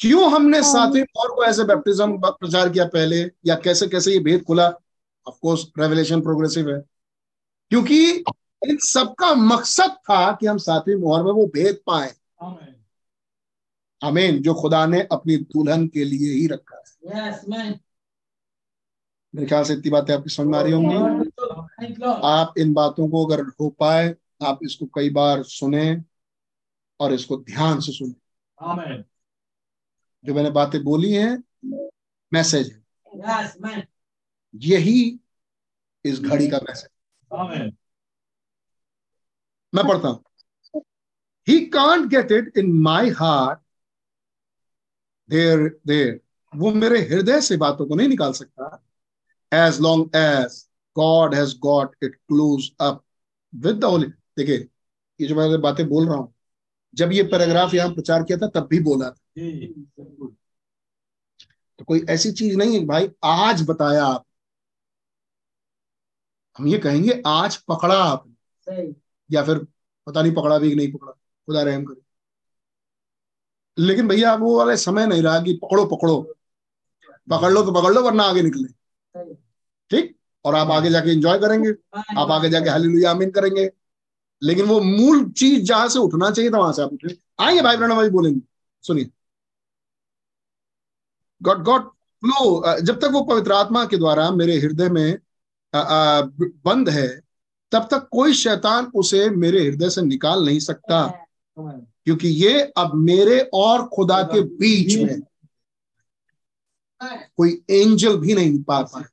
क्यों 0.00 0.30
हमने 0.32 0.62
सातवीं 0.62 1.02
मोहर 1.02 1.28
को 1.28 1.44
ऐसे 1.44 1.64
बैप्टिज्म 1.64 2.18
प्रचार 2.24 2.68
किया 2.68 2.84
पहले 2.84 3.20
या 3.46 3.54
कैसे 3.54 3.86
कैसे 3.88 4.12
ये 4.12 4.18
भेद 4.18 4.44
खुला? 4.44 4.68
ऑफकोर्स 5.26 5.66
रेवलेशन 5.78 6.20
प्रोग्रेसिव 6.20 6.70
है। 6.70 6.80
क्योंकि 7.70 8.10
इन 8.62 8.76
सबका 8.80 9.34
मकसद 9.34 9.90
था 9.90 10.32
कि 10.32 10.46
हम 10.46 10.58
सातवीं 10.58 10.94
मोहर 10.96 11.22
में 11.22 11.32
वो 11.32 11.46
भेद 11.46 11.80
पाए। 11.86 12.14
आमेन 12.42 12.74
आमीन 14.02 14.42
जो 14.42 14.54
खुदा 14.54 14.86
ने 14.86 15.00
अपनी 15.12 15.36
दुल्हन 15.36 15.86
के 15.88 16.04
लिए 16.04 16.32
ही 16.34 16.46
रखा 16.46 16.76
है। 16.76 17.28
यस 17.28 17.40
मैन 17.48 17.72
मेरे 19.34 19.46
ख्याल 19.48 19.64
से 19.64 19.72
इतनी 19.72 19.90
बातें 19.90 20.14
आपकी 20.14 20.30
समझ 20.30 20.46
में 20.46 20.58
आ 20.58 20.62
रही 20.62 20.72
होंगी। 20.72 20.96
आप 22.24 22.54
इन 22.58 22.72
बातों 22.74 23.08
को 23.08 23.24
अगर 23.26 23.42
हो 23.60 23.68
पाए 23.70 24.14
आप 24.42 24.58
इसको 24.62 24.86
कई 24.86 25.10
बार 25.10 25.42
सुने 25.42 26.02
और 27.00 27.12
इसको 27.12 27.36
ध्यान 27.36 27.80
से 27.80 27.92
सुने। 27.92 28.14
जो 30.24 30.34
मैंने 30.34 30.50
बातें 30.50 30.82
बोली 30.84 31.12
हैं 31.12 31.42
मैसेज 32.32 32.70
है। 32.72 32.82
यही 34.54 35.18
इस 36.04 36.20
घड़ी 36.20 36.48
का 36.48 36.58
मैसेज। 36.58 36.90
मैं 39.72 39.86
पढ़ता 39.88 40.08
हूँ। 40.08 40.24
He 41.46 41.58
can't 41.66 42.06
get 42.06 42.32
it 42.32 42.58
in 42.58 42.72
my 42.82 43.10
heart 43.10 43.58
there 45.28 45.80
there 45.86 46.20
वो 46.52 46.70
मेरे 46.70 46.98
हृदय 47.00 47.40
से 47.40 47.56
बातों 47.56 47.86
को 47.86 47.94
नहीं 47.94 48.08
निकाल 48.08 48.32
सकता। 48.32 48.84
As 49.52 49.80
long 49.80 50.16
as 50.16 50.64
God 50.96 51.34
has 51.34 51.58
got 51.58 51.96
it 52.02 52.14
close 52.14 52.70
up 52.80 53.02
with 53.52 53.76
the 53.76 53.84
Holy 53.84 54.06
देखिए 54.38 54.66
ये 55.20 55.26
जो 55.28 55.34
मैं 55.34 55.60
बातें 55.60 55.88
बोल 55.88 56.08
रहा 56.08 56.16
हूँ 56.16 56.32
जब 56.94 57.12
ये 57.12 57.22
पैराग्राफ 57.22 57.74
यहाँ 57.74 57.94
प्रचार 57.94 58.22
किया 58.22 58.38
था 58.38 58.48
तब 58.50 58.66
भी 58.66 58.80
बोला 58.80 59.10
था। 59.10 60.30
तो 61.78 61.84
कोई 61.84 62.04
ऐसी 62.10 62.32
चीज़ 62.32 62.56
नहीं 62.56 62.78
है 62.78 62.84
भाई 62.86 63.08
आज 63.24 63.62
बताया 63.68 64.04
आप। 64.04 64.24
हम 66.56 66.66
ये 66.68 66.78
कहेंगे 66.78 67.22
आज 67.26 67.56
पकड़ा 67.68 67.96
आपने 68.04 68.76
या 69.30 69.42
फिर 69.44 69.58
पता 70.06 70.22
नहीं 70.22 70.32
पकड़ा 70.34 70.58
भी 70.58 70.70
कि 70.70 70.76
नहीं 70.76 70.92
पकड़ा 70.92 71.12
खुदा 71.12 71.62
रहम 71.62 71.84
करे। 71.84 72.00
लेकिन 73.78 74.08
भैया 74.08 74.34
वो 74.34 74.56
वाले 74.58 74.76
समय 74.76 75.06
नहीं 75.06 75.22
रहा 75.22 75.40
कि 75.40 75.54
पकड़ो 75.62 75.84
पकड़ो। 75.86 76.20
पकड़ 77.30 77.52
लो 77.52 77.62
तो 77.62 77.72
पकड़ 77.72 77.92
लो 77.94 78.02
वरना 78.02 78.24
आगे 78.24 78.42
निकले। 78.42 78.77
ठीक? 79.90 80.16
और 80.44 80.54
आप 80.54 80.70
आगे 80.70 80.90
जाके 80.90 81.10
एंजॉय 81.10 81.38
करेंगे। 81.38 81.70
आप 82.18 82.30
आगे 82.30 82.50
जाके 82.50 82.70
हालेलुया 82.70 83.10
आमीन 83.10 83.30
करेंगे। 83.30 83.70
लेकिन 84.42 84.64
वो 84.66 84.80
मूल 84.80 85.30
चीज़ 85.30 85.64
जहाँ 85.64 85.88
से 85.88 85.98
उठना 85.98 86.30
चाहिए 86.30 86.50
था 86.50 86.58
वहाँ 86.58 86.72
से 86.72 86.82
आप 86.82 86.92
उठे। 86.92 87.18
आएँगे 87.40 87.62
भाई 87.62 87.76
ब्रहण 87.76 87.94
भाई 87.96 88.08
बोलेंगे। 88.08 88.40
सुनिए। 88.82 89.10
गॉड 91.42 91.64
गॉड 91.64 91.82
फ्लो 92.20 92.80
जब 92.80 92.98
तक 92.98 93.08
वो 93.12 93.20
पवित्र 93.20 93.52
आत्मा 93.52 93.84
के 93.84 93.96
द्वारा 93.96 94.30
मेरे 94.30 94.58
हृदय 94.58 94.88
में 94.88 95.18
अ, 95.74 95.78
अ, 95.78 96.22
बंद 96.64 96.88
है 96.88 97.20
तब 97.72 97.88
तक 97.90 98.08
कोई 98.10 98.32
शैतान 98.32 98.92
उसे 98.94 99.30
मेरे 99.30 99.66
हृदय 99.68 99.90
से 99.90 100.02
निकाल 100.02 100.44
नहीं 100.46 100.58
सकता। 100.58 101.00
क्योंकि 102.04 102.28
ये 102.28 102.72
अब 102.76 102.94
मेरे 102.94 103.50
और 103.54 103.86
खुदा 103.86 104.22
के 104.22 104.40
बीच 104.40 104.96
में 104.96 105.20
कोई 107.00 107.50
एंजल 107.70 108.16
भी 108.16 108.34
नहीं 108.34 108.62
पा 108.62 108.80
पाए 108.82 109.04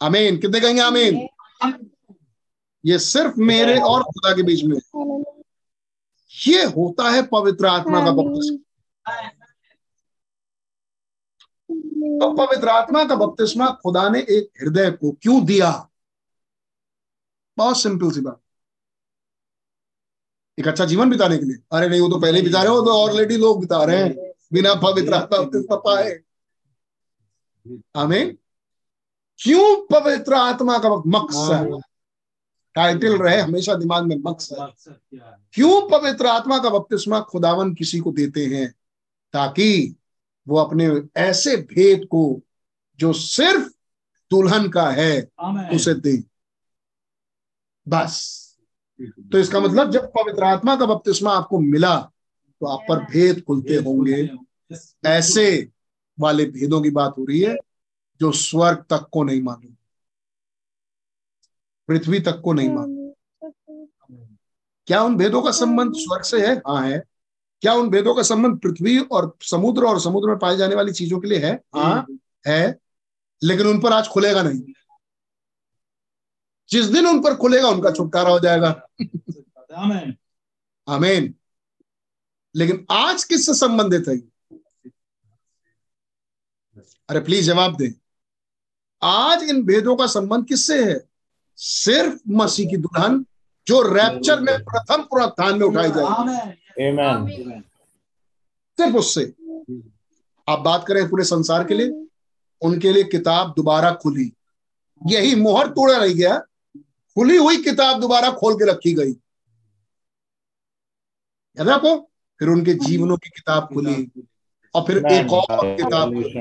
अमीन 0.00 0.36
कितने 0.36 0.60
कहेंगे 0.60 0.80
अमीन 0.80 1.26
ये 2.84 2.98
सिर्फ़ 2.98 3.40
मेरे 3.40 3.78
और 3.80 4.02
खुदा 4.02 4.32
के 4.32 4.42
बीच 4.42 4.64
में। 4.64 4.76
ये 6.30 6.64
होता 6.64 7.10
है 7.10 7.22
पवित्र 7.22 7.66
आत्मा 7.66 8.04
का 8.04 8.10
बपतिस्मा। 8.10 8.56
तो 12.20 12.32
पवित्र 12.36 12.68
आत्मा 12.68 13.04
का 13.04 13.16
बपतिस्मा 13.16 13.66
खुदा 13.82 14.08
ने 14.08 14.20
एक 14.20 14.50
हृदय 14.62 14.90
को 14.90 15.12
क्यों 15.12 15.44
दिया? 15.46 15.70
बहुत 17.58 17.80
सिंपल 17.80 18.10
सी 18.10 18.20
बात। 18.20 18.40
एक 20.58 20.68
अच्छा 20.68 20.84
जीवन 20.84 21.10
बिताने 21.10 21.38
के 21.38 21.44
लिए। 21.44 21.56
अरे 21.72 21.88
नहीं 21.88 22.00
वो 22.00 22.08
तो 22.08 22.20
पहले 22.20 22.38
ही 22.38 22.44
बिता 22.44 22.62
रहे 22.62 22.72
हो 22.72 22.80
तो 22.80 22.90
ऑलरेडी 22.92 23.36
लोग 23.36 23.60
बिता 23.60 23.82
रहे 23.84 24.02
हैं। 24.02 24.33
बिना 24.52 24.74
पवित्र 24.74 25.14
आत्मा 25.14 25.76
पाए 25.76 26.20
हमें 27.96 28.36
क्यों 29.38 30.00
पवित्र 30.00 30.34
आत्मा 30.34 30.78
का 30.78 30.88
मकसद? 31.06 31.82
टाइटल 32.74 33.18
रहे 33.18 33.40
हमेशा 33.40 33.74
दिमाग 33.74 34.04
में 34.06 34.16
मकसद। 34.16 34.72
क्यों 35.52 35.90
पवित्र 35.90 36.26
आत्मा 36.26 36.58
का 36.58 36.70
बपतिस्मा 36.70 37.20
खुदावन 37.20 37.74
किसी 37.74 37.98
को 37.98 38.12
देते 38.12 38.46
हैं? 38.46 38.74
ताकि 39.32 39.96
वो 40.48 40.56
अपने 40.56 41.02
ऐसे 41.16 41.56
भेद 41.56 42.08
को 42.10 42.40
जो 42.98 43.12
सिर्फ़ 43.12 43.68
दुल्हन 44.30 44.68
का 44.68 44.90
है 44.90 45.30
उसे 45.74 45.94
दे। 45.94 46.24
बस। 47.88 48.44
तो 49.02 49.38
इसका 49.38 49.60
मतलब 49.60 49.90
जब 49.90 50.06
पवित्र 50.06 50.44
आत्मा 50.44 50.76
का 50.76 50.86
बपतिस्मा 50.86 51.32
आपको 51.32 51.58
मिला 51.58 52.10
तो 52.60 52.66
आप 52.66 52.86
पर 52.88 53.04
भेद 53.04 53.42
खुलते 53.46 53.74
होंगे। 53.74 54.30
ऐसे 55.06 55.68
वाले 56.20 56.44
भेदों 56.44 56.82
की 56.82 56.90
बात 56.90 57.14
हो 57.18 57.24
रही 57.24 57.40
है 57.40 57.56
जो 58.20 58.32
स्वर्ग 58.32 58.78
तक 58.90 59.08
को 59.12 59.24
नहीं 59.24 59.42
मालूम 59.42 59.74
पृथ्वी 61.88 62.20
तक 62.20 62.40
को 62.40 62.52
नहीं 62.52 62.68
मालूम 62.68 63.04
क्या 64.86 65.02
उन 65.02 65.16
भेदों 65.16 65.42
का 65.42 65.50
संबंध 65.50 65.92
स्वर्ग 65.94 66.22
से 66.22 66.46
है? 66.46 66.54
हाँ 66.54 66.90
है। 66.90 67.02
क्या 67.60 67.74
उन 67.74 67.90
भेदों 67.90 68.14
का 68.14 68.22
संबंध 68.22 68.58
पृथ्वी 68.58 68.98
और 68.98 69.36
समुद्र 69.42 69.84
और 69.84 70.00
समुद्र 70.00 70.28
में 70.28 70.38
पाई 70.38 70.56
जाने 70.56 70.74
वाली 70.74 70.92
चीज़ों 70.92 71.20
के 71.20 71.28
लिए 71.28 71.38
है? 71.38 71.52
हाँ 71.76 72.06
है। 72.46 72.78
लेकिन 73.42 73.66
उन 73.66 73.80
पर 73.80 73.92
आज 73.92 74.08
खुलेगा 74.08 74.42
नहीं। 74.42 74.60
जिस 76.70 76.86
दिन 76.86 77.06
उन 77.06 77.22
पर 77.22 77.34
खुलेगा 77.34 77.68
उनका 77.68 77.90
छुटकारा 77.90 78.30
हो 78.30 78.38
जाएगा। 78.38 78.88
आमीन। 80.88 81.34
लेकिन 82.56 82.86
आज 82.90 83.24
किससे 83.24 83.54
संबंधित 83.54 84.08
है? 84.08 84.16
अरे 87.08 87.20
प्लीज़ 87.20 87.46
जवाब 87.46 87.76
दें। 87.76 87.90
आज 89.02 89.42
इन 89.42 89.62
भेदों 89.62 89.96
का 89.96 90.06
संबंध 90.06 90.46
किससे 90.46 90.92
है? 90.92 91.08
सिर्फ़ 91.56 92.20
मसीह 92.28 92.70
की 92.70 92.76
दुल्हन 92.76 93.26
जो 93.66 93.82
रैप्चर 93.82 94.40
में 94.40 94.64
प्रथम 94.64 95.02
पुनरुत्थान 95.02 95.58
में 95.58 95.66
उठाई 95.66 95.88
जाएगी। 95.88 96.32
सिर्फ़ 98.78 98.96
उससे। 98.96 99.34
आप 100.48 100.58
बात 100.58 100.84
करें 100.88 101.10
पूरे 101.10 101.24
संसार 101.24 101.64
के 101.64 101.74
लिए 101.74 102.06
उनके 102.62 102.92
लिए 102.92 103.04
किताब 103.04 103.54
दोबारा 103.56 103.92
खुली। 103.92 104.32
यही 105.06 105.34
मोहर 105.34 105.66
तोड़ा 105.66 105.98
रह 105.98 106.12
गया। 106.12 106.38
खुली 107.14 107.36
हुई 107.36 107.56
किताब 107.56 108.00
दोबारा 108.00 108.30
खोल 108.30 108.54
के 108.54 108.70
रखी 108.70 108.94
गई। 108.94 109.10
याद 111.58 111.68
आपको? 111.68 112.10
फिर 112.44 112.52
उनके 112.52 112.74
जीवनों 112.74 113.16
की 113.16 113.28
किताब 113.30 113.68
खुली। 113.74 114.10
और 114.74 114.82
फिर 114.86 114.96
एक 115.12 115.32
और 115.32 115.46
किताब 115.76 116.08
खुली। 116.14 116.32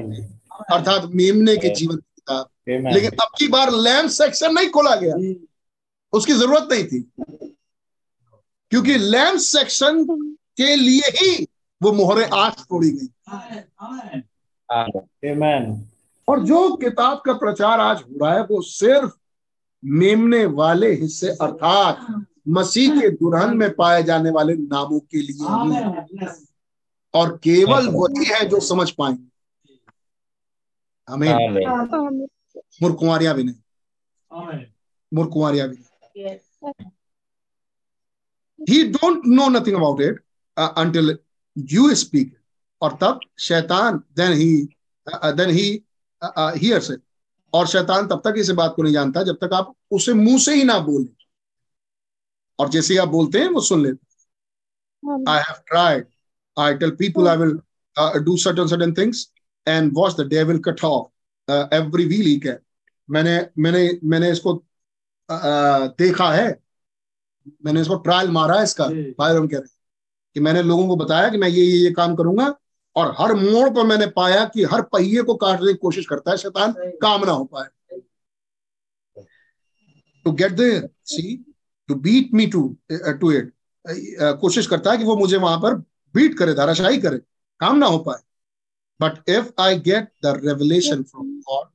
अर्थात 0.71 1.03
मेमने 1.05 1.57
के 1.57 1.69
जीवन 1.75 1.95
की 1.95 2.11
किताब। 2.15 2.47
लेकिन 2.93 3.11
अब 3.11 3.27
की 3.37 3.47
बार 3.47 3.71
लैम्प 3.71 4.09
सेक्शन 4.09 4.53
नहीं 4.53 4.69
खोला 4.69 4.95
गया। 4.95 5.15
उसकी 6.13 6.33
ज़रूरत 6.33 6.67
नहीं 6.71 6.83
थी। 6.83 7.11
क्योंकि 8.69 8.97
लैम्प 8.97 9.39
सेक्शन 9.39 10.03
के 10.57 10.75
लिए 10.75 11.01
ही 11.01 11.47
वो 11.83 11.93
मोहरे 11.93 12.25
आज 12.25 12.53
तोड़ी 12.53 12.91
गई। 12.91 13.07
और 16.27 16.43
जो 16.43 16.75
किताब 16.75 17.21
का 17.25 17.33
प्रचार 17.33 17.79
आज 17.79 17.97
हो 17.97 18.25
रहा 18.25 18.33
है 18.33 18.41
वो 18.43 18.61
सिर्फ़ 18.61 19.11
मेमने 19.85 20.45
वाले 20.45 20.93
हिस्से 20.93 21.29
अर्थात 21.29 22.25
मसीह 22.47 23.01
के 23.01 23.09
दुल्हन 23.09 23.57
में 23.57 23.75
पाए 23.75 24.03
जाने 24.03 24.29
वाले 24.29 24.55
नामों 24.55 24.99
के 24.99 25.17
लिए 25.17 25.33
ही। 25.33 26.25
और 27.13 27.37
केवल 27.37 27.87
वही 27.87 28.25
है 28.25 28.45
जो 28.49 28.59
समझ 28.59 28.91
पाएँगे। 28.91 29.29
हमें 31.09 31.27
Amen. 31.27 31.47
भी 33.35 33.43
नहीं। 33.43 33.55
मुरकुमारियाँ 35.13 35.69
भी 35.69 35.75
नहीं। 35.75 36.75
He 38.69 38.83
don't 38.83 39.21
know 39.25 39.47
nothing 39.49 39.75
about 39.75 40.01
it 40.01 40.23
until 40.57 41.17
you 41.57 41.95
speak 41.95 42.37
और 42.81 42.97
तब 43.01 43.19
शैतान 43.39 43.97
then 43.97 44.33
he 44.33 44.69
then 45.13 45.49
he 45.49 45.83
hears 46.35 46.91
it 46.91 47.01
और 47.53 47.67
शैतान 47.67 48.07
तब 48.07 48.21
तक 48.25 48.33
इस 48.37 48.49
बात 48.49 48.73
को 48.75 48.83
नहीं 48.83 48.93
जानता 48.93 49.23
जब 49.23 49.35
तक 49.35 49.53
आप 49.53 49.75
उसे 49.91 50.13
मुँह 50.13 50.37
से 50.37 50.55
ही 50.55 50.63
ना 50.63 50.79
बोले। 50.79 51.22
और 52.59 52.69
जैसे 52.69 52.93
ही 52.93 52.99
आप 52.99 53.07
बोलते 53.07 53.39
हैं 53.39 53.47
वो 53.47 53.61
सुन 53.61 53.83
लेते 53.83 54.07
I 55.31 55.39
have 55.39 55.55
tried 55.67 56.05
I 56.59 56.73
tell 56.73 56.91
people 56.91 57.27
I 57.27 57.37
will 57.37 57.59
do 58.23 58.37
certain 58.37 58.67
certain 58.67 58.93
things 58.93 59.31
and 59.67 59.91
watch 59.93 60.21
the 60.21 60.27
devil 60.27 60.59
cut 60.59 60.83
off 60.83 61.07
every 61.51 62.05
wheel 62.05 62.25
he 62.25 62.39
can 62.39 62.57
मैंने 63.09 63.49
मैंने 63.59 63.99
मैंने 64.03 64.31
इसको 64.31 64.63
uh, 65.31 65.99
देखा 65.99 66.31
है। 66.31 66.63
मैंने 67.65 67.81
इसको 67.81 67.95
ट्रायल 67.95 68.29
मारा 68.29 68.57
है 68.57 68.63
इसका 68.63 68.85
हम 68.85 69.47
कह 69.47 69.57
रहे 69.57 69.57
हैं 69.57 69.79
कि 70.33 70.39
मैंने 70.39 70.63
लोगों 70.63 70.87
को 70.87 70.95
बताया 70.95 71.29
कि 71.29 71.37
मैं 71.37 71.47
ये 71.47 71.65
ये, 71.65 71.77
ये 71.77 71.91
काम 71.91 72.15
करूँगा 72.15 72.55
और 72.95 73.15
हर 73.19 73.33
मोड़ 73.33 73.69
पर 73.69 73.83
मैंने 73.83 74.07
पाया 74.07 74.45
कि 74.45 74.63
हर 74.63 74.81
पहिए 74.81 75.21
को 75.21 75.35
काटने 75.35 75.67
की 75.67 75.77
कोशिश 75.77 76.05
करता 76.05 76.31
है 76.31 76.37
शैतान 76.37 76.73
काम 76.77 77.25
ना 77.25 77.31
हो 77.31 77.43
पाए। 77.43 77.99
To 80.25 80.31
get 80.31 80.51
there 80.51 80.89
see 81.05 81.52
to 81.89 81.95
beat 81.95 82.33
me 82.33 82.45
to 82.47 82.67
to 82.91 83.31
it 83.31 83.53
कोशिश 84.41 84.67
करता 84.67 84.91
है 84.91 84.97
कि 84.97 85.03
वो 85.03 85.15
मुझे 85.17 85.37
वहाँ 85.37 85.57
पर 85.57 85.75
बीट 86.15 86.37
करे 86.37 86.53
धाराशाही 86.53 86.97
करे 87.01 87.17
काम 87.59 87.77
ना 87.77 87.85
हो 87.85 87.97
पाए। 87.97 88.21
But 88.99 89.29
if 89.29 89.51
I 89.61 89.79
get 89.79 90.11
the 90.25 90.41
revelation 90.45 91.03
from 91.03 91.39
God 91.39 91.67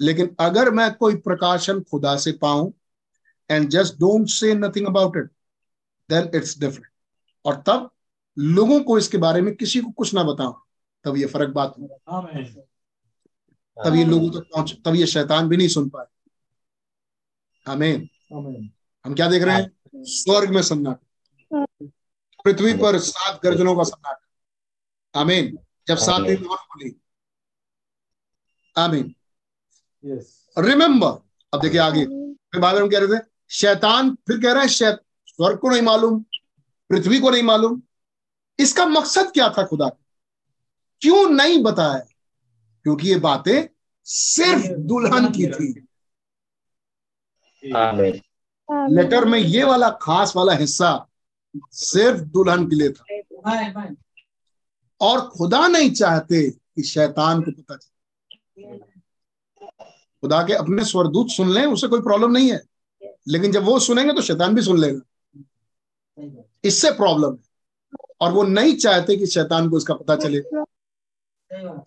लेकिन 0.00 0.36
अगर 0.40 0.70
मैं 0.70 0.92
कोई 0.94 1.16
प्रकाशन 1.16 1.80
खुदा 1.80 2.16
से 2.16 2.32
पाऊँ 2.32 2.72
and 3.50 3.68
just 3.68 3.94
don't 3.94 4.28
say 4.28 4.54
nothing 4.54 4.86
about 4.86 5.16
it 5.16 5.30
then 6.08 6.30
it's 6.34 6.58
different 6.60 6.86
और 7.44 7.62
तब 7.66 7.90
लोगों 8.36 8.80
को 8.80 8.98
इसके 8.98 9.18
बारे 9.18 9.40
में 9.40 9.54
किसी 9.54 9.80
को 9.80 9.90
कुछ 9.90 10.14
ना 10.14 10.22
बताऊँ 10.22 10.54
तब 11.04 11.16
ये 11.16 11.26
फ़र्क 11.26 11.50
बात 11.54 11.74
हो 11.78 11.86
तब 13.76 13.94
ये 13.96 14.04
लोगों 14.04 14.30
तक 14.30 14.38
तो 14.38 14.56
पहुँच 14.56 14.76
तब 14.84 14.94
ये 14.94 15.06
शैतान 15.06 15.48
भी 15.48 15.56
नहीं 15.56 15.68
सुन 15.68 15.88
पाए। 15.88 16.06
आमीन 17.66 18.08
हम 19.04 19.14
क्या 19.14 19.28
देख 19.28 19.42
रहे 19.42 19.56
हैं? 19.56 19.70
स्वर्ग 19.96 20.50
में 20.50 20.62
सन्नाटा। 20.62 21.66
पृथ्वी 22.44 22.72
पर 22.74 22.98
सात 22.98 23.40
गर्जनों 23.44 23.76
का 23.76 23.82
सन्नाटा। 23.82 25.20
आमीन। 25.20 25.58
जब 25.88 25.96
सात 25.96 26.20
दिन 26.20 26.46
और 26.46 26.56
खुली। 26.56 27.00
आमीन। 28.78 29.14
रिमेम्बर 30.58 31.28
अब 31.54 31.60
देखिए 31.62 31.80
आगे। 31.80 32.04
फिर 32.52 32.60
बाद 32.60 32.74
में 32.74 32.82
हम 32.82 32.88
कह 32.88 32.98
रहे 32.98 33.18
थे 33.18 33.22
शैतान 33.48 34.14
फिर 34.14 34.42
कह 34.42 34.52
रहे 34.52 34.62
हैं 34.62 34.68
शैत 34.68 35.00
स्वर्ग 35.26 35.58
को 35.58 35.70
नहीं 35.70 35.82
मालूम 35.82 36.24
पृथ्वी 36.90 37.20
को 37.20 37.30
नहीं 37.30 37.42
मालूम। 37.42 37.82
इसका 38.58 38.86
मकसद 38.86 39.30
क्या 39.32 39.48
था 39.48 39.66
खुदा 39.66 39.88
क्यों 41.00 41.30
नहीं 41.30 41.62
बताया? 41.62 41.98
क्योंकि 42.82 43.08
ये 43.08 43.16
बातें 43.16 43.68
सिर्फ़ 44.04 44.72
दुल्हन 44.78 45.32
की 45.32 45.46
थी. 45.46 45.86
लेटर 48.72 49.24
में 49.24 49.38
ये 49.38 49.64
वाला 49.64 49.90
खास 49.90 50.36
वाला 50.36 50.52
हिस्सा 50.52 51.06
सिर्फ़ 51.70 52.20
दुल्हन 52.20 52.70
के 52.70 52.76
लिए 52.76 52.88
था। 52.88 53.04
और 55.00 55.20
खुदा 55.20 55.68
नहीं 55.68 55.90
चाहते 55.90 56.50
कि 56.50 56.82
शैतान 56.82 57.42
को 57.42 57.50
पता 57.50 57.76
चले। 57.76 58.78
खुदा 60.20 60.42
के 60.42 60.52
अपने 60.52 60.84
स्वरदूत 60.84 61.30
सुन 61.30 61.50
लें 61.50 61.66
उसे 61.66 61.88
कोई 61.88 62.00
प्रॉब्लम 62.00 62.30
नहीं 62.30 62.52
है। 62.52 62.62
लेकिन 63.28 63.52
जब 63.52 63.64
वो 63.64 63.80
सुनेंगे 63.80 64.12
तो 64.12 64.22
शैतान 64.22 64.54
भी 64.54 64.62
सुन 64.62 64.78
लेगा। 64.78 65.00
इससे 66.64 66.90
प्रॉब्लम 66.90 67.32
है। 67.32 67.38
और 68.20 68.32
वो 68.32 68.42
नहीं 68.42 68.76
चाहते 68.76 69.16
कि 69.16 69.26
शैतान 69.26 69.70
को 69.70 69.76
इसका 69.78 69.94
पता 69.94 70.16
चले। 70.16 70.42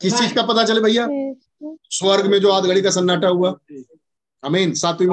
किस 0.01 0.19
चीज़ 0.19 0.33
का 0.33 0.43
पता 0.43 0.63
चले 0.63 0.81
भैया? 0.81 1.07
स्वर्ग 1.89 2.27
में 2.27 2.39
जो 2.39 2.51
आध 2.51 2.63
घड़ी 2.63 2.81
का 2.81 2.89
सन्नाटा 2.89 3.27
हुआ। 3.27 3.59
अमीन 4.43 4.73
सातवीं 4.73 5.07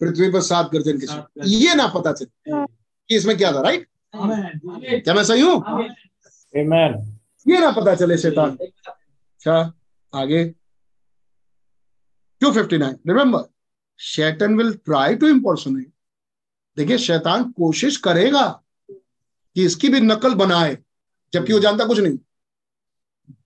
पृथ्वी 0.00 0.30
पर 0.32 0.40
सात 0.40 0.70
गर्जन 0.72 0.98
के। 0.98 1.06
ये 1.48 1.74
ना 1.74 1.86
पता 1.88 2.12
चले 2.12 2.64
कि 3.10 3.16
इसमें 3.16 3.36
क्या 3.36 3.52
था 3.52 3.60
राइट 3.60 3.86
क्या 4.14 5.14
मैं 5.14 5.24
सही 5.24 5.40
हूँ? 5.40 5.56
ये 7.46 7.58
ना 7.60 7.70
पता 7.70 7.94
चले 7.94 8.18
शैतान। 8.18 8.56
अच्छा 8.56 9.56
आगे। 10.12 10.44
259 12.40 12.94
रिमेंबर 13.08 13.44
शैतान 14.00 14.56
विल 14.56 14.72
ट्राई 14.74 15.14
टू 15.16 15.28
इम्पोर्सनेट 15.28 15.92
देखिए 16.76 16.98
शैतान 16.98 17.50
कोशिश 17.52 17.96
करेगा 17.96 18.46
कि 18.90 19.64
इसकी 19.64 19.88
भी 19.88 20.00
नकल 20.00 20.34
बनाए 20.34 20.76
जबकि 21.32 21.52
वो 21.52 21.58
जानता 21.60 21.84
कुछ 21.84 21.98
नहीं। 21.98 22.18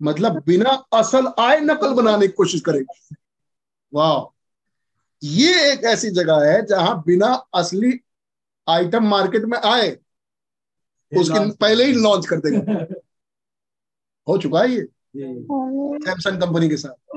मतलब 0.02 0.42
बिना 0.46 0.70
असल 0.92 1.26
आए 1.40 1.60
नकल 1.60 1.94
बनाने 1.94 2.26
की 2.26 2.32
कोशिश 2.32 2.60
करेगा। 2.60 3.14
वाह। 3.92 4.31
ये 5.22 5.72
एक 5.72 5.84
ऐसी 5.84 6.10
जगह 6.10 6.52
है 6.52 6.66
जहाँ 6.66 7.02
बिना 7.06 7.26
असली 7.54 8.00
आइटम 8.68 9.04
मार्केट 9.04 9.42
में 9.42 9.58
आए 9.58 9.98
उसकी 11.16 11.50
पहले 11.50 11.84
ही 11.84 11.92
लॉन्च 11.92 12.26
कर 12.26 12.36
देगा। 12.36 12.86
हो 14.28 14.38
चुका 14.38 14.60
है 14.60 14.70
ये? 14.70 14.82
सैमसंग 16.04 16.40
कंपनी 16.40 16.68
के 16.68 16.76
साथ। 16.76 17.16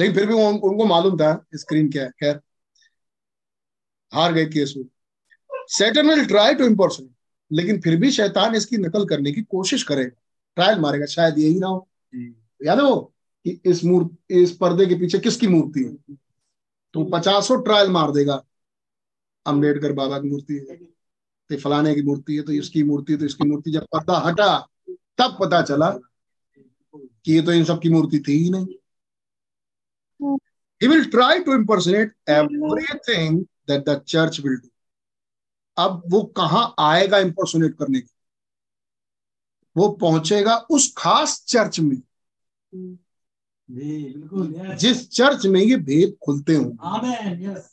लेकिन 0.00 0.14
फिर 0.14 0.26
भी 0.26 0.34
उन, 0.34 0.54
उनको 0.54 0.84
मालूम 0.84 1.16
था 1.16 1.46
स्क्रीन 1.54 1.90
क्या 1.90 2.04
है। 2.04 2.10
खैर 2.10 2.40
हार 4.14 4.32
गए 4.32 4.46
केस 4.46 4.74
वो 4.76 4.84
Satan 5.66 6.10
will 6.10 6.26
try 6.26 6.54
to 6.54 6.64
impersonate 6.64 7.10
लेकिन 7.52 7.80
फिर 7.80 7.96
भी 7.96 8.10
शैतान 8.10 8.54
इसकी 8.54 8.76
नकल 8.76 9.06
करने 9.06 9.32
की 9.32 9.42
कोशिश 9.42 9.82
करेगा। 9.82 10.20
ट्रायल 10.54 10.78
मारेगा 10.78 11.06
शायद 11.06 11.38
यही 11.38 11.58
ना 11.58 11.66
हो। 11.66 11.88
याद 12.62 12.78
है 12.78 12.84
वो 12.84 13.14
कि 13.44 13.60
इस 13.64 13.84
मूर्ति 13.84 14.42
इस 14.42 14.56
पर्दे 14.56 14.86
के 14.86 14.94
पीछे 14.94 15.18
किसकी 15.18 15.46
मूर्ति 15.46 15.84
है? 15.84 16.16
तो 16.94 17.04
पचासों 17.04 17.60
ट्रायल 17.62 17.90
मार 17.90 18.10
देगा। 18.12 18.42
अंबेडकर 19.46 19.92
बाबा 19.92 20.18
की 20.18 20.30
मूर्ति 20.30 20.54
है। 20.70 20.76
तो 21.50 21.56
फलाने 21.60 21.94
की 21.94 22.02
मूर्ति 22.02 22.36
है 22.36 22.42
तो 22.42 22.52
इसकी 22.52 22.82
मूर्ति 22.82 23.16
तो 23.16 23.24
इसकी 23.24 23.48
मूर्ति 23.48 23.70
जब 23.70 23.86
पर्दा 23.92 24.18
हटा, 24.18 24.58
तब 24.88 25.36
पता 25.40 25.62
चला 25.62 25.90
कि 25.90 27.32
ये 27.32 27.42
तो 27.42 27.52
इन 27.52 27.64
सब 27.64 27.80
की 27.82 27.88
मूर्ति 27.88 28.18
थी 28.28 28.38
ही 28.42 28.50
नहीं। 28.50 28.66
He 30.80 30.88
will 30.88 31.04
try 31.10 31.42
to 31.44 31.52
impersonate 31.52 32.10
everything 32.26 33.46
that 33.68 33.84
the 33.84 33.94
church 34.06 34.40
will 34.40 34.56
do 34.56 34.68
अब 35.76 36.02
वो 36.06 36.22
कहाँ 36.36 36.74
आएगा 36.78 37.18
इम्पर्सोनेट 37.18 37.74
करने 37.78 38.00
की 38.00 38.10
वो 39.76 39.88
पहुंचेगा 40.00 40.56
उस 40.70 40.92
खास 40.96 41.44
चर्च 41.48 41.80
में। 41.80 41.96
जी 43.68 44.12
बिल्कुल 44.12 44.76
जिस 44.76 45.08
चर्च 45.10 45.46
में 45.46 45.60
ये 45.60 45.76
भेद 45.76 46.16
खुलते 46.24 46.54
हों 46.54 46.70
आमेन 46.88 47.40
यस 47.42 47.70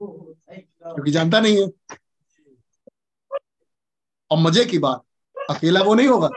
थैंक 0.00 0.58
यू 0.58 0.92
क्योंकि 0.94 1.10
जानता 1.10 1.40
नहीं 1.40 1.60
है। 1.62 1.68
और 4.30 4.38
मज़े 4.38 4.64
की 4.64 4.78
बात 4.78 5.02
अकेला 5.50 5.82
वो 5.82 5.94
नहीं 5.94 6.08
होगा। 6.08 6.28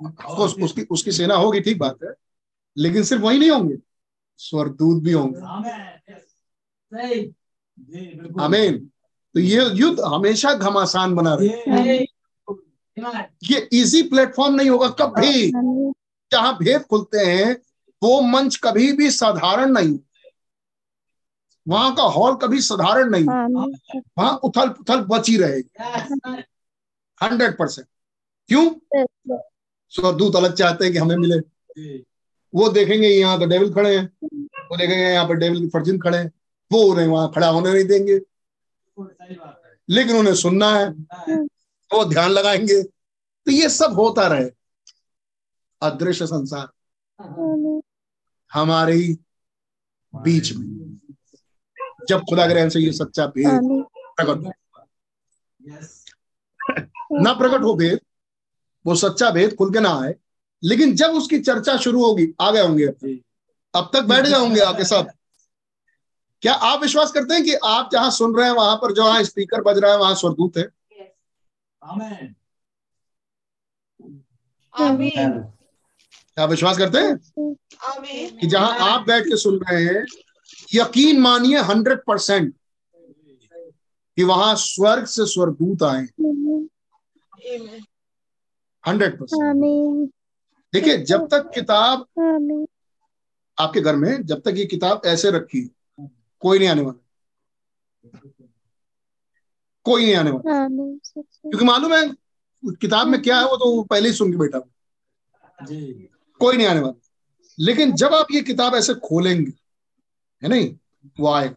Of 0.00 0.36
course, 0.36 0.54
उसकी 0.64 0.82
उसकी 0.90 1.12
सेना 1.12 1.34
होगी 1.34 1.60
ठीक 1.60 1.78
बात 1.78 2.02
है। 2.04 2.12
लेकिन 2.76 3.02
सिर्फ़ 3.04 3.22
वही 3.22 3.38
नहीं 3.38 3.50
होंगे 3.50 3.76
स्वरदूत 4.40 5.02
भी 5.02 5.12
होंगे। 5.12 5.40
आमेन 5.40 6.14
यस 6.14 6.22
सही 6.22 7.20
जी 7.20 8.14
बिल्कुल। 8.16 8.42
आमीन 8.42 8.78
तो 9.34 9.40
ये 9.40 9.64
युद्ध 9.74 10.00
हमेशा 10.00 10.52
घमासान 10.54 11.14
बना 11.14 11.34
रहे। 11.40 11.98
ये 13.50 13.68
इजी 13.72 14.02
प्लेटफॉर्म 14.08 14.54
नहीं 14.54 14.70
होगा 14.70 14.88
कभी 15.00 15.50
जहाँ 16.34 16.56
भेद 16.58 16.82
खुलते 16.82 17.18
हैं 17.18 17.56
वो 18.02 18.20
मंच 18.20 18.56
कभी 18.56 18.92
भी 18.92 19.10
साधारण 19.10 19.70
नहीं। 19.72 19.98
वहाँ 21.68 21.94
का 21.94 22.02
हॉल 22.02 22.34
कभी 22.36 22.60
साधारण 22.60 23.10
नहीं। 23.10 23.24
वहाँ 24.18 24.36
उथल 24.44 24.68
पुथल 24.68 25.00
बची 25.00 25.36
रहेगी। 25.36 26.42
Hundred 27.20 27.56
percent. 27.58 27.86
क्यों? 28.48 28.70
स्वरदूत 29.92 30.36
अलग 30.36 30.54
चाहते 30.54 30.84
हैं 30.84 30.92
कि 30.92 30.98
हमें 30.98 31.16
मिले। 31.16 31.38
वो 32.54 32.68
देखेंगे 32.68 33.08
यहाँ 33.08 33.38
तो 33.38 33.46
डेविल 33.46 33.72
खड़े 33.74 33.96
हैं। 33.96 34.04
वो 34.70 34.76
देखेंगे 34.76 35.04
यहाँ 35.04 35.28
पर 35.28 35.34
डेविल 35.34 35.68
फर्जिन 35.68 35.98
खड़े 35.98 36.18
हैं। 36.18 36.30
वो 36.72 36.82
उन्हें 36.82 37.06
वहाँ 37.06 37.32
खड़ा 37.34 37.48
होने 37.48 37.72
नहीं 37.72 37.84
देंगे। 37.84 38.20
है 38.98 39.38
लेकिन 39.90 40.16
उन्हें 40.16 40.34
सुनना 40.34 40.70
है। 40.76 40.88
वो 41.90 42.04
ध्यान 42.04 42.30
लगाएँगे। 42.30 42.82
तो 42.82 43.50
ये 43.50 43.68
सब 43.68 43.92
होता 43.92 44.26
रहे। 44.26 44.50
अदृश्य 45.84 46.26
संसार। 46.26 46.66
हमारे 48.52 48.94
ही 48.94 49.12
बीच 50.14 50.52
में। 50.52 50.66
जब 52.08 52.20
खुदा 52.20 52.46
ग्रहण 52.46 52.68
से 52.68 52.80
ये 52.80 52.92
सच्चा 52.92 53.26
भेद 53.26 53.60
प्रकट 54.16 54.44
हो। 54.44 54.52
ना 57.22 57.32
प्रकट 57.34 57.62
हो 57.62 57.74
भेद 57.74 58.00
वो 58.86 58.94
सच्चा 58.94 59.30
भेद 59.30 59.54
खुल 59.56 59.72
के 59.72 59.80
ना 59.80 59.90
आए 60.02 60.14
लेकिन 60.62 60.94
जब 60.96 61.10
उसकी 61.10 61.38
चर्चा 61.38 61.76
शुरू 61.76 62.04
होगी 62.04 62.26
आ 62.40 62.50
गए 62.50 62.60
होंगे। 62.60 62.86
अब 63.74 63.90
तक 63.92 64.02
बैठ 64.02 64.26
गए 64.26 64.38
होंगे 64.38 64.60
आके 64.60 64.84
सब। 64.84 65.10
क्या 66.42 66.52
आप 66.52 66.80
विश्वास 66.80 67.12
करते 67.12 67.34
हैं 67.34 67.44
कि 67.44 67.54
आप 67.54 67.88
जहाँ 67.92 68.10
सुन 68.10 68.34
रहे 68.36 68.46
हैं 68.46 68.54
वहाँ 68.54 68.76
पर 68.76 68.94
जहाँ 68.94 69.22
स्पीकर 69.22 69.62
बज 69.62 69.78
रहा 69.78 69.92
है 69.92 69.98
वहाँ 69.98 70.14
स्वरदूत 70.14 70.56
है. 70.56 70.68
क्या 76.36 76.44
आप 76.44 76.50
विश्वास 76.50 76.78
करते 76.78 76.98
हैं? 76.98 77.16
कि 78.40 78.46
जहाँ 78.46 78.78
आप 78.88 79.06
बैठ 79.06 79.24
के 79.24 79.36
सुन 79.36 79.58
रहे 79.58 79.84
हैं 79.84 80.04
यकीन 80.74 81.20
मानिए 81.20 81.58
हंड्रेड 81.62 81.98
परसेंट 82.06 82.54
कि 84.16 84.24
वहाँ 84.24 84.54
स्वर्ग 84.56 85.04
से 85.06 85.26
स्वर्गदूत 85.26 85.82
आए। 85.82 86.02
हंड्रेड 88.84 89.18
परसेंट 89.20 89.42
देखिए 90.72 90.98
जब 90.98 91.26
तक 91.30 91.50
किताब 91.54 92.06
आपके 93.58 93.80
घर 93.80 93.96
में 93.96 94.22
जब 94.26 94.40
तक 94.40 94.54
ये 94.56 94.64
किताब 94.64 95.02
ऐसे 95.06 95.30
रखी 95.30 95.60
कोई 96.42 96.58
नहीं 96.58 96.68
आने 96.68 96.82
वाला। 96.82 97.00
कोई 99.86 100.04
नहीं 100.04 100.14
आने 100.14 100.30
वाला। 100.30 100.52
क्योंकि 101.22 101.64
मालूम 101.64 101.94
है 101.94 102.08
किताब 102.80 103.06
में 103.06 103.20
क्या 103.22 103.38
है 103.38 103.44
वो 103.44 103.56
तो 103.56 103.82
पहले 103.82 104.08
ही 104.08 104.14
सुन 104.14 104.30
के 104.32 104.38
बैठा 104.38 104.58
हुआ। 104.58 105.66
कोई 106.44 106.56
नहीं 106.56 106.66
आने 106.66 106.80
वाला। 106.80 107.00
लेकिन 107.58 107.92
जब 107.94 108.14
आप 108.14 108.26
ये 108.32 108.40
किताब 108.42 108.74
ऐसे 108.74 108.94
खोलेंगे 108.94 109.52
है 110.42 110.48
नहीं? 110.48 110.74
वो 111.20 111.28
आएगा 111.32 111.54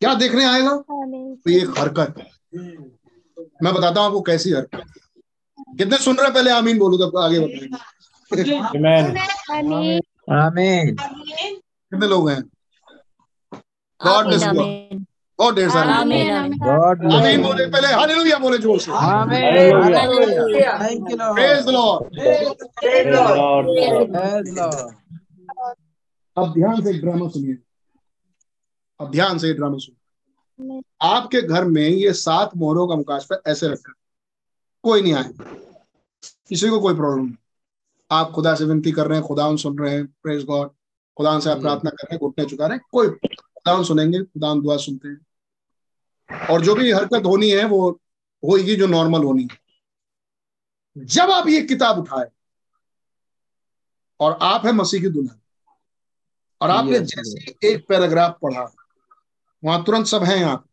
क्या 0.00 0.14
देखने 0.14 0.44
आएगा 0.44 0.76
तो 0.76 1.50
ये 1.50 1.60
एक 1.62 1.78
हरकत 1.78 2.14
है। 2.18 2.30
मैं 3.62 3.72
बताता 3.74 4.00
हूँ 4.00 4.06
आपको 4.06 4.20
कैसी 4.22 4.52
हरकत 4.52 4.84
कितने 5.78 5.98
सुन 5.98 6.16
रहे 6.16 6.30
पहले 6.30 6.50
आमीन 6.50 6.78
बोलो 6.78 6.96
तब 6.98 7.16
आगे 7.16 7.38
बताएँगे। 7.40 7.66
आमीन। 10.32 10.96
कितने 10.96 12.06
लोग 12.08 12.30
हैं? 12.30 12.42
गॉड 14.00 14.26
बहुत 15.42 15.54
ढेर 15.54 15.70
सारे 15.70 15.92
आमीन 17.12 17.42
बोले 17.42 17.64
पहले 17.68 17.88
हालेलुया 17.90 18.38
बोले 18.38 18.58
ज़ोर 18.58 18.78
से 18.80 18.90
अब 26.36 26.52
ध्यान 26.52 26.80
से 26.82 26.90
एक 26.90 27.00
ड्रामा 27.00 27.28
सुनिए 27.28 27.56
अब 29.00 29.10
ध्यान 29.10 29.38
से 29.38 29.50
एक 29.50 29.56
ड्रामा 29.56 29.78
सुनिए 29.78 30.80
आपके 31.02 31.40
घर 31.42 31.64
में 31.64 31.82
ये 31.82 32.12
सात 32.12 32.56
मोहरों 32.56 32.86
का 32.88 32.96
मुकाश 32.96 33.26
पे 33.32 33.36
ऐसे 33.50 33.68
रखा 33.68 33.92
कोई 34.84 35.02
नहीं 35.02 35.14
आए 35.14 35.30
किसी 36.48 36.68
को 36.68 36.80
कोई 36.80 36.94
प्रॉब्लम 36.94 37.24
नहीं 37.24 37.36
आप 38.10 38.30
खुदा 38.30 38.54
से 38.54 38.64
विनती 38.64 38.92
कर 38.92 39.06
रहे 39.06 39.18
हैं 39.18 39.26
खुदा 39.26 39.54
सुन 39.56 39.78
रहे 39.78 39.94
हैं 39.94 40.06
प्रेज 40.22 40.44
गॉड 40.44 40.70
खुदा 41.16 41.38
से 41.40 41.50
आप 41.50 41.60
प्रार्थना 41.60 41.90
कर 41.90 42.04
रहे 42.04 42.14
हैं 42.14 42.20
घुटने 42.20 42.44
चुका 42.44 42.66
रहे 42.66 42.76
हैं 42.76 42.84
कोई 42.92 43.08
खुदा 43.08 43.82
सुनेंगे 43.82 44.22
खुदा 44.22 44.54
दुआ 44.54 44.76
सुनते 44.86 45.08
हैं 45.08 45.20
और 46.50 46.62
जो 46.62 46.74
भी 46.74 46.90
हरकत 46.92 47.26
होनी 47.26 47.50
है 47.50 47.64
वो 47.64 47.90
होगी 48.42 48.76
जो 48.76 48.86
नॉर्मल 48.86 49.24
होनी। 49.24 49.48
है 49.50 51.04
जब 51.04 51.30
आप 51.30 51.48
ये 51.48 51.62
किताब 51.62 51.98
उठाए 51.98 52.26
और 54.20 54.38
आप 54.42 54.66
है 54.66 54.72
मसीह 54.72 55.00
की 55.00 55.08
दुल्हन 55.08 55.38
और 56.60 56.70
आपने 56.70 56.98
जैसे 56.98 57.68
एक 57.68 57.86
पैराग्राफ 57.88 58.38
पढ़ा 58.42 58.66
वहाँ 59.64 59.82
तुरंत 59.84 60.06
सब 60.06 60.24
हैं 60.24 60.44
आप 60.44 60.64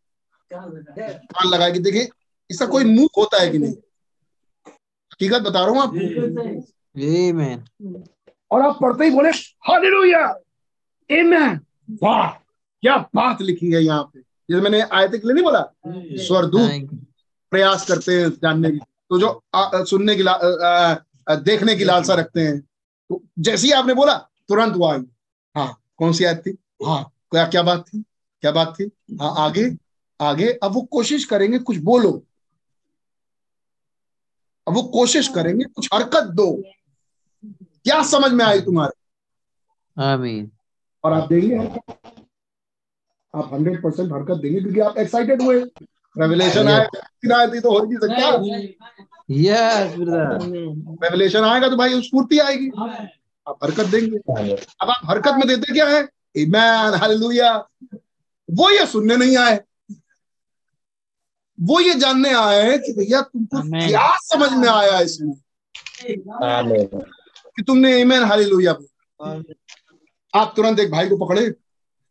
कान 0.53 1.49
लगाए 1.49 1.71
कि 1.71 1.79
देखिए 1.79 2.09
इसका 2.49 2.65
कोई 2.65 2.83
मुँह 2.83 3.07
होता 3.17 3.41
है 3.41 3.49
कि 3.49 3.57
नहीं? 3.57 3.73
हकीकत 5.13 5.41
बता 5.41 5.65
रहा 5.65 5.69
हूँ 5.69 5.81
आप 5.81 5.93
और 8.51 8.61
आप 8.61 8.77
पढ़ते 8.81 9.03
ही 9.03 9.11
बोले 9.11 9.29
हालेलुया 9.67 10.25
आमेन 11.09 11.59
वाह! 12.03 12.29
क्या 12.83 12.97
बात 13.15 13.41
लिखी 13.41 13.71
है 13.71 13.81
यहाँ 13.83 14.03
पे। 14.03 14.19
जैसे 14.49 14.61
मैंने 14.61 14.81
आयत 14.81 15.11
के 15.11 15.17
लिए 15.17 15.33
नहीं 15.33 15.43
बोला 15.43 15.61
स्वरदूत 16.27 16.99
प्रयास 17.51 17.87
करते 17.87 18.21
हैं 18.21 18.29
जानने 18.29 18.71
की 18.71 18.77
तो 18.77 19.19
जो 19.19 19.43
आ, 19.55 19.61
आ, 19.61 19.83
सुनने 19.83 20.15
की 20.15 20.23
ला, 20.23 20.31
आ, 20.31 20.95
आ, 21.29 21.35
देखने 21.35 21.75
की 21.75 21.83
लालसा 21.83 22.13
रखते 22.13 22.41
हैं। 22.41 22.59
तो 23.09 23.23
जैसे 23.39 23.67
ही 23.67 23.73
आपने 23.73 23.93
बोला 23.93 24.17
तुरंत 24.17 24.75
वो 24.75 24.87
आई। 24.87 24.99
हाँ 25.55 25.81
कौन 25.97 26.13
सी 26.13 26.23
आयत 26.23 26.43
थी? 26.45 26.57
हाँ 26.85 27.03
क्या 27.31 27.45
क्या 27.47 27.63
बात 27.63 27.85
थी? 27.87 28.03
क्या 28.41 28.51
बात 28.51 28.73
थी? 28.79 28.89
हाँ 29.21 29.33
आगे 29.37 29.77
आगे। 30.21 30.49
अब 30.63 30.71
वो 30.71 30.81
कोशिश 30.81 31.25
करेंगे 31.25 31.59
कुछ 31.59 31.77
बोलो। 31.77 32.11
अब 34.67 34.73
वो 34.73 34.83
कोशिश 34.83 35.27
करेंगे 35.27 35.65
कुछ 35.65 35.89
हरकत 35.93 36.23
दो। 36.23 36.63
क्या 37.83 38.03
समझ 38.03 38.31
में 38.31 38.45
आई 38.45 38.61
तुम्हारे? 38.61 38.97
आमीन। 40.03 40.51
और 41.03 41.13
आप 41.13 41.29
देंगे? 41.29 41.55
हरकत 41.55 41.98
आप 43.33 43.49
हंड्रेड 43.53 43.81
परसेंट 43.83 44.11
हरकत 44.11 44.41
देंगे 44.41 44.59
क्योंकि 44.59 44.79
आप 44.79 44.97
एक्साइटेड 44.97 45.41
हुए। 45.41 45.59
रेवलेशन 46.15 46.67
आए 46.67 47.47
थी 47.47 47.59
तो 47.59 47.71
हो 47.71 47.85
नहीं 47.85 47.97
सकता 47.99 48.27
यस 49.31 49.93
रेवलेशन 51.03 51.43
आएगा 51.45 51.67
तो 51.69 51.75
भाई 51.77 52.01
स्फूर्ति 52.01 52.39
आएगी। 52.39 52.69
आप 53.47 53.57
हरकत 53.63 53.85
देंगे। 53.85 54.17
अब 54.81 54.89
आप 54.89 55.01
हरकत 55.05 55.33
में 55.37 55.47
देते 55.47 55.73
क्या 55.73 55.87
है? 55.87 56.07
ईमान 56.37 56.93
हालेलुया 56.93 57.53
वो 58.49 58.69
ये 58.71 58.85
सुनने 58.87 59.15
नहीं 59.17 59.37
आए। 59.37 59.59
वो 61.57 61.79
ये 61.79 61.93
जानने 61.95 62.33
आए 62.33 62.61
हैं 62.63 62.79
कि 62.81 62.93
भैया 62.93 63.21
तुमको 63.21 63.61
क्या 63.69 64.15
समझ 64.23 64.51
में 64.57 64.67
आया 64.69 64.99
इसमें? 64.99 65.33
कि 66.01 67.63
तुमने 67.63 67.95
ईमान 68.01 68.23
हालेलुया 68.23 68.71
आप 70.33 70.53
तुरंत 70.55 70.79
एक 70.79 70.91
भाई 70.91 71.09
को 71.09 71.17
पकड़े। 71.17 71.49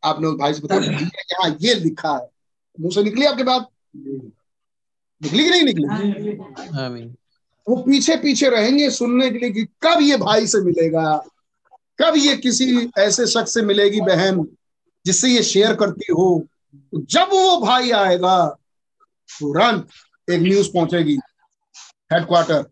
आपने 0.03 0.27
उस 0.27 0.39
भाई 0.39 0.55
से 0.55 0.61
बताया 0.63 0.81
यहाँ 0.83 1.57
ये 1.61 1.75
लिखा 1.75 2.13
है। 2.13 2.29
मुँह 2.79 2.95
से 2.95 3.03
निकली 3.03 3.25
आपके 3.27 3.43
बात 3.43 3.69
निकली 5.21 5.45
कि 5.45 5.51
नहीं 5.51 5.63
निकली? 5.63 5.85
वो 7.67 7.77
पीछे 7.83 8.17
पीछे 8.17 8.49
रहेंगे 8.49 8.91
सुनने 8.91 9.31
के 9.31 9.39
लिए 9.39 9.51
कि 9.51 9.65
कब 9.83 10.01
ये 10.03 10.17
भाई 10.17 10.47
से 10.47 10.61
मिलेगा? 10.61 11.17
कब 11.99 12.15
ये 12.17 12.37
किसी 12.37 12.91
ऐसे 12.99 13.27
शख्स 13.27 13.55
से 13.55 13.63
मिलेगी 13.63 14.01
बहन 14.01 14.47
जिससे 15.07 15.29
ये 15.29 15.43
शेयर 15.43 15.75
करती 15.75 16.13
हो? 16.13 16.47
तो 16.75 17.01
जब 17.03 17.29
वो 17.33 17.61
भाई 17.61 17.91
आएगा 17.91 18.47
तुरंत 19.29 19.89
एक 20.29 20.41
न्यूज़ 20.43 20.69
पहुंचेगी 20.73 21.19
हेडक्वार्टर 22.13 22.65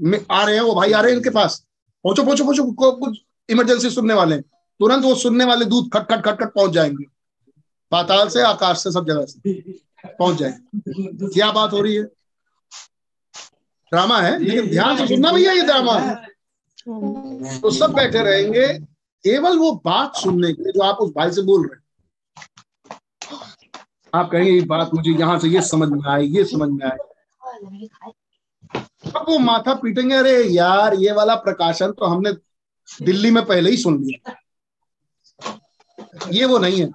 में 0.00 0.18
आ 0.30 0.44
रहे 0.44 0.54
हैं 0.54 0.62
वो 0.62 0.74
भाई 0.74 0.92
आ 0.92 1.00
रहे 1.00 1.10
हैं 1.10 1.18
इनके 1.18 1.30
पास। 1.30 1.62
पहुंचो 2.04 2.24
पहुंचो 2.24 2.44
पहुंचो 2.44 2.92
कुछ 2.96 3.18
इमरजेंसी 3.48 3.90
सुनने 3.90 4.14
वाले 4.14 4.34
हैं। 4.34 4.44
तुरंत 4.80 5.04
वो 5.04 5.14
सुनने 5.14 5.44
वाले 5.44 5.64
दूध 5.64 5.90
खट 5.92 6.08
खट 6.08 6.24
खट 6.24 6.38
खट 6.40 6.52
पहुँच 6.54 6.70
जाएँगे। 6.70 7.04
पाताल 7.92 8.28
से, 8.28 8.42
आकाश 8.42 8.82
से, 8.82 8.90
सब 8.92 9.06
जगह 9.06 9.24
से 9.24 9.62
पहुँच 10.08 10.36
जाएँगे। 10.36 11.28
क्या 11.28 11.50
बात 11.52 11.72
हो 11.72 11.80
रही 11.80 11.94
है? 11.94 12.02
ड्रामा 13.92 14.20
है, 14.20 14.38
लेकिन 14.38 14.70
ध्यान 14.70 14.96
से 14.96 15.06
सुनना 15.06 15.32
भैया, 15.32 15.52
ये 15.52 15.62
ड्रामा 15.62 15.98
है। 15.98 16.14
तो 17.60 17.70
सब 17.70 17.92
बैठे 17.92 18.22
रहेंगे, 18.22 18.66
केवल 19.24 19.58
वो 19.58 19.70
बात 19.84 20.16
सुनने 20.16 20.52
के 20.52 20.62
लिए 20.62 20.72
जो 20.72 20.82
आप 20.82 20.96
उस 20.96 21.10
भाई 21.10 21.30
से 21.30 21.42
बोल 21.42 21.66
रहे 21.66 21.76
हैं। 21.76 21.82
आप 24.14 24.30
कहेंगे, 24.30 24.50
ये 24.50 24.60
बात 24.60 24.90
मुझे 24.94 25.10
यहाँ 25.10 25.38
से, 25.38 25.48
ये 25.48 25.62
समझ 25.62 25.88
में 25.88 26.08
आई, 26.08 26.26
ये 26.26 26.44
समझ 26.44 26.68
में 26.68 26.86
आई। 26.86 26.98
अब 29.16 29.24
वो 29.28 29.38
माथा 29.38 29.74
पीटेंगे, 29.74 30.14
अरे 30.14 30.42
यार, 30.44 30.94
ये 30.94 31.12
वाला 31.12 31.34
प्रकाशन 31.34 31.92
तो 31.92 32.04
हमने 32.04 32.32
दिल्ली 33.02 33.30
में 33.30 33.44
पहले 33.46 33.70
ही 33.70 33.76
सुन 33.76 34.02
लिया। 34.04 34.36
ये 36.32 36.44
वो 36.44 36.58
नहीं 36.58 36.80
है। 36.80 36.88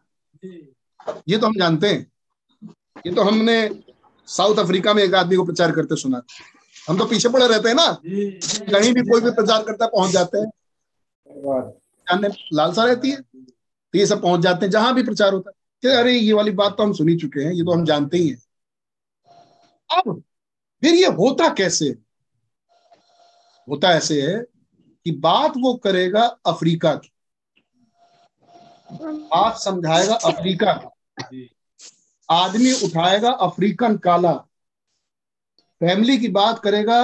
ये 1.27 1.37
तो 1.37 1.47
हम 1.47 1.53
जानते 1.57 1.87
हैं। 1.87 2.11
ये 3.07 3.13
तो 3.13 3.21
हमने 3.21 3.83
साउथ 4.27 4.55
अफ्रीका 4.55 4.93
में 4.93 5.03
एक 5.03 5.13
आदमी 5.13 5.35
को 5.35 5.45
प्रचार 5.45 5.71
करते 5.71 5.95
सुना। 5.95 6.21
हम 6.89 6.97
तो 6.97 7.05
पीछे 7.05 7.29
पड़े 7.29 7.47
रहते 7.47 7.67
हैं 7.69 7.75
ना। 7.75 8.01
कहीं 8.79 8.93
भी 8.93 9.01
कोई 9.01 9.21
भी 9.21 9.31
प्रचार 9.31 9.63
करता 9.63 9.85
है, 9.85 9.91
पहुँच 9.91 10.11
जाते 10.11 10.37
हैं। 10.37 10.51
जानने 12.07 12.29
लालसा 12.53 12.83
रहती 12.83 13.11
है। 13.11 13.21
तो 13.21 13.97
ये 13.97 14.05
सब 14.05 14.21
पहुँच 14.21 14.39
जाते 14.41 14.65
हैं, 14.65 14.71
जहाँ 14.71 14.93
भी 14.93 15.03
प्रचार 15.03 15.33
होता 15.33 15.49
है। 15.49 15.97
अरे, 15.97 16.13
ये 16.13 16.33
वाली 16.33 16.51
बात 16.51 16.77
तो 16.77 16.83
हम 16.83 16.93
सुनी 16.93 17.15
चुके 17.15 17.39
हैं, 17.39 17.53
ये 17.53 17.63
तो 17.63 17.71
हम 17.71 17.85
जानते 17.85 18.17
ही 18.17 18.29
हैं। 18.29 18.41
अब 19.97 20.23
फिर 20.81 20.95
ये 20.95 21.05
होता 21.05 21.53
कैसे? 21.53 21.95
होता 23.69 23.91
ऐसे 23.91 24.21
है 24.21 24.45
कि 25.05 25.11
बात 25.11 25.53
वो 25.57 25.73
करेगा 25.73 26.37
अफ्रीका 26.45 26.95
की। 26.95 27.11
बात 28.93 29.57
समझाएगा 29.57 30.15
अफ्रीका 30.15 30.73
की। 30.73 31.49
आदमी 32.29 32.71
उठाएगा 32.83 33.31
अफ्रीकन 33.31 33.97
काला। 33.97 34.33
फैमिली 35.81 36.17
की 36.17 36.27
बात 36.27 36.59
करेगा 36.59 36.97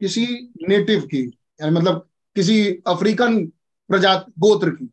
किसी 0.00 0.26
नेटिव 0.68 1.00
की 1.00 1.22
यानी 1.60 1.70
मतलब 1.70 2.08
किसी 2.36 2.82
अफ्रीकन 2.86 3.46
प्रजात 3.90 4.26
गोत्र 4.38 4.70
की। 4.70 4.88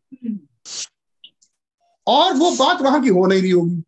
और 2.08 2.34
वो 2.34 2.52
बात 2.52 2.82
वहाँ 2.82 3.02
की 3.04 3.10
हो 3.10 3.26
नहीं 3.26 3.41
रही 3.41 3.52
होगी। 3.52 3.84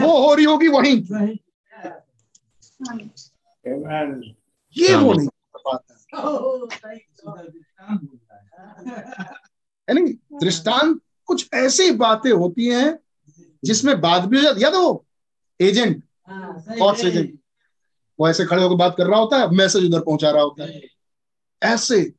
वो 0.00 0.26
हो 0.26 0.34
रही 0.34 0.44
होगी 0.44 0.68
वहीं. 0.68 0.96
ये 4.76 4.94
वो 4.94 5.12
नहीं 5.12 5.26
बात 5.26 5.60
पाता 5.66 5.94
है 9.88 9.94
नहीं? 9.94 10.14
दृष्टांत 10.40 11.00
कुछ 11.26 11.48
ऐसी 11.54 11.90
बातें 11.90 12.30
होती 12.32 12.66
हैं 12.66 12.98
जिसमें 13.64 14.00
बात 14.00 14.22
भी 14.22 14.36
हो 14.36 14.42
जाती 14.42 14.64
या 14.64 14.70
तो 14.70 15.06
एजेंट। 15.60 16.02
गॉड्स 16.78 17.04
एजेंट 17.04 17.38
वो 18.20 18.28
ऐसे 18.28 18.44
खड़े 18.44 18.62
होकर 18.62 18.76
बात 18.76 18.94
कर 18.98 19.06
रहा 19.06 19.18
होता 19.20 19.36
है 19.36 19.50
मैसेज 19.50 19.84
उधर 19.84 20.00
पहुँचा 20.00 20.30
रहा 20.30 20.42
होता 20.42 20.64
है। 20.64 20.82
ऐसे 21.62 22.12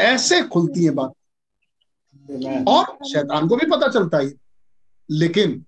ऐसे 0.00 0.42
खुलती 0.42 0.84
है 0.84 0.90
बात। 0.90 1.12
और 2.68 2.98
शैतान 3.06 3.48
को 3.48 3.56
भी 3.56 3.66
पता 3.66 3.88
चलता 3.88 4.18
है। 4.18 4.32
लेकिन 5.10 5.64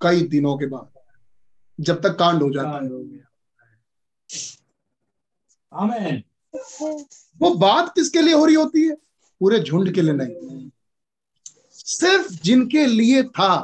कई 0.00 0.20
दिनों 0.20 0.58
के 0.58 0.66
बाद 0.66 0.92
जब 1.80 2.00
तक 2.02 2.16
कांड 2.16 2.42
हो 2.42 2.50
जाता 2.50 2.68
है। 2.68 2.88
वो 7.40 7.54
बात 7.54 7.94
किसके 7.94 8.22
लिए 8.22 8.34
हो 8.34 8.44
रही 8.44 8.54
होती 8.54 8.88
है? 8.88 8.96
पूरे 9.44 9.58
झुंड 9.60 9.92
के 9.94 10.02
लिए 10.02 10.12
नहीं। 10.12 10.70
सिर्फ़ 11.72 12.32
जिनके 12.42 12.86
लिए 12.86 13.22
था 13.22 13.54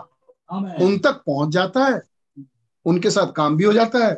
उन 0.52 0.98
तक 0.98 1.22
पहुँच 1.26 1.48
जाता 1.48 1.84
है 1.84 2.00
उनके 2.86 3.10
साथ 3.10 3.32
काम 3.32 3.56
भी 3.56 3.64
हो 3.64 3.72
जाता 3.72 4.06
है 4.06 4.12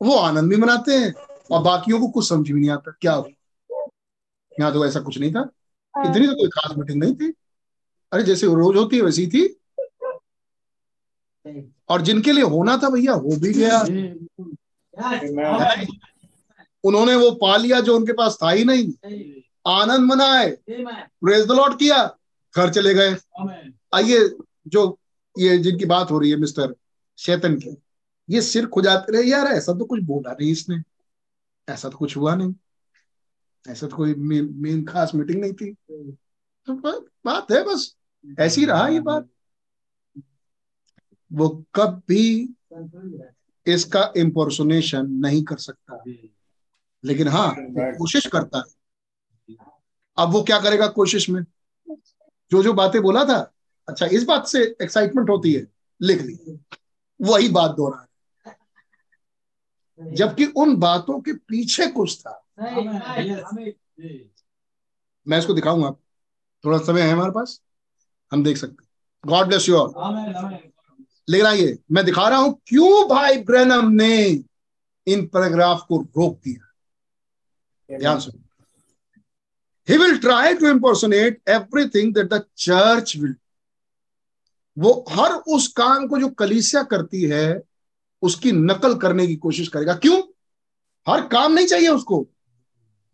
वो 0.00 0.14
आनंद 0.14 0.50
भी 0.50 0.56
मनाते 0.56 0.92
हैं 0.92 1.12
और 1.50 1.62
बाकियों 1.62 2.00
को 2.00 2.08
कुछ 2.08 2.28
समझ 2.28 2.50
भी 2.50 2.60
नहीं 2.60 2.70
आता 2.70 2.90
क्या 3.00 3.12
हो 3.12 3.28
यहाँ 4.60 4.72
तो 4.72 4.84
ऐसा 4.86 5.00
कुछ 5.00 5.18
नहीं 5.18 5.32
था। 5.32 5.40
इतनी 5.94 6.26
तो 6.26 6.34
कोई 6.34 6.48
खास 6.48 6.76
मीटिंग 6.78 7.02
नहीं 7.02 7.14
थी। 7.14 7.32
अरे 8.12 8.22
जैसे 8.22 8.46
रोज 8.46 8.76
होती 8.76 8.96
है 8.96 9.02
वैसी 9.02 9.26
थी। 9.26 9.46
और 11.88 12.02
जिनके 12.02 12.32
लिए 12.32 12.44
होना 12.44 12.76
था 12.76 12.90
भैया 12.90 13.12
हो 13.12 13.36
भी 13.40 13.52
गया। 13.52 13.80
उन्होंने 16.84 17.14
वो 17.14 17.30
पा 17.30 17.56
लिया 17.56 17.80
जो 17.80 17.96
उनके 17.96 18.12
पास 18.12 18.38
था 18.42 18.50
ही 18.50 18.64
नहीं। 18.64 18.92
आनंद 19.68 20.00
मनाए। 20.00 20.50
प्रेज 20.70 21.46
द 21.46 21.52
लॉर्ड 21.52 21.78
किया 21.78 22.04
घर 22.56 22.72
चले 22.72 22.94
गए। 22.94 23.16
आइए 23.94 24.28
जो 24.68 24.98
ये 25.38 25.58
जिनकी 25.58 25.84
बात 25.84 26.10
हो 26.10 26.18
रही 26.18 26.30
है 26.30 26.36
मिस्टर 26.36 26.74
शैतन 27.18 27.54
की 27.56 27.76
ये 28.30 28.42
सिर 28.42 28.66
खुजाते 28.66 29.12
रहे 29.12 29.22
यार 29.22 29.46
ऐसा 29.46 29.72
तो 29.72 29.84
कुछ 29.84 30.02
बोला 30.02 30.32
नहीं 30.32 30.52
इसने। 30.52 30.82
ऐसा 31.68 31.88
तो 31.88 31.96
कुछ 31.96 32.16
हुआ 32.16 32.34
नहीं। 32.34 32.54
ऐसा 33.68 33.86
तो 33.86 33.96
कोई 33.96 34.14
मेन, 34.14 34.48
मेन 34.52 34.84
खास 34.84 35.14
मीटिंग 35.14 35.40
नहीं 35.40 35.52
थी। 35.52 35.72
तो 36.66 36.74
बात 37.24 37.52
है 37.52 37.62
बस 37.62 37.96
ऐसी 38.40 38.64
रहा 38.64 38.88
ये 38.88 39.00
बात। 39.00 39.28
वो 41.32 41.48
कभी 41.74 42.54
इसका 43.66 44.12
इम्पोर्सोनेशन 44.16 45.06
नहीं 45.06 45.42
कर 45.42 45.56
सकता। 45.56 46.02
लेकिन 47.04 47.28
हाँ 47.28 47.54
कोशिश 47.70 48.26
करता 48.26 48.58
है। 48.58 48.77
अब 50.18 50.32
वो 50.32 50.42
क्या 50.42 50.58
करेगा 50.60 50.86
कोशिश 50.88 51.28
में? 51.30 51.42
जो 52.50 52.62
जो 52.62 52.72
बातें 52.72 53.00
बोला 53.02 53.24
था 53.24 53.38
अच्छा 53.88 54.06
इस 54.06 54.24
बात 54.24 54.46
से 54.46 54.62
एक्साइटमेंट 54.82 55.30
होती 55.30 55.52
है 55.52 55.66
लिख 56.00 56.20
ली। 56.22 56.58
वही 57.20 57.48
बात 57.48 57.70
दोहरा 57.70 58.04
जबकि 60.00 60.44
उन 60.56 60.76
बातों 60.76 61.20
के 61.20 61.32
पीछे 61.48 61.86
कुछ 61.86 62.18
था। 62.20 62.42
मैं 65.26 65.38
इसको 65.38 65.54
दिखाऊँगा 65.54 65.90
थोड़ा 66.64 66.78
समय 66.78 67.02
है 67.02 67.12
हमारे 67.12 67.30
पास। 67.30 67.60
हम 68.32 68.44
देख 68.44 68.56
सकते 68.56 68.86
गॉड 69.24 69.46
ब्लेस 69.46 69.68
यू 69.68 69.76
ऑल 69.76 70.58
लेकिन 71.28 71.46
आइए 71.46 71.78
मैं 71.92 72.04
दिखा 72.04 72.28
रहा 72.28 72.38
हूँ 72.38 72.60
क्यों 72.66 73.08
भाई 73.08 73.38
ब्रैनम 73.44 73.90
ने 73.92 74.18
इन 75.06 75.26
पैराग्राफ 75.26 75.84
को 75.88 76.00
रोक 76.00 76.38
दिया? 76.44 77.98
ध्यान 77.98 78.20
सुनो 78.20 78.47
he 79.88 79.96
will 79.96 80.18
try 80.18 80.54
to 80.60 80.66
impersonate 80.74 81.36
everything 81.48 82.12
that 82.12 82.28
the 82.28 82.40
church 82.58 83.22
will. 83.22 83.34
वो 84.78 85.04
हर 85.10 85.32
उस 85.32 85.68
काम 85.68 86.08
को 86.08 86.18
जो 86.18 86.28
कलीसिया 86.28 86.82
करती 86.82 87.22
है 87.22 87.62
उसकी 88.22 88.52
नकल 88.52 88.94
करने 88.94 89.26
की 89.26 89.36
कोशिश 89.36 89.68
करेगा। 89.68 89.94
क्यों? 89.94 90.22
हर 91.08 91.26
काम 91.26 91.52
नहीं 91.52 91.66
चाहिए 91.66 91.88
उसको। 91.88 92.28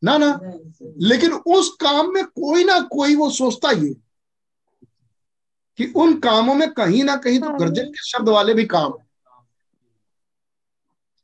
ना 0.05 0.19
ना। 0.19 0.41
लेकिन 0.83 1.33
उस 1.33 1.69
काम 1.81 2.15
में 2.15 2.25
कोई 2.25 2.65
ना 2.65 2.81
कोई 2.81 3.15
वो 3.15 3.31
सोचता 3.31 3.69
ही 3.69 3.89
है 3.89 3.95
कि 5.77 5.93
उन 5.97 6.21
कामों 6.21 6.55
में 6.55 6.73
कहीं 6.73 7.05
ना 7.05 7.17
कहीं 7.17 7.41
तो 7.41 7.51
गर्जन 7.59 7.85
के 7.85 8.03
शब्द 8.03 8.29
वाले 8.29 8.55
भी 8.55 8.65
काम 8.65 8.93
है। 8.93 9.07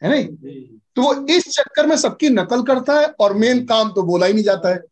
है 0.02 0.10
नहीं? 0.10 0.26
तो 0.96 1.02
वो 1.02 1.26
इस 1.26 1.48
चक्कर 1.48 1.86
में 1.86 1.96
सबकी 1.96 2.28
नकल 2.28 2.62
करता 2.62 3.00
है 3.00 3.06
और 3.06 3.34
मेन 3.34 3.66
काम 3.66 3.92
तो 3.92 4.02
बोला 4.02 4.26
ही 4.26 4.32
नहीं 4.32 4.44
जाता 4.44 4.68
है। 4.68 4.89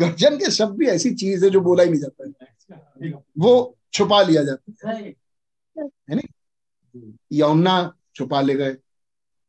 गर्जन 0.00 0.36
के 0.38 0.50
शब्द 0.50 0.76
भी 0.78 0.86
ऐसी 0.86 1.14
चीज़ 1.14 1.44
है 1.44 1.50
जो 1.50 1.60
बोला 1.60 1.82
ही 1.82 1.90
नहीं 1.90 2.00
जाता 2.00 2.24
है। 2.24 3.12
वो 3.38 3.76
छुपा 3.92 4.22
लिया 4.22 4.42
जाता 4.44 4.88
है। 4.88 5.02
है 5.76 6.14
नहीं? 6.14 7.12
यमुना 7.32 7.74
छुपा 8.14 8.40
ले 8.40 8.54
गए 8.54 8.76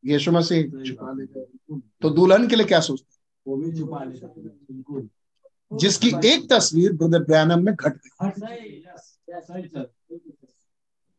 यीशु 0.06 0.32
मसीह 0.32 0.84
छुपा 0.84 1.12
ले 1.14 1.26
गए। 1.26 1.80
तो 2.02 2.10
दुल्हन 2.10 2.48
के 2.48 2.56
लिए 2.56 2.66
क्या 2.66 2.80
सोचते 2.80 3.18
वो 3.48 3.58
भी 3.58 3.80
छुपा 3.80 4.00
है 4.00 4.12
जिसकी 5.78 6.10
एक 6.28 6.50
तस्वीर 6.50 6.94
ब्रदर 6.94 7.24
ब्रैनम 7.24 7.66
में 7.66 7.76
घट 7.76 7.94
गई। 7.96 8.30
सही 8.30 8.78
यस 8.78 9.18
सही 9.30 9.68
सर। 9.68 9.94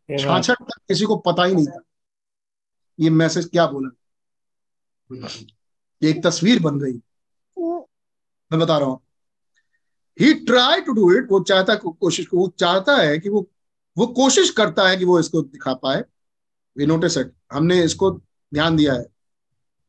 Amen. 0.09 0.25
छाछठ 0.25 0.63
तक 0.63 0.81
किसी 0.89 1.05
को 1.05 1.17
पता 1.17 1.45
ही 1.45 1.55
नहीं 1.55 1.67
था। 1.67 1.81
ये 3.01 3.11
मैसेज 3.11 3.49
क्या 3.49 3.67
बोला? 3.67 3.91
एक 6.03 6.23
तस्वीर 6.25 6.61
बन 6.61 6.79
गई। 6.79 6.93
मैं 8.51 8.61
बता 8.61 8.79
रहा 8.79 8.89
हूँ। 8.89 9.01
He 10.19 10.33
try 10.45 10.81
to 10.81 10.93
do 10.93 11.13
it 11.17 11.29
वो 11.31 11.41
चाहता 11.41 11.75
कोशिश 11.77 12.27
वो 12.35 12.47
चाहता 12.59 12.97
है 12.97 13.19
कि 13.19 13.29
वो 13.29 13.49
वो 13.97 14.07
कोशिश 14.07 14.51
करता 14.51 14.89
है 14.89 14.97
कि 14.97 15.05
वो 15.05 15.19
इसको 15.21 15.41
दिखा 15.43 15.75
पाए। 15.75 16.03
वी 16.77 16.87
नोटिस 16.87 17.17
इट 17.19 17.33
हमने 17.53 17.83
इसको 17.85 18.11
ध्यान 18.11 18.77
दिया 18.77 18.95
है। 18.95 19.03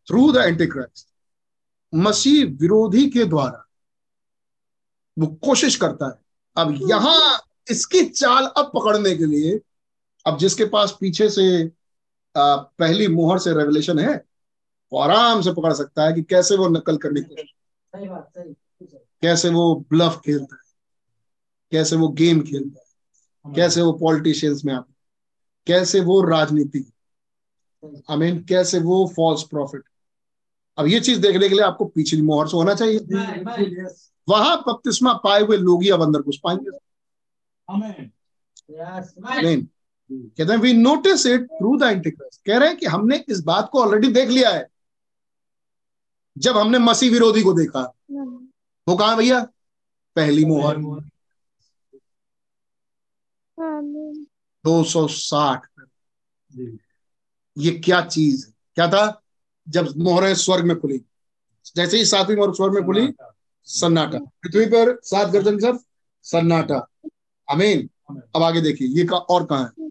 थ्रू 0.07 0.31
द 0.31 0.37
एंटी 0.37 0.65
क्राइस्ट 0.67 1.07
मसीह 1.93 2.45
विरोधी 2.61 3.09
के 3.09 3.25
द्वारा 3.25 3.65
वो 5.17 5.27
कोशिश 5.45 5.75
करता 5.75 6.05
है। 6.05 6.21
अब 6.55 6.77
यहाँ 6.89 7.39
इसकी 7.71 8.03
चाल 8.05 8.45
अब 8.57 8.71
पकड़ने 8.75 9.15
के 9.15 9.25
लिए 9.25 9.59
अब 10.25 10.37
जिसके 10.37 10.65
पास 10.65 10.97
पीछे 10.99 11.29
से 11.29 11.45
आ, 12.35 12.55
पहली 12.55 13.07
मोहर 13.07 13.39
से 13.39 13.53
रेवलेशन 13.53 13.99
है 13.99 14.13
वो 14.91 14.99
आराम 14.99 15.41
से 15.41 15.51
पकड़ 15.53 15.73
सकता 15.73 16.05
है 16.05 16.13
कि 16.13 16.21
कैसे 16.23 16.55
वो 16.57 16.67
नकल 16.69 16.97
करने 16.97 17.21
की 17.21 17.35
कैसे 19.23 19.49
वो 19.49 19.85
ब्लफ 19.89 20.21
खेलता 20.25 20.55
है? 20.55 20.61
कैसे 21.71 21.95
वो 21.95 22.07
गेम 22.07 22.41
खेलता 22.41 22.79
है? 22.79 23.55
कैसे 23.55 23.81
वो 23.81 23.93
पॉलिटिशियंस 23.93 24.61
में 24.65 24.73
आता 24.73 24.85
है? 24.89 24.95
कैसे 25.67 25.99
वो 25.99 26.21
राजनीति? 26.21 26.91
आई 28.09 28.17
मीन 28.17 28.43
कैसे 28.43 28.79
वो 28.79 29.13
फॉल्स 29.15 29.43
प्रॉफिट 29.43 29.83
अब 30.77 30.87
ये 30.87 30.99
चीज़ 30.99 31.19
देखने 31.19 31.49
के 31.49 31.55
लिए 31.55 31.63
आपको 31.63 31.85
पीछे 31.85 32.21
मोहर 32.21 32.47
से 32.47 32.57
होना 32.57 32.75
चाहिए। 32.75 32.99
वहाँ 34.29 34.63
बपतिस्मा 34.67 35.13
पाए 35.13 35.41
हुए 35.41 35.57
लोग 35.57 35.83
ही 35.83 35.89
अब 35.89 36.01
अंदर 36.01 36.21
घुस 36.21 36.39
पाएँगे। 36.43 36.77
Amen 37.69 38.11
yes 38.71 39.13
Amen. 39.19 39.65
कहते 40.11 40.53
हैं 40.53 40.59
we 40.59 40.73
notice 40.73 41.25
it 41.25 41.45
through 41.45 41.77
the 41.77 41.83
Antichrist 41.83 42.45
कह 42.45 42.57
रहे 42.57 42.69
हैं 42.69 42.77
कि 42.77 42.85
हमने 42.85 43.25
इस 43.29 43.41
बात 43.41 43.69
को 43.71 43.81
ऑलरेडी 43.81 44.07
देख 44.07 44.29
लिया 44.29 44.49
है। 44.49 44.67
जब 46.37 46.57
हमने 46.57 46.79
मसीह 46.79 47.11
विरोधी 47.11 47.41
को 47.41 47.53
देखा। 47.53 47.93
वो 48.87 48.95
कहा 48.95 49.15
भैया? 49.15 49.43
पहली 50.15 50.45
मोहर। 50.45 50.77
दो 54.65 54.83
सौ 54.83 55.07
साठ। 55.07 55.67
ये 57.57 57.71
क्या 57.71 58.01
चीज़ 58.01 58.47
है? 58.47 58.53
क्या 58.75 58.87
था? 58.87 59.21
जब 59.69 59.93
मोहरें 59.97 60.35
स्वर्ग 60.35 60.65
में 60.65 60.79
खुली। 60.79 61.01
जैसे 61.75 61.97
ही 61.97 62.05
सातवीं 62.05 62.35
मोहर 62.35 62.53
स्वर्ग 62.53 62.73
में 62.73 62.85
खुली 62.85 63.13
सन्नाटा। 63.63 64.19
पृथ्वी 64.19 64.65
पर 64.65 64.99
सात 65.03 65.29
गर्जन 65.29 65.59
सब 65.59 65.79
सन्नाटा। 66.23 66.87
अमीन 67.51 67.89
अब 68.35 68.43
आगे 68.43 68.61
देखिए 68.61 68.87
ये 68.87 69.05
का 69.05 69.17
और 69.17 69.45
कहा 69.45 69.63
है? 69.63 69.89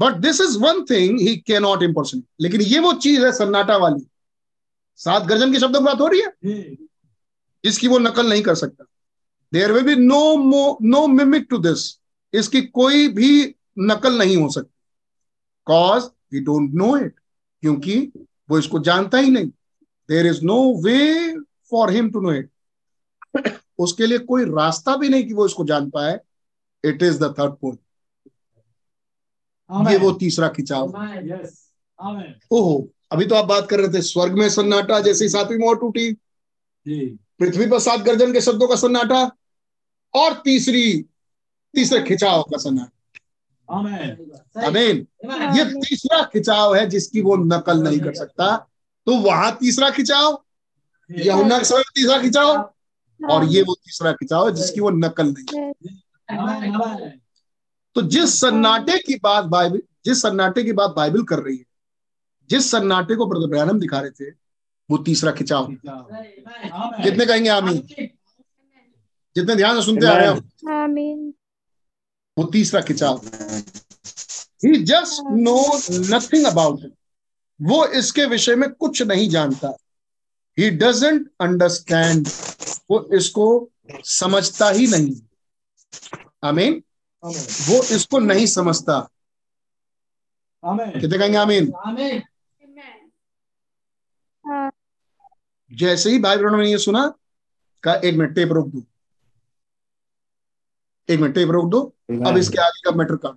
But 0.00 0.14
this 0.14 0.40
is 0.40 0.58
one 0.58 0.84
thing 0.84 1.20
he 1.20 1.36
can 1.36 1.62
not 1.62 1.82
impersonate 1.82 2.22
लेकिन 2.40 2.60
ये 2.60 2.78
वो 2.78 2.92
चीज़ 2.92 3.24
है 3.24 3.32
सन्नाटा 3.32 3.76
वाली। 3.76 4.06
सात 4.96 5.22
गर्जन 5.22 5.52
के 5.52 5.60
शब्दों 5.60 5.80
की 5.80 5.84
बात 5.84 6.00
हो 6.00 6.06
रही 6.06 6.20
है? 6.20 6.85
जिसकी 7.66 7.88
वो 7.88 7.98
नकल 7.98 8.28
नहीं 8.28 8.42
कर 8.42 8.54
सकता। 8.54 8.84
There 9.52 9.72
will 9.72 9.84
be 9.84 9.94
no 9.96 10.36
more 10.36 10.78
no 10.82 11.06
mimic 11.08 11.46
to 11.50 11.58
this 11.60 11.84
इसकी 12.34 12.60
कोई 12.62 13.08
भी 13.10 13.30
नकल 13.80 14.18
नहीं 14.18 14.36
हो 14.36 14.48
सकती। 14.50 14.72
Cause 15.66 16.02
we 16.32 16.40
don't 16.40 16.74
know 16.74 16.96
it 16.96 17.14
क्योंकि 17.62 18.00
वो 18.50 18.58
इसको 18.58 18.78
जानता 18.80 19.18
ही 19.18 19.30
नहीं। 19.30 19.46
There 20.08 20.26
is 20.26 20.44
no 20.44 20.58
way 20.82 20.98
for 21.70 21.90
him 21.92 22.10
to 22.10 22.20
know 22.20 22.32
it 22.32 22.50
उसके 23.78 24.06
लिए 24.06 24.18
कोई 24.20 24.44
रास्ता 24.46 24.96
भी 24.96 25.08
नहीं 25.08 25.24
कि 25.26 25.34
वो 25.34 25.46
इसको 25.46 25.64
जान 25.64 25.90
पाए। 25.90 26.18
It 26.84 27.02
is 27.02 27.18
the 27.18 27.34
third 27.38 27.52
point 27.54 27.78
ये 29.90 29.96
वो 29.98 30.10
तीसरा 30.14 30.48
खिंचाव। 30.48 30.92
ओहो 32.50 32.88
अभी 33.12 33.24
तो 33.26 33.34
आप 33.34 33.44
बात 33.44 33.68
कर 33.68 33.80
रहे 33.80 33.88
थे 33.94 34.02
स्वर्ग 34.02 34.38
में 34.38 34.48
सन्नाटा 34.50 35.00
जैसे 35.00 35.24
ही 35.24 35.28
सातवीं 35.30 35.58
मोहर 35.58 35.76
टूटी। 35.76 36.12
जी। 36.12 37.18
पृथ्वी 37.40 37.66
पर 37.66 37.78
सात 37.80 38.00
गर्जन 38.00 38.32
के 38.32 38.40
शब्दों 38.40 38.68
का 38.68 38.76
सन्नाटा 38.76 39.20
और 40.14 40.34
तीसरी 40.44 40.92
तीसरे 41.74 42.02
खिंचाव 42.02 42.42
का 42.42 42.58
सन्नाटा। 42.58 42.92
अमीन 44.66 45.06
ये 45.56 45.64
तीसरा 45.80 46.22
खिंचाव 46.32 46.74
है 46.74 46.86
जिसकी 46.88 47.20
वो 47.20 47.36
नकल 47.36 47.82
नहीं 47.82 48.00
कर 48.00 48.14
सकता। 48.14 48.56
तो 49.06 49.16
वहाँ 49.20 49.56
तीसरा 49.60 49.90
खिंचाव 49.90 50.38
यमुना 51.10 51.58
के 51.58 51.64
समय 51.64 51.82
तीसरा 51.94 52.20
खिंचाव 52.22 52.48
और 53.20 53.44
ये 53.44 53.62
वो 53.62 53.74
तीसरा 53.74 54.12
खिंचाव 54.12 54.48
है 54.48 54.54
जिसकी 54.54 54.80
वो 54.80 54.90
नकल 54.90 55.26
नहीं 55.28 55.44
तो 57.96 58.02
जिस 58.02 58.40
सन्नाटे 58.40 58.98
की 58.98 59.14
बात 59.22 59.44
बाइबल 59.44 59.82
जिस 60.04 60.22
सन्नाटे 60.22 60.62
की 60.64 60.72
बात 60.72 60.90
बाइबल 60.96 61.22
कर 61.24 61.38
रही 61.38 61.56
है 61.56 61.64
जिस 62.50 62.70
सन्नाटे 62.70 63.14
को 63.14 63.26
ब्रैनम 63.26 63.78
दिखा 63.80 64.00
रहे 64.00 64.10
थे 64.10 64.30
वो 64.90 64.98
तीसरा 64.98 65.32
खिंचाव। 65.32 65.66
कितने 67.04 67.26
कहेंगे 67.26 67.48
आमीन। 67.50 67.78
जितने 69.36 69.56
ध्यान 69.56 69.80
से 69.80 69.84
सुनते 69.84 70.06
आ 70.06 70.16
रहे 70.16 70.28
हो। 70.28 70.72
आमीन। 70.72 71.34
वो 72.38 72.44
तीसरा 72.44 72.80
खिंचाव। 72.80 73.16
He. 74.64 74.82
Just 74.84 75.22
know 75.30 75.56
nothing 76.16 76.46
about 76.46 76.80
it 76.84 76.92
वो 77.60 77.86
इसके 77.86 78.24
विषय 78.24 78.54
में 78.54 78.70
कुछ 78.72 79.02
नहीं 79.02 79.28
जानता। 79.30 79.76
ही 80.58 80.70
डजेंट 80.70 81.30
अंडरस्टैंड 81.40 82.28
वो 82.90 83.16
इसको 83.16 83.46
समझता 84.04 84.68
ही 84.70 84.86
नहीं। 84.86 85.14
आमीन। 86.44 86.82
वो 87.68 87.82
इसको 87.96 88.18
नहीं 88.18 88.46
समझता। 88.46 89.08
आमेन। 90.64 91.00
कितने 91.00 91.18
कहेंगे 91.18 91.38
आमीन 91.38 91.72
आमेन 91.86 92.22
जैसे 95.76 96.10
ही 96.10 96.18
भाई 96.18 96.36
बहनों 96.36 96.58
ने 96.58 96.70
ये 96.70 96.78
सुना 96.78 97.14
का 97.82 97.94
एक 97.94 98.14
मिनट 98.14 98.34
टेप 98.34 98.48
रोक 98.48 98.68
दो। 98.68 98.84
एक 101.08 101.20
मिनट 101.20 101.34
टेप 101.34 101.48
रोक 101.48 101.70
दो। 101.70 101.96
अब 102.26 102.36
इसके 102.36 102.58
आगे 102.58 102.80
का 102.84 102.90
मैटर 102.90 103.16
का 103.16 103.36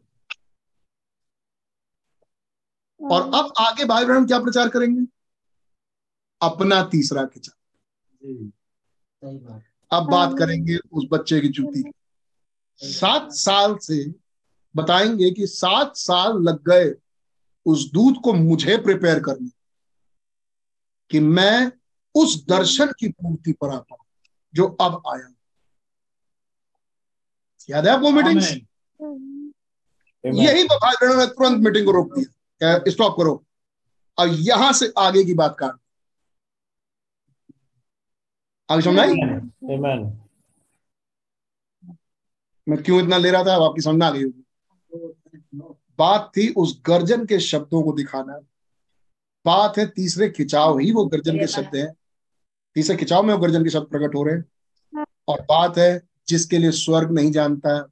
और 3.11 3.21
अब 3.21 3.53
आगे 3.59 3.85
भाई 3.85 4.05
बहन 4.05 4.25
क्या 4.25 4.39
प्रचार 4.39 4.69
करेंगे? 4.69 5.05
अपना 6.41 6.83
तीसरा 6.83 7.25
खिंचा। 7.25 7.51
अब 9.91 10.09
बात 10.11 10.35
करेंगे 10.39 10.77
उस 10.77 11.07
बच्चे 11.11 11.39
की 11.41 11.47
जूती 11.47 11.83
की। 11.83 11.91
सात 12.81 13.31
साल 13.31 13.77
से 13.77 14.13
बताएँगे 14.75 15.31
कि 15.31 15.47
सात 15.47 15.95
साल 15.95 16.41
लग 16.41 16.69
गए 16.69 16.95
उस 17.65 17.91
दूध 17.91 18.15
को 18.23 18.33
मुझे 18.33 18.77
प्रिपेयर 18.77 19.19
करने। 19.19 19.49
कि 21.11 21.19
मैं 21.19 21.71
उस 22.15 22.45
दर्शन 22.48 22.91
की 22.99 23.07
पूर्ति 23.10 23.52
पर 23.52 23.69
आ 23.69 23.77
पाऊँ 23.77 24.06
जो 24.53 24.65
अब 24.81 25.02
आया 25.07 25.34
याद 27.69 27.88
है 27.88 27.94
आपको 27.94 28.11
मीटिंग 28.11 28.38
यही 30.23 30.64
तो 30.64 30.76
भाई 30.80 30.94
बहनों 31.02 31.18
ने 31.18 31.26
तुरंत 31.26 31.64
मीटिंग 31.64 31.86
को 31.86 31.91
रोक 31.91 32.14
दिया। 32.15 32.77
स्टॉप 32.88 33.15
करो। 33.18 33.34
अब 34.18 34.30
यहाँ 34.40 34.72
से 34.73 34.91
आगे 34.98 35.23
की 35.23 35.34
बात 35.34 35.56
कर। 35.60 35.72
आगे 38.69 38.81
समझ 38.81 38.99
आई? 38.99 39.14
मैं 42.68 42.84
क्यों 42.84 42.99
इतना 43.02 43.18
ले 43.18 43.31
रहा 43.31 43.44
था? 43.44 43.56
अब 43.56 43.64
आपकी 43.64 43.81
समझ 43.81 44.03
आ 44.03 44.11
गई 44.11 44.23
होगी। 44.23 44.44
बात 45.99 46.31
थी 46.38 46.48
उस 46.53 46.81
गर्जन 46.86 47.26
के 47.26 47.40
शब्दों 47.40 47.81
को 47.84 47.91
दिखाना। 47.91 48.40
बात 49.45 49.77
है 49.77 49.88
तीसरे 49.88 50.30
खिंचाव 50.30 50.77
ही 50.80 50.91
वो 50.91 51.06
गर्जन 51.06 51.40
के 51.40 51.48
शब्द 51.48 51.76
हैं। 51.76 51.94
तीसरे 52.75 52.95
खिंचाव 52.97 53.23
में 53.23 53.33
वो 53.33 53.39
गर्जन 53.39 53.63
के 53.63 53.69
शब्द 53.69 53.87
प्रकट 53.87 54.15
हो 54.15 54.23
रहे 54.23 54.35
हैं। 54.35 55.05
और 55.27 55.41
बात 55.41 55.77
है 55.77 56.01
जिसके 56.27 56.57
लिए 56.57 56.71
स्वर्ग 56.71 57.11
नहीं 57.11 57.31
जानता 57.31 57.89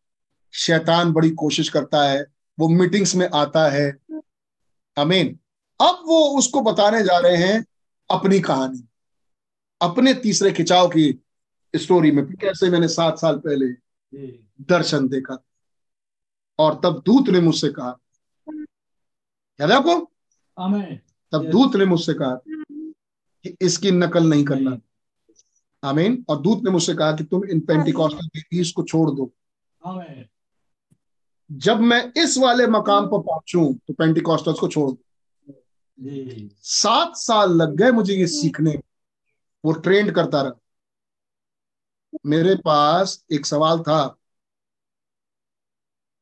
शैतान 0.53 1.11
बड़ी 1.13 1.29
कोशिश 1.29 1.69
करता 1.69 2.03
है 2.09 2.25
वो 2.59 2.67
मीटिंग्स 2.67 3.15
में 3.15 3.29
आता 3.33 3.69
है। 3.69 3.91
अमीन 4.97 5.39
अब 5.81 6.03
वो 6.05 6.37
उसको 6.37 6.61
बताने 6.61 7.03
जा 7.03 7.17
रहे 7.17 7.37
हैं 7.37 7.65
अपनी 8.11 8.39
कहानी 8.39 8.87
अपने 9.81 10.13
तीसरे 10.13 10.51
खिंचाव 10.51 10.87
की 10.87 11.23
स्टोरी 11.75 12.11
में 12.11 12.25
कैसे 12.35 12.69
मैंने 12.69 12.87
सात 12.87 13.19
साल 13.19 13.37
पहले 13.37 13.65
दर्शन 14.63 15.07
देखा 15.07 15.37
और 16.59 16.79
तब 16.83 17.01
दूत 17.05 17.29
ने 17.29 17.39
मुझसे 17.39 17.69
कहा। 17.69 17.97
याद 19.61 19.71
है 19.71 19.77
आपको? 19.77 19.99
तब 21.31 21.49
दूत 21.49 21.75
ने 21.75 21.85
मुझसे 21.85 22.13
कहा 22.13 22.56
कि 23.47 23.65
इसकी 23.65 23.91
नकल 23.91 24.29
नहीं 24.29 24.43
करना। 24.43 24.77
आमीन। 25.83 26.25
और 26.29 26.41
दूत 26.41 26.63
ने 26.63 26.71
मुझसे 26.71 26.95
कहा 26.95 27.11
कि 27.11 27.23
तुम 27.23 27.43
इन 27.45 27.59
पेंटिकॉस्टल 27.59 28.27
बेबीज 28.27 28.71
को 28.71 28.83
छोड़ 28.83 29.09
दो। 29.11 29.31
जब 31.51 31.79
मैं 31.79 32.13
इस 32.17 32.37
वाले 32.37 32.67
मकाम 32.67 33.05
पर 33.07 33.19
पहुंचूं 33.19 33.73
तो 33.73 33.93
पेंटिकॉस्टल्स 33.93 34.59
को 34.59 34.67
छोड़ 34.67 34.89
दो। 34.91 34.97
सात 36.61 37.15
साल 37.15 37.51
लग 37.51 37.75
गए 37.75 37.91
मुझे 37.91 38.13
ये 38.13 38.27
सीखने 38.27 38.71
वो 39.65 39.71
ट्रेंड 39.71 40.11
करता 40.11 40.41
रहा। 40.41 40.53
मेरे 42.25 42.55
पास 42.55 43.23
एक 43.31 43.45
सवाल 43.45 43.79
था। 43.79 44.15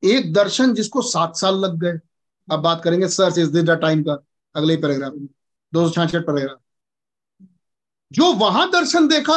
एक 0.03 0.33
दर्शन 0.33 0.73
जिसको 0.73 1.01
सात 1.01 1.35
साल 1.35 1.55
लग 1.55 1.79
गए। 1.79 1.99
अब 2.51 2.59
बात 2.59 2.83
करेंगे 2.83 3.07
सर्च 3.07 3.37
इज़ 3.37 3.61
द 3.61 3.69
टाइम 3.69 4.03
का। 4.03 4.17
अगले 4.55 4.77
पैराग्राफ 4.77 5.13
दो 5.73 5.87
सौ 5.87 5.89
छाछठ 5.89 6.25
पैराग्राफ 6.25 6.59
जो 8.15 8.33
वहाँ 8.33 8.69
दर्शन 8.71 9.07
देखा 9.07 9.35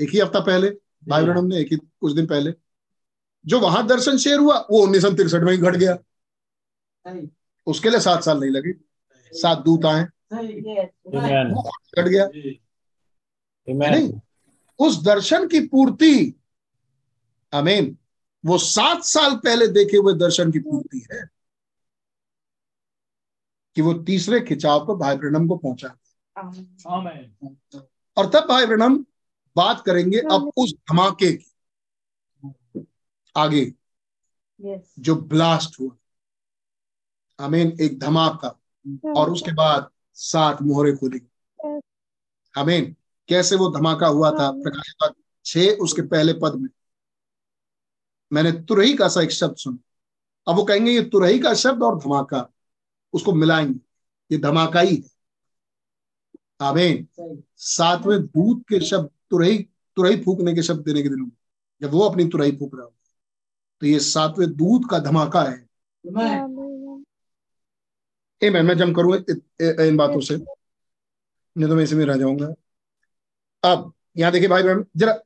एक 0.00 0.10
ही 0.10 0.18
हफ़्ता 0.18 0.40
पहले 0.40 0.70
भाई 1.08 1.24
ब्रह्म 1.24 1.46
ने 1.46 1.58
एक 1.58 1.68
ही 1.72 1.76
कुछ 1.76 2.12
दिन 2.12 2.26
पहले 2.26 2.52
जो 3.46 3.60
वहाँ 3.60 3.86
दर्शन 3.86 4.16
शेयर 4.18 4.38
हुआ 4.38 4.58
वो 4.70 4.82
उन्नीस 4.82 5.02
सौ 5.02 5.10
तिरसठ 5.10 5.42
में 5.42 5.52
ही 5.52 5.58
घट 5.58 5.76
गया। 5.76 5.98
उसके 7.66 7.90
लिए 7.90 8.00
सात 8.00 8.24
साल 8.24 8.40
नहीं 8.40 8.50
लगे। 8.50 8.72
सात 9.32 9.58
दूत 9.58 9.84
आए। 9.84 10.04
सही। 10.04 10.60
Amen. 11.16 11.54
वो 11.54 11.70
घट 11.98 12.08
गया। 12.08 12.28
नहीं? 13.68 14.20
उस 14.78 15.02
दर्शन 15.02 15.48
की 15.48 15.60
पूर्ति 15.60 16.34
अमीन 17.52 17.96
वो 18.44 18.58
सात 18.58 19.04
साल 19.04 19.36
पहले 19.36 19.66
देखे 19.66 19.96
हुए 19.96 20.14
दर्शन 20.14 20.52
की 20.52 20.58
पूर्ति 20.58 21.06
है 21.12 21.28
कि 23.76 23.82
वो 23.82 23.94
तीसरे 23.94 24.40
खिंचाव 24.40 24.86
पर 24.86 24.94
भाई 24.94 25.16
ब्रनम 25.16 25.48
को 25.48 25.56
पहुँचा। 25.56 25.96
और 28.16 28.26
तब 28.30 28.46
भाई 28.48 28.66
ब्रनम 28.66 29.04
बात 29.56 29.82
करेंगे 29.86 30.18
अब 30.18 30.52
उस 30.56 30.72
धमाके 30.72 31.32
की। 31.32 31.52
आगे। 33.36 33.74
जो 34.98 35.16
ब्लास्ट 35.16 35.80
हुआ। 35.80 35.96
अमीन 37.46 37.78
एक 37.80 37.98
धमाका। 37.98 38.48
और 39.16 39.30
उसके 39.30 39.54
बाद 39.54 39.90
सात 40.14 40.62
मोहरे 40.62 40.96
खुली। 40.96 41.18
अमीन 42.56 42.96
कैसे 43.28 43.56
वो 43.56 43.68
धमाका 43.68 44.06
हुआ 44.06 44.30
था? 44.30 44.50
प्रकाश 44.50 44.94
पद 45.02 45.14
छह 45.44 45.66
उसके 45.66 46.02
पहले 46.02 46.32
पद 46.32 46.52
में। 46.54 46.68
मैंने 48.32 48.52
तुरही 48.52 48.94
का 48.94 49.08
सा 49.08 49.22
एक 49.22 49.30
शब्द 49.30 49.56
सुना। 49.56 49.78
अब 50.48 50.56
वो 50.56 50.64
कहेंगे 50.64 50.90
ये 50.92 51.02
तुरही 51.02 51.38
का 51.38 51.54
शब्द 51.54 51.82
और 51.82 51.98
धमाका 51.98 52.48
उसको 53.12 53.32
मिलाएँगे। 53.32 53.80
ये 54.32 54.38
धमाका 54.38 54.80
ही 54.80 54.96
है। 54.96 55.17
आमीन। 56.60 57.08
सातवें 57.56 58.26
दूध 58.26 58.62
के 58.62 58.80
शब्द 58.80 59.10
तुरही 59.30 59.58
तुरही 59.96 60.16
फूकने 60.16 60.54
के 60.54 60.62
शब्द 60.62 60.84
देने 60.84 61.02
के 61.02 61.08
दिनों 61.08 61.28
जब 61.82 61.90
वो 61.90 62.00
अपनी 62.00 62.28
तुरही 62.28 62.52
फूक 62.52 62.74
रहा 62.74 62.84
हो 62.84 62.94
तो 63.80 63.86
ये 63.86 64.00
सातवें 64.00 64.56
दूत 64.56 64.82
का 64.90 64.98
धमाका 64.98 65.42
है। 65.42 65.68
ए 68.42 68.50
मैं 68.50 68.62
मैं 68.62 68.78
जम 68.78 68.92
करूँगा 68.94 69.34
इ- 69.64 69.88
इन 69.88 69.96
बातों 69.96 70.20
से। 70.20 70.36
नहीं 70.36 71.68
तो 71.68 71.76
मैं 71.76 71.84
इसी 71.84 71.94
में 71.94 72.04
रह 72.04 72.16
जाऊँगा। 72.16 72.54
अब 73.64 73.92
यहाँ 74.16 74.32
देखिए 74.32 74.48
भाई 74.48 74.62
बहन 74.62 74.86
जरा 74.96 75.18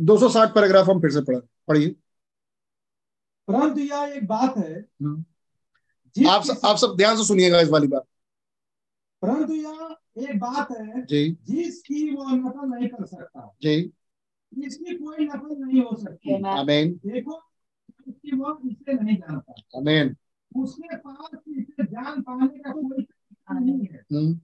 260 0.00 0.54
पैराग्राफ 0.54 0.88
हम 0.88 1.00
फिर 1.00 1.10
से 1.10 1.20
पढ़। 1.20 1.38
पढ़िए। 1.68 1.88
परंतु 3.48 3.80
यह 3.80 4.14
एक 4.16 4.26
बात 4.26 4.58
है 4.58 4.80
हम्म। 4.80 5.24
आप 6.28 6.44
सब, 6.44 6.60
आप 6.64 6.76
सब 6.76 6.94
ध्यान 6.96 7.16
से 7.16 7.24
सुनिएगा 7.24 7.60
इस 7.60 7.68
वाली 7.68 7.86
बात। 7.86 8.02
परंतु 9.22 9.52
यह 9.52 9.93
एक 10.18 10.38
बात 10.38 10.70
है 10.70 11.04
जी। 11.06 11.38
जिसकी 11.44 12.14
वो 12.14 12.24
नकल 12.30 12.68
नहीं 12.68 12.88
कर 12.88 13.06
सकता 13.06 13.56
जी। 13.62 13.92
इसकी 14.66 14.94
कोई 14.94 15.24
नकल 15.26 15.56
नहीं 15.64 15.80
हो 15.80 15.96
सकती। 15.96 16.42
आमीन 16.46 17.00
देखो 17.06 17.32
कि 18.08 18.36
वो 18.36 18.58
इसे 18.70 18.92
नहीं 18.92 19.16
जानता। 19.16 19.52
आमीन 19.76 20.16
उसके 20.56 20.96
पास 20.96 21.38
इसे 21.48 21.84
जान 21.84 22.22
पाने 22.22 22.58
का 22.58 22.72
कोई 22.72 23.02
तरीका 23.02 23.58
नहीं 23.58 23.86
है। 23.92 24.04
हम्म, 24.12 24.34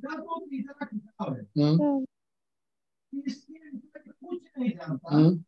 जब 0.00 0.20
वो 0.20 0.46
तीसरा 0.50 0.86
किताब 0.86 1.32
है 1.34 1.64
हम्म, 1.64 2.06
इसके 3.26 4.10
कुछ 4.10 4.42
नहीं 4.58 4.70
जानता। 4.70 5.14
हम्म। 5.16 5.44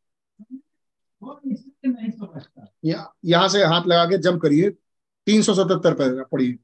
वो 1.23 1.40
इसे 1.47 1.89
नहीं 1.89 2.11
समझता। 2.11 2.74
यहाँ 2.85 3.16
यहाँ 3.24 3.49
से 3.49 3.65
हाथ 3.65 3.86
लगा 3.86 4.05
के 4.05 4.19
जम 4.19 4.39
करिए। 4.39 4.70
तीन 5.27 5.43
सौ 5.43 5.55
सतहत्तर 5.55 5.95
पैराग्राफ 5.95 6.28
पढ़िए। 6.32 6.59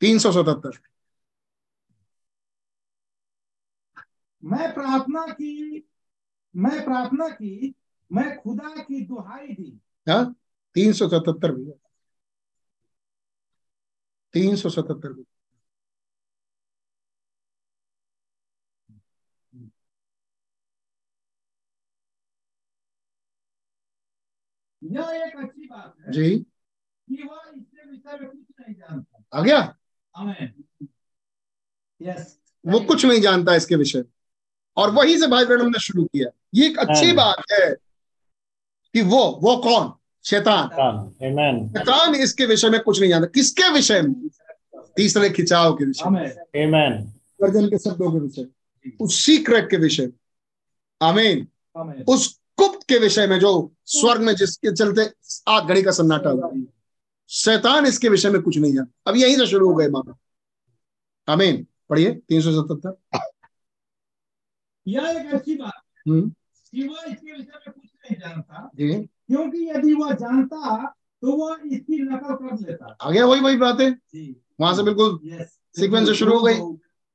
तीन 0.00 0.18
सौ 0.18 0.32
सतहत्तर। 0.32 0.78
मैं 4.44 4.74
प्रार्थना 4.74 5.26
की 5.32 5.88
मैं 6.56 6.84
प्रार्थना 6.84 7.28
की 7.28 7.74
मैं 8.12 8.38
खुदा 8.38 8.82
की 8.82 9.06
दुहाई 9.06 9.46
दी। 9.46 9.80
हाँ? 10.08 10.36
तीन 10.74 10.92
सौ 10.92 11.08
सतहत्तर 11.08 11.52
भैया। 11.52 11.88
तीन 14.32 14.56
सौ 14.56 14.68
सतहत्तर 14.70 15.12
भी 15.12 15.24
यह 24.82 25.00
एक 25.00 25.36
अच्छी 25.36 25.66
बात 25.66 25.96
है 26.00 26.12
जी। 26.12 26.38
कि 26.38 27.22
वह 27.22 27.52
इसके 27.56 27.90
विषय 27.90 28.18
में 28.20 28.30
कुछ 28.30 28.46
नहीं 28.60 28.74
जानता। 28.74 29.24
आ 29.34 29.42
गया? 29.42 29.78
यस 32.02 32.40
वो 32.66 32.80
कुछ 32.80 33.04
नहीं 33.04 33.20
जानता 33.20 33.54
इसके 33.54 33.76
विषय 33.76 33.98
में। 33.98 34.21
और 34.76 34.90
वहीं 34.90 35.18
से 35.18 35.26
भाई 35.26 35.44
ब्रहणम 35.44 35.66
ने 35.66 35.80
शुरू 35.80 36.04
किया। 36.04 36.26
ये 36.54 36.66
एक 36.66 36.78
अच्छी 36.78 37.06
हाँ। 37.06 37.14
बात 37.14 37.52
है 37.52 37.74
कि 38.94 39.02
वो 39.02 39.40
वो 39.42 39.56
कौन? 39.56 39.92
शैतान। 40.24 40.68
शैतान। 41.68 42.14
इसके 42.14 42.46
विषय 42.46 42.68
में 42.68 42.80
कुछ 42.80 43.00
नहीं 43.00 43.10
जानता। 43.10 43.26
किसके 43.26 43.72
विषय 43.72 44.02
में? 44.02 44.28
तीसरे 44.96 45.30
खिंचाव 45.30 45.74
के 45.74 45.84
विषय 45.84 46.10
में. 46.10 46.28
वर्जन 47.42 47.66
के 47.66 47.78
शब्दों 47.78 48.12
के 48.12 48.18
विषय 48.18 48.46
उस 49.00 49.26
सीक्रेट 49.26 49.70
के 49.70 49.76
विषय 49.76 50.06
में। 50.06 50.12
आमीन। 51.02 51.48
उस 52.08 52.40
गुप्त 52.58 52.88
के 52.88 52.98
विषय 52.98 53.26
में 53.26 53.40
जो 53.40 53.72
स्वर्ग 53.86 54.20
में 54.20 54.36
जिसके 54.36 54.72
चलते 54.72 55.10
आठ 55.48 55.64
घड़ी 55.64 55.82
का 55.82 55.90
सन्नाटा 55.90 56.30
हुआ। 56.30 56.50
शैतान 57.28 57.86
इसके 57.86 58.08
विषय 58.08 58.30
में 58.30 58.42
कुछ 58.42 58.58
नहीं 58.58 58.72
जानता। 58.72 59.10
अब 59.10 59.16
यहीं 59.16 59.36
से 59.36 59.46
शुरू 59.46 59.68
हो 59.68 59.74
गए 59.74 59.88
मामा 59.88 60.14
आमीन। 61.32 61.66
पढ़िए। 61.90 62.10
तीन 62.10 62.40
सौ 62.40 62.62
सतहत्तर। 62.62 63.31
यह 64.86 65.08
एक 65.08 65.34
अच्छी 65.34 65.54
बात 65.56 65.82
हम्म। 66.08 66.28
कि 66.72 66.86
वह 66.88 67.02
इसके 67.08 67.32
विषय 67.32 67.58
में 67.58 67.72
कुछ 67.74 67.84
नहीं 67.84 68.16
जानता। 68.20 68.70
जी। 68.74 68.92
क्योंकि 68.92 69.68
यदि 69.70 69.94
वह 69.94 70.12
जानता 70.12 70.86
तो 71.22 71.32
वह 71.32 71.58
इसकी 71.72 72.02
नकल 72.02 72.34
कर 72.34 72.56
लेता। 72.68 72.96
आ 73.02 73.10
गया 73.10 73.26
वही 73.26 73.40
वही 73.40 73.56
बात? 73.56 73.80
है 73.80 73.90
वहाँ 74.60 74.74
से 74.76 74.82
बिल्कुल 74.82 75.18
सीक्वेंस 75.76 76.08
से 76.08 76.14
शुरू 76.14 76.38
हो 76.38 76.42
गई। 76.44 76.54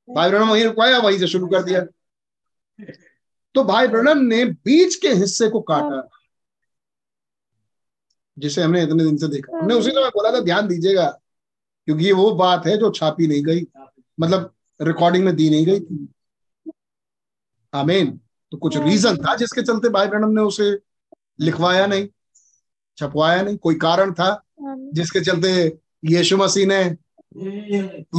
भाई 0.07 0.30
ब्रहणम 0.30 0.49
वहीं 0.49 0.64
रुकवाया 0.64 0.98
वहीं 0.98 1.18
से 1.19 1.27
शुरू 1.27 1.48
कर 1.48 1.64
दिया। 1.64 1.81
तो 3.56 3.64
भाई 3.64 3.88
ब्रहणम 3.88 4.18
ने 4.18 4.44
बीच 4.45 4.95
के 4.95 5.07
हिस्से 5.07 5.49
को 5.49 5.61
काटा 5.61 6.07
जिसे 8.38 8.61
हमने 8.64 8.84
इतने 8.84 9.03
दिन 9.03 9.18
से 9.18 9.27
देखा। 9.27 9.57
हमने 9.57 9.73
उसी 9.73 9.91
समय 9.91 10.10
बोला 10.10 10.31
था 10.31 10.39
ध्यान 10.39 10.68
दीजिएगा 10.68 11.10
क्योंकि 11.88 12.06
ये 12.06 12.11
वो 12.11 12.31
बात 12.31 12.65
है 12.65 12.77
जो 12.77 12.91
छापी 12.91 13.27
नहीं 13.27 13.44
गई। 13.44 13.65
मतलब 14.19 14.53
रिकॉर्डिंग 14.81 15.26
में 15.26 15.35
दी 15.35 15.49
नहीं 15.49 15.65
गई 15.65 15.80
थी। 15.80 16.07
आमीन। 17.78 18.20
तो 18.52 18.58
कुछ 18.58 18.78
रीजन 18.78 19.18
था 19.18 19.36
जिसके 19.36 19.62
चलते 19.62 19.90
भाई 19.90 20.08
ब्रहणम 20.08 20.30
ने 20.30 20.41
उसे 20.41 20.80
लिखवाया 21.40 21.86
नहीं 21.86 22.08
छपवाया 22.98 23.41
नहीं 23.41 23.58
कोई 23.58 23.76
कारण 23.76 24.14
था 24.14 24.44
जिसके 24.94 25.20
चलते 25.20 25.78
यीशु 26.06 26.38
मसीह 26.38 26.68
ने 26.68 26.98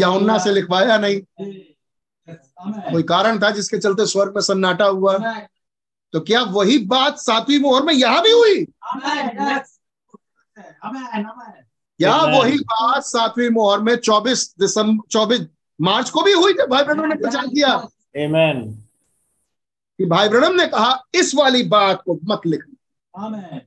यहुन्ना 0.00 0.38
से 0.38 0.52
लिखवाया 0.52 0.98
नहीं? 0.98 1.20
कोई 2.92 3.02
कारण 3.02 3.38
था 3.38 3.50
जिसके 3.50 3.78
चलते 3.78 4.06
स्वर्ग 4.06 4.34
में 4.34 4.42
सन्नाटा 4.42 4.84
हुआ? 4.84 5.18
तो 6.12 6.20
क्या 6.20 6.42
वही 6.42 6.78
बात 6.78 7.18
सातवीं 7.18 7.58
मोहर 7.60 7.82
में 7.82 7.94
यहाँ 7.94 8.22
भी 8.22 8.30
हुई? 8.30 8.66
या 12.00 12.20
Amen. 12.20 12.40
वही 12.40 12.58
बात 12.58 13.02
सातवीं 13.02 13.48
मोहर 13.50 13.80
में 13.80 13.94
24 13.96 14.54
दिसंबर 14.60 15.08
24 15.10 15.46
मार्च 15.80 16.10
को 16.10 16.22
भी 16.22 16.32
हुई 16.32 16.52
जब 16.52 16.70
भाई 16.70 16.84
ब्रहणम 16.84 17.06
ने 17.06 17.14
प्रचार 17.14 17.46
किया? 17.46 17.88
Amen. 18.18 18.87
कि 19.98 20.06
भाई 20.06 20.28
ब्रणम 20.28 20.54
ने 20.54 20.66
कहा 20.66 21.04
इस 21.14 21.34
वाली 21.34 21.62
बात 21.62 22.02
को 22.02 22.18
मत 22.24 22.40
लिखना 22.46 23.24
आमेन 23.24 23.60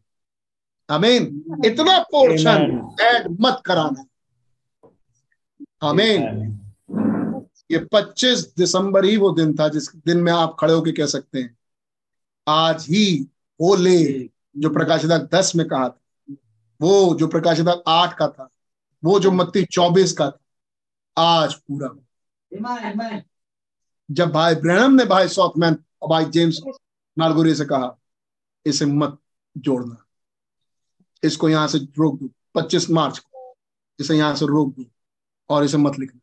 आमीन 0.89 1.61
इतना 1.65 1.99
पोर्शन 1.99 2.95
ऐड 3.01 3.37
मत 3.41 3.61
कराना। 3.65 4.05
आमीन 5.81 6.57
ये 7.71 7.77
25 7.93 8.45
दिसंबर 8.57 9.05
ही 9.05 9.17
वो 9.17 9.31
दिन 9.31 9.55
था 9.55 9.67
जिस 9.67 9.95
दिन 9.95 10.17
में 10.17 10.31
आप 10.33 10.55
खड़े 10.59 10.73
होकर 10.73 10.91
कह 10.91 11.05
सकते 11.05 11.39
हैं। 11.39 11.57
आज 12.47 12.85
ही 12.89 13.27
वो 13.61 13.75
ले 13.75 14.03
जो 14.57 14.69
प्रकाशिता 14.69 15.17
दस 15.17 15.55
में 15.55 15.67
कहा 15.67 15.89
था 15.89 16.35
वो 16.81 17.15
जो 17.15 17.27
प्रकाशिता 17.27 17.71
आठ 17.87 18.17
का 18.17 18.27
था 18.27 18.49
वो 19.03 19.19
जो 19.19 19.31
मत्ती 19.31 19.63
चौबीस 19.65 20.13
का 20.13 20.29
था 20.31 20.39
आज 21.17 21.53
पूरा. 21.53 21.89
जब 24.11 24.31
भाई 24.31 24.55
ब्रैनम 24.55 24.93
ने 24.93 25.05
भाई 25.05 25.27
सॉथमैन 25.27 25.77
और 26.01 26.09
भाई 26.09 26.25
जेम्स 26.25 26.61
नालगोरी 27.19 27.55
से 27.55 27.65
कहा 27.65 27.97
इसे 28.65 28.85
मत 28.85 29.17
जोड़ना। 29.57 30.05
इसको 31.23 31.49
यहाँ 31.49 31.67
से 31.67 31.77
रोक 31.77 32.19
दो। 32.19 32.29
25 32.55 32.89
मार्च 32.89 33.19
को 33.19 33.57
इसे 33.99 34.17
यहाँ 34.17 34.35
से 34.35 34.45
रोक 34.45 34.75
दो 34.75 34.85
और 35.49 35.63
इसे 35.63 35.77
मत 35.77 35.99
लिखना। 35.99 36.19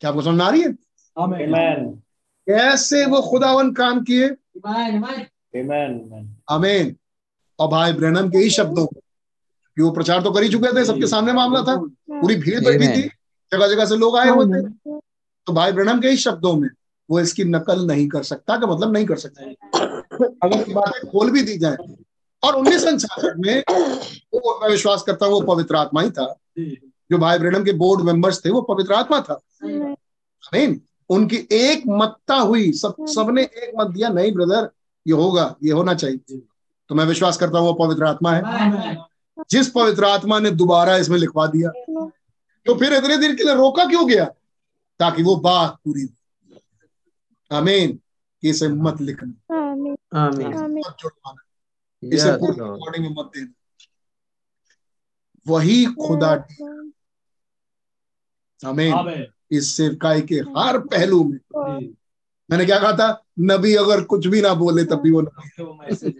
क्या 0.00 0.10
आपको 0.10 0.22
समझ 0.22 0.38
में 0.38 0.44
आ 0.44 0.50
रही 0.50 0.60
है? 0.60 0.68
Amen. 0.68 1.40
Amen. 1.40 1.96
कैसे 2.48 3.06
वो 3.06 3.22
खुदावन 3.22 3.72
काम 3.72 4.04
किए. 4.04 4.28
आमीन 6.50 6.96
और 7.58 7.68
भाई 7.68 7.92
ब्रैनम 7.92 8.30
के 8.30 8.38
ही 8.38 8.50
शब्दों 8.50 8.82
में 8.82 9.02
कि 9.76 9.82
वो 9.82 9.90
प्रचार 9.90 10.22
तो 10.22 10.32
कर 10.32 10.42
ही 10.42 10.48
चुके 10.48 10.76
थे 10.76 10.84
सबके 10.84 11.06
सामने 11.06 11.32
मामला 11.32 11.62
था। 11.62 11.76
पूरी 12.20 12.36
भीड़ 12.36 12.64
बैठी 12.64 12.88
थी। 12.88 13.08
जगह 13.52 13.66
जगह 13.68 13.86
से 13.86 13.96
लोग 13.96 14.16
आए 14.16 14.28
हुए 14.28 14.46
थे। 14.46 14.70
तो 15.46 15.52
भाई 15.52 15.72
ब्रैनम 15.72 16.00
के 16.00 16.08
ही 16.08 16.16
शब्दों 16.16 16.56
में 16.56 16.68
वो 17.12 17.20
इसकी 17.20 17.44
नकल 17.44 17.86
नहीं 17.86 18.08
कर 18.08 18.22
सकता 18.22 18.56
का 18.56 18.66
मतलब 18.66 18.92
नहीं 18.92 19.06
कर 19.06 19.16
सकता। 19.16 19.44
अगर 20.42 20.68
ये 20.68 20.74
बातें 20.74 21.10
खोल 21.10 21.30
भी 21.30 21.42
दी 21.42 21.58
जाए। 21.58 21.76
और 22.42 22.56
उन्नीस 22.56 22.84
सौ 22.84 23.32
में 23.38 23.62
वो 24.34 24.58
मैं 24.62 24.70
विश्वास 24.70 25.02
करता 25.02 25.26
हूँ 25.26 25.34
वो 25.34 25.54
पवित्र 25.54 25.76
आत्मा 25.76 26.02
ही 26.02 26.10
था। 26.10 26.34
जो। 26.58 27.18
भाई 27.18 27.38
ब्रैनम 27.38 27.64
के 27.64 27.72
बोर्ड 27.72 28.00
मेंबर्स 28.00 28.44
थे 28.44 28.50
वो 28.50 28.62
पवित्र 28.62 28.94
आत्मा 28.94 29.20
था। 29.20 29.34
आमीन 29.64 30.80
उनकी 31.10 31.48
एक 31.52 31.82
मत्ता 31.88 32.34
हुई। 32.34 32.72
सब 32.72 32.94
सबने 33.06 33.42
एक 33.42 33.72
मत 33.76 33.86
दिया 33.86 34.08
नहीं 34.08 34.32
ब्रदर 34.32 34.70
ये 35.08 35.14
होगा 35.14 35.54
ये 35.64 35.72
होना 35.72 35.94
चाहिए। 35.94 36.42
तो 36.88 36.94
मैं 36.94 37.04
विश्वास 37.04 37.36
करता 37.36 37.58
हूँ 37.58 37.66
वो 37.66 37.86
पवित्र 37.86 38.04
आत्मा 38.04 38.32
है। 38.32 38.42
जिस 39.50 39.70
पवित्र 39.70 40.04
आत्मा 40.04 40.38
ने 40.38 40.50
दोबारा 40.50 40.96
इसमें 40.96 41.18
लिखवा 41.18 41.46
दिया। 41.46 41.70
तो 42.66 42.74
फिर 42.74 42.92
इतने 42.92 43.16
दिन 43.16 43.36
के 43.36 43.44
लिए 43.44 43.54
रोका 43.54 43.84
क्यों 43.84 44.08
गया? 44.08 44.24
ताकि 45.00 45.22
वो 45.22 45.36
बात 45.36 45.76
पूरी 45.84 46.02
हो। 46.02 46.08
आमीन। 47.52 47.98
कि 48.42 48.50
इसे 48.50 48.68
मत 48.68 49.00
लिखना। 49.00 49.56
आमीन। 50.18 50.52
मत 50.78 50.96
जुड़वाना। 51.00 51.42
इसे 52.14 52.28
पूरी 52.38 52.52
रिकॉर्डिंग 52.52 53.06
में 53.06 53.14
मत 53.18 53.30
देना। 53.36 53.52
वही 55.46 55.84
खुदा 55.84 56.30
आमीन। 58.66 58.94
इस 59.50 59.76
सेवकाई 59.76 60.20
के 60.20 60.34
हर 60.34 60.78
पहलू 60.78 61.24
में। 61.24 61.38
मैंने 62.50 62.64
क्या 62.64 62.78
कहा 62.78 62.92
था? 62.92 63.24
नबी 63.40 63.74
अगर 63.74 64.04
कुछ 64.04 64.26
भी 64.26 64.42
ना 64.42 64.54
बोले 64.54 64.84
तब 64.84 65.00
भी 65.00 65.10
वो 65.10 65.20
नबी। 65.20 65.50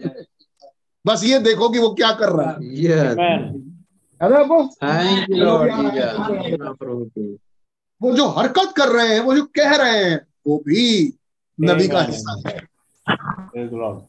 है 0.05 0.25
बस 1.05 1.23
ये 1.23 1.39
देखो 1.39 1.69
कि 1.69 1.79
वो 1.79 1.93
क्या 1.93 2.11
कर 2.11 2.29
रहा 2.29 2.49
है। 2.49 2.55
वो 8.01 8.15
जो 8.15 8.27
हरकत 8.27 8.73
कर 8.77 8.87
रहे 8.89 9.07
हैं 9.07 9.19
वो 9.19 9.35
जो 9.35 9.43
कह 9.43 9.75
रहे 9.75 10.05
हैं 10.05 10.27
वो 10.47 10.63
भी 10.67 11.13
नबी 11.59 11.87
का 11.87 12.01
हिस्सा 12.01 12.41
है। 12.47 12.55
Lord. 13.69 13.99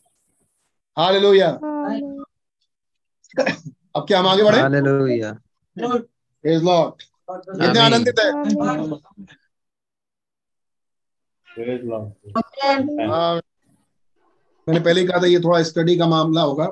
अब 3.97 4.07
क्या 4.09 4.19
हम 4.19 4.27
आगे 4.27 4.43
बढ़े? 4.43 4.59
कितने 7.29 7.81
आनंदित 7.81 8.21
है. 8.21 8.31
हाँ, 13.09 13.41
मैंने 14.69 14.81
पहले 14.81 15.01
ही 15.01 15.07
कहा 15.07 15.23
था 15.23 15.27
ये 15.27 15.41
थोड़ा 15.41 15.63
स्टडी 15.63 15.97
का 15.99 16.07
मामला 16.07 16.43
होगा। 16.43 16.69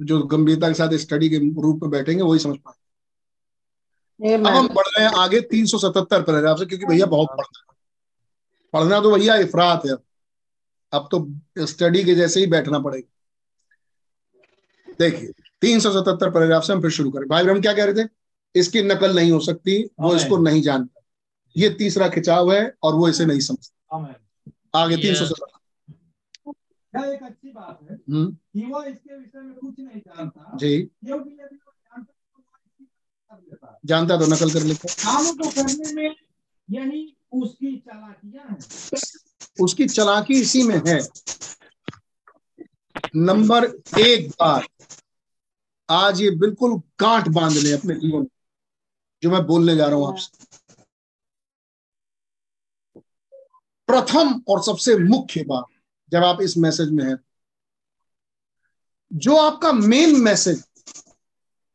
जो 0.00 0.22
गंभीरता 0.22 0.68
के 0.68 0.74
साथ 0.74 0.96
स्टडी 0.98 1.28
के 1.28 1.38
रूप 1.62 1.80
में 1.82 1.90
बैठेंगे 1.90 2.22
वही 2.22 2.38
समझ 2.38 2.56
पाए 2.58 2.74
अब 4.34 4.46
हम 4.46 4.68
बढ़ 4.68 4.86
रहे 4.86 5.06
हैं 5.06 5.12
आगे 5.18 5.40
377 5.40 6.22
पैराग्राफ 6.22 6.58
से 6.58 6.66
क्योंकि 6.66 6.86
भैया 6.86 7.06
बहुत 7.06 7.28
पढ़ना 7.28 7.58
है। 7.58 7.63
पढ़ना 8.74 9.00
तो 9.00 9.16
भैया 9.16 9.36
इफरात 9.36 9.82
है। 9.86 9.92
अब 10.92 11.08
तो 11.10 11.28
स्टडी 11.66 12.04
के 12.04 12.14
जैसे 12.14 12.40
ही 12.40 12.46
बैठना 12.46 12.78
पड़ेगा। 12.78 13.10
देखिए 14.98 15.32
377 15.60 16.30
पैराग्राफ 16.30 16.62
से 16.62 16.72
हम 16.72 16.80
फिर 16.80 16.90
शुरू 16.90 17.10
करें। 17.10 17.28
भाई 17.28 17.44
हम 17.44 17.60
क्या 17.60 17.72
कह 17.72 17.84
रहे 17.84 18.04
थे? 18.04 18.08
इसकी 18.54 18.82
नकल 18.82 19.14
नहीं 19.16 19.32
हो 19.32 19.40
सकती 19.40 19.84
वो 20.00 20.14
इसको 20.16 20.36
नहीं 20.36 20.62
जानता। 20.62 21.00
ये 21.56 21.70
तीसरा 21.70 22.08
खिंचाव 22.08 22.52
है 22.52 22.74
और 22.82 22.94
वो 22.94 23.08
इसे 23.08 23.26
नहीं 23.26 23.40
समझता। 23.40 23.74
आगे 24.74 24.96
Yeah. 24.96 25.06
377 25.06 25.54
यह 26.94 27.12
एक 27.12 27.22
अच्छी 27.22 27.48
बात 27.48 27.78
है 27.90 27.96
हम्म। 27.96 28.32
कि 28.32 28.66
वो 28.66 28.82
इसके 28.82 29.18
विषय 29.18 29.38
में 29.38 29.54
कुछ 29.54 29.74
नहीं 29.80 30.00
जानता। 30.00 30.56
जी। 30.56 30.82
क्योंकि 30.82 31.30
यदि 31.30 31.56
वो 31.56 31.72
जानता 31.72 32.12
तो 32.12 32.38
वो 32.38 32.42
कर 33.30 33.40
लेता 33.50 33.78
जानता 33.84 34.16
तो 34.16 34.26
नकल 34.26 34.50
कर 34.50 34.62
लेता 34.62 34.92
कामों 34.94 35.34
को 35.34 35.48
करने 35.50 35.92
में 35.92 36.16
यही 36.70 37.16
उसकी 37.42 37.76
चालाकियाँ 37.76 38.58
उसकी 39.60 39.86
चलाकी 39.86 40.40
इसी 40.40 40.62
में 40.62 40.82
है। 40.86 41.00
नंबर 43.16 43.64
एक 44.00 44.30
बार 44.30 44.66
आज 45.90 46.20
ये 46.20 46.30
बिल्कुल 46.30 46.82
गांठ 47.00 47.28
बाँध 47.28 47.52
ले 47.52 47.72
अपने 47.72 47.94
जीवन। 47.94 48.20
में 48.20 48.26
जो 49.22 49.30
मैं 49.30 49.46
बोलने 49.46 49.76
जा 49.76 49.86
रहा 49.86 49.96
हूँ 49.96 50.08
आपसे। 50.08 50.44
प्रथम 53.86 54.42
और 54.48 54.62
सबसे 54.62 54.96
मुख्य 54.96 55.44
बात 55.44 55.64
जब 56.10 56.24
आप 56.24 56.40
इस 56.42 56.58
मैसेज 56.58 56.90
में 56.90 57.04
हैं 57.04 57.18
जो 59.12 59.36
आपका 59.36 59.72
main 59.72 60.20
message 60.20 60.64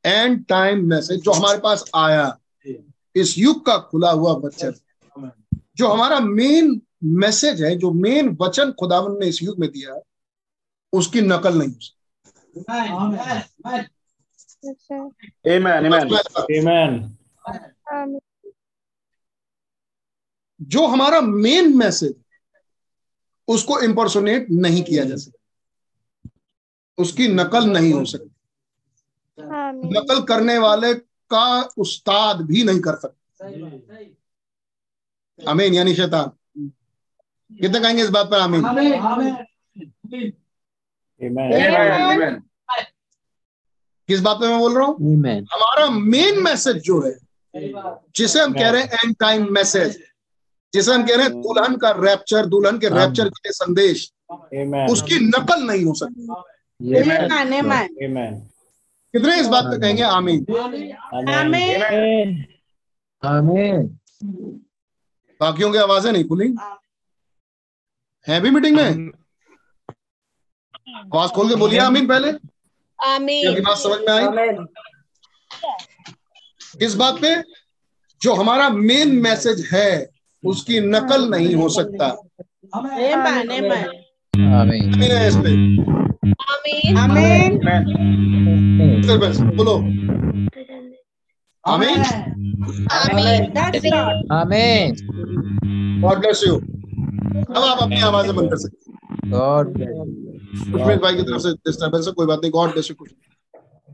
end 0.05 0.45
time 0.45 0.89
message 0.89 1.21
जो 1.21 1.31
हमारे 1.31 1.59
पास 1.59 1.85
आया 1.95 2.37
इस 3.15 3.37
युग 3.37 3.65
का 3.65 3.77
खुला 3.77 4.11
हुआ 4.11 4.31
वचन 4.31 4.67
Amen. 4.67 4.88
जो 5.79 5.87
हमारा 5.87 6.19
मेन 6.19 6.81
मैसेज 7.03 7.61
है 7.63 7.75
जो 7.75 7.91
मेन 7.91 8.37
वचन 8.41 8.71
खुदावन 8.71 9.19
ने 9.19 9.27
इस 9.27 9.41
युग 9.43 9.59
में 9.59 9.69
दिया 9.71 9.93
है 9.95 10.01
उसकी 10.93 11.21
नकल 11.21 11.57
नहीं 11.57 11.73
हो 11.73 11.79
सकती 11.79 11.97
Amen. 15.47 15.85
Amen. 15.85 15.85
Amen. 15.85 16.07
Amen. 16.51 16.95
Amen. 17.91 18.19
जो 20.61 20.85
हमारा 20.87 21.21
मेन 21.21 21.77
मैसेज 21.77 22.15
उसको 23.47 23.79
इम्पर्सोनेट 23.81 24.47
नहीं 24.51 24.83
किया 24.83 25.03
जा 25.03 25.15
सकता 25.15 26.29
उसकी 26.97 27.27
नकल 27.27 27.69
नहीं 27.69 27.93
हो 27.93 28.03
सकती 28.05 28.31
नकल 29.93 30.21
करने 30.23 30.57
वाले 30.57 30.93
का 31.31 31.61
उस्ताद 31.77 32.41
भी 32.41 32.63
नहीं 32.63 32.79
कर 32.79 32.95
सकता 32.95 33.47
सही 33.49 33.61
बात, 33.61 33.71
सही। 33.71 34.05
अमीन 35.47 35.73
यानी 35.73 35.93
शैतान 35.95 36.31
कितने 37.51 37.79
कहेंगे 37.79 38.03
इस 38.03 38.09
बात 38.09 38.27
पर 38.31 38.39
आमीन 38.39 38.63
Amen. 41.21 41.51
Amen. 41.51 41.53
Amen. 41.53 42.01
Amen. 42.09 42.35
किस 44.09 44.19
बात 44.21 44.37
पे 44.37 44.47
मैं 44.47 44.59
बोल 44.59 44.77
रहा 44.77 44.85
हूँ 44.85 44.95
हमारा 45.53 45.89
मेन 45.89 46.41
मैसेज 46.43 46.75
जो 46.83 46.99
है 47.01 47.13
जिसे 48.15 48.39
हम 48.39 48.53
कह 48.53 48.69
रहे 48.69 48.81
हैं 48.81 48.99
एंड 49.05 49.15
टाइम 49.19 49.47
मैसेज 49.53 49.97
जिसे 50.73 50.93
हम 50.93 51.03
कह 51.07 51.15
रहे 51.15 51.25
हैं 51.25 51.41
दुल्हन 51.41 51.75
का 51.77 51.89
रैप्चर 51.99 52.45
दुल्हन 52.45 52.77
के 52.79 52.89
रैप्चर 52.89 53.29
के 53.29 53.41
लिए 53.45 53.51
संदेश 53.53 54.11
उसकी 54.91 55.19
नकल 55.27 55.63
नहीं 55.67 55.85
हो 55.85 55.93
सकती 55.93 56.27
कितने 59.13 59.39
इस 59.41 59.47
बात 59.47 59.65
पे 59.65 59.79
कहेंगे 59.79 60.03
आमीन 60.03 60.45
Amen. 61.83 62.45
Amen. 63.23 63.89
बाकियों 65.41 65.71
की 65.71 65.77
आवाज़ें 65.77 66.11
नहीं 66.11 66.23
खुली? 66.23 66.55
है। 68.27 68.41
भी 68.41 68.49
मीटिंग 68.49 68.75
में? 68.75 69.09
आवाज़ 70.95 71.31
खोल 71.31 71.49
के 71.49 71.55
बोलिए 71.55 71.79
आमीन 71.79 72.07
पहले। 72.07 72.29
आपकी 73.47 73.61
बात 73.61 73.77
समझ 73.77 73.99
में 73.99 74.07
आई। 74.07 74.23
इस 76.85 76.95
बात 76.95 77.21
पे 77.21 77.35
जो 78.21 78.33
हमारा 78.33 78.69
मेन 78.69 79.15
मैसेज 79.21 79.69
है 79.73 80.09
उसकी 80.45 80.79
नकल 80.79 81.29
नहीं 81.29 81.55
हो 81.55 81.69
सकता। 81.69 82.21
Amen. 86.97 87.55
Amen. 91.69 91.99
Amen. 92.97 93.51
That's 93.53 93.85
right. 93.93 94.31
Amen. 94.31 94.95
God 96.01 96.19
bless 96.19 96.43
you 96.47 96.55
अब 96.55 97.63
आप 97.63 97.81
अपनी 97.81 98.01
आवाज़ें 98.01 98.35
बंद 98.35 98.49
कर 98.49 98.57
सकते 98.57 98.91
हैं। 98.91 98.97
God 99.31 99.71
bless 99.75 99.95
you. 99.95 100.75
उस्मेश 100.75 100.97
भाई 100.99 101.15
की 101.15 101.21
तरफ़ 101.21 101.41
से 101.41 101.53
डिस्टर्बेंस 101.53 102.07
है 102.07 102.13
कोई 102.13 102.25
बात 102.25 102.39
नहीं 102.41 102.51
गॉड 102.51 102.71
ब्लेस 102.71 102.89
यू 102.91 102.95
कुछ 102.95 103.09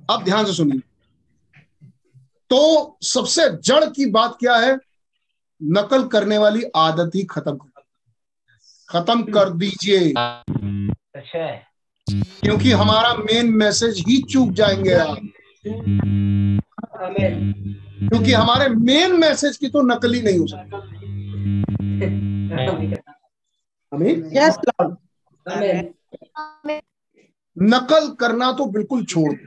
अब 0.10 0.24
ध्यान 0.24 0.46
से 0.46 0.54
सुनिए। 0.54 0.80
तो 2.50 2.98
सबसे 3.02 3.50
जड़ 3.58 3.86
की 3.86 4.06
बात 4.12 4.38
क्या 4.40 4.56
है? 4.56 4.78
नकल 5.64 6.04
करने 6.04 6.38
वाली 6.38 6.64
आदत 6.76 7.12
ही 7.16 7.24
खत्म 7.24 7.52
कर 7.52 7.82
खत्म 8.90 9.24
कर 9.24 9.50
दीजिए। 9.50 10.14
क्योंकि 12.42 12.72
हमारा 12.72 13.14
मेन 13.14 13.50
मैसेज 13.54 14.00
ही 14.08 14.22
चूक 14.22 14.52
जाएँगे 14.52 14.94
आप। 14.94 15.18
क्योंकि 16.82 18.32
हमारे 18.32 18.70
मेन 18.70 19.16
मैसेज 19.20 19.58
की 19.58 19.70
तो 19.70 19.82
नकल 19.82 20.14
ही 20.14 20.22
नहीं 20.22 20.40
हो 20.40 20.48
सकती। 20.48 20.76
हमें 23.94 24.16
Yes, 24.36 24.58
नकल 27.58 28.10
करना 28.20 28.52
तो 28.52 28.66
बिल्कुल 28.66 29.06
छोड़ 29.06 29.34
दो। 29.34 29.46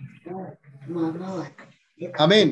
अमीन 2.21 2.51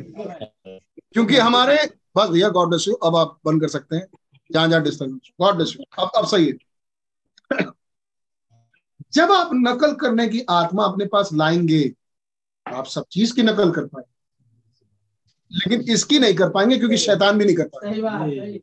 क्योंकि 1.12 1.36
हमारे 1.36 1.76
बस 2.16 2.28
भैया 2.28 2.48
गॉड 2.48 2.68
ब्लेस 2.68 2.88
यू 2.88 2.94
अब 2.94 3.16
आप 3.16 3.38
बंद 3.44 3.60
कर 3.60 3.68
सकते 3.68 3.96
हैं। 3.96 4.06
जहाँ 4.52 4.68
जहाँ 4.68 4.82
डिस्टर्बेंस 4.82 5.30
गॉड 5.40 5.54
ब्लेस 5.54 5.76
यू 5.76 6.04
अब 6.04 6.10
अब 6.16 6.26
सही 6.26 6.46
है। 6.46 6.52
जब 9.12 9.32
आप 9.32 9.50
नकल 9.54 9.94
करने 9.94 10.28
की 10.28 10.44
आत्मा 10.50 10.84
अपने 10.84 11.06
पास 11.06 11.30
लाएँगे 11.32 11.92
आप 12.66 12.86
सब 12.86 13.04
चीज़ 13.10 13.34
की 13.34 13.42
नकल 13.42 13.70
कर 13.70 13.86
पाएँगे। 13.86 14.15
लेकिन 15.50 15.80
इसकी 15.92 16.18
नहीं 16.18 16.34
कर 16.34 16.50
पाएँगे 16.50 16.78
क्योंकि 16.78 16.96
शैतान 16.98 17.38
भी 17.38 17.44
नहीं 17.44 17.56
कर 17.56 17.68
पाएँगे। 17.68 18.60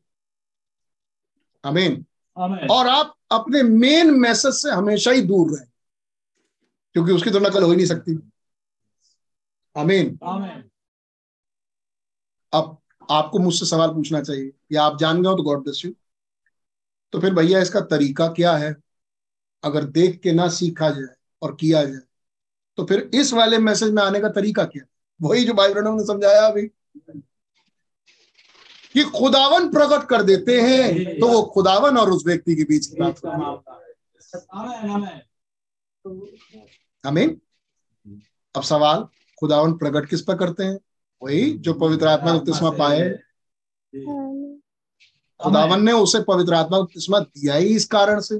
अमीन 1.64 2.06
और 2.72 2.88
आप 2.88 3.14
अपने 3.32 3.62
मेन 3.64 4.12
मैसेज 4.20 4.54
से 4.54 4.72
हमेशा 4.72 5.12
ही 5.12 5.22
दूर 5.22 5.52
रहें 5.52 5.68
क्योंकि 6.96 7.12
उसकी 7.12 7.30
तो 7.30 7.40
नकल 7.40 7.64
हो 7.64 7.70
ही 7.70 7.76
नहीं 7.76 7.86
सकती। 7.86 8.18
अमीन 9.76 10.18
अब 12.54 12.78
आपको 13.10 13.40
मुझसे 13.40 13.66
सवाल 13.66 13.90
पूछना 13.90 14.22
चाहिए 14.22 14.52
या 14.72 14.84
आप 14.84 14.98
जान 15.00 15.22
गए 15.22 15.30
हो 15.30 15.36
तो 15.36 15.44
गॉड 15.44 15.64
ब्लेस 15.64 15.82
यू 15.86 15.92
तो 17.14 17.20
फिर 17.20 17.34
भैया 17.34 17.60
इसका 17.60 17.80
तरीका 17.82 18.28
क्या 18.34 18.56
है? 18.58 18.76
अगर 19.64 19.84
देख 19.86 20.20
के 20.22 20.32
ना 20.32 20.48
सीखा 20.50 20.90
जाए 20.90 21.16
और 21.42 21.56
किया 21.56 21.84
जाए 21.84 22.02
तो 22.78 22.86
फिर 22.86 23.10
इस 23.14 23.34
वाले 23.34 23.58
मैसेज 23.58 23.92
में 23.94 24.02
आने 24.04 24.20
का 24.20 24.30
तरीका 24.30 24.64
क्या 24.66 24.84
है? 24.84 24.90
वही 25.22 25.44
जो 25.46 25.54
भाई 25.54 25.74
ब्रह्म 25.74 25.96
ने 25.96 26.06
समझाया 26.06 26.46
अभी। 26.48 26.68
कि 28.94 29.04
खुदावन 29.04 29.68
प्रकट 29.72 30.08
कर 30.08 30.24
देते 30.24 30.62
हैं 30.62 31.20
तो 31.20 31.28
वो 31.28 31.42
खुदावन 31.44 31.98
और 31.98 32.12
उस 32.12 32.24
व्यक्ति 32.26 32.56
के 32.56 32.64
बीच 32.64 32.92
है 32.94 33.12
आमेन 34.54 35.10
आमीन 37.06 37.42
अब 38.56 38.64
सवाल 38.64 39.04
खुदावन 39.40 39.74
प्रकट 39.74 40.10
किस 40.10 40.22
पर 40.22 40.38
करते 40.38 40.64
हैं? 40.64 40.80
वही 41.22 41.52
जो 41.58 41.74
पवित्र 41.74 42.08
आत्मा 42.08 42.34
बपतिस्मा 42.34 42.70
पाए। 42.70 43.10
खुदावन 45.40 45.84
ने 45.84 45.92
उसे 45.92 46.22
पवित्र 46.22 46.54
आत्मा 46.54 46.80
बपतिस्मा 46.80 47.20
दिया 47.20 47.56
ही 47.56 47.76
इस 47.76 47.86
कारण 47.86 48.20
से 48.20 48.40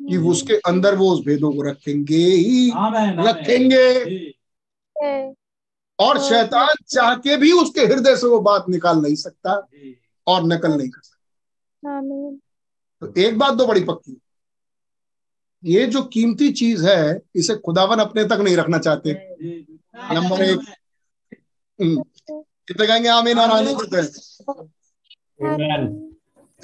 कि 0.00 0.16
उसके 0.16 0.54
अंदर 0.66 0.94
वो 0.96 1.10
उस 1.10 1.24
भेदों 1.26 1.52
को 1.52 1.62
रखेंगे 1.62 2.16
ही। 2.16 2.70
रखेंगे। 3.28 4.04
और 5.98 6.18
शैतान 6.18 6.74
चाह 6.88 7.14
के 7.16 7.36
भी 7.36 7.52
उसके 7.52 7.80
हृदय 7.80 8.16
से 8.16 8.26
वो 8.26 8.40
बात 8.40 8.64
निकाल 8.68 8.98
नहीं 8.98 9.14
सकता 9.14 9.68
और 10.26 10.44
नकल 10.44 10.72
नहीं 10.72 10.88
कर 10.88 11.00
सकता। 11.02 11.90
तो 13.00 13.20
एक 13.20 13.38
बात 13.38 13.58
तो 13.58 13.66
बड़ी 13.66 13.84
पक्की 13.84 14.20
ये 15.64 15.86
जो 15.86 16.02
कीमती 16.02 16.52
चीज़ 16.52 16.86
है 16.86 17.20
इसे 17.34 17.54
खुदावन 17.54 17.98
अपने 17.98 18.24
तक 18.24 18.32
नहीं 18.32 18.56
रखना 18.56 18.78
चाहते। 18.78 19.12
जी, 19.14 19.50
जी। 19.50 19.80
नंबर 20.14 20.42
एक। 20.42 20.58
हम्म। 21.80 22.02
कितने 22.68 22.86
कहेंगे 22.86 23.08
आमीन 23.08 23.38
और 23.38 23.50
आमीन? 23.50 23.78
करते 23.78 23.96
हैं 23.96 24.04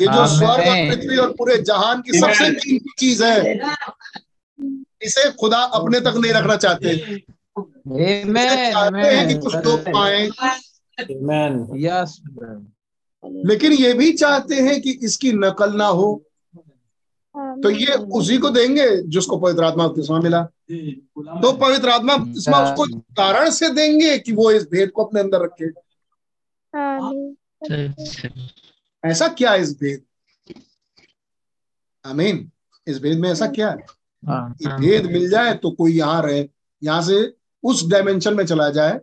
ये 0.00 0.06
जो 0.06 0.26
स्वर्ग 0.38 0.68
और 0.68 0.90
पृथ्वी 0.90 1.16
और 1.16 1.32
पूरे 1.32 1.56
जहान 1.56 2.02
की 2.02 2.18
सबसे 2.20 2.50
कीमती 2.50 2.94
चीज़ 2.98 3.24
है 3.24 3.54
इसे 5.02 5.30
खुदा 5.30 5.58
अपने 5.58 6.00
तक 6.00 6.14
नहीं 6.16 6.32
रखना 6.32 6.56
चाहते। 6.56 7.16
Amen. 7.56 8.72
चाहते 8.72 9.06
हैं 9.06 9.28
कि 9.28 9.34
कुछ 9.34 9.54
लोग 9.54 9.80
पाए। 9.88 10.28
Amen. 10.98 11.54
Yes. 11.76 12.10
लेकिन 13.46 13.72
ये 13.72 13.92
भी 13.92 14.12
चाहते 14.12 14.54
हैं 14.54 14.80
कि 14.82 14.90
इसकी 15.02 15.32
नकल 15.32 15.72
ना 15.76 15.86
हो। 15.86 16.22
तो 17.34 17.70
ये 17.70 17.94
उसी 17.94 18.38
को 18.38 18.50
देंगे 18.50 18.86
जिसको 19.02 19.36
पवित्र 19.38 19.64
आत्मा 19.64 19.86
बपतिस्मा 19.88 20.18
मिला। 20.20 20.42
तो 20.42 21.52
पवित्र 21.52 21.88
आत्मा 21.88 22.16
बपतिस्मा 22.16 22.62
उसको 22.62 22.98
कारण 22.98 23.50
से 23.50 23.68
देंगे 23.70 24.18
कि 24.18 24.32
वो 24.32 24.50
इस 24.50 24.68
भेद 24.70 24.90
को 24.90 25.04
अपने 25.04 25.20
अंदर 25.20 25.44
रखे। 25.44 25.68
ऐसा 29.04 29.28
क्या 29.28 29.50
है 29.50 29.60
इस 29.62 29.78
भेद? 29.80 30.02
आमीन 32.04 32.50
इस 32.86 32.98
भेद 32.98 33.18
में 33.18 33.30
ऐसा 33.30 33.46
क्या 33.46 33.70
है? 33.70 33.84
हाँ, 34.22 34.54
भेद 34.80 35.06
मिल 35.06 35.28
जाए 35.30 35.54
तो 35.54 35.70
कोई 35.70 35.92
यहाँ 35.92 36.22
रहे। 36.22 36.48
यहाँ 36.82 37.02
से 37.02 37.39
उस 37.62 37.88
डायमेंशन 37.88 38.34
में 38.34 38.46
चला 38.46 38.68
जाए 38.70 39.00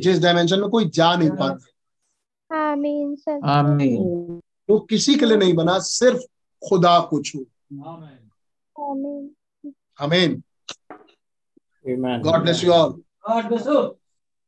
जिस 0.00 0.18
डायमेंशन 0.18 0.60
में 0.60 0.70
कोई 0.70 0.88
जा 0.88 1.16
नहीं 1.16 1.30
पाता। 1.30 2.56
आमीन 2.56 4.40
तो 4.68 4.78
किसी 4.80 5.14
के 5.14 5.26
लिए 5.26 5.36
नहीं 5.36 5.54
बना 5.54 5.78
सिर्फ़ 5.78 6.20
खुदा 6.68 7.00
को 7.00 7.22
छू। 7.22 7.46
Amen. 7.86 8.30
Amen. 10.00 10.42
God 12.20 12.42
bless 12.42 12.64
you 12.64 12.70
all 12.70 13.02
God 13.28 13.42
bless 13.42 13.66
you. 13.66 13.88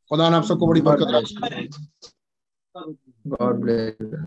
खुदा 0.08 0.28
ने 0.30 0.36
आप 0.36 0.44
सबको 0.44 0.66
बड़ी 0.66 0.80
God 0.80 0.88
बरकत 0.88 1.06
bless 1.06 1.32
रखे 1.32 1.68
you. 1.68 2.94
God 3.34 3.54
bless 3.60 4.12
you. 4.12 4.24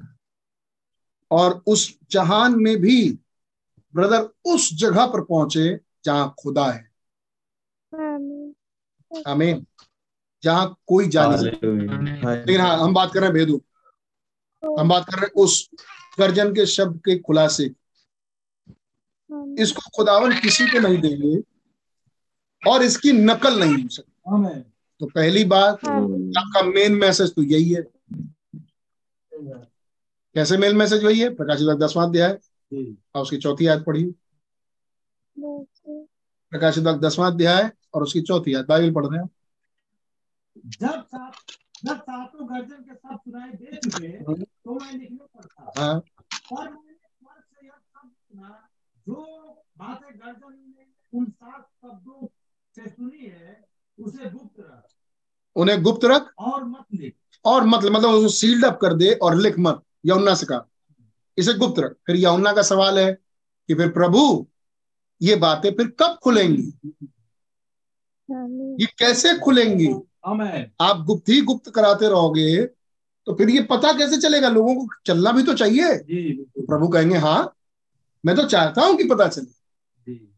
और 1.32 1.64
उस 1.68 2.00
जहान 2.12 2.56
में 2.56 2.78
भी 2.78 3.20
ब्रदर 3.96 4.30
उस 4.46 4.74
जगह 4.74 5.06
पर 5.06 5.22
पहुँचे 5.22 5.80
जहाँ 6.06 6.36
खुदा 6.40 6.66
है। 6.72 6.90
आमीन 9.28 9.66
जहाँ 10.44 10.78
कोई 10.88 11.08
जा 11.08 11.26
नहीं 11.28 11.38
सकता। 11.38 11.68
लेकिन 12.46 12.62
हाँ 12.62 12.78
हम 12.78 12.94
बात 12.94 13.14
कर 13.14 13.20
रहे 13.20 13.28
हैं 13.28 13.34
भेदू। 13.34 13.62
हम 14.64 14.90
बात 14.90 15.06
कर 15.06 15.18
रहे 15.18 15.26
हैं 15.26 15.44
उस 15.44 15.70
गर्जन 16.20 16.54
के 16.54 16.66
शब्द 16.66 16.98
के 16.98 17.20
खुलासे। 17.20 17.72
इसको 19.60 19.90
खुदावन 19.96 20.32
किसी 20.40 20.66
को 20.68 20.80
नहीं 20.80 20.98
देंगे 20.98 21.38
और 22.62 22.84
इसकी 22.84 23.12
नकल 23.12 23.60
नहीं 23.60 23.84
हो 23.84 23.90
सकती। 23.90 24.12
तो 25.00 25.06
पहली 25.06 25.44
बात 25.44 25.86
आपका 26.38 26.62
मेन 26.64 26.96
मैसेज 26.96 27.34
तो 27.36 27.44
यही 27.44 27.70
है। 27.70 27.82
कैसे 30.36 30.58
मेन 30.58 30.76
मैसेज 30.76 31.04
वही 31.04 31.20
है? 31.20 31.34
प्रकाशित 31.36 31.68
दसवां 31.68 32.08
अध्याय। 32.08 32.40
और 33.16 33.22
उसकी 33.22 33.38
चौथी 33.38 33.68
आयत 33.68 33.84
पढ़िए। 33.84 34.14
प्रकाशित 36.52 36.84
दसवां 36.84 37.32
अध्याय। 37.32 37.72
और 37.94 38.04
उसकी 38.04 38.22
चौथी 38.22 38.54
आयत 38.54 38.66
बाइबल 38.66 38.94
पढ़ 38.94 39.06
रहे 39.06 39.20
हैं। 39.20 39.30
जब 40.58 41.06
जब 41.86 41.98
सातों 41.98 42.48
गर्जन 42.50 42.84
के 42.84 42.96
सुनाई 43.16 43.50
दे 43.52 43.78
चुके 43.78 44.08
तो 44.24 44.80
मैं 44.80 44.94
लिखने 44.94 45.26
पर 45.26 45.46
था। 45.46 45.74
हाँ। 45.78 45.96
और 46.52 46.70
मैंने 46.70 46.94
से 46.94 47.66
यह 47.66 47.74
शब्द 47.74 48.12
सुना 48.12 48.70
जो 49.08 49.16
बातें 49.78 50.20
गर्जन 50.20 50.54
ने 50.54 50.86
उन 51.14 51.26
सात 51.26 51.68
शब्दों 51.82 52.28
से 52.76 52.90
सुनी 52.90 53.26
है 53.26 53.66
उसे 53.98 54.30
गुप्त 54.30 54.60
रख। 54.60 54.84
उन्हें 55.56 55.82
गुप्त 55.84 56.06
रख। 56.06 56.34
और 56.40 56.64
मत 56.64 56.86
लिख। 56.94 57.16
और 57.46 57.64
मत 57.64 57.84
मतलब 57.84 58.10
उसको 58.10 58.30
सील्ड 58.30 58.66
अप 58.66 58.80
कर 58.82 58.94
दे 58.94 59.12
और 59.14 59.36
लिख 59.36 59.56
मत 59.60 59.82
यमुना 60.06 60.36
से 60.36 60.46
कहा। 60.46 60.66
इसे 61.38 61.54
गुप्त 61.54 61.80
रख। 61.80 61.96
फिर 62.08 62.16
यमुना 62.16 62.54
का 62.54 62.62
सवाल 62.62 63.00
है 63.00 63.12
कि 63.70 63.76
फिर 63.76 63.90
प्रभु 63.90 64.48
ये 65.22 65.36
बातें 65.36 65.72
फिर 65.72 65.88
कब 66.00 66.18
खुलेंगी? 66.24 66.72
ये 68.80 68.86
कैसे 68.86 69.38
खुलेंगी? 69.40 69.88
आप 70.82 71.04
गुप्त 71.06 71.30
ही 71.30 71.42
गुप्त 71.42 71.70
कराते 71.70 72.10
रहोगे 72.10 72.66
तो 73.28 73.34
फिर 73.34 73.50
ये 73.50 73.62
पता 73.62 73.92
कैसे 73.98 74.18
चलेगा? 74.18 74.50
लोगों 74.50 74.76
को 74.76 74.88
चलना 75.06 75.32
भी 75.32 75.44
तो 75.44 75.54
चाहिए। 75.54 75.96
जी 75.96 76.32
प्रभु 76.60 76.88
कहेंगे 76.88 77.18
हाँ 77.18 77.54
मैं 78.26 78.36
तो 78.36 78.44
चाहता 78.44 78.82
हूँ 78.82 78.98
कि 78.98 79.04
पता 79.04 79.28
चले। 79.28 79.46
जी। 79.46 80.34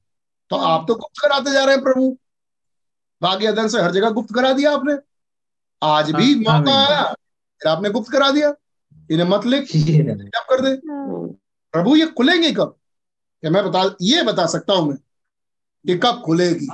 तो 0.50 0.56
आप 0.56 0.86
तो 0.88 0.96
गुप्त 0.96 1.22
कराते 1.22 1.52
जा 1.52 1.64
रहे 1.66 1.76
हैं 1.76 1.84
प्रभु। 1.84 2.18
भाग्य 3.22 3.48
अदन 3.48 3.68
से 3.68 3.82
हर 3.82 3.92
जगह 3.92 4.10
गुप्त 4.10 4.34
करा 4.36 4.54
दिया 4.54 4.72
आपने। 4.72 4.94
आज 5.82 6.12
भी 6.12 6.46
हाँ, 6.46 6.60
मौका 6.60 6.88
आया 6.88 7.04
फिर 7.12 7.68
आपने 7.68 7.90
गुप्त 7.90 8.12
करा 8.12 8.32
दिया। 8.32 8.54
इन्हें 9.12 9.28
मत 9.28 9.46
लिख 9.46 9.68
कब 9.76 10.46
कर 10.50 10.62
दे। 10.62 10.76
प्रभु 11.74 11.96
ये 11.96 12.06
खुलेंगे 12.08 12.52
कब? 12.52 12.78
क्या 13.42 13.52
मैं 13.52 13.64
बता 13.66 13.96
ये 14.02 14.24
बता 14.24 14.46
सकता 14.46 14.74
हूँ 14.74 14.88
मैं 14.90 14.98
कि 15.86 15.98
कब 15.98 16.22
खुलेगी? 16.26 16.68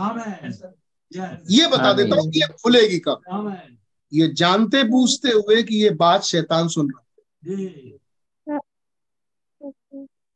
ये 1.50 1.68
बता 1.68 1.94
देता 1.94 2.22
हूँ 2.22 2.32
कि 2.32 2.40
ये 2.40 2.48
खुलेगी 2.48 3.00
कब? 3.00 3.22
ये 4.14 4.28
जानते 4.28 4.84
बूझते 4.84 5.30
हुए 5.30 5.64
कि 5.64 5.76
ये 5.84 5.90
बात 5.90 6.22
शैतान 6.22 6.68
सुन 6.68 6.92
रहा 6.92 7.06
है। 7.48 7.62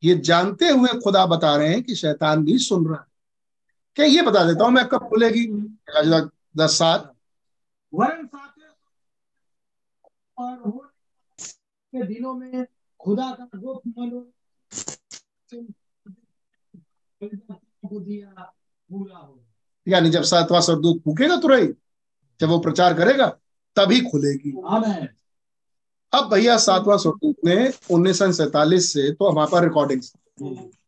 ये 0.03 0.17
जानते 0.17 0.69
हुए 0.69 0.89
खुदा 1.03 1.25
बता 1.25 1.55
रहे 1.55 1.69
हैं 1.69 1.83
कि 1.83 1.95
शैतान 1.95 2.45
भी 2.45 2.57
सुन 2.57 2.87
रहा 2.87 2.99
है। 2.99 3.05
क्या 3.95 4.05
ये 4.05 4.21
बता 4.21 4.43
देता 4.43 4.63
हूँ 4.63 4.71
मैं 4.71 4.87
कब 4.87 5.09
खुलेगी? 5.09 5.47
दस 6.57 6.71
सात। 6.71 7.15
और 10.37 10.59
हो 10.59 10.71
के 11.95 12.05
दिनों 12.05 12.33
में 12.33 12.65
खुदा 12.99 13.31
का 13.31 13.59
गुप्त 13.59 13.87
मनो। 13.99 14.31
दिया 17.99 18.53
पूरा 18.89 19.17
हो। 19.17 19.44
यानी 19.87 20.09
जब 20.09 20.23
सातवां 20.23 20.61
सरदूत 20.61 21.01
फूकेगा 21.05 21.35
तुरई 21.37 21.67
जब 22.39 22.49
वो 22.49 22.59
प्रचार 22.59 22.93
करेगा 22.93 23.27
तभी 23.77 23.99
खुलेगी। 24.01 24.51
अब 26.13 26.29
भैया 26.33 26.57
सातवां 26.57 26.97
सरदूत 26.97 27.35
ने 27.45 27.55
उन्नीस 27.91 28.19
सौ 28.19 28.31
सैतालीस 28.31 28.91
से 28.93 29.11
तो 29.11 29.29
हमारे 29.29 29.51
पास 29.51 29.63
रिकॉर्डिंग 29.63 30.01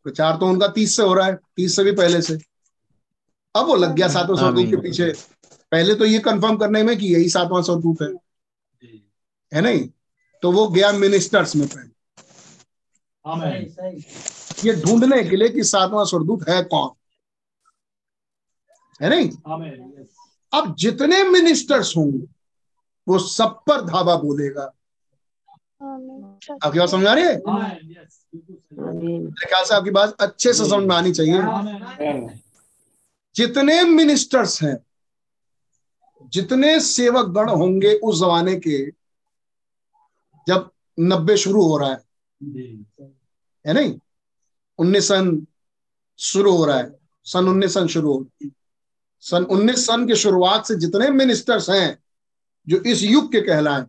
प्रचार 0.03 0.37
तो 0.37 0.47
उनका 0.47 0.67
तीस 0.67 0.95
से 0.95 1.03
हो 1.03 1.13
रहा 1.13 1.25
है 1.27 1.35
तीस 1.55 1.75
से 1.75 1.83
भी 1.83 1.91
पहले 1.91 2.21
से। 2.21 2.37
अब 3.55 3.65
वो 3.65 3.75
लग 3.75 3.95
गया 3.95 4.07
सातवां 4.07 4.37
सरदूत 4.37 4.69
के 4.69 4.77
पीछे। 4.77 5.11
पहले 5.71 5.95
तो 5.95 6.05
ये 6.05 6.19
कंफर्म 6.19 6.57
करने 6.57 6.83
में 6.83 6.97
कि 6.97 7.13
यही 7.15 7.29
सातवां 7.29 7.61
सरदूत 7.63 8.01
है। 8.01 8.09
है 9.51 9.61
नहीं? 9.61 9.87
तो 10.43 10.51
वो 10.51 10.67
गया 10.67 10.91
मिनिस्टर्स 10.91 11.55
में 11.55 11.67
पहले। 11.67 11.89
ये 14.65 14.73
ढूँढने 14.81 15.23
के 15.23 15.35
लिए 15.35 15.49
कि 15.49 15.63
सातवां 15.63 16.05
सरदूत 16.05 16.47
है 16.49 16.61
कौन? 16.63 16.89
है 19.01 19.09
नहीं? 19.09 19.29
अब 20.53 20.75
जितने 20.75 21.23
मिनिस्टर्स 21.23 21.97
होंगे 21.97 22.25
वो 23.07 23.19
सब 23.19 23.59
पर 23.67 23.81
धावा 23.81 24.15
बोलेगा। 24.15 24.73
आपकी 26.63 26.79
बात 26.79 26.89
समझ 26.89 27.05
आ 27.05 27.13
रही 27.13 27.23
है? 27.23 27.35
ख्याल 29.31 29.63
से 29.65 29.73
आपकी 29.75 29.89
बात 29.89 30.21
अच्छे 30.21 30.53
से 30.53 30.69
समझ 30.69 30.83
में 30.87 30.95
आनी 30.95 31.11
चाहिए। 31.11 31.33
जितने 33.35 33.83
मिनिस्टर्स 33.83 34.61
हैं 34.63 34.77
जितने 36.33 36.79
सेवक 36.79 37.25
गण 37.25 37.49
होंगे 37.49 37.93
उस 37.93 38.19
जमाने 38.19 38.55
के 38.55 38.77
जब 40.47 40.69
नब्बे 40.99 41.37
शुरू 41.37 41.63
हो 41.63 41.77
रहा 41.77 41.89
है। 41.89 41.99
जी। 42.43 42.85
है 43.67 43.73
नहीं? 43.73 43.99
उन्नीस 44.77 45.07
सन 45.07 45.47
शुरू 46.17 46.57
हो 46.57 46.65
रहा 46.65 46.77
है। 46.77 46.99
सन 47.23 47.47
उन्नीस 47.47 47.73
सन 47.73 47.87
शुरू 47.87 48.13
हो 48.13 48.19
रही 48.19 48.47
है। 48.47 48.56
सन 49.23 49.43
उन्नीस 49.43 49.85
सन 49.85 50.07
की 50.07 50.15
शुरुआत 50.15 50.65
से 50.65 50.75
जितने 50.75 51.09
मिनिस्टर्स 51.09 51.69
हैं 51.69 51.97
जो 52.67 52.77
इस 52.83 53.03
युग 53.03 53.31
के 53.31 53.41
कहलाए 53.41 53.81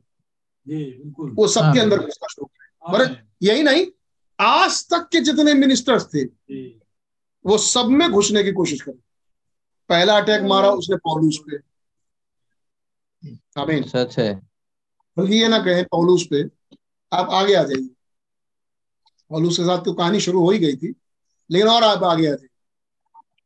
वो 1.35 1.47
सबके। 1.49 1.81
अंदर 1.81 1.99
घुसना 1.99 2.27
शुरू 2.33 2.51
हो 2.89 3.05
यही 3.43 3.63
नहीं 3.63 3.87
आज 4.39 4.87
तक 4.89 5.09
के 5.13 5.21
जितने 5.21 5.55
मिनिस्टर्स 5.55 6.07
थे 6.15 6.25
वो 7.45 7.59
सब 7.59 7.87
में 7.89 8.11
घुसने 8.11 8.43
की 8.45 8.53
कोशिश 8.53 8.81
करी 8.81 9.01
पहला 9.89 10.17
अटैक 10.21 10.43
मारा 10.43 10.71
उसने 10.71 10.97
पौलूस 10.97 11.39
पे। 11.47 11.57
आमीन। 13.61 13.83
सच 13.83 14.19
है। 14.19 14.35
बल्कि 15.17 15.37
ये 15.37 15.49
ना 15.49 15.59
कहें 15.59 15.85
पौलूस 15.85 16.27
पे 16.31 16.43
आप 17.13 17.29
आगे 17.31 17.55
आ 17.55 17.63
जाइए। 17.63 17.89
पौलूस 19.31 19.57
के 19.57 19.63
साथ 19.63 19.85
तो 19.85 19.93
कहानी 19.93 20.21
शुरू 20.21 20.41
हो 20.41 20.51
ही 20.51 20.59
गई 20.59 20.77
थी 20.77 20.95
लेकिन 21.51 21.69
और 21.69 21.85
आप 21.85 22.03
आगे 22.05 22.27
आ 22.27 22.31
जाइए। 22.31 22.48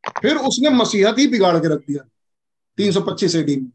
फिर 0.09 0.37
उसने 0.37 0.71
मसीहत 0.71 1.19
ही 1.19 1.27
बिगाड़ 1.27 1.57
के 1.59 1.69
रख 1.69 1.81
दिया। 1.81 2.05
325 2.79 3.35
एडी 3.37 3.57
में। 3.57 3.71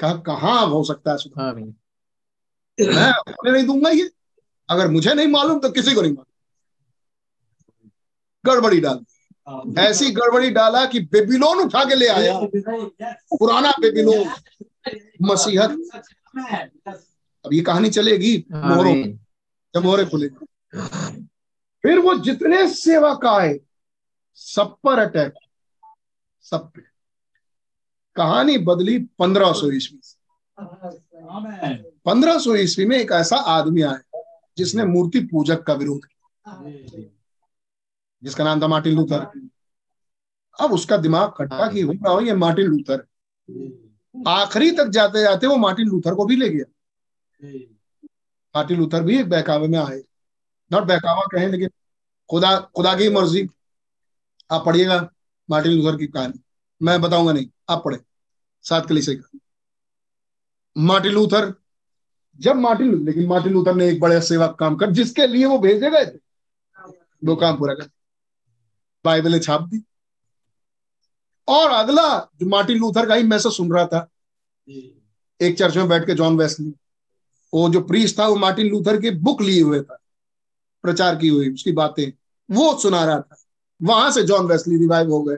कहा 0.00 0.14
कहाँ 0.16 0.66
हो 0.66 0.84
सकता 0.84 1.10
है 1.10 1.16
सुधार? 1.18 1.54
मैं 1.54 3.10
अपने 3.10 3.52
नहीं 3.52 3.64
दूँगा 3.66 3.90
ये। 3.90 4.10
अगर 4.68 4.88
मुझे 4.88 5.14
नहीं 5.14 5.26
मालूम 5.26 5.58
तो 5.58 5.70
किसी 5.70 5.94
को 5.94 6.02
नहीं 6.02 6.12
मालूम। 6.12 6.30
गड़बड़ी 8.44 8.80
डाल। 8.80 9.04
ऐसी 9.78 10.10
गड़बड़ी 10.10 10.50
डाला 10.50 10.84
कि 10.86 11.00
बेबीलोन 11.00 11.58
उठा 11.58 11.84
के 11.84 11.94
ले 11.94 12.08
आया। 12.08 12.38
पुराना 13.38 13.70
बेबीलोन। 13.70 14.28
मसीहत 15.22 15.70
अब 17.44 17.52
ये 17.52 17.60
कहानी 17.60 17.90
चलेगी 17.90 18.44
मोहरों 18.52 18.90
आमीन 18.90 19.18
जब 19.74 19.82
मोहरे 19.82 20.04
खुलेगी। 20.04 20.46
फिर 21.82 21.98
वो 21.98 22.14
जितने 22.14 22.66
सेवक 22.68 23.26
आए 23.26 23.60
सब 24.34 24.76
पर 24.82 24.98
अटैक 24.98 25.34
सब 26.40 26.70
पे। 26.70 26.82
कहानी 28.16 28.58
बदली 28.58 28.98
पंद्रह 28.98 29.52
सौ 29.52 29.70
ईस्वी 29.70 30.00
से। 30.02 30.18
पंद्रह 32.04 32.38
सौ 32.38 32.54
ईस्वी 32.54 32.84
में 32.84 32.98
एक 32.98 33.12
ऐसा 33.12 33.36
आदमी 33.36 33.82
आया 33.82 34.22
जिसने 34.58 34.84
मूर्ति 34.84 35.20
पूजक 35.20 35.62
का 35.62 35.74
विरोध 35.74 36.04
किया। 36.04 36.50
जिसका 38.22 38.44
नाम 38.44 38.62
था 38.62 38.66
मार्टिन 38.66 38.96
लूथर। 38.96 39.48
अब 40.60 40.72
उसका 40.72 40.96
दिमाग 40.96 41.32
खट्टा 41.36 41.68
कि 41.68 41.80
हुआ 41.80 42.10
हो 42.10 42.20
ये 42.20 42.34
मार्टिन 42.34 42.66
लूथर। 42.66 43.06
आखिरी 44.28 44.70
तक 44.70 44.86
जाते 44.86 45.22
जाते 45.22 45.46
वो 45.46 45.56
मार्टिन 45.56 45.88
लूथर 45.88 46.14
को 46.14 46.24
भी 46.24 46.36
ले 46.36 46.48
गया। 46.48 46.64
मार्टिन 48.56 48.78
लूथर 48.78 49.02
भी 49.02 49.18
एक 49.18 49.28
बहकावे 49.28 49.68
में 49.68 49.78
आए। 49.78 50.02
नॉट 50.72 50.82
बहकावा 50.82 51.22
कहें 51.32 51.48
लेकिन 51.48 51.70
खुदा 52.30 52.56
खुदा 52.76 52.94
की 52.94 53.08
मर्ज़ी। 53.08 53.48
आप 54.52 54.66
पढ़िएगा 54.66 55.10
मार्टिन 55.50 55.72
लूथर 55.72 55.96
की 55.96 56.06
कहानी। 56.06 56.40
मैं 56.82 57.00
बताऊँगा 57.00 57.32
नहीं, 57.32 57.46
आप 57.68 57.82
पढ़े। 57.84 57.98
सात 58.62 58.86
कली 58.86 59.02
से 59.02 59.20
मार्टिन 60.78 61.12
लूथर, 61.12 61.54
जब 62.40 62.56
मार्टिन, 62.56 63.04
लेकिन 63.06 63.26
मार्टिन 63.26 63.52
लूथर 63.52 63.74
ने 63.74 63.88
एक 63.88 64.00
बड़े 64.00 64.20
सेवा 64.20 64.46
काम 64.46 64.76
कर, 64.76 64.90
जिसके 64.90 65.26
लिए 65.26 65.44
वो 65.44 65.58
भेजे 65.58 65.90
गए 65.90 66.06
थे, 66.06 66.18
वो 67.24 67.36
काम 67.36 67.58
पूरा 67.58 67.74
कर। 67.74 67.90
बाइबलें 69.04 69.40
छाप 69.40 69.62
दी। 69.62 69.82
और 71.48 71.70
अगला, 71.70 72.18
जो 72.18 72.46
मार्टिन 72.46 72.78
लूथर 72.78 73.06
का 73.06 73.14
ही 73.14 73.22
मैसेज 73.22 73.52
सुन 73.52 73.72
रहा 73.72 73.86
था, 73.86 74.08
एक 75.40 75.58
चर्च 75.58 75.76
में 75.76 75.88
बैठ 75.88 76.06
के 76.06 76.14
जॉन 76.14 76.36
वेस्ली, 76.36 76.74
वो 77.54 77.68
जो 77.68 77.80
प्रीस 77.80 78.18
था, 78.18 78.26
वो 78.28 78.36
मार्टिन 78.36 78.66
लूथर 78.66 79.00
के 79.00 79.10
बुक 79.10 79.42
लिए 79.42 79.62
हुए 79.62 79.80
था, 79.80 79.98
प्रचार 80.82 81.16
की 81.16 81.28
हुई 81.28 81.52
उसकी 81.54 81.72
बातें, 81.72 82.12
वो 82.50 82.78
सुना 82.78 83.04
रहा 83.04 83.20
था। 83.20 83.41
वहाँ 83.82 84.10
से 84.12 84.22
जॉन 84.22 84.46
वेस्ली 84.46 84.76
रिवाइव 84.76 85.10
हो 85.10 85.22
गए। 85.22 85.36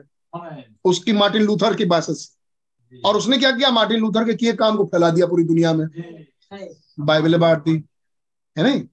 उसकी 0.85 1.13
मार्टिन 1.13 1.41
लूथर 1.41 1.75
की 1.75 1.85
बात 1.85 2.03
से 2.03 2.99
और 3.05 3.17
उसने 3.17 3.37
क्या 3.37 3.51
किया? 3.51 3.69
मार्टिन 3.71 3.99
लूथर 3.99 4.25
के 4.25 4.33
किए 4.33 4.53
काम 4.53 4.77
को 4.77 4.85
फैला 4.85 5.09
दिया 5.09 5.27
पूरी 5.27 5.43
दुनिया 5.43 5.73
में। 5.73 5.87
बाइबलें 6.99 7.39
बांट 7.39 7.63
दी 7.63 7.83
है 8.57 8.63
नहीं? 8.63 8.83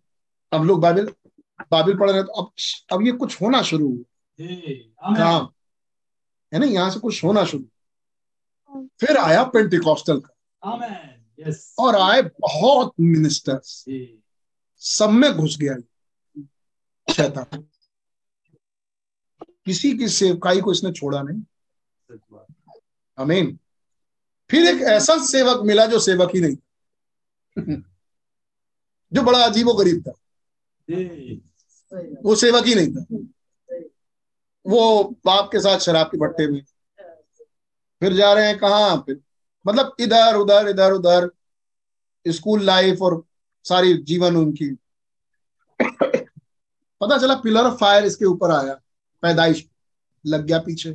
अब 0.52 0.64
लोग 0.64 0.80
बाइबल 0.80 1.12
बाइबल 1.70 1.98
पढ़ 1.98 2.10
रहे 2.10 2.22
तो 2.22 2.32
अब 2.32 2.50
अब 2.92 3.06
ये 3.06 3.12
कुछ 3.12 3.40
होना 3.42 3.62
शुरू। 3.62 3.88
हुआ 3.88 5.14
काम 5.16 5.48
है। 6.52 6.58
ना 6.60 6.66
यहाँ 6.66 6.90
से 6.90 7.00
कुछ 7.00 7.24
होना 7.24 7.44
शुरू। 7.44 8.86
फिर 9.00 9.16
आया 9.16 9.42
पेंटिकॉस्टल 9.44 10.20
का। 10.20 10.34
और 11.78 11.96
आए 11.96 12.22
बहुत 12.22 12.92
मिनिस्टर्स। 13.00 13.84
सब 14.78 15.10
में 15.10 15.32
घुस 15.32 15.58
गया 15.58 15.76
शैतान। 17.08 17.64
किसी 19.66 19.98
की 19.98 20.08
सेवकाई 20.08 20.60
को 20.60 20.72
इसने 20.72 20.92
छोड़ा 20.92 21.22
नहीं। 21.22 21.42
अमीन 23.18 23.58
फिर 24.50 24.74
एक 24.74 24.82
ऐसा 24.82 25.16
सेवक 25.26 25.60
मिला 25.62 25.86
जो 25.86 25.98
सेवक 25.98 26.30
ही 26.34 26.40
नहीं 26.40 26.56
जो 29.12 29.22
बड़ा 29.22 29.44
अजीबो 29.44 29.74
गरीब 29.74 30.04
था। 30.08 30.12
वो 32.22 32.34
सेवक 32.34 32.66
ही 32.66 32.74
नहीं 32.74 32.94
था। 32.94 33.04
वो 34.66 35.04
बाप 35.24 35.48
के 35.52 35.60
साथ 35.60 35.78
शराब 35.78 36.06
के 36.06 36.18
भट्टे 36.18 36.46
में। 36.46 36.62
फिर 38.00 38.12
जा 38.12 38.32
रहे 38.32 38.46
हैं 38.46 38.58
कहाँ 38.58 38.96
फिर? 38.96 39.20
मतलब 39.66 39.94
इधर 40.00 40.36
उधर 40.36 40.68
इधर 40.68 40.92
उधर। 40.92 41.30
स्कूल 42.28 42.62
लाइफ 42.62 43.02
और 43.02 43.24
सारी 43.64 43.94
जीवन 43.94 44.36
उनकी। 44.36 44.70
पता 47.00 47.18
चला 47.18 47.34
पिलर 47.34 47.60
ऑफ़ 47.60 47.80
फायर 47.80 48.04
इसके 48.04 48.24
ऊपर 48.24 48.50
आया। 48.50 48.80
पैदाइश 49.22 49.66
लग 50.26 50.44
गया 50.46 50.58
पीछे। 50.58 50.92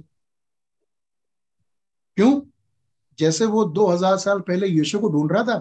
क्यों? 2.17 2.41
जैसे 3.19 3.45
वो 3.45 3.63
2000 3.65 4.17
साल 4.17 4.39
पहले 4.39 4.67
यीशु 4.67 4.99
को 4.99 5.09
ढूंढ 5.09 5.31
रहा 5.31 5.43
था 5.43 5.55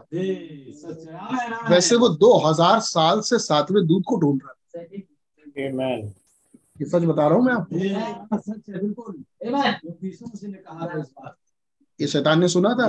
वैसे 1.70 1.97
वो 1.97 2.09
2000 2.09 2.80
साल 2.80 3.20
से 3.20 3.38
सातवें 3.38 3.86
दूध 3.86 4.02
को 4.06 4.16
ढूंढ 4.16 4.40
रहा 4.44 4.52
था। 4.52 4.80
ये 6.80 6.84
सच 6.84 7.02
बता 7.02 7.26
रहा 7.28 7.36
हूँ 7.36 7.44
मैं 7.44 7.52
आपको। 7.52 7.76
ये 12.01 12.06
शैतान 12.06 12.40
ने 12.40 12.48
सुना 12.48 12.74
था? 12.74 12.88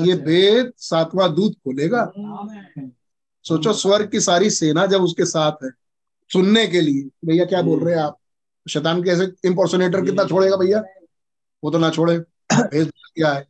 ये 0.00 0.14
वेद 0.14 0.72
सातवां 0.76 1.34
दूध 1.34 1.52
खोलेगा। 1.54 2.04
सोचो 3.44 3.72
स्वर्ग 3.72 4.10
की 4.10 4.20
सारी 4.20 4.50
सेना 4.50 4.86
जब 4.86 5.02
उसके 5.02 5.24
साथ 5.24 5.64
है 5.64 5.70
सुनने 6.30 6.66
के 6.66 6.80
लिए। 6.80 7.02
भैया 7.24 7.44
क्या 7.44 7.62
बोल 7.62 7.84
रहे 7.84 7.94
हैं 7.94 8.02
आप? 8.02 8.19
शैतान 8.70 9.02
कैसे 9.04 9.24
इम्पोर्सोनेटर 9.48 10.04
कितना 10.04 10.24
छोड़ेगा 10.24 10.56
भैया? 10.56 10.82
वो 11.62 11.70
तो 11.70 11.78
ना 11.78 11.90
छोड़े। 11.90 12.18
भेज 12.52 12.90
क्या 13.14 13.32
है? 13.32 13.46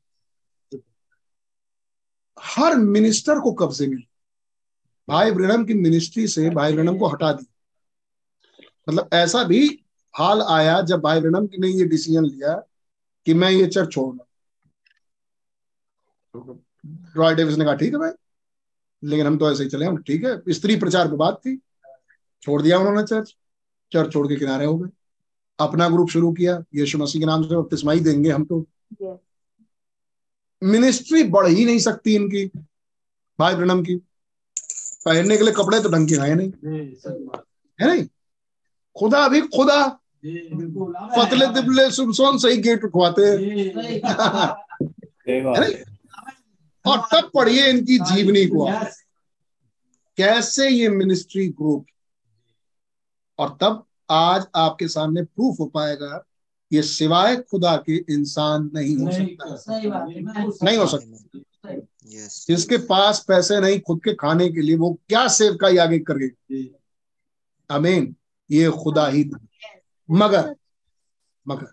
हर 2.38 2.74
मिनिस्टर 2.76 3.40
को 3.40 3.52
कब्जे 3.52 3.86
में 3.86 3.98
भाई 5.08 5.30
ब्रणम 5.30 5.64
की 5.64 5.74
मिनिस्ट्री 5.74 6.26
से 6.28 6.48
भाई 6.50 6.72
ब्रणम 6.72 6.98
को 6.98 7.06
हटा 7.06 7.32
दी। 7.32 7.46
मतलब 8.88 9.08
ऐसा 9.12 9.42
भी 9.44 9.66
हाल 10.14 10.42
आया 10.42 10.80
जब 10.82 11.00
भाई 11.00 11.20
ब्रणम 11.20 11.48
ने 11.58 11.68
ये 11.68 11.84
डिसीज़न 11.84 12.24
लिया 12.24 12.54
कि 13.26 13.34
मैं 13.34 13.50
ये 13.50 13.66
चर्च 13.66 13.92
छोड़ूँगा 13.92 14.24
रॉय 17.16 17.34
डेविस 17.34 17.56
ने 17.56 17.64
कहा 17.64 17.74
ठीक 17.74 17.92
है 17.92 17.98
भाई। 17.98 18.10
लेकिन 19.02 19.26
हम 19.26 19.38
तो 19.38 19.50
ऐसे 19.52 19.62
ही 19.62 19.70
चले 19.70 19.86
हम 19.86 19.96
ठीक 20.02 20.24
है। 20.24 20.52
स्त्री 20.52 20.76
प्रचार 20.76 21.08
की 21.08 21.16
बात 21.16 21.40
थी। 21.46 21.56
छोड़ 22.42 22.60
दिया 22.62 22.78
उन्होंने 22.78 23.02
चर्च 23.02 23.34
चर्च 23.92 24.12
छोड़ 24.12 24.26
के 24.28 24.36
किनारे 24.36 24.64
हो 24.64 24.76
गए। 24.78 24.88
अपना 25.60 25.88
ग्रुप 25.88 26.08
शुरू 26.08 26.32
किया 26.32 26.62
यीशु 26.74 26.98
मसीह 26.98 27.20
के 27.20 27.26
नाम 27.26 27.42
से 27.42 27.56
बपतिस्मा 27.56 27.92
ही 27.92 28.00
देंगे 28.00 28.30
हम 28.30 28.44
तो। 28.44 28.66
मिनिस्ट्री 30.62 31.22
बढ़ 31.22 31.46
ही 31.46 31.64
नहीं 31.64 31.78
सकती 31.78 32.14
इनकी 32.14 32.46
भाई 33.38 33.54
ब्रनम 33.54 33.82
की। 33.82 33.96
पहनने 35.04 35.36
के 35.36 35.44
लिए 35.44 35.52
कपड़े 35.52 35.80
तो 35.80 35.88
ढंग 35.88 36.08
के 36.08 36.14
है 36.14 36.34
नहीं। 36.34 36.50
जी 36.50 36.94
सही 36.94 37.24
बात। 37.24 37.44
है 37.80 37.88
नहीं? 37.88 38.06
खुदा 38.96 39.28
भी 39.28 39.40
खुदा। 39.40 39.86
बिल्कुल। 40.24 40.92
पतले 40.96 41.46
तिबले 41.46 41.90
सुनसोन 41.90 42.38
सही 42.38 42.56
गेट 42.56 42.84
रखवाते 42.84 43.22
हैं। 43.22 43.38
जी 43.38 43.68
सही 43.68 45.40
बात। 45.40 45.58
है 45.60 45.84
और 46.86 46.98
तब 47.12 47.30
पढ़िए 47.34 47.68
इनकी 47.70 47.98
जीवनी 47.98 48.46
को 48.46 48.66
कैसे 50.16 50.68
ये 50.68 50.88
मिनिस्ट्री 50.88 51.48
ग्रुप 51.48 51.86
और 53.38 53.58
तब 53.60 53.84
आज 54.10 54.46
आपके 54.56 54.88
सामने 54.88 55.22
प्रूफ 55.22 55.60
हो 55.60 55.66
पाएगा 55.66 56.24
ये 56.70 56.82
सिवाय 56.82 57.36
खुदा 57.50 57.76
के 57.88 57.96
इंसान 58.14 58.70
नहीं 58.74 58.96
हो 58.96 59.10
सकता। 59.12 60.64
नहीं 60.64 60.76
हो 60.78 60.86
सकता। 60.86 61.72
यस 62.06 62.44
जिसके 62.48 62.76
पास 62.86 63.24
पैसे 63.28 63.60
नहीं 63.60 63.80
खुद 63.80 64.00
के 64.04 64.14
खाने 64.14 64.48
के 64.48 64.60
लिए 64.60 64.76
वो 64.76 64.92
क्या 65.08 65.26
सेवकाई 65.28 65.76
आगे 65.76 65.98
करे 66.00 66.28
जी। 66.28 66.70
अमीन 67.70 68.14
ये 68.50 68.70
खुदा 68.82 69.06
ही 69.08 69.24
था। 69.24 69.38
मगर 70.08 70.54
मगर 71.46 71.66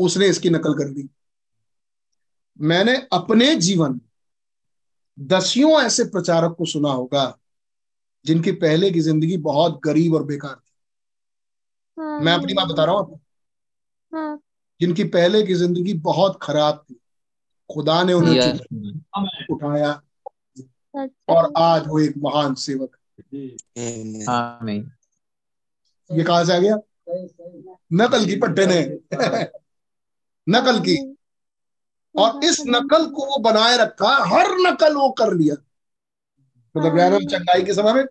उसने 0.00 0.26
इसकी 0.26 0.50
नकल 0.50 0.74
कर 0.74 0.88
दी। 0.88 1.08
मैंने 2.60 2.96
अपने 3.12 3.54
जीवन 3.56 4.00
दसियों 5.18 5.80
ऐसे 5.82 6.04
प्रचारक 6.04 6.54
को 6.58 6.64
सुना 6.64 6.90
होगा 6.90 7.24
जिनकी 8.24 8.52
पहले 8.52 8.90
की 8.90 9.00
ज़िंदगी 9.00 9.36
बहुत 9.36 9.80
गरीब 9.84 10.14
और 10.14 10.24
बेकार 10.24 10.54
थी। 10.54 10.71
मैं 12.02 12.32
अपनी 12.32 12.54
बात 12.54 12.66
बता 12.68 12.84
रहा 12.84 12.94
हूँ 12.94 13.00
आपको। 13.02 13.20
हाँ। 14.14 14.40
जिनकी 14.80 15.04
पहले 15.04 15.42
की 15.42 15.54
ज़िंदगी 15.54 15.94
बहुत 15.94 16.38
खराब 16.42 16.84
थी 16.90 16.94
खुदा 17.74 18.02
ने 18.02 18.12
उन्हें 18.12 18.60
उठाया। 19.50 20.02
और 21.28 21.52
आज 21.56 21.86
वो 21.86 22.00
एक 22.00 22.14
महान 22.18 22.54
सेवक 22.54 22.96
जी। 23.20 23.56
आमीन 23.78 24.28
आमीन 24.28 24.92
है। 26.12 26.18
ये 26.18 26.24
कहाँ 26.24 26.44
से 26.44 26.56
आ 26.56 26.58
गया? 26.58 26.76
नकल 27.92 28.26
की 28.26 28.36
पट्टे 28.36 28.66
ने। 28.66 28.98
नकल 30.48 30.80
की। 30.80 31.16
और 32.18 32.44
इस 32.44 32.62
नकल 32.66 33.06
को। 33.06 33.26
वो 33.26 33.38
बनाए 33.38 33.76
रखा 33.76 34.08
हर 34.08 34.46
नकल 34.50 34.94
वो 34.94 35.10
कर 35.10 35.34
लिया। 35.34 35.54
मतलब 36.76 36.92
ब्रैनम 36.92 37.18
चंगाई 37.18 37.62
के 37.62 37.74
समय 37.74 37.92
में? 37.92 38.04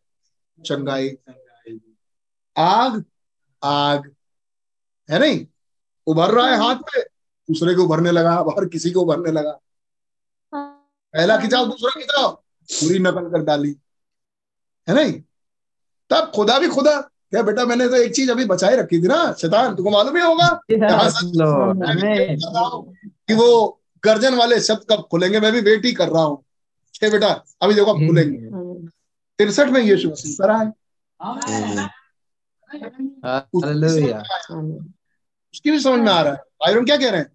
चंगाई। 0.66 1.18
आग 2.58 3.06
आग 3.64 4.16
है 5.10 5.20
नहीं? 5.20 5.48
उभर 6.08 6.32
रहा 6.32 6.48
है 6.48 6.58
हाथ 6.58 6.76
पे 6.76 7.02
दूसरे 7.50 7.76
को 7.76 7.84
उभरने 7.84 8.12
लगा 8.12 8.34
हर 8.34 8.66
किसी 8.66 8.92
को 8.92 9.02
उभरने 9.02 9.32
लगा। 9.32 9.60
पहला 11.14 11.38
खिंचाओ 11.38 11.66
दूसरा 11.66 12.00
खिंचाओ 12.00 12.44
पूरी 12.72 13.00
नकल 13.00 13.12
कर 13.12 13.44
डाली। 13.44 13.76
है 14.90 14.96
नहीं? 14.96 15.22
तब 16.10 16.32
खुदा 16.36 16.60
भी 16.60 16.68
खुदा 16.68 17.02
क्या 17.02 17.42
बेटा 17.42 17.66
मैंने 17.66 17.88
तो 17.88 17.96
एक 17.96 18.16
चीज़ 18.16 18.32
अभी 18.32 18.46
बचाए 18.46 18.76
रखी 18.76 19.04
थी 19.04 19.08
ना 19.08 19.34
शैतान 19.34 19.76
तुमको 19.76 19.92
मालूम 19.92 20.18
ही 20.18 20.24
होगा? 20.24 20.48
कि 23.28 23.34
वो 23.34 23.82
गर्जन 24.04 24.36
वाले 24.36 24.60
शब्द 24.60 24.86
कब 24.90 25.08
खुलेंगे? 25.12 25.40
मैं 25.40 25.52
भी 25.52 25.62
वेट 25.62 25.86
ही 25.86 25.94
कर 25.94 26.10
रहा 26.10 26.24
हूँ। 26.24 26.44
बेटा 27.04 27.44
अभी 27.62 27.74
देखो 27.74 27.94
अब 27.94 28.08
खुलेंगे। 28.08 28.38
तिरसठ 29.38 29.70
में 29.70 29.82
यीशु 29.82 30.10
मसीह 30.10 30.36
पर 30.40 30.50
आए। 30.50 30.72
उसकी 35.54 35.72
भी 35.72 35.80
समझ 35.80 36.00
में 36.00 36.12
आ 36.12 36.22
रहा 36.22 36.34
है। 36.34 36.40
आयरन 36.68 36.86
क्या 36.86 36.98
कह 36.98 37.10
रहे 37.10 37.20
हैं? 37.22 37.32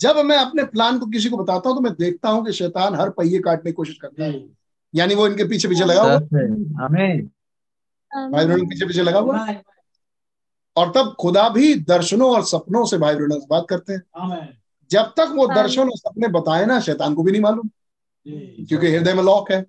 जब 0.00 0.16
मैं 0.16 0.36
अपने 0.36 0.64
प्लान 0.64 0.98
को 0.98 1.06
किसी 1.06 1.28
को 1.28 1.36
बताता 1.36 1.68
हूँ 1.68 1.76
तो 1.76 1.80
मैं 1.80 1.92
देखता 1.94 2.28
हूँ 2.28 2.44
कि 2.46 2.52
शैतान 2.52 2.94
हर 2.94 3.10
पहिए 3.10 3.38
काटने 3.38 3.70
की 3.70 3.74
कोशिश 3.74 3.98
करता 4.02 4.24
है। 4.24 4.30
यानी 4.94 5.14
वो 5.14 5.26
इनके 5.26 5.44
पीछे 5.44 5.68
पीछे 5.68 5.84
लगा 5.84 6.02
हुआ 6.02 6.12
है। 6.12 6.18
भाई 8.30 8.46
के 8.46 8.66
पीछे 8.66 8.86
पीछे 8.86 9.02
लगा 9.02 9.18
हुआ 9.18 9.38
और 10.76 10.92
तब 10.96 11.14
खुदा 11.20 11.48
भी 11.48 11.74
दर्शनों 11.74 12.30
और 12.34 12.44
सपनों 12.44 12.84
से 12.86 12.98
भाई 12.98 13.14
बहनों 13.14 13.40
से 13.40 13.46
बात 13.50 13.66
करते 13.68 13.92
हैं। 13.92 14.02
जब 14.90 15.12
तक 15.16 15.32
वो 15.36 15.46
दर्शन 15.54 15.82
और 15.82 15.96
सपने 15.96 16.28
बताए 16.28 16.66
ना 16.66 16.80
शैतान 16.80 17.14
को 17.14 17.22
भी 17.22 17.32
नहीं 17.32 17.42
मालूम। 17.42 17.68
क्योंकि 18.66 18.86
हृदय 18.86 19.14
में 19.14 19.22
लॉक 19.22 19.50
है। 19.52 19.66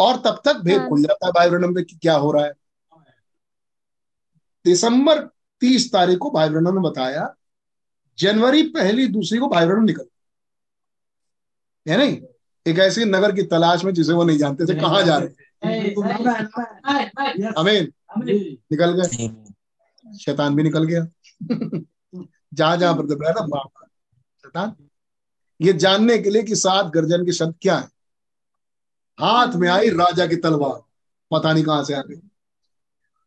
और 0.00 0.16
तब 0.16 0.40
तक 0.44 0.56
भेद। 0.56 0.78
खुल 0.88 1.02
जाता 1.02 1.26
है 1.26 1.32
भाई 1.32 1.50
बहनों 1.50 1.68
में 1.68 1.84
कि 1.84 1.96
क्या 1.96 2.14
हो 2.16 2.32
रहा 2.32 2.44
है। 2.44 2.52
दिसंबर 4.66 5.18
तीस 5.60 5.92
तारीख 5.92 6.18
को 6.18 6.30
भाई 6.30 6.48
बहनों 6.48 6.72
ने 6.72 6.80
बताया 6.80 7.34
जनवरी 8.18 8.62
पहली 8.62 9.08
दूसरी 9.08 9.38
को 9.38 9.48
भाई 9.48 9.66
बहनों 9.66 9.82
निकल। 9.82 10.06
है 11.88 11.96
नहीं? 11.96 12.22
एक 12.66 12.78
ऐसी 12.78 13.04
नगर 13.04 13.32
की 13.32 13.42
तलाश 13.42 13.84
में 13.84 13.94
जिसे 13.94 14.12
वो 14.12 14.24
नहीं 14.24 14.38
जानते 14.38 14.64
थे 14.64 14.80
कहाँ 14.80 15.02
जा 15.02 15.18
रहे 15.18 15.28
अमीन 17.58 17.92
निकल 18.72 19.02
गए। 19.02 19.28
शैतान 20.18 20.56
भी 20.56 20.62
निकल 20.62 20.84
गया। 20.84 21.06
जहाँ 22.54 22.76
जहाँ 22.76 22.94
पर 22.94 23.04
ना 23.04 23.46
बाप। 23.46 23.88
शैतान। 24.38 24.88
ये 25.60 25.72
जानने 25.72 26.18
के 26.18 26.30
लिए 26.30 26.42
कि 26.42 26.56
सात 26.56 26.86
गर्जन 26.86 27.24
के 27.24 27.32
शब्द 27.32 27.54
क्या 27.60 27.78
है? 27.78 27.88
हाथ 29.20 29.52
में 29.54 29.68
आई 29.68 29.88
राजा 29.88 30.26
की 30.26 30.36
तलवार। 30.36 30.82
पता 31.30 31.52
नहीं 31.52 31.64
कहाँ 31.64 31.84
से 31.84 31.94
आ 31.94 32.02
गई। 32.10 32.20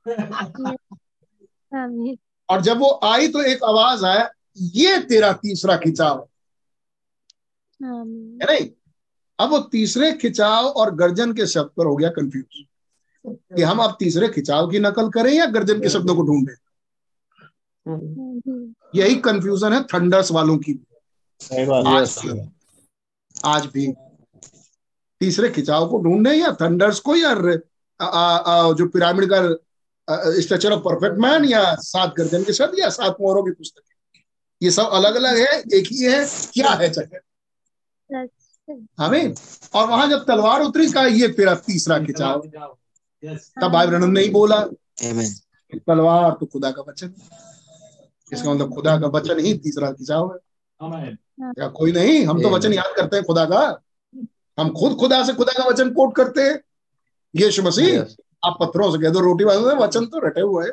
और 2.49 2.61
जब 2.61 2.77
वो 2.77 2.99
आई 3.03 3.27
तो 3.27 3.41
एक 3.41 3.63
आवाज़ 3.63 4.05
आया 4.05 4.29
ये 4.57 4.99
तेरा 4.99 5.33
तीसरा 5.33 5.77
खिंचाव 5.77 6.29
आमीन 7.83 8.39
है 8.43 8.59
नहीं? 8.59 8.69
अब 9.39 9.49
वो 9.49 9.59
तीसरे 9.59 10.13
खिंचाव 10.13 10.65
और 10.65 10.95
गर्जन 10.95 11.33
के 11.33 11.47
शब्द 11.47 11.69
पर 11.77 11.85
हो 11.85 11.95
गया 11.95 12.09
कंफ्यूज 12.09 12.65
कि 13.27 13.61
हम 13.61 13.77
अब 13.79 13.97
तीसरे 13.99 14.27
खिंचाव 14.27 14.69
की 14.69 14.79
नकल 14.79 15.09
करें 15.09 15.33
या 15.33 15.45
गर्जन 15.45 15.81
के 15.81 15.89
शब्दों 15.89 16.15
को 16.15 16.21
ढूंढें? 16.21 16.55
यही 18.95 19.15
कंफ्यूजन 19.15 19.73
है 19.73 19.83
थंडर्स 19.83 20.31
वालों 20.31 20.57
की। 20.57 20.85
सही 21.39 21.93
आज 21.95 22.19
भी। 22.25 22.49
आज 23.45 23.65
भी। 23.65 23.93
तीसरे 25.19 25.49
खिंचाव 25.49 25.89
को 25.89 25.97
ढूंढे 25.97 26.33
या 26.33 26.57
थंडर्स 26.61 26.99
को 26.99 27.15
या 27.15 27.29
आ, 28.01 28.05
आ, 28.05 28.37
आ, 28.37 28.73
जो 28.73 28.87
पिरामिड 28.87 29.29
का 29.33 29.68
स्ट्रक्चर 30.09 30.71
ऑफ़ 30.71 30.79
परफेक्ट 30.79 31.17
मैन 31.21 31.45
या 31.45 31.63
सात 31.75 32.13
गर्जन 32.17 32.43
के 32.43 32.53
शब्द 32.53 32.79
या 32.79 32.89
सात 32.89 33.17
मोहरों 33.21 33.43
की 33.43 33.51
पुस्तक? 33.51 33.81
ये 34.61 34.71
सब 34.71 34.89
अलग 34.93 35.15
अलग 35.15 35.37
है 35.37 35.59
एक 35.73 35.87
ही 35.91 36.03
है 36.03 36.25
क्या 36.53 36.69
है 36.71 36.89
जगह 36.89 37.19
हमें 38.99 39.33
और 39.75 39.87
वहाँ 39.87 40.07
जब 40.09 40.25
तलवार 40.25 40.61
उतरी 40.61 40.89
कहा 40.91 41.05
ये 41.05 41.27
तेरा 41.27 41.53
तीसरा 41.67 41.97
खिंचाव 41.99 42.41
तब 43.23 43.71
भाई 43.71 43.87
ब्रहण 43.87 44.05
नहीं 44.05 44.29
बोला। 44.31 44.59
तलवार 45.73 46.31
तो 46.31 46.45
खुदा 46.45 46.71
का 46.71 46.81
वचन 46.81 47.13
इसका 48.31 48.53
मतलब 48.53 48.73
खुदा 48.75 48.97
का 48.99 49.07
वचन 49.07 49.39
ही 49.39 49.53
तीसरा 49.57 49.91
खिंचाव 49.91 50.33
है। 50.95 51.11
या 51.59 51.67
कोई 51.67 51.91
नहीं 51.91 52.23
हम 52.25 52.41
तो 52.41 52.49
वचन 52.49 52.73
याद 52.73 52.93
करते 52.95 53.15
हैं 53.15 53.25
खुदा 53.25 53.45
का। 53.45 53.61
हम 54.57 54.69
खुद 54.69 54.95
खुदा 54.97 55.23
से 55.23 55.33
खुदा 55.33 55.53
का 55.57 55.69
वचन 55.69 55.93
कोट 55.93 56.15
करते 56.15 56.41
हैं। 56.41 56.59
यीशु 57.33 57.63
मसीह 57.63 57.87
Yes. 57.89 58.15
आप 58.43 58.57
पत्थरों 58.59 58.91
से 58.91 58.97
कह 59.03 59.09
दो 59.09 59.19
रोटी 59.19 59.45
बांधो 59.45 59.75
वचन 59.75 60.05
तो 60.05 60.19
रटे 60.19 60.41
हुए 60.41 60.65
है। 60.65 60.71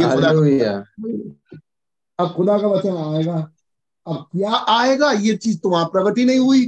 ये 0.00 0.04
खुदा 0.14 0.32
का 0.32 0.38
अब 2.18 2.32
खुदा 2.34 2.58
का 2.58 2.66
वचन 2.66 2.96
आएगा। 2.96 3.36
अब 4.06 4.16
क्या 4.32 4.54
आएगा? 4.68 5.10
ये 5.12 5.36
चीज़ 5.36 5.58
तो 5.58 5.70
वहाँ 5.70 5.84
प्रकट 5.86 6.18
ही 6.18 6.24
नहीं 6.24 6.38
हुई। 6.38 6.66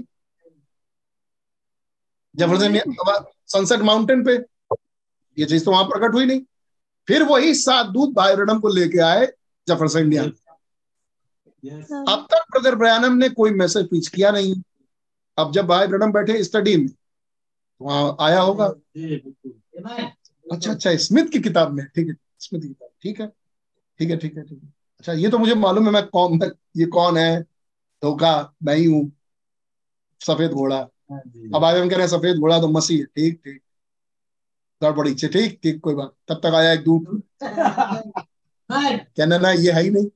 जफरसन 2.34 3.24
सनसेट 3.46 3.80
माउंटेन 3.80 4.24
पे 4.24 4.34
ये 5.36 5.44
चीज़ 5.46 5.64
तो 5.64 5.70
वहाँ 5.70 5.84
प्रकट 5.84 6.14
हुई 6.14 6.26
नहीं। 6.26 6.40
फिर 7.08 7.22
वही 7.22 7.54
सात 7.54 7.86
दूत 7.86 8.10
भाई 8.10 8.36
ब्रनम 8.36 8.60
को 8.60 8.68
लेके 8.68 8.98
आए 8.98 9.26
जफरसन 9.68 10.00
इंडिया। 10.00 10.22
अब 12.12 12.26
तक 12.30 12.44
ब्रदर 12.50 12.74
ब्रयानम 12.74 13.16
ने 13.16 13.28
कोई 13.28 13.50
मैसेज 13.50 13.88
पीछ 13.88 14.08
किया 14.08 14.30
नहीं। 14.30 14.54
अब 15.38 15.52
जब 15.52 15.66
भाई 15.66 15.86
ब्रनम 15.86 16.12
बैठे 16.12 16.42
स्टडी 16.44 16.76
में 16.76 16.88
वहाँ 17.82 18.16
आया 18.20 18.40
होगा। 18.40 18.66
अच्छा 20.46 20.70
अच्छा 20.72 20.94
स्मिथ 20.96 21.30
की 21.32 21.38
किताब 21.40 21.72
में 21.72 21.84
ठीक 21.86 22.08
है 22.08 22.14
स्मिथ 22.38 22.60
की 22.60 22.68
किताब 22.68 22.90
ठीक 23.02 23.20
है 23.20 23.26
ठीक 24.00 24.10
है 24.10 24.16
ठीक 24.16 24.36
है 24.36 24.42
ठीक 24.44 24.62
है। 24.62 24.68
अच्छा 24.98 25.12
ये 25.12 25.28
तो 25.30 25.38
मुझे 25.38 25.54
मालूम 25.54 25.86
है 25.86 25.92
मैं 25.92 26.06
कौन 26.06 26.38
मैं 26.38 26.48
ये 26.76 26.86
कौन 26.86 27.16
है? 27.16 27.42
धोखा 28.02 28.32
मैं 28.62 28.74
ही 28.76 28.84
हूँ। 28.84 29.10
सफ़ेद 30.20 30.50
घोड़ा। 30.50 30.78
अब 30.78 31.64
आगे 31.64 31.80
हम 31.80 31.88
कह 31.88 31.96
रहे 31.96 32.06
हैं 32.06 32.10
सफ़ेद 32.10 32.36
घोड़ा 32.36 32.60
तो 32.60 32.68
मसीह 32.68 32.98
है 32.98 33.04
ठीक 33.04 33.40
ठीक। 33.44 33.60
गड़बड़ी 34.82 35.14
से 35.14 35.28
ठीक 35.28 35.58
ठीक 35.62 35.80
कोई 35.80 35.94
बात 35.94 36.14
तब 36.28 36.40
तक 36.44 36.54
आया 36.54 36.72
एक 36.72 36.84
दूत। 36.84 37.22
कहना 37.42 39.38
ना 39.38 39.50
ये 39.50 39.72
है 39.72 39.82
ही 39.82 39.90
नहीं। 39.90 40.06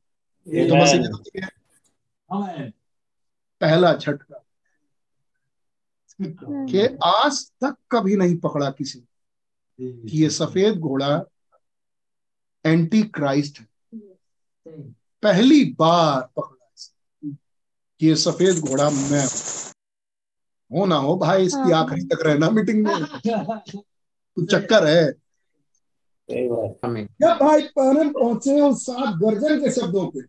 ये 0.46 0.68
तो 0.68 0.76
मसीह 0.76 1.44
है। 1.44 2.70
पहला 3.60 3.94
झटका। 3.94 4.42
कि 6.22 6.98
आज 7.04 7.50
तक 7.64 7.76
कभी 7.92 8.16
नहीं 8.16 8.36
पकड़ा 8.38 8.70
किसी 8.70 8.98
ने। 8.98 9.06
कि 10.08 10.22
ये 10.22 10.30
सफ़ेद 10.30 10.78
घोड़ा 10.78 11.24
एंटी 12.66 13.02
क्राइस्ट 13.02 13.60
है 13.60 13.66
पहली 15.22 15.64
बार 15.64 16.28
पकड़ा 16.36 16.70
कि 18.00 18.06
ये 18.06 18.16
सफ़ेद 18.16 18.56
घोड़ा 18.56 18.90
मैं 18.90 19.24
हो। 20.72 20.86
ना 20.86 20.96
हो 20.96 21.16
भाई 21.16 21.44
इसकी 21.46 21.72
हाँ। 21.72 21.84
आखिरी 21.84 22.04
तक 22.04 22.18
रहना 22.22 22.50
मीटिंग 22.50 22.86
में। 22.86 23.04
कुछ 24.34 24.50
चक्कर 24.54 24.86
है। 24.86 25.12
जब 26.30 27.38
भाई 27.40 27.62
ब्रहणम 27.62 28.08
पहुँचे 28.12 28.60
उस 28.60 28.82
सात 28.86 29.14
गर्जन 29.14 29.60
के 29.60 29.70
शब्दों 29.70 30.06
पे? 30.06 30.20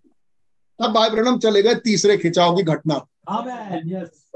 तब 0.80 0.94
भाई 0.94 1.10
प्रणम 1.10 1.40
चले 1.40 1.64
गए 1.64 1.76
तीसरे 1.76 2.18
खिंचाव 2.18 2.58
की 2.58 2.64
घटना। 2.64 3.06
आमेन 3.30 3.82
यस 3.86 4.32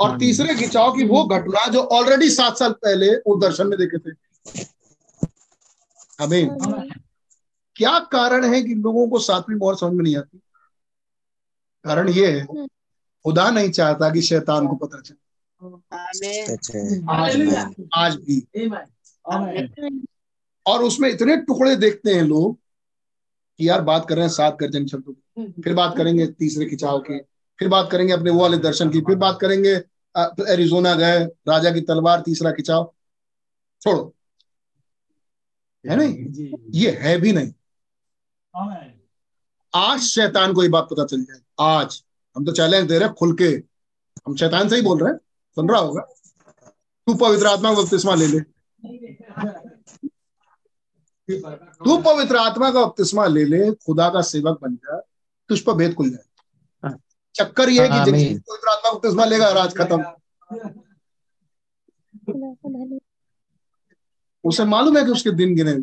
और 0.00 0.18
तीसरे 0.18 0.54
खिंचाव 0.54 0.92
की 0.92 1.04
वो 1.04 1.24
घटना 1.24 1.66
जो 1.70 1.80
ऑलरेडी 1.96 2.28
सात 2.30 2.56
साल 2.58 2.72
पहले 2.72 3.14
वो 3.16 3.36
दर्शन 3.40 3.66
में 3.66 3.78
देखे 3.78 3.98
थे। 3.98 4.14
अमीन 6.20 6.48
क्या 7.76 7.98
कारण 8.12 8.44
है 8.54 8.62
कि 8.62 8.74
लोगों 8.74 9.08
को 9.08 9.18
सातवीं 9.18 9.56
मोहर 9.56 9.74
समझ 9.74 9.92
में 9.92 10.02
नहीं 10.04 10.16
आती? 10.16 10.38
कारण 11.84 12.08
ये 12.08 12.30
है 12.30 12.44
खुदा 13.24 13.50
नहीं 13.50 13.70
चाहता 13.70 14.10
कि 14.10 14.22
शैतान 14.22 14.66
को 14.66 14.76
पता 14.76 15.00
चले। 15.00 15.22
है 16.74 17.02
आज 17.10 17.36
भी 17.36 17.88
आज 17.94 18.16
भी। 18.16 18.46
और 20.66 20.82
उसमें 20.84 21.08
इतने 21.10 21.36
टुकड़े 21.36 21.76
देखते 21.76 22.14
हैं 22.14 22.22
लोग 22.22 22.56
कि 23.58 23.68
यार 23.68 23.80
बात 23.80 24.08
कर 24.08 24.14
रहे 24.14 24.24
हैं 24.24 24.32
सात 24.32 24.56
गर्जन 24.60 24.86
शब्दों 24.86 25.12
की। 25.12 25.62
फिर 25.62 25.74
बात 25.74 25.96
करेंगे 25.96 26.26
तीसरे 26.26 26.66
खिंचाव 26.66 26.98
की। 26.98 27.20
फिर 27.58 27.68
बात 27.68 27.88
करेंगे 27.92 28.12
अपने 28.12 28.30
वो 28.30 28.40
वाले 28.40 28.58
दर्शन 28.58 28.90
की 28.90 29.00
फिर 29.00 29.16
बात 29.16 29.38
करेंगे 29.40 29.70
एरिजोना 30.52 30.94
गए 30.94 31.24
राजा 31.24 31.70
की 31.70 31.80
तलवार 31.80 32.20
तीसरा 32.20 32.50
खिंचाव 32.50 32.92
छोड़ो। 33.82 34.14
है 35.88 35.96
नहीं? 35.96 36.14
ये 36.70 36.90
है 36.90 37.20
भी 37.20 37.32
नहीं। 37.32 37.52
आज 39.74 40.00
शैतान 40.00 40.54
को 40.54 40.62
ये 40.62 40.68
बात 40.68 40.84
पता 40.84 41.04
चल 41.04 41.22
जाए। 41.22 41.40
आज। 41.60 42.04
हम 42.36 42.44
तो 42.44 42.52
चैलेंज 42.52 42.88
दे 42.88 42.98
रहे 42.98 43.08
हैं 43.08 43.14
खुल 43.14 43.36
के। 43.36 43.62
हम 44.26 44.36
शैतान 44.36 44.68
से 44.68 44.76
ही 44.76 44.82
बोल 44.82 44.98
रहे 45.00 45.12
हैं। 45.12 45.18
सुन 45.54 45.68
रहा 45.68 45.80
होगा। 45.80 46.02
तू 47.06 47.14
पवित्र 47.14 47.46
आत्मा 47.46 47.74
का 47.74 47.82
बपतिस्मा 47.82 48.14
ले 48.14 48.26
ले। 48.26 48.40
तू 51.84 51.98
पवित्र 51.98 52.36
आत्मा 52.36 52.70
का 52.70 52.84
बपतिस्मा 52.84 53.26
ले 53.26 53.44
ले। 53.44 53.72
खुदा 53.72 54.08
का 54.08 54.22
सेवक 54.22 54.58
बन 54.62 54.74
जा। 54.74 55.00
तुझ 55.48 55.60
पर 55.60 55.72
भेद 55.72 55.94
खुल 55.94 56.10
जाए। 56.10 56.33
चक्कर 57.34 57.68
ये 57.68 57.88
कि 57.88 58.04
जिस 58.04 58.38
पवित्र 58.38 58.68
आत्मा 58.68 58.90
का 58.90 58.92
बपतिस्मा 58.92 59.24
लेगा 59.24 59.50
राज 59.50 59.74
खत्म। 59.74 60.04
उसे 64.44 64.64
मालूम 64.64 64.98
है 64.98 65.04
कि 65.04 65.10
उसके 65.10 65.30
दिन 65.30 65.54
गिने। 65.54 65.74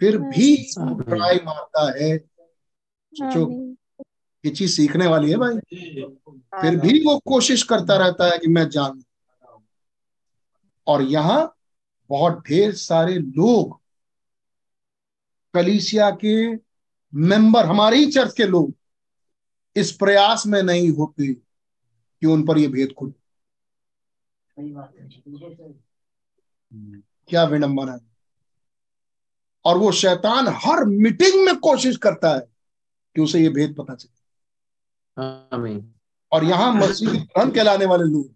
फिर 0.00 0.18
भी 0.18 0.56
ट्राई 0.74 1.36
मारता 1.36 2.04
है। 2.04 2.18
सोचो 2.18 3.44
आमीन 3.44 3.76
ये 4.44 4.50
चीज़ 4.50 4.76
सीखने 4.76 5.06
वाली 5.06 5.30
है 5.30 5.36
भाई। 5.36 5.58
फिर 6.60 6.76
भी 6.76 7.04
वो 7.04 7.18
कोशिश 7.18 7.62
करता 7.62 7.96
रहता 7.96 8.24
है 8.24 8.38
कि 8.38 8.48
मैं 8.48 8.68
जान। 8.68 9.02
और 10.86 11.02
यहाँ 11.02 11.56
बहुत 12.10 12.42
ढेर 12.48 12.74
सारे 12.74 13.14
लोग 13.14 13.80
कलीसिया 15.54 16.10
के 16.10 16.54
मेंबर 17.14 17.66
हमारे 17.66 17.96
ही 17.98 18.06
चर्च 18.06 18.34
के 18.34 18.44
लोग 18.44 18.74
इस 19.76 19.92
प्रयास 19.92 20.46
में 20.46 20.62
नहीं 20.62 20.90
होते 20.90 21.32
कि 21.34 22.26
उन 22.26 22.46
पर 22.46 22.58
ये 22.58 22.68
भेद 22.68 22.92
खुले। 22.98 23.12
क्या 27.28 27.44
विडंबना 27.44 27.92
है? 27.92 28.00
और 29.64 29.78
वो 29.78 29.92
शैतान 29.92 30.48
हर 30.64 30.84
मीटिंग 30.84 31.44
में 31.44 31.56
कोशिश 31.56 31.96
करता 31.96 32.34
है 32.34 32.40
कि 33.16 33.20
उसे 33.20 33.40
ये 33.40 33.48
भेद 33.48 33.74
पता 33.78 33.94
चले। 33.94 34.14
और 36.32 36.44
यहाँ 36.44 36.72
मसीह 36.74 37.12
धर्म 37.12 37.50
कहलाने 37.50 37.84
वाले 37.84 38.04
लोग 38.04 38.34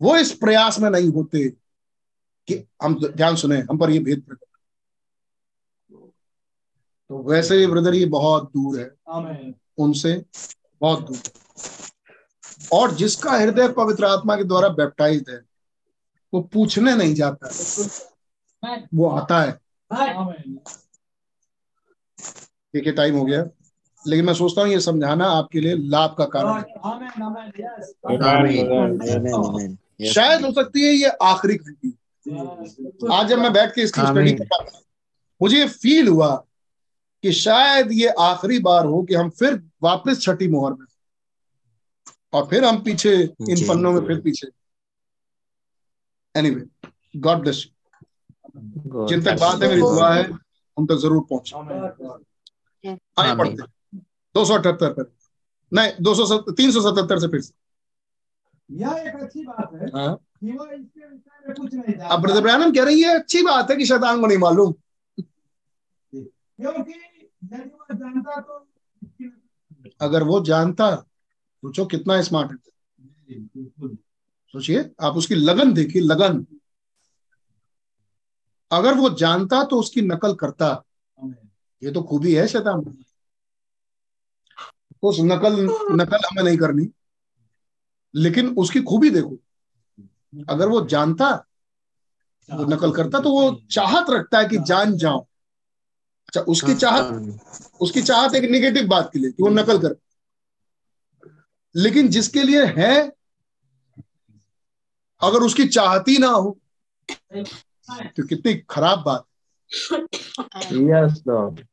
वो 0.00 0.16
इस 0.16 0.32
प्रयास 0.32 0.78
में 0.80 0.90
नहीं 0.90 1.08
होते 1.08 1.48
कि 2.48 2.54
हम 2.82 2.94
ध्यान 3.06 3.36
सुने 3.36 3.58
हम 3.60 3.78
पर 3.78 3.90
ये 3.90 3.98
भेद 3.98 4.22
प्रकट 4.22 4.46
तो 7.10 7.22
वैसे 7.22 7.58
ही 7.58 7.66
ब्रदर 7.66 7.94
ये 7.94 8.06
बहुत 8.06 8.50
दूर 8.50 8.78
है। 8.80 8.90
आमेन। 9.08 9.54
उनसे 9.78 10.24
बहुत 10.80 11.06
दूर। 11.06 11.18
और 12.72 12.94
जिसका 12.94 13.30
हृदय 13.30 13.68
पवित्र 13.68 14.04
आत्मा 14.04 14.36
के 14.36 14.44
द्वारा 14.44 14.68
बैप्टाइज 14.68 15.24
है 15.30 15.40
वो 16.34 16.40
पूछने 16.40 16.94
नहीं 16.96 17.14
जाता 17.14 17.46
है। 17.46 18.86
वो 18.94 19.08
आता 19.08 19.40
है। 19.42 19.58
आमेन 19.90 20.58
देखिए 22.74 22.92
टाइम 22.92 23.16
हो 23.16 23.24
गया। 23.24 23.44
लेकिन 24.06 24.24
मैं 24.24 24.34
सोचता 24.34 24.62
हूँ 24.62 24.70
ये 24.70 24.80
समझाना 24.80 25.26
आपके 25.26 25.60
लिए 25.60 25.74
लाभ 25.76 26.14
का 26.18 26.24
कारण 26.24 26.48
है। 26.48 26.62
शायद 30.12 30.44
हो 30.44 30.52
सकती 30.52 30.82
है 30.82 30.92
ये 30.92 31.08
आखिरी 31.22 31.54
घंटी। 31.54 31.98
आज 33.12 33.26
जब 33.28 33.38
मैं 33.38 33.52
बैठ 33.52 33.74
के 33.74 33.82
इसकी 33.82 34.00
स्टडी। 34.00 34.32
कर 34.32 34.44
रहा 34.44 34.64
था 34.64 34.80
मुझे 35.42 35.68
फील 35.68 36.08
हुआ 36.08 36.44
कि 37.24 37.32
शायद 37.32 37.92
ये 37.92 38.08
आखिरी 38.20 38.58
बार 38.58 38.86
हो 38.86 39.02
कि 39.02 39.14
हम 39.14 39.28
फिर 39.30 39.62
वापस 39.82 40.20
छठी 40.22 40.48
मोहर 40.48 40.72
में 40.72 40.86
और 42.32 42.46
फिर 42.46 42.64
हम 42.64 42.82
पीछे 42.82 43.14
इन। 43.22 43.66
पन्नों 43.68 43.92
में 43.92 44.06
फिर 44.06 44.20
पीछे। 44.20 44.48
एनीवे 46.34 46.64
गॉड 47.18 47.40
ब्लेस 47.40 47.66
God 48.88 49.08
जिन 49.08 49.22
तक 49.22 49.38
बात 49.40 49.62
है 49.62 49.68
मेरी 49.68 49.80
दुआ 49.80 50.14
है 50.14 50.28
उन 50.76 50.86
तक 50.86 50.94
ज़रूर 51.02 51.22
पहुँचे। 51.30 51.56
आगे। 53.18 53.34
पढ़ते 53.36 53.96
दो 54.34 54.44
सौ 54.44 54.54
अठहत्तर 54.54 54.92
पर। 54.92 55.10
नहीं 55.72 55.92
दो 56.00 56.14
सौ 56.14 56.38
तीन 56.52 56.72
सौ 56.72 56.80
सतहत्तर 56.80 57.18
से 57.18 57.28
फिर 57.28 57.40
से। 57.40 57.52
यह 58.70 59.04
एक 59.08 59.22
अच्छी 59.22 59.44
बात 59.44 59.70
है। 59.74 59.88
हाँ। 59.94 60.14
कि 60.16 60.52
वह 60.52 60.70
इसके 60.74 61.06
विषय 61.08 61.48
में 61.48 61.54
कुछ 61.56 61.74
नहीं 61.74 61.94
अब 61.94 62.20
ब्रदर 62.22 62.40
ब्रैनम 62.40 62.72
कह 62.72 62.84
रही 62.84 63.02
है 63.02 63.14
अच्छी 63.18 63.42
बात 63.42 63.70
है 63.70 63.76
कि 63.76 63.86
शैतान 63.86 64.20
को 64.20 64.26
नहीं 64.26 64.38
मालूम। 64.38 64.72
क्योंकि 66.12 66.92
अगर 70.00 70.22
वो 70.22 70.44
जानता 70.44 70.96
सोचो 71.62 71.86
कितना 71.86 72.22
स्मार्ट 72.22 72.52
है। 72.52 72.72
सोचिए, 74.48 74.90
आप 75.00 75.16
उसकी 75.16 75.34
लगन 75.34 75.72
देखिए, 75.72 76.02
लगन। 76.02 76.46
अगर 78.72 78.94
वो 78.94 79.10
जानता 79.10 79.64
तो 79.64 79.80
उसकी 79.80 80.00
नकल 80.00 80.34
करता। 80.34 80.82
ये 81.82 81.92
तो 81.92 82.02
खूबी 82.02 82.34
है, 82.34 82.46
शैतान। 82.46 83.04
उस 85.02 85.16
नकल 85.20 85.64
नकल 85.90 86.16
हमें 86.16 86.42
नहीं 86.42 86.58
करनी। 86.58 86.88
लेकिन 88.14 88.56
उसकी 88.58 88.82
खूबी 88.82 89.10
देखो। 89.10 89.38
अगर 90.48 90.68
वो 90.68 90.86
जानता, 90.86 91.44
वो 92.54 92.64
नकल 92.64 92.92
करता 92.92 93.20
तो 93.20 93.30
वो 93.30 93.60
चाहत 93.70 94.06
रखता 94.10 94.38
है 94.38 94.48
कि 94.48 94.58
जान 94.58 94.96
जाओ 94.96 95.26
उसकी 96.40 96.74
चाहत 96.74 97.04
आमीन। 97.04 97.38
उसकी 97.80 98.02
चाहत 98.02 98.34
एक 98.34 98.50
निगेटिव 98.50 98.86
बात 98.86 99.10
के 99.12 99.18
लिए 99.18 99.30
कि 99.30 99.42
वो 99.42 99.48
नकल 99.48 99.78
कर। 99.78 99.96
लेकिन 101.76 102.08
जिसके 102.08 102.42
लिए 102.42 102.64
है 102.64 103.12
अगर 105.22 105.38
उसकी 105.38 105.68
चाहती 105.68 106.18
ना 106.18 106.28
हो 106.28 106.58
तो 107.92 108.26
कितनी 108.26 108.54
खराब 108.54 109.02
बात। 109.02 109.24
Yes, 110.62 111.12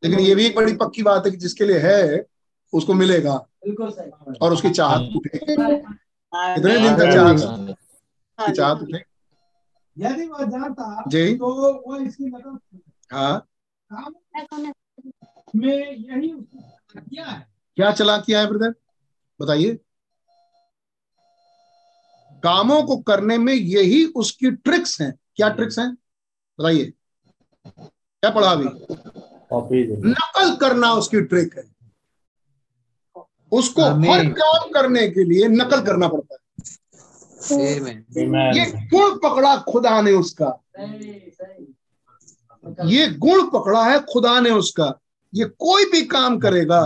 लेकिन 0.04 0.20
ये 0.20 0.36
भी 0.36 0.46
एक 0.46 0.56
बड़ी 0.56 0.74
पक्की 0.74 1.04
बात 1.04 1.26
है 1.26 1.32
कि 1.32 1.38
जिसके 1.38 1.66
लिए 1.66 1.80
है 1.80 2.26
उसको 2.74 2.94
मिलेगा। 2.94 3.34
और 4.42 4.54
उसकी 4.54 4.70
चाहत 4.70 5.02
उठेगी। 5.16 5.46
कितने 5.46 6.78
दिन 6.78 6.96
तक 6.98 7.14
चाहत 7.14 8.56
चाहत 8.56 8.82
उठेगी। 8.82 10.06
यदि 10.06 10.26
वह 10.28 10.46
जानता 10.46 11.04
जी। 11.08 11.36
तो 11.36 11.74
वह 11.88 12.04
इसकी 12.04 12.24
नकल 12.24 12.60
हाँ। 13.12 13.46
में 15.56 15.92
यही 15.92 16.34
उसने 16.34 17.22
है? 17.22 17.48
क्या 17.76 17.92
चला 17.92 18.18
किया 18.18 18.40
है 18.40 18.48
ब्रदर? 18.48 18.74
बताइए। 19.42 19.80
कामों 22.44 22.84
को 22.84 22.98
करने 22.98 23.38
में 23.38 23.54
यही 23.54 24.06
उसकी 24.06 24.52
ट्रिक्स 24.52 25.02
हैं। 25.02 25.20
क्या 25.36 25.50
ट्रिक्स 25.50 25.80
हैं? 25.80 25.94
बताइए। 26.60 26.94
क्या 27.78 28.30
पढ़ा 28.30 28.52
अभी? 28.52 28.66
नकल 30.10 30.56
करना 30.56 30.94
उसकी 30.94 31.22
ट्रिक 31.22 31.58
है। 31.58 31.64
उसको। 33.52 33.82
हर 33.82 34.30
काम 34.30 34.72
करने 34.72 35.08
के 35.08 35.24
लिए 35.24 35.48
नकल 35.48 35.82
करना 35.82 36.08
पड़ता 36.08 36.34
है। 36.34 36.40
Amen. 37.40 38.58
ये 38.58 38.88
गुण 38.88 39.18
पकड़ा 39.18 39.58
खुदा 39.58 40.02
ने 40.02 40.12
उसका। 40.12 40.50
सही 40.50 41.14
सही। 41.14 41.69
ये 42.86 43.08
गुण 43.18 43.50
पकड़ा 43.50 43.84
है 43.86 44.00
खुदा 44.04 44.40
ने 44.40 44.52
उसका। 44.52 44.94
ये 45.34 45.46
कोई 45.60 45.86
भी 45.86 46.02
काम 46.06 46.38
करेगा 46.40 46.86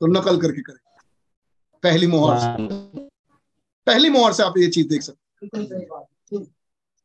तो 0.00 0.06
नकल 0.06 0.40
करके 0.40 0.62
करेगा। 0.62 1.02
पहली 1.82 2.06
मोहर 2.06 2.38
से। 2.38 3.08
पहली 3.86 4.10
मोहर 4.10 4.32
से 4.32 4.42
आप 4.42 4.54
ये 4.58 4.68
चीज़ 4.68 4.88
देख 4.88 5.02
सकते 5.02 5.46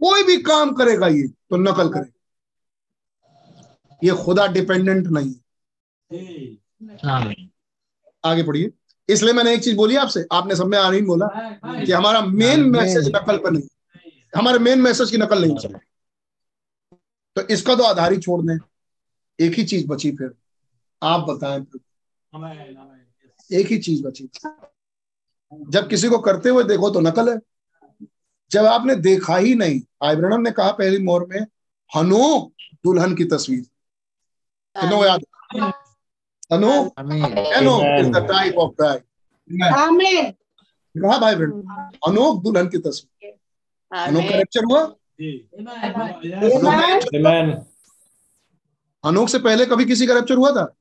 कोई 0.02 0.24
भी 0.24 0.38
काम 0.42 0.72
करेगा 0.74 1.08
ये 1.08 1.28
तो 1.28 1.58
नकल 1.58 1.90
करेगा। 1.90 2.18
ये 4.04 4.12
खुदा 4.24 4.46
डिपेंडेंट 4.48 5.08
नहीं 5.08 5.34
है। 5.34 5.40
आगे 8.24 8.44
पढ़िए। 8.44 8.72
इसलिए 9.10 9.34
मैंने 9.34 9.54
एक 9.54 9.64
चीज़ 9.64 9.76
बोली 9.76 9.96
आपसे। 9.96 10.26
आपने 10.32 10.56
सब 10.56 10.68
में 10.68 10.78
आ 10.78 10.90
नहीं 10.90 11.02
बोला 11.02 11.28
कि 11.76 11.92
हमारा 11.92 12.22
मेन 12.22 12.64
मैसेज 12.70 13.08
नकल 13.16 13.38
पर 13.38 13.52
नहीं 13.52 14.12
हमारे 14.36 14.60
मेन 14.60 14.82
मैसेज 14.82 15.12
की 15.12 15.18
नकल 15.18 15.42
नहीं 15.42 15.58
चले। 15.58 15.89
तो 17.40 17.48
इसका 17.54 17.76
तो 17.76 17.84
आधार 17.84 18.14
ही 18.14 18.20
छोड़ 18.20 18.42
दें। 18.42 18.60
एक 19.40 19.54
ही 19.54 19.64
चीज़ 19.64 19.88
बची 19.88 20.12
फिर। 20.12 20.34
आप 21.04 21.20
बताएँ 21.20 21.60
फिर। 21.60 21.82
एक 23.60 23.68
ही 23.68 23.78
चीज़ 23.78 24.04
बची। 24.04 24.30
जब 25.54 25.90
किसी 25.90 26.10
को 26.10 26.20
करते 26.20 26.50
हुए 26.50 26.64
देखो 26.64 26.90
तो 26.90 27.00
नकल 27.00 27.34
है। 27.34 27.40
जब 28.52 28.66
आपने 28.66 28.96
देखा 28.96 29.38
ही 29.38 29.56
नहीं 29.56 29.82
आइब्रनम 30.04 30.42
ने 30.42 30.52
कहा 30.52 30.72
पहली 30.72 30.98
मोर 30.98 31.26
में 31.26 31.40
हनोक 31.96 32.54
दुल्हन 32.74 33.16
की 33.16 33.26
तस्वीर। 33.26 33.66
को 34.78 35.06
याद 35.06 35.22
है? 35.22 35.62
हनोक 36.54 36.94
आमीन। 37.00 37.26
Enoch 37.26 37.84
is 37.84 38.16
the 38.16 38.30
type 38.30 39.02
आमीन। 39.78 40.32
कहा 41.02 41.18
भाई 41.18 41.36
बहन 41.36 41.52
अनोख 42.08 42.44
दुल्हन 42.44 42.68
की 42.68 42.78
तस्वीर। 42.78 43.36
अनोख 43.98 44.24
का 44.24 44.62
हुआ. 44.66 44.96
अनोख 49.06 49.30
से 49.30 49.40
पहले 49.40 49.66
कभी 49.66 49.86
किसी 49.86 50.08
का 50.08 50.14
रैप्चर 50.14 50.36
हुआ 50.36 50.52
था? 50.52 50.76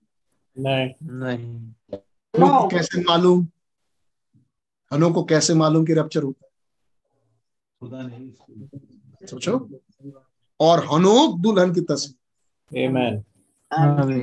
नहीं। 0.58 0.90
नहीं। 1.02 1.72
अनोख 1.94 2.62
को 2.62 2.68
कैसे 2.68 3.00
मालूम? 3.00 3.48
अनोख 4.92 5.14
को 5.14 5.24
कैसे 5.24 5.54
मालूम 5.54 5.84
कि 5.84 5.94
रैप्चर 5.94 6.22
होता 6.22 6.48
है 8.02 8.30
सोचो। 9.26 9.70
और 10.60 10.84
हनोक 10.84 11.40
दुल्हन 11.40 11.74
की 11.74 11.80
तस्वीर। 11.80 12.14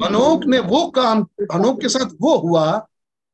हनोक 0.05 0.45
ने 0.45 0.59
वो 0.59 0.87
काम 0.87 1.27
हनोक 1.53 1.81
के 1.81 1.89
साथ 1.89 2.09
वो 2.21 2.37
हुआ 2.37 2.87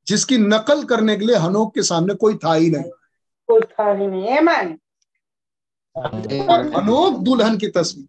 जिसकी 0.07 0.37
नकल 0.37 0.83
करने 0.83 1.17
के 1.17 1.25
लिए 1.25 1.35
हनोक 1.35 1.75
के 1.75 1.83
सामने 1.83 2.13
कोई 2.13 2.35
था 2.35 2.53
ही 2.53 2.69
नहीं। 2.69 2.83
कोई 3.47 3.61
था 3.61 3.93
ही 3.93 4.07
नहीं। 4.07 4.75
और 5.95 6.73
हनोक 6.77 7.19
दुल्हन 7.19 7.57
की 7.57 7.67
तस्वीर। 7.67 8.07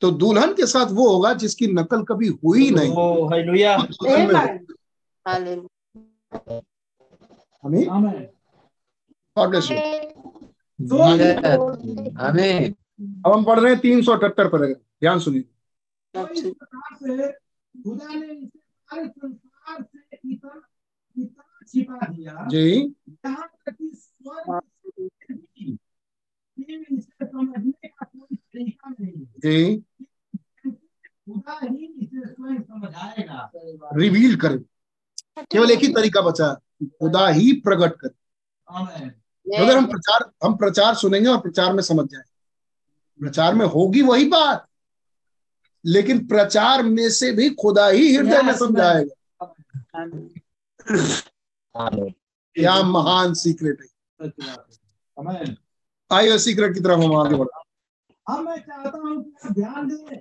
तो 0.00 0.10
दुल्हन 0.10 0.54
के 0.54 0.66
साथ 0.66 0.86
वो 0.92 1.08
होगा 1.08 1.34
जिसकी 1.34 1.66
नकल 1.66 2.02
कभी 2.02 2.28
हुई 2.28 2.70
नहीं। 2.70 2.92
हमें. 7.64 7.86
आमीन। 12.18 12.74
अब 13.26 13.32
हम 13.32 13.44
पढ़ 13.44 13.60
रहे 13.60 13.72
हैं 13.72 13.80
तीन 13.80 14.02
सौ 14.02 14.12
अठहत्तर 14.12 14.48
पर 14.48 14.72
ध्यान 14.74 15.18
सुनिए। 15.18 15.40
तो 15.40 16.28
इस 16.28 16.42
प्रकार 16.42 16.96
से 16.96 17.32
खुदा 17.82 18.14
ने 18.14 18.26
इसे 18.26 18.58
सारे 18.58 19.08
संसार 19.08 19.82
से 19.82 20.18
इतना 20.32 20.68
इतना 21.18 21.60
छिपा 21.68 22.06
दिया। 22.06 22.48
जी। 22.50 22.94
जी। 29.44 29.84
खुदा 31.26 31.60
ही 31.62 31.86
इसे 31.86 32.26
स्वयं 32.26 32.62
समझाएगा 32.62 33.50
रिवील 33.96 34.36
करे। 34.36 34.58
केवल 35.38 35.70
एक 35.70 35.78
ही 35.78 35.88
तरीका 35.88 36.20
बचा। 36.20 36.60
खुदा 36.84 37.28
ही 37.28 37.52
प्रकट 37.52 38.00
करे। 38.00 38.14
अगर 39.56 39.76
हम 39.76 39.86
प्रचार 39.86 40.32
हम 40.44 40.56
प्रचार 40.56 40.94
सुनेंगे 40.94 41.28
और 41.28 41.40
प्रचार 41.40 41.72
में 41.72 41.82
समझ 41.82 42.06
जाए। 42.06 42.22
प्रचार 43.20 43.54
में 43.54 43.66
होगी 43.66 44.02
वही 44.02 44.24
बात। 44.24 44.66
लेकिन 45.86 46.26
प्रचार 46.26 46.82
में 46.82 47.10
से 47.10 47.32
भी 47.32 47.50
खुदा 47.50 47.88
ही 47.88 48.16
हृदय 48.16 48.42
में 48.42 48.54
समझाएगा 48.54 49.40
क्या 52.56 52.82
महान 52.82 53.34
सीक्रेट 53.34 53.80
है। 53.80 53.86
सच 53.86 54.32
बात 54.40 54.68
आमेन 55.18 55.56
आइए 56.10 56.38
सीक्रेट 56.38 56.74
की 56.74 56.80
तरफ़ 56.80 57.00
हम 57.00 57.14
आगे 57.16 57.36
बढ़े 57.36 57.62
अब 58.26 58.44
मैं 58.44 58.56
चाहता 58.58 58.98
हूँ 58.98 59.52
ध्यान 59.54 59.88
दें 59.88 60.16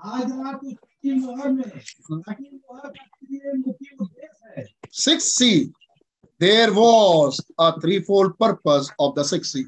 आज 0.00 0.30
रात 0.30 0.60
उस 0.64 0.74
की 0.74 1.12
मोहर 1.14 1.50
में 1.50 1.62
ताकि 1.68 2.44
मोहर 2.44 2.88
का 2.88 3.04
लिए 3.30 3.52
मुख्य 3.52 3.96
उद्देश्य 4.00 4.60
है। 4.60 4.64
Six 4.92 5.24
seal 5.36 5.50
there 6.40 6.70
was 6.70 7.40
a 7.60 7.70
threefold 8.00 8.32
purpose 8.40 8.90
of 9.00 9.14
the 9.18 9.24
six 9.26 9.52
seal 9.52 9.64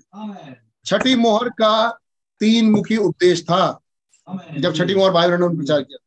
छठी 0.86 1.14
मोहर 1.16 1.48
का 1.60 1.72
तीन 2.40 2.70
मुखी 2.70 2.96
उद्देश्य 2.96 3.44
था। 3.44 3.80
जब 4.58 4.74
छठी 4.74 4.94
मोहर 4.94 5.10
बाइबल 5.10 5.40
ने 5.40 5.56
प्रचार 5.56 5.82
किया। 5.82 5.98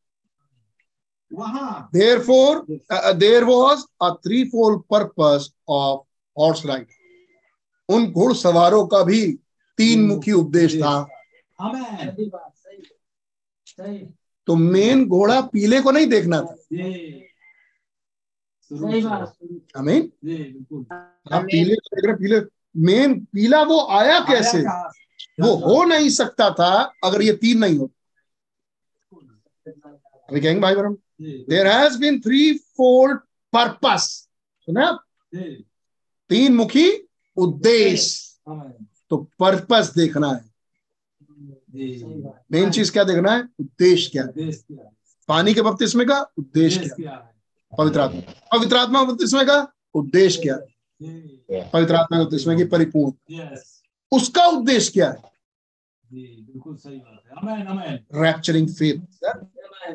वहाँ। 1.32 1.90
Therefore 2.19 2.66
there 3.16 3.44
was 3.44 3.84
a 4.02 4.10
threefold 4.50 4.82
purpose 4.92 5.50
of 5.69 6.02
horse 6.38 6.66
ride 6.66 6.88
उन 7.90 8.11
घुड़सवारों 8.11 8.85
का 8.88 9.03
भी 9.03 9.26
तीन 9.77 10.06
मुखी 10.08 10.32
उपदेश 10.32 10.76
था। 10.76 11.08
तो 14.48 14.56
मेन 14.56 15.08
घोड़ा 15.08 15.40
पीले 15.42 15.82
को 15.82 15.92
नहीं 15.92 16.08
देखना 16.08 16.42
था। 16.42 16.56
जी। 16.74 17.26
हमें 19.77 20.00
आप 21.32 21.43
पीले 21.43 21.76
को 21.76 21.95
देख 21.95 22.06
रहे 22.06 22.16
पीले 22.16 22.40
मेन 22.77 23.19
पीला 23.26 23.61
वो 23.64 23.80
आया 23.92 24.19
कैसे? 24.19 24.61
वो 25.42 25.53
हो 25.56 25.84
नहीं 25.84 26.09
सकता 26.09 26.50
था 26.50 26.72
अगर 27.03 27.22
ये 27.22 27.34
तीन 27.34 27.58
नहीं 27.58 27.77
हो। 27.77 27.90
अभी 29.68 30.42
कहेंगे 30.42 30.61
भाई 30.61 30.76
बहन 30.76 30.98
there 31.50 31.68
has 31.68 31.98
been 31.98 32.19
threefold 32.77 33.19
purpose 33.53 34.03
सुना? 34.68 34.92
तीन 36.30 36.56
मुखी 36.56 36.90
उद्देश्य 37.40 38.51
तो 39.09 39.18
पर्पस 39.40 39.93
देखना 39.98 40.27
है। 40.27 40.48
मेन 42.51 42.72
चीज़ 42.72 42.92
क्या 42.92 43.03
देखना 43.03 43.32
है? 43.32 43.43
उद्देश्य 43.59 44.09
क्या 44.11 44.24
है? 44.24 44.51
पानी 45.30 45.53
के 45.53 45.61
बपतिस्मे 45.61 46.06
का 46.06 46.19
उद्देश्य 46.38 46.90
क्या 46.90 47.11
है? 47.11 47.35
पवित्र 47.77 48.00
आत्मा। 48.00 48.22
पवित्र 48.51 48.77
आत्मा 48.77 49.03
के 49.03 49.11
बपतिस्मे 49.11 49.45
का 49.45 49.58
उद्देश्य 49.93 50.42
क्या 50.42 50.56
है? 50.56 51.69
पवित्र 51.72 51.95
आत्मा 51.95 52.18
के 52.18 52.26
बपतिस्मे 52.26 52.56
की 52.58 52.64
परिपूर्ण। 52.66 53.48
उसका 54.11 54.45
उद्देश्य 54.48 54.92
क्या 54.92 55.09
है? 55.09 55.22
बिल्कुल 56.14 56.76
सही 56.76 56.98
बात 56.98 57.80
है। 57.80 57.95
रैप्चरिंग 58.14 58.69
फेथ 58.69 59.00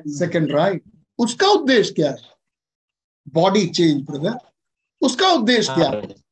सेकंड 0.08 0.50
राइट 0.50 0.82
उसका 1.18 1.48
उद्देश्य 1.48 1.92
क्या 1.92 2.10
है? 2.10 2.16
बॉडी 3.28 3.66
चेंज 3.66 4.04
ब्रदर 4.06 4.38
उसका 5.00 5.28
उद्देश्य 5.32 5.74
क्या 5.74 5.90
है? 5.90 6.23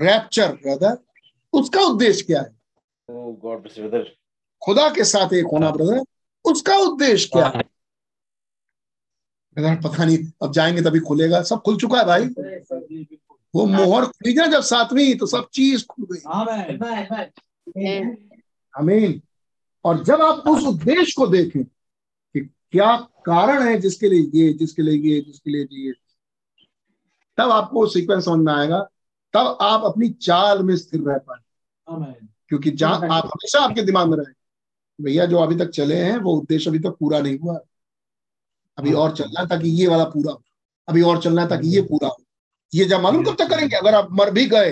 रैप्चर 0.00 0.52
ब्रदर 0.52 0.98
उसका 1.52 1.80
उद्देश्य 1.80 2.24
क्या 2.24 2.40
है? 2.40 2.56
Oh, 3.10 3.36
God. 3.44 4.04
खुदा 4.62 4.88
के 4.88 5.04
साथ 5.04 5.32
एक 5.32 5.44
होना 5.44 5.70
ब्रदर 5.70 6.02
उसका 6.44 6.76
उद्देश्य 6.76 7.28
क्या 7.32 7.46
है? 7.46 7.62
ब्रदर 9.54 9.76
पता 9.76 10.04
नहीं 10.04 10.18
अब 10.42 10.52
जाएँगे 10.52 10.82
तभी 10.82 11.00
खुलेगा। 11.00 11.42
सब 11.42 11.62
खुल 11.62 11.76
चुका 11.76 11.98
है 11.98 12.06
भाई? 12.06 12.24
वो 13.54 13.66
मोहर 13.66 14.04
खुली 14.04 14.34
ना 14.34 14.46
जब 14.46 14.60
सातवीं 14.60 15.14
तो 15.16 15.26
सब 15.26 15.48
चीज़ 15.52 15.86
खुल 15.86 16.06
गई। 16.12 16.20
अमीन 18.78 19.22
और 19.84 20.04
जब 20.04 20.20
आप 20.20 20.48
उस 20.48 20.64
उद्देश्य 20.64 21.14
को 21.16 21.26
देखें 21.26 21.64
कि 21.64 22.40
क्या 22.40 22.96
कारण 23.24 23.62
है 23.62 23.80
जिसके 23.80 24.08
लिए 24.08 24.30
ये 24.34 24.52
जिसके 24.52 24.82
लिए 24.82 25.14
ये 25.14 25.20
जिसके 25.20 25.50
लिए 25.50 25.66
ये 25.72 25.92
तब 27.36 27.50
आपको 27.50 27.86
सीक्वेंस 27.86 28.24
समझ 28.24 28.44
में 28.44 28.52
आएगा 28.52 28.88
तब 29.34 29.58
आप 29.60 29.84
अपनी 29.84 30.08
चाल 30.22 30.62
में 30.62 30.76
स्थिर 30.76 31.00
रह 31.00 31.18
पाए 31.18 32.14
क्योंकि 32.48 32.70
जहाँ 32.70 33.08
आप 33.10 33.24
हमेशा 33.24 33.60
आपके 33.60 33.82
दिमाग 33.82 34.08
में 34.08 34.16
रहे 34.16 34.32
भैया 34.98 35.26
जो 35.26 35.38
अभी 35.38 35.56
तक 35.56 35.70
चले 35.70 35.96
हैं 35.96 36.16
वो 36.16 36.34
उद्देश्य 36.36 36.70
अभी 36.70 36.78
तक 36.78 36.96
पूरा 37.00 37.20
नहीं 37.20 37.38
हुआ। 37.38 37.58
अभी 38.78 38.92
और 38.92 39.14
चलना 39.16 39.40
है 39.40 39.46
ताकि 39.46 39.68
ये 39.70 39.86
वाला 39.86 40.04
पूरा 40.04 40.32
हो। 40.32 40.42
अभी 40.88 41.02
और 41.02 41.20
चलना 41.22 41.42
है 41.42 41.48
ताकि 41.48 41.68
ये 41.68 41.80
पूरा 41.82 42.08
हो। 42.08 42.22
ये 42.72 42.84
जब 42.84 43.00
मालूम 43.00 43.24
कब 43.24 43.36
तक 43.38 43.48
करेंगे? 43.50 43.76
अगर 43.76 43.94
आप 43.94 44.08
मर 44.12 44.30
भी 44.30 44.46
गए 44.46 44.70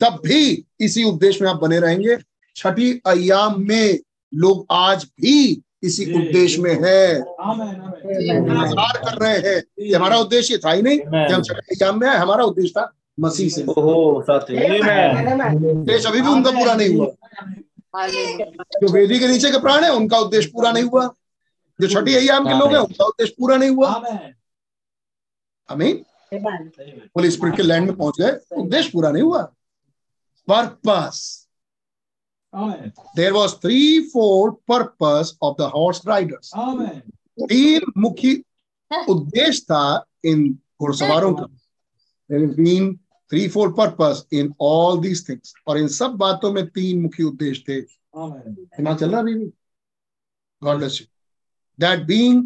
तब 0.00 0.20
भी 0.24 0.64
इसी 0.80 1.04
उद्देश्य 1.04 1.44
में 1.44 1.50
आप 1.50 1.56
बने 1.56 1.78
रहेंगे। 1.80 2.16
छठी 2.56 2.92
अयाम 3.06 3.60
में 3.68 3.98
लोग 4.32 4.66
आज 4.70 5.04
भी 5.20 5.62
इसी 5.82 6.04
उद्देश्य 6.14 6.62
में 6.62 6.74
है। 6.74 7.20
आमेन 7.20 7.80
आमेन 7.80 8.36
इंतज़ार 8.36 8.98
कर 9.04 9.18
रहे 9.18 9.38
हैं। 9.38 9.62
ये 9.78 9.94
हमारा 9.94 10.18
उद्देश्य 10.18 10.58
था 10.58 10.72
ही 10.72 10.82
नहीं। 10.82 10.98
कि 10.98 11.32
हम 11.32 11.42
छठी 11.42 11.74
अयाम 11.74 12.00
में 12.00 12.08
हमारा 12.08 12.44
उद्देश्य 12.44 12.72
था 12.80 12.92
मसीह 13.20 13.48
से। 13.48 13.64
साथी. 13.68 14.54
Amen. 14.80 15.66
उद्देश्य 15.70 16.08
अभी 16.08 16.20
भी 16.20 16.28
उनका 16.28 16.50
पूरा 16.50 16.74
नहीं 16.74 16.94
हुआ। 16.96 17.06
जो 18.82 18.92
वेदी 18.92 19.18
के 19.18 19.28
नीचे 19.28 19.50
के 19.50 19.58
प्राण 19.60 19.84
है 19.84 19.90
उनका 19.92 20.18
उद्देश्य 20.18 20.50
पूरा 20.54 20.72
नहीं 20.72 20.84
हुआ। 20.84 21.14
जो 21.80 21.88
छठी 21.88 22.14
अयाम 22.14 22.44
के 22.48 22.58
लोग 22.58 22.72
हैं 22.72 22.78
उनका 22.78 23.04
उद्देश्य 23.04 23.34
पूरा 23.38 23.56
नहीं 23.56 23.70
हुआ। 23.70 23.90
अमीन 25.70 26.04
होली 27.16 27.30
स्पिरिट 27.30 27.56
के 27.56 27.62
लैंड 27.62 27.86
में 27.86 27.96
पहुँच 27.96 28.14
गए 28.20 28.56
उद्देश्य 28.56 28.90
पूरा 28.92 29.10
नहीं 29.10 29.22
हुआ. 29.22 29.52
Amen. 32.54 32.92
There 33.16 33.34
was 33.34 33.52
threefold 33.54 34.56
purpose 34.70 35.28
of 35.42 35.52
the 35.60 35.68
horse 35.74 36.00
riders. 36.06 36.50
Amen. 36.56 36.98
तीन 37.48 37.92
मुख्य 37.98 38.42
उद्देश्य 39.08 39.60
था 39.60 40.04
इन 40.24 40.58
घुड़सवारों 40.80 41.34
का। 41.34 41.46
There 42.32 42.42
has 42.46 42.54
been 42.56 42.84
threefold 43.30 43.72
purpose 43.76 44.20
in 44.32 44.46
all 44.58 45.00
these 45.00 45.20
things. 45.26 45.54
और 45.66 45.78
इन 45.78 45.88
सब 45.88 46.10
बातों 46.20 46.52
में 46.52 46.66
तीन 46.66 47.02
मुख्य 47.02 47.24
उद्देश्य 47.24 47.64
थे. 47.68 47.80
दिमाग 48.16 48.98
चल 48.98 49.10
रहा 49.10 49.22
भी 49.22 49.34
God 50.62 50.78
bless 50.78 50.96
you. 51.00 51.06
That 51.78 52.06
being 52.08 52.40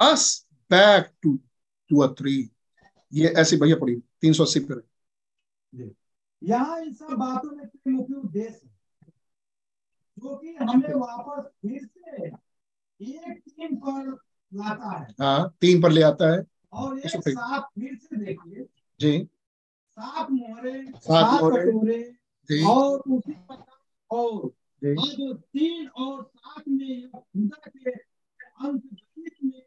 us 0.00 0.24
back 0.70 1.10
to 1.24 1.38
to 1.90 2.02
a 2.04 2.08
three. 2.20 2.42
ये 3.12 3.28
ऐसे 3.42 3.56
भैया 3.56 3.76
पढ़ी। 3.76 3.96
तीन 4.20 4.32
सौ 4.32 4.44
अस्सी 4.44 4.60
पर। 4.60 4.82
यहाँ 6.42 6.80
इन 6.80 6.92
सब 6.94 7.12
बातों 7.12 7.50
में 7.56 7.66
तीन 7.66 7.92
मुख्य 7.92 8.14
उद्देश्य 8.14 8.68
जो 10.18 10.36
कि 10.36 10.54
हमें 10.60 10.94
वापस 10.94 11.50
फिर 11.62 11.84
से 11.84 12.26
एक 12.26 13.42
टीम 13.48 13.76
पर 13.76 14.10
लाता 14.54 14.98
है। 14.98 15.14
हाँ 15.20 15.54
तीन 15.60 15.82
पर 15.82 15.90
ले 15.90 16.02
आता 16.02 16.32
है। 16.34 16.44
और 16.72 16.98
एक 16.98 17.28
साथ 17.28 17.60
फिर 17.60 17.94
से 18.02 18.16
देखिए। 18.16 18.66
जी। 19.00 19.18
सात 19.96 20.30
मोहरे 20.30 20.72
सात 20.96 21.40
कटोरे 21.42 22.64
और 22.66 22.98
उसी 23.08 23.34
और 24.10 24.50
जी। 24.82 25.32
तीन 25.34 25.86
और 25.88 26.22
सात 26.36 26.62
में 26.68 27.08
खुदा 27.10 27.68
के 27.68 27.90
गणित 27.90 29.34
में 29.44 29.60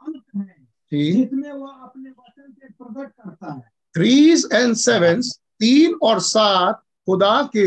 अंक 0.00 0.22
है 0.36 1.12
जिसमें 1.12 1.52
वह 1.52 1.70
अपने 1.70 2.10
वचन 2.10 2.52
से 2.52 2.68
प्रकट 2.68 3.10
करता 3.12 3.52
है। 3.52 3.60
थ्रीज 3.94 4.48
एंड 4.52 4.74
सेवेंस 4.76 5.38
तीन 5.60 5.94
और 6.02 6.20
सात 6.20 6.82
खुदा 7.06 7.42
के 7.56 7.66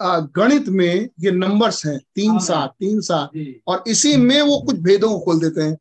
गणित 0.00 0.68
में 0.68 1.08
ये 1.20 1.30
नंबर्स 1.30 1.84
हैं 1.86 1.98
तीन। 2.14 2.38
सात 2.38 2.74
तीन 2.80 3.00
सात। 3.00 3.30
और 3.68 3.84
इसी 3.88 4.16
में 4.16 4.40
वो 4.42 4.58
कुछ 4.66 4.76
भेदों 4.80 5.08
को 5.10 5.18
खोल 5.24 5.40
देते 5.40 5.62
हैं 5.62 5.76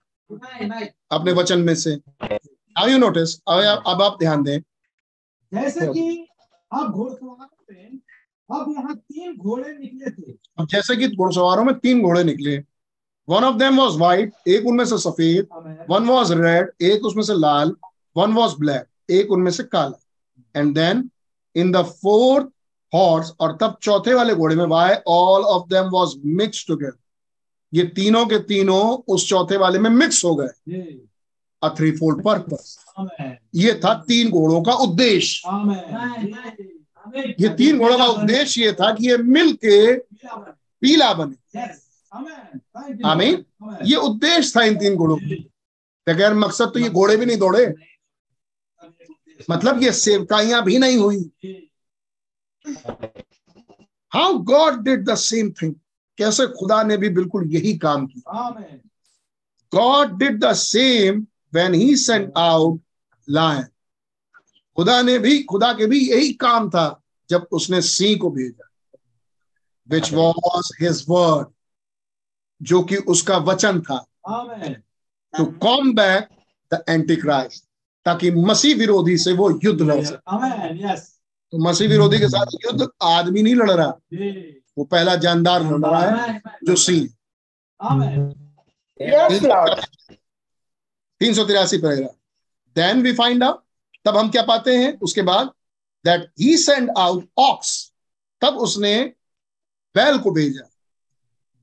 अपने 1.12 1.32
वचन 1.34 1.62
में 1.62 1.74
से। 1.76 1.96
यू 2.88 2.98
नोटिस 2.98 3.36
अब 3.42 4.02
आप 4.02 4.18
ध्यान 4.20 4.44
दें। 4.44 4.60
जैसे 5.52 5.88
कि 5.88 6.28
अब 6.72 6.92
घोड़सवारों 6.92 7.48
में 7.72 8.00
अब 8.50 8.66
यहाँ 8.70 8.96
तीन 8.96 9.36
घोड़े 9.38 9.72
निकले 9.72 10.12
थे। 10.12 10.32
अब 10.60 10.68
जैसे 10.68 10.96
कि 10.96 11.08
घुड़सवारों 11.08 11.64
में 11.64 11.74
तीन 11.80 12.02
घोड़े 12.02 12.24
निकले। 12.24 12.58
One 13.28 13.44
of 13.44 13.56
them 13.56 13.80
was 13.80 13.98
white 13.98 14.34
एक 14.48 14.68
उनमें 14.68 14.86
से 14.86 14.98
सफ़ेद 14.98 15.48
वन 15.90 16.06
वाज 16.06 16.32
रेड 16.32 16.72
एक 16.84 17.06
उसमें 17.06 17.24
से 17.24 17.34
लाल 17.34 17.76
वन 18.18 18.34
वाज 18.34 18.54
ब्लैक 18.60 19.12
एक 19.12 19.32
उनमें 19.32 19.52
से 19.52 19.64
काला। 19.66 20.00
And 20.56 20.74
then 20.76 21.10
in 21.56 21.72
the 21.72 21.82
fourth 21.82 22.48
horse 22.94 23.32
और 23.40 23.58
तब 23.62 23.78
चौथे 23.82 24.14
वाले 24.14 24.36
घोड़े 24.36 24.56
में 24.56 24.66
why 24.66 24.96
all 25.08 25.44
of 25.44 25.68
them 25.70 25.90
was 25.94 26.14
mix 26.26 26.66
together 26.68 26.98
ये 27.74 27.84
तीनों 27.96 28.26
के 28.26 28.40
तीनों 28.46 28.82
उस 29.14 29.28
चौथे 29.30 29.58
वाले 29.58 29.80
में 29.80 29.90
मिक्स 29.90 30.24
हो 30.26 30.36
गए। 30.36 30.72
थ्री 31.68 31.92
फोल्ड 31.92 32.22
आमेन 32.24 32.46
ये 33.56 33.74
था 33.86 33.94
तीन 34.08 34.30
घोड़ों 34.32 34.62
का 34.64 34.74
उद्देश्य। 34.84 35.50
ये 37.40 37.50
तीन 37.50 37.80
घोड़ों 37.80 37.98
का 37.98 38.06
उद्देश्य 38.06 38.62
ये 38.62 38.72
था 38.74 38.94
कि 38.96 39.10
ये 39.10 39.18
मिल 39.18 39.54
के 39.66 39.98
पीला 40.80 41.14
बने। 41.14 41.36
आमेन। 43.06 43.46
यू 43.86 44.00
उद्देश्य 44.00 44.60
था 44.60 44.64
इन 44.64 44.78
तीन 44.80 44.96
घोड़ों 44.96 45.18
का 45.18 45.36
बगैर 46.08 46.34
मकसद 46.34 46.72
तो 46.74 46.80
ये 46.80 46.90
घोड़े 46.90 47.18
भी 47.18 47.26
नहीं 47.26 47.38
दौड़े। 47.38 47.74
मतलब 49.50 49.84
ये 49.84 49.92
सेवकाइयाँ 49.92 50.64
भी 50.64 50.78
नहीं 50.78 50.98
हुई। 50.98 51.32
How 54.14 54.38
God 54.44 54.84
did 54.84 55.04
the 55.10 55.16
same 55.16 55.52
thing 55.52 55.74
कैसे 56.18 56.48
खुदा 56.48 56.82
ने 56.84 56.98
भी 56.98 57.10
बिल्कुल 57.10 57.48
यही 57.48 57.78
काम 57.78 58.06
किया। 58.08 58.50
God 59.74 60.18
did 60.20 60.40
the 60.40 60.54
same 60.54 61.26
when 61.54 61.74
he 61.74 61.96
sent 61.96 62.34
out 62.38 62.82
lion 63.30 63.64
खुदा 64.76 65.02
ने 65.02 65.20
भी 65.20 65.44
खुदा 65.44 65.74
के 65.74 65.86
भी 65.86 66.00
यही 66.10 66.34
काम 66.34 66.70
था 66.70 67.02
जब 67.30 67.48
उसने 67.52 67.82
सिंह 67.82 68.18
को 68.18 68.30
भेजा 68.32 68.70
विच 69.90 70.14
वॉज़ 70.14 70.84
हिज 70.84 71.06
वर्ड 71.10 71.48
जो 72.62 72.82
कि 72.84 72.96
उसका 72.96 73.38
वचन 73.38 73.82
था। 73.82 74.06
To 75.38 75.46
combat 75.46 76.28
the 76.74 76.84
anti 76.90 77.16
Christ 77.16 77.64
ताकि 78.06 78.32
मसीह 78.32 78.76
विरोधी 78.76 79.18
से 79.18 79.34
वो 79.34 79.50
युद्ध 79.64 79.82
लड़ 79.82 80.04
सके। 80.04 80.88
तो 81.52 81.58
मसीह 81.58 81.90
विरोधी 81.90 82.20
के 82.20 82.28
साथ 82.28 82.46
युद्ध 82.66 82.88
आदमी 83.04 83.44
नहीं 83.44 83.56
लड़ 83.56 83.72
रहा। 83.72 83.90
वो 84.78 84.84
पहला 84.84 85.16
जानदार 85.16 85.64
लड़ 85.64 85.86
रहा 85.86 86.02
है 86.02 86.42
जो 86.64 86.76
Lord. 89.42 89.86
तीन 91.22 91.34
सौ 91.34 91.44
तिरासी 91.46 91.78
paragraph 91.78 92.16
then 92.76 93.02
we 93.02 93.14
find 93.14 93.44
out 93.44 93.64
तब 94.06 94.18
हम 94.18 94.30
क्या 94.32 94.42
पाते 94.44 94.76
हैं? 94.78 94.98
उसके 95.00 95.22
बाद 95.22 95.52
that 96.06 96.28
he 96.40 96.58
send 96.58 96.90
out 96.98 97.30
ox 97.38 97.72
तब 98.42 98.58
उसने 98.58 98.94
बैल 99.96 100.18
को 100.20 100.32
भेजा। 100.32 100.70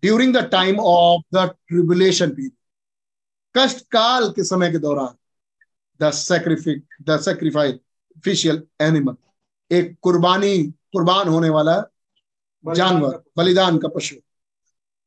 During 0.02 0.34
the 0.36 0.44
time 0.50 0.80
of 0.80 1.22
the 1.34 1.46
tribulation 1.68 2.30
period 2.30 2.52
कष्ट 3.54 3.80
काल 3.92 4.28
के 4.30 4.44
समय 4.44 4.70
के 4.72 4.78
दौरान। 4.78 5.14
The 6.00 6.10
sacrifice 6.12 6.84
the 7.02 7.20
sacrificial 7.20 8.62
animal 8.80 9.16
एक 9.70 9.96
कुर्बानी 10.02 10.62
कुर्बान 10.62 11.28
होने 11.28 11.48
वाला 11.48 11.76
जानवर 12.64 13.22
बलिदान 13.36 13.78
का 13.78 13.88
पशु। 13.88 14.16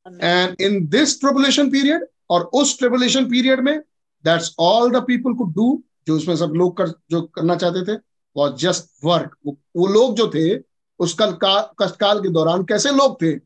And 0.06 0.60
in 0.60 0.86
this 0.88 1.20
tribulation 1.20 1.70
period 1.70 2.06
और 2.30 2.44
उस 2.54 2.78
ट्रिबुलेशन 2.78 3.30
पीरियड 3.30 3.60
में 3.60 3.80
that's 4.24 4.54
all 4.58 4.90
the 4.90 5.04
people 5.04 5.34
could 5.34 5.54
do 5.54 5.82
जो 6.06 6.16
उसमें 6.16 6.36
सब 6.36 6.52
लोग 6.56 6.76
कर 6.76 6.88
जो 7.10 7.22
करना 7.22 7.56
चाहते 7.56 7.84
थे 7.86 7.98
वॉज़ 8.36 8.54
जस्ट 8.54 9.04
वर्क 9.04 9.36
वो, 9.46 9.86
लोग 9.86 10.16
जो 10.16 10.28
थे 10.28 10.58
उस 10.98 11.14
कल 11.14 11.32
का 11.32 11.60
कष्टकाल 11.78 12.20
के 12.20 12.28
दौरान 12.28 12.64
कैसे 12.64 12.90
लोग 12.90 13.22
थे? 13.22 13.36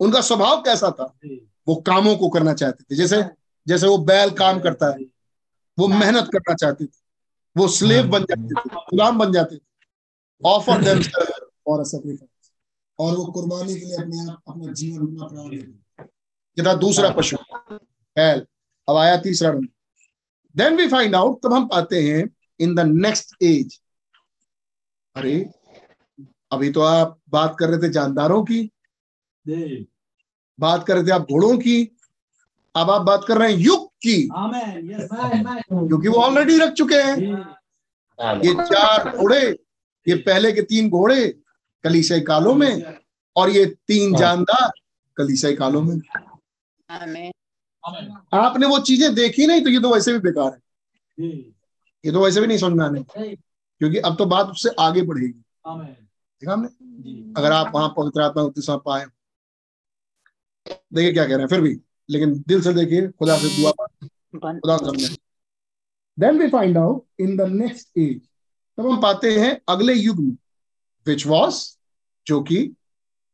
उनका 0.00 0.20
स्वभाव 0.20 0.60
कैसा 0.62 0.90
था? 0.90 1.12
वो 1.68 1.74
कामों 1.76 2.16
को 2.16 2.28
करना 2.28 2.54
चाहते 2.54 2.84
थे। 2.84 2.96
जैसे 2.96 3.22
जैसे 3.66 3.86
वो 3.86 3.98
बैल 3.98 4.30
काम 4.30 4.60
करता 4.60 4.86
है 4.86 5.04
वो 5.78 5.86
मेहनत 5.88 6.28
करना 6.32 6.54
चाहते 6.54 6.84
थे। 6.84 7.00
वो 7.56 7.68
स्लेव 7.68 8.08
बन 8.08 8.20
जाते 8.20 8.42
थे 8.42 8.74
गुलाम 8.74 9.18
बन 9.18 9.32
जाते 9.32 9.56
थे। 9.56 9.60
ऑफ़र 10.44 10.82
देम 10.84 11.02
और 11.66 11.84
सैक्रिफाइस 11.84 12.50
और 12.98 13.16
वो 13.16 13.24
कुर्बानी 13.26 13.74
के 13.74 13.86
लिए 13.86 13.96
अपने 13.96 14.32
अपना 14.48 14.72
जीवन 14.72 15.06
अपना 15.06 15.26
प्राण 15.26 15.50
देते 15.50 16.74
दूसरा 16.76 17.10
पशु। 17.10 17.36
बैल। 17.36 18.46
अब 18.88 18.96
आया 18.96 19.16
तीसरा 19.16 19.52
number 19.52 19.66
then 20.56 20.76
we 20.76 20.86
find 20.88 21.14
out 21.14 21.42
तब 21.42 21.52
हम 21.52 21.66
पाते 21.68 22.02
हैं 22.02 22.28
इन 22.60 22.74
द 22.74 22.80
नेक्स्ट 22.80 23.42
एज 23.42 23.80
अरे 25.16 25.34
अभी 26.52 26.70
तो 26.72 26.80
आप 26.80 27.18
बात 27.30 27.56
कर 27.58 27.68
रहे 27.68 27.78
थे 27.78 27.88
जानदारों 27.92 28.42
की। 28.44 28.60
बात 30.58 30.86
कर 30.86 30.94
रहे 30.96 31.06
थे 31.06 31.10
आप 31.10 31.22
घोड़ों 31.22 31.56
की। 31.58 31.82
अब 32.74 32.90
आप 32.90 33.02
बात 33.02 33.24
कर 33.28 33.38
रहे 33.38 33.52
हैं 33.52 33.58
युग 33.58 33.86
की। 34.06 34.16
यस 34.92 35.08
क्योंकि 35.12 36.08
वो 36.08 36.16
ऑलरेडी 36.16 36.58
रख 36.58 36.72
चुके 36.72 36.94
हैं। 36.94 37.16
ये 38.44 38.54
चार 38.54 39.16
घोड़े 39.16 39.40
ये 40.06 40.14
पहले 40.16 40.52
के 40.52 40.62
तीन 40.62 40.90
घोड़े 40.90 41.26
कलीसियाई 41.84 42.20
कालों 42.20 42.54
में 42.54 42.98
और 43.36 43.50
ये 43.50 43.64
तीन 43.88 44.14
जानदार 44.16 44.70
कलीसियाई 45.16 45.56
कालों 45.56 45.82
में। 45.82 46.00
आपने 47.84 48.66
वो 48.66 48.78
चीज़ें 48.80 49.14
देखी 49.14 49.46
नहीं 49.46 49.64
तो 49.64 49.70
ये 49.70 49.80
तो 49.80 49.92
वैसे 49.94 50.12
भी 50.12 50.18
बेकार 50.20 50.52
है। 50.52 51.28
ये 52.04 52.12
तो 52.12 52.24
वैसे 52.24 52.40
भी 52.40 52.46
नहीं 52.46 52.58
समझ 52.58 52.72
में 52.72 52.84
आने 52.84 53.02
क्योंकि 53.02 53.98
अब 53.98 54.16
तो 54.16 54.26
बात 54.26 54.46
उससे 54.46 54.70
आगे 54.80 55.02
बढ़ेगी। 55.02 55.42
आमेन। 55.66 55.86
देखा 55.88 56.52
हमने? 56.52 56.68
अगर 57.36 57.52
आप 57.52 57.72
वहाँ 57.74 57.88
पवित्र 57.96 58.22
आत्मा 58.22 58.42
उत्साह 58.42 58.76
पाए। 58.76 59.04
देखिए 60.66 61.12
क्या 61.12 61.24
कह 61.24 61.30
रहे 61.30 61.40
हैं 61.40 61.48
फिर 61.48 61.60
भी। 61.60 61.78
लेकिन 62.08 62.32
दिल 62.48 62.62
से 62.62 62.72
देखिए 62.74 63.08
खुदा 63.08 63.36
से 63.38 63.48
दुआ 63.56 63.70
खुदा 64.34 64.76
समझे 64.76 65.08
then 66.18 66.38
we 66.38 66.48
find 66.48 66.78
out 66.78 67.04
in 67.20 67.36
the 67.36 67.42
next 67.52 67.98
age 67.98 68.20
तब 68.78 68.86
हम 68.86 69.00
पाते 69.00 69.38
हैं 69.40 69.60
अगले 69.68 69.94
युग 69.94 70.18
में 70.20 70.36
विच 71.06 71.26
वॉज़ 71.26 71.64
जो 72.26 72.40
कि 72.42 72.58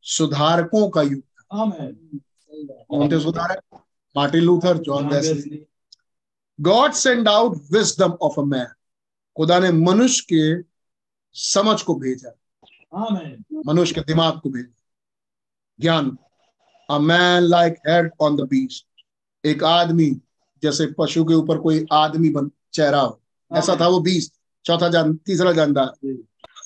सुधारकों 0.04 0.88
का 0.90 1.02
युग 1.02 1.22
आमेन। 1.52 2.20
कौन 2.88 3.10
थे 3.12 3.20
सुधारक? 3.20 3.62
Martin 4.16 4.40
Luther 4.40 4.78
John 4.78 5.08
Wesley 5.08 5.66
God 6.60 6.92
send 6.92 7.28
out 7.28 7.56
wisdom 7.72 8.12
of 8.12 8.40
a 8.40 8.44
man 8.44 8.66
खुदा 9.36 9.58
ने 9.58 9.72
मनुष्य 9.72 10.26
के 10.32 10.62
समझ 11.32 11.82
को 11.82 11.94
भेजा। 11.94 12.30
मनुष्य 13.66 13.94
के 13.94 14.00
दिमाग 14.00 14.40
को 14.40 14.50
भेजा। 14.50 14.74
ज्ञान। 15.80 16.18
A 16.90 16.98
man 16.98 17.42
like 17.42 17.74
head 17.88 18.10
on 18.20 18.36
the 18.36 18.40
beast 18.40 18.86
एक 19.46 19.64
आदमी 19.64 20.10
जैसे 20.62 20.86
पशु 20.98 21.24
के 21.24 21.34
ऊपर 21.34 21.58
कोई 21.58 21.86
आदमी 21.92 22.28
बन 22.28 22.50
चेहरा 22.72 23.00
हो। 23.00 23.20
ऐसा 23.52 23.76
था 23.80 23.88
वो 23.88 24.00
बीस 24.00 24.32
चौथा 24.64 24.88
जान 24.88 25.14
तीसरा 25.16 25.52
जानदार। 25.52 26.16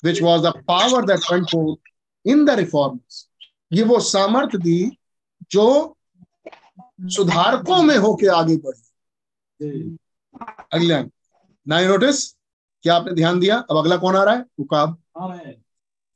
Which 0.03 0.21
was 0.21 0.41
the 0.41 0.63
power 0.67 1.05
that 1.05 1.19
forth 1.19 1.75
in 2.25 2.45
the 2.45 2.49
reform 2.49 2.99
ये 3.73 3.83
वो 3.83 3.99
सामर्थ्य 3.99 4.57
दी 4.57 4.97
जो 5.51 5.92
सुधारकों 6.99 7.81
में 7.83 7.97
होके 7.97 8.27
आगे 8.27 8.57
बढ़ी। 8.57 9.97
अगला 10.73 11.01
ना 11.67 11.79
यू 11.79 11.89
नोटिस 11.89 12.31
क्या 12.83 12.95
आपने 12.95 13.13
ध्यान 13.13 13.39
दिया? 13.39 13.57
अब 13.57 13.77
अगला 13.77 13.97
कौन 13.97 14.15
आ 14.15 14.23
रहा 14.23 14.35
है? 14.35 14.45
उकाब। 14.59 14.97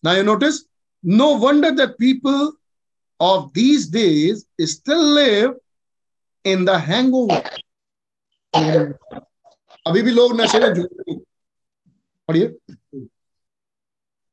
Now 0.04 0.14
you 0.14 0.24
notice, 0.24 0.58
no 1.04 1.28
wonder 1.44 1.72
that 1.76 1.98
people 1.98 2.52
of 3.20 3.52
these 3.54 3.88
days 3.88 4.46
still 4.72 5.04
live 5.16 5.54
in 6.46 6.66
the 6.66 6.78
hangover. 6.88 7.42
अभी 9.88 10.02
भी 10.02 10.12
लोग 10.12 10.42
नशे 10.42 10.60
में 10.60 10.68
हैं। 10.68 11.20
पढ़िए। 12.28 12.48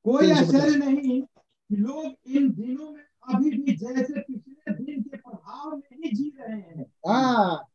कोई 0.05 0.31
आश्चर्य 0.31 0.77
नहीं 0.77 1.21
कि 1.23 1.77
लोग 1.77 2.15
इन 2.27 2.51
दिनों 2.51 2.91
में 2.91 3.03
अभी 3.35 3.51
भी 3.51 3.77
जैसे 3.77 4.21
पिछले 4.21 4.75
दिन 4.75 5.03
के 5.03 5.14
प्रभाव 5.45 5.77
में 5.77 5.99
ही 6.05 6.11
जी 6.17 6.33
रहे 6.41 6.57
हैं। 6.57 6.87
हाँ 7.09 7.69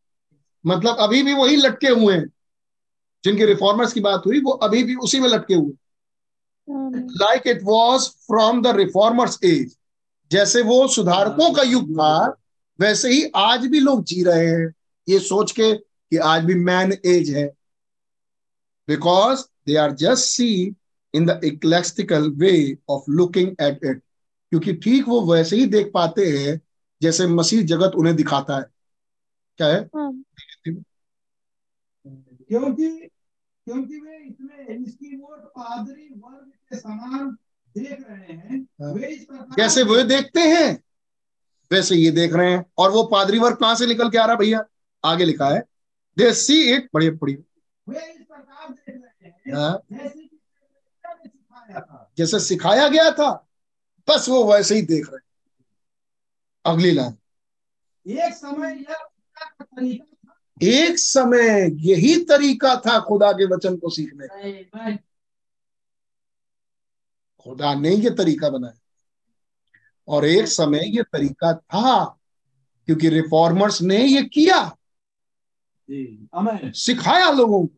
मतलब 0.66 0.98
अभी 1.00 1.22
भी 1.24 1.34
वही 1.34 1.56
लटके 1.56 1.88
हुए 1.88 2.16
हैं। 2.16 2.28
जिनके 3.24 3.46
रिफॉर्मर्स 3.46 3.94
की 3.94 4.00
बात 4.00 4.24
हुई 4.26 4.40
वो 4.42 4.52
अभी 4.66 4.84
भी 4.84 4.96
उसी 4.96 5.20
में 5.20 5.28
लटके 5.30 5.54
हुए 5.54 5.72
like 7.22 7.48
it 7.48 7.60
was 7.64 8.08
from 8.28 8.62
the 8.62 8.76
reformers 8.76 9.40
age 9.44 9.76
जैसे 10.32 10.62
वो 10.62 10.88
सुधारकों 10.88 11.52
का 11.54 11.64
युग 11.64 11.92
था 11.94 12.36
वैसे 12.80 13.10
ही 13.10 13.24
आज 13.36 13.66
भी 13.66 13.80
लोग 13.80 14.04
जी 14.04 14.24
रहे 14.24 14.46
हैं। 14.48 14.74
ये 15.08 15.20
सोच 15.20 15.52
के 15.52 15.74
कि 15.76 16.18
आज 16.18 16.44
भी 16.44 16.56
मैन 16.56 16.94
एज 17.06 17.30
है। 17.30 17.46
Because 18.88 19.44
they 19.68 19.76
are 19.76 19.92
just 19.92 20.26
see 20.26 20.76
in 21.14 21.26
the 21.26 21.40
eclectical 21.44 22.30
way 22.32 22.78
of 22.90 23.12
looking 23.12 23.50
at 23.62 23.86
it 23.86 24.02
क्योंकि 24.52 24.74
ठीक 24.74 25.08
वो 25.08 25.22
वैसे 25.34 25.56
ही 25.56 25.66
देख 25.66 25.92
पाते 25.94 26.26
हैं 26.30 26.60
जैसे 27.02 27.28
मसीह 27.28 27.64
जगत 27.66 27.96
उन्हें 27.96 28.16
दिखाता 28.16 28.58
है। 28.58 28.66
क्या 29.60 29.68
है? 29.68 29.90
आमीन 29.96 30.84
क्योंकि 32.50 32.90
क्योंकि 33.68 34.00
वे 34.00 34.18
इसमें 34.18 34.68
इसकी 34.78 35.16
वोट 35.16 35.40
पादरी 35.56 36.08
वर्ग 36.18 36.52
के 36.70 36.78
समान 36.78 37.30
देख 37.76 38.06
रहे 38.10 38.34
हैं। 38.34 38.94
वे 38.94 39.08
इस 39.08 39.24
प्रकार 39.26 39.56
जैसे 39.58 39.84
वो 39.84 40.02
देखते 40.04 40.40
हैं 40.42 40.68
वैसे 41.72 41.96
ये 41.96 42.12
देख 42.12 42.34
रहे 42.34 42.52
हैं। 42.52 42.66
और 42.78 42.92
वो 42.92 43.04
पादरी 43.04 43.40
वर्ग 43.40 43.56
कहाँ 43.56 43.76
से 43.76 43.86
निकल 43.88 44.10
के 44.10 44.18
आ 44.18 44.24
रहा 44.24 44.34
है 44.34 44.40
भैया? 44.40 44.64
आगे 45.04 45.26
लिखा 45.26 45.50
है। 45.50 45.60
दे 46.18 46.34
सी 46.34 46.62
इट 46.74 46.90
पढ़िए 46.94 47.12
पढ़िए 47.12 47.44
वे 47.88 48.00
इस 48.12 48.22
प्रकार 48.22 48.70
देख 48.70 48.88
रहे 48.88 49.30
हैं 49.30 49.56
हाँ, 49.56 49.84
जैसे 52.18 52.40
सिखाया 52.40 52.88
गया 52.88 53.12
था 53.12 53.30
बस 54.08 54.26
वो 54.30 54.44
वैसे 54.52 54.76
ही 54.76 54.82
देख 54.82 55.06
रहे 55.08 55.16
हैं। 55.16 55.29
अगली 56.66 56.92
लाइन। 56.92 57.18
एक 58.08 58.34
समय 58.34 58.86
एक 60.64 61.00
समय 61.00 61.72
यही 61.92 62.26
तरीका 62.26 62.76
था 62.76 63.00
खुदा 63.00 63.32
के 63.32 63.46
वचन 63.46 63.78
को 63.78 63.90
सीखने 63.90 64.28
का। 64.28 64.96
खुदा 67.40 67.74
ने 67.74 67.90
ये 67.90 68.10
तरीका 68.10 68.50
बनाया। 68.50 68.80
और 70.08 70.26
एक 70.26 70.48
समय 70.48 70.82
ये 70.86 71.04
तरीका 71.04 71.54
था 71.54 72.06
क्योंकि 72.86 73.10
रिफॉर्मर्स 73.10 73.82
ने 73.82 74.06
ये 74.06 74.24
किया। 74.24 74.78
सिखाया 76.72 77.32
लोगों 77.32 77.68
को। 77.68 77.74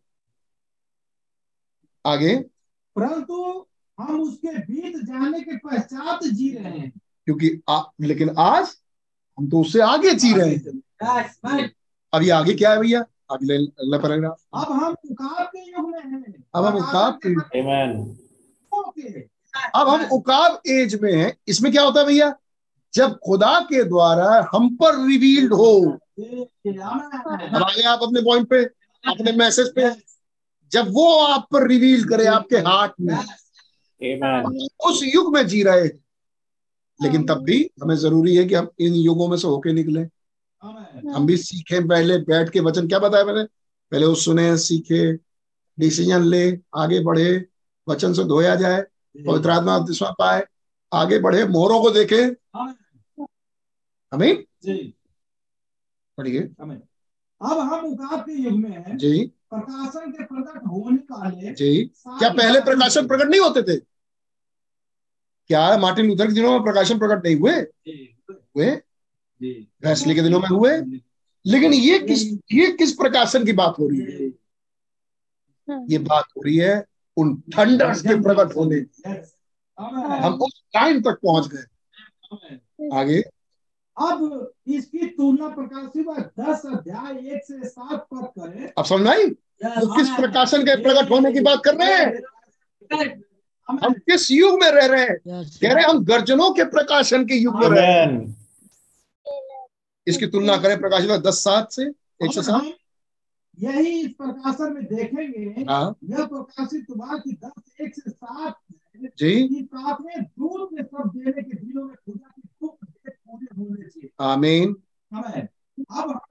आगे। 2.05 2.35
परंतु 2.95 3.67
हम 3.99 4.21
उसके 4.21 4.57
बीत 4.57 4.97
जाने 4.97 5.39
के 5.39 5.57
पश्चात 5.57 6.23
जी 6.23 6.57
रहे 6.57 6.77
हैं। 6.79 6.91
क्योंकि 7.25 7.61
आ, 7.69 7.81
लेकिन 8.01 8.35
आज 8.39 8.75
हम 9.37 9.49
तो 9.49 9.61
उससे 9.61 9.81
आगे 9.81 10.13
जी 10.13 10.33
रहे 10.33 10.55
हैं। 10.55 11.69
अभी 12.13 12.29
आगे 12.29 12.53
क्या 12.53 12.71
है 12.71 12.79
भैया? 12.79 13.05
अगले 13.31 13.55
अगला 13.55 13.97
पैराग्राफ 13.97 14.39
अब 14.53 14.71
हम 14.71 14.95
उकाब 15.11 15.45
के 15.45 15.59
युग 15.71 15.89
में 15.89 15.99
हैं। 15.99 16.33
अब 16.55 16.65
हम 16.65 16.75
उकाब 16.77 17.19
के. 17.25 17.33
अब 19.75 19.89
हम 19.89 20.03
उकाब 20.11 20.61
एज 20.67 20.99
में 21.01 21.13
हैं। 21.13 21.35
इसमें 21.47 21.71
क्या 21.71 21.83
होता 21.83 21.99
है 21.99 22.05
भैया? 22.05 22.33
जब 22.93 23.17
खुदा 23.25 23.59
के 23.59 23.83
द्वारा 23.83 24.49
हम 24.53 24.75
पर 24.75 24.95
रिवील्ड 25.07 25.53
हो। 25.53 25.73
अब 26.19 27.63
आगे 27.63 27.83
आप 27.83 27.99
अपने 28.03 28.21
पॉइंट 28.21 28.49
पे 28.49 28.63
अपने 29.03 29.31
मैसेज 29.31 29.73
पे। 29.75 29.89
जब 30.71 30.87
वो 30.93 31.17
आप 31.17 31.47
पर 31.51 31.67
रिवील 31.67 32.03
करे 32.09 32.25
आपके 32.25 32.57
हार्ट 32.57 32.91
में। 33.01 33.15
उस 34.85 35.01
युग 35.15 35.33
में 35.33 35.47
जी 35.47 35.63
रहे 35.63 35.81
हैं। 35.81 35.91
लेकिन 37.01 37.25
तब 37.25 37.43
भी 37.43 37.59
हमें 37.81 37.95
ज़रूरी 37.95 38.35
है 38.35 38.43
कि 38.45 38.55
हम 38.55 38.67
इन 38.79 38.93
युगों 38.95 39.27
में 39.27 39.37
से 39.37 39.47
होके 39.47 39.73
निकले। 39.73 40.01
हम 41.09 41.25
भी 41.25 41.37
सीखे 41.37 41.79
पहले 41.87 42.17
बैठ 42.17 42.49
के 42.49 42.59
वचन। 42.59 42.87
क्या 42.87 42.99
बताया 42.99 43.25
मैंने? 43.25 43.43
पहले 43.91 44.05
वो 44.05 44.15
सुने 44.15 44.57
सीखे 44.57 45.13
डिसीज़न 45.77 46.23
ले 46.23 46.59
आगे 46.75 46.99
बढ़े 46.99 47.45
वचन 47.87 48.13
से 48.13 48.23
धोया 48.23 48.55
जाए 48.55 48.81
पवित्र 49.17 49.49
आत्मा 49.49 49.77
दिशा 49.79 50.11
पाए 50.19 50.43
आगे 50.93 51.19
बढ़े 51.19 51.45
मोहरों 51.45 51.81
को 51.81 51.89
देखे। 51.91 52.21
हमें 54.11 54.43
पढ़िए। 56.17 56.39
अब 56.39 57.57
हम 57.57 57.95
के 58.01 58.41
युग 58.41 58.53
में 58.53 58.69
हैं 58.69 58.97
जी। 58.97 59.25
प्रकाशन 59.49 60.11
के 60.11 60.23
प्रकट 60.23 60.67
होने 60.67 60.97
वाले 61.11 61.53
जी। 61.53 61.85
क्या 62.07 62.29
पहले 62.29 62.59
प्रकाशन 62.61 63.07
प्रकट 63.07 63.29
नहीं 63.29 63.41
होते 63.41 63.61
थे? 63.61 63.81
क्या 65.51 65.77
मार्टिन 65.77 66.05
लूथर 66.05 66.27
के 66.27 66.33
दिनों 66.33 66.51
में 66.51 66.63
प्रकाशन 66.63 66.99
प्रकट 66.99 67.25
नहीं 67.25 67.35
हुए? 67.35 67.53
हुए? 68.55 68.71
वेस्ली 69.85 70.15
के 70.15 70.21
दिनों 70.21 70.39
में 70.39 70.49
हुए? 70.49 70.77
लेकिन 71.45 71.73
ये 71.73 71.99
किस 71.99 72.23
ये 72.51 72.71
किस 72.71 72.91
प्रकाशन 72.91 73.45
की 73.45 73.53
बात 73.53 73.75
हो 73.79 73.87
रही 73.87 73.99
है? 73.99 74.31
ये 75.89 75.97
बात 75.97 76.25
हो 76.37 76.41
रही 76.41 76.57
है 76.57 76.85
उन 77.17 77.43
थंडर्स 77.57 78.01
के 78.01 78.21
प्रकट 78.21 78.55
होने। 78.55 78.81
की। 78.81 80.23
हम 80.25 80.33
उस 80.33 80.61
टाइम 80.73 81.01
तक 81.01 81.19
पहुँच 81.25 81.47
गए। 81.47 81.63
आगे। 82.93 83.21
अब 83.97 84.51
इसकी 84.67 85.05
तुलना 85.07 85.47
प्रकाशित 85.47 86.07
दस 86.39 86.61
अध्याय 86.65 87.33
एक 87.35 87.43
से 87.45 87.69
सात 87.69 88.07
पद 88.13 88.27
करें। 88.39 88.71
अब 88.77 88.85
समझ 88.85 89.07
आई 89.07 89.25
वो 89.25 89.95
किस 89.95 90.09
प्रकाशन 90.09 90.63
के 90.63 90.75
प्रकट 90.83 91.11
होने 91.11 91.31
की 91.33 91.39
बात 91.39 91.61
कर 91.65 91.75
रहे 91.75 91.93
हैं? 91.93 93.21
हम 93.77 93.93
किस 93.93 94.31
युग 94.31 94.59
में 94.63 94.71
रह 94.71 94.85
रहे 94.85 95.01
हैं? 95.01 95.43
कह 95.43 95.73
रहे 95.73 95.83
हम 95.83 96.05
गर्जनों 96.05 96.53
के 96.53 96.63
प्रकाशन 96.63 97.25
के 97.25 97.35
युग 97.35 97.55
में 97.55 97.69
रह 97.69 97.75
रहे 97.75 97.85
हैं। 97.85 98.41
इसकी 100.07 100.27
तुलना 100.27 100.57
करें 100.57 100.79
प्रकाशित 100.79 101.09
दस 101.09 101.33
सात 101.33 101.71
से 101.71 101.83
एक 102.25 102.33
से 102.33 102.41
सात। 102.41 102.63
यही 103.59 104.01
इस 104.01 104.11
प्रकाशन 104.11 104.73
में 104.73 104.83
देखेंगे 104.85 105.65
हाँ। 105.69 105.95
यह 106.03 106.25
प्रकाशित 106.25 106.85
कि 106.91 107.39
दस 107.45 107.75
एक 107.81 107.95
से 107.95 108.11
सात 108.11 108.55
जी। 109.19 109.47
कि 109.47 109.61
प्राथमिक 109.71 110.21
दूत 110.21 110.69
में 110.73 110.83
सब 110.83 111.11
देने 111.15 111.41
के 111.41 111.65
दिनों 111.65 111.83
में 111.83 111.95
खुदा 111.95 112.29
की 112.29 112.41
भेद 112.67 113.11
पूरे 113.11 113.61
होने 113.61 113.89
चाहिए 113.89 114.09
आमीन। 114.19 114.75
अब 115.13 115.25
हम 115.91 116.21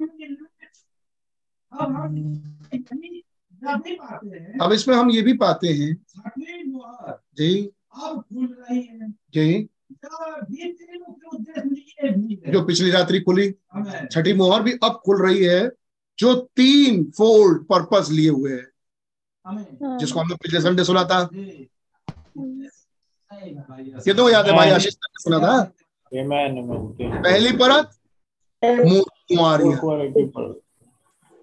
अब 1.72 1.92
हम 1.92 2.16
हैं 2.72 3.19
अब 4.62 4.72
इसमें 4.72 4.96
हम 4.96 5.10
ये 5.10 5.22
भी 5.22 5.32
पाते 5.32 5.68
हैं। 5.68 5.96
जी। 7.38 7.70
अब 7.92 8.20
खुल 8.20 8.56
रही 8.60 8.82
है। 8.82 9.10
जी। 9.34 9.68
है। 12.04 12.52
जो 12.52 12.64
पिछली 12.64 12.90
रात्रि 12.90 13.20
खुली 13.20 13.54
छठी 14.12 14.32
मोहर 14.32 14.62
भी 14.62 14.72
अब 14.72 15.00
खुल 15.04 15.22
रही 15.22 15.44
है 15.44 15.70
जो 16.18 16.34
तीन 16.34 17.04
फोल्ड 17.04 17.64
पर्पस 17.64 18.08
लिए 18.10 18.30
हुए 18.30 18.52
है। 18.52 18.70
हमें 19.46 19.98
जिसको 19.98 20.20
हमने 20.20 20.34
पिछले 20.34 20.60
संडे 20.60 20.84
सुना 20.84 21.04
था। 21.04 21.28
ये 24.06 24.14
तो 24.14 24.30
याद 24.30 24.46
है 24.46 24.52
भाई 24.56 24.70
आशीष 24.70 24.94
ने 24.94 25.22
सुना 25.22 25.38
था. 25.38 25.62
पहली 27.22 27.52
परत 27.52 27.90
मूल 28.64 29.02
कुमारियाँ 29.02 29.76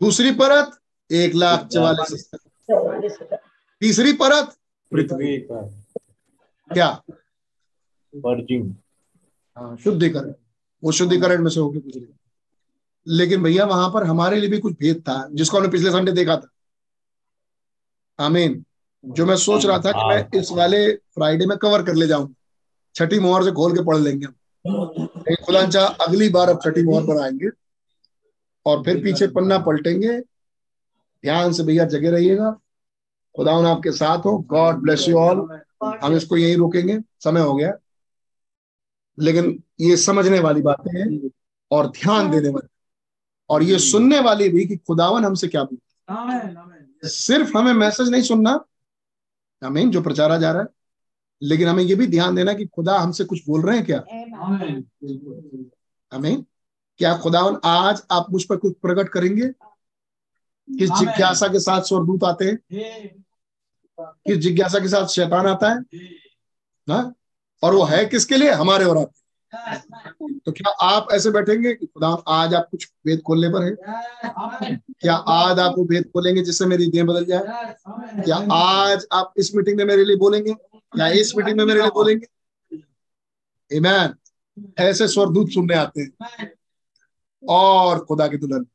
दूसरी 0.03 0.31
परत 0.31 0.79
एक 1.09 1.35
लाख 1.35 1.67
चवालीस 1.67 2.29
हज़ार। 2.33 3.39
तीसरी 3.81 4.13
परत? 4.13 4.55
पृथ्वी 4.91 5.37
का 5.41 5.61
क्या? 6.71 7.01
virgin. 8.13 8.71
हाँ 9.57 9.75
शुद्धिकरण। 9.77 10.33
वो 10.83 10.91
शुद्धिकरण 10.91 11.43
में 11.43 11.49
से 11.49 11.59
होगी 11.59 11.79
गुजरी। 11.79 12.07
लेकिन 13.07 13.43
भैया 13.43 13.65
वहाँ 13.65 13.89
पर 13.89 14.03
हमारे 14.03 14.39
लिए 14.39 14.49
भी 14.49 14.57
कुछ 14.59 14.73
भेद 14.73 14.99
था 14.99 15.27
जिसको 15.31 15.57
हमने 15.57 15.69
पिछले 15.69 15.91
संडे 15.91 16.11
देखा 16.11 16.35
था। 16.37 16.49
आमीन। 18.19 18.63
जो 19.03 19.25
मैं 19.25 19.35
सोच 19.35 19.65
रहा 19.65 19.77
था 19.79 19.91
कि 19.91 20.07
मैं 20.07 20.39
इस 20.39 20.51
वाले 20.51 20.91
फ्राइडे 20.91 21.45
में 21.45 21.57
कवर 21.57 21.83
कर 21.83 21.93
ले 21.93 22.07
जाऊँ। 22.07 22.33
छठी 22.95 23.19
मोहर 23.19 23.43
से 23.43 23.51
खोल 23.51 23.75
के 23.75 23.83
पढ़ 23.83 23.97
लेंगे 23.97 24.25
हम। 24.25 24.33
चाहा 25.65 25.85
अगली 26.05 26.29
बार 26.29 26.49
अब 26.49 26.59
छठी 26.63 26.83
मोहर 26.83 27.03
पर 27.03 27.21
आएँगे 27.21 27.49
और 28.65 28.83
फिर 28.83 29.03
पीछे 29.03 29.27
पन्ना 29.27 29.57
पलटेंगे। 29.59 30.19
ध्यान 31.23 31.53
से 31.53 31.63
भैया 31.63 31.85
जगे 31.85 32.09
रहिएगा। 32.09 32.51
खुदा 33.35 33.51
आपके 33.51 33.91
साथ 33.91 34.17
हो। 34.17 34.37
गॉड 34.37 34.75
ब्लेस 34.75 35.05
यू 35.09 35.17
ऑल 35.17 35.61
हम 36.03 36.13
इसको 36.13 36.37
यही 36.37 36.55
रोकेंगे। 36.55 36.99
समय 37.19 37.41
हो 37.41 37.55
गया। 37.55 37.73
लेकिन 39.19 39.63
ये 39.79 39.97
समझने 39.97 40.39
वाली 40.39 40.61
बातें 40.61 40.99
हैं 40.99 41.29
और 41.71 41.87
ध्यान 41.87 42.31
देने 42.31 42.49
वाली। 42.49 42.67
और 43.49 43.63
ये 43.63 43.79
सुनने 43.79 44.19
वाली 44.19 44.49
भी 44.49 44.65
कि 44.65 44.75
खुदावन 44.75 45.25
हमसे 45.25 45.47
क्या 45.47 45.63
बोलता 45.63 46.15
सिर्फ़ 47.07 47.57
हमें 47.57 47.73
मैसेज 47.73 48.09
नहीं 48.09 48.21
सुनना। 48.21 48.65
हमें 49.63 49.91
जो 49.91 50.01
प्रचारा 50.01 50.37
जा 50.37 50.51
रहा 50.51 50.61
है। 50.61 50.67
लेकिन 51.41 51.67
हमें 51.67 51.83
ये 51.83 51.95
भी 51.95 52.07
ध्यान 52.07 52.35
देना 52.35 52.53
कि 52.53 52.65
खुदा 52.65 52.99
हमसे 52.99 53.23
कुछ 53.23 53.47
बोल 53.47 53.61
रहे 53.61 53.77
हैं 53.77 53.85
क्या? 53.85 53.99
आमीन। 56.13 56.45
क्या 56.97 57.17
खुदावन 57.17 57.57
आज 57.65 58.03
आप 58.11 58.25
मुझ 58.31 58.43
पर 58.43 58.57
कुछ 58.57 58.73
प्रकट 58.81 59.09
करेंगे? 59.09 59.51
किस 60.69 60.89
जिज्ञासा 60.89 61.47
के 61.47 61.59
साथ 61.59 61.81
स्वर्गदूत 61.81 62.23
आते 62.23 62.45
हैं? 62.45 62.59
किस 64.01 64.37
जिज्ञासा 64.37 64.79
के 64.79 64.87
साथ 64.87 65.07
शैतान 65.07 65.47
आता 65.47 65.69
है? 65.69 65.81
जी। 65.81 66.19
हाँ? 66.89 67.15
और 67.63 67.75
वो 67.75 67.83
है 67.83 68.05
किसके 68.05 68.37
लिए? 68.37 68.51
हमारे 68.51 68.85
और 68.85 68.97
आपके 68.97 70.33
तो 70.39 70.51
क्या 70.51 70.71
आप 70.81 71.07
ऐसे 71.11 71.31
बैठेंगे 71.31 71.73
कि 71.73 71.85
खुदा 71.85 72.07
आज 72.27 72.53
आप 72.53 72.67
कुछ 72.71 72.91
भेद 73.05 73.21
खोलने 73.21 73.49
पर 73.49 73.63
है? 73.63 73.75
क्या 74.77 75.15
आज 75.15 75.59
आप 75.59 75.75
वो 75.77 75.85
भेद 75.85 76.03
खोलेंगे 76.03 76.41
जिससे 76.41 76.65
मेरी 76.65 76.91
देह 76.91 77.03
बदल 77.03 77.25
जाए? 77.25 77.75
क्या 78.21 78.35
आज 78.53 79.07
आप 79.11 79.33
इस 79.37 79.55
मीटिंग 79.55 79.77
में 79.77 79.85
मेरे 79.85 80.05
लिए 80.05 80.15
बोलेंगे? 80.15 80.51
या 80.99 81.07
इस 81.07 81.33
मीटिंग 81.37 81.57
में 81.57 81.65
मेरे 81.65 81.81
लिए 81.81 81.89
बोलेंगे? 81.89 82.27
ईमान 83.73 84.15
ऐसे 84.77 85.07
स्वरदूत 85.07 85.49
सुनने 85.49 85.75
आते 85.75 86.01
हैं। 86.01 86.51
और 87.49 88.05
खुदा 88.05 88.27
की 88.27 88.37
दुल्हन। 88.37 88.67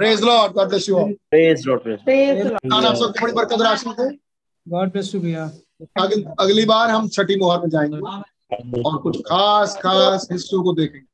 Praise 0.00 0.22
Lord 0.24 0.52
God 0.52 0.68
bless 0.68 0.88
you 0.88 0.96
all 0.96 1.12
Praise 1.34 1.64
Lord. 1.68 1.80
Praise. 1.84 2.50
खुदा 2.50 2.88
आप 2.88 2.94
सबको 2.94 3.22
बड़ी 3.22 3.32
बरकत 3.32 3.52
और 3.52 3.66
आशीष 3.66 3.94
दे। 4.00 4.08
गॉड 4.66 4.92
ब्लेस 4.92 5.14
यू 5.14 5.20
भैया। 5.20 5.44
अगली 6.00 6.22
अगली 6.40 6.64
बार 6.64 6.90
हम 6.90 7.08
छठी 7.08 7.36
मोहर 7.40 7.60
में 7.60 7.68
जाएँगे। 7.70 7.98
और 8.82 8.96
कुछ 9.02 9.20
खास 9.26 9.76
खास 9.82 10.26
हिस्सों 10.32 10.62
को 10.62 10.72
देखेंगे। 10.72 11.06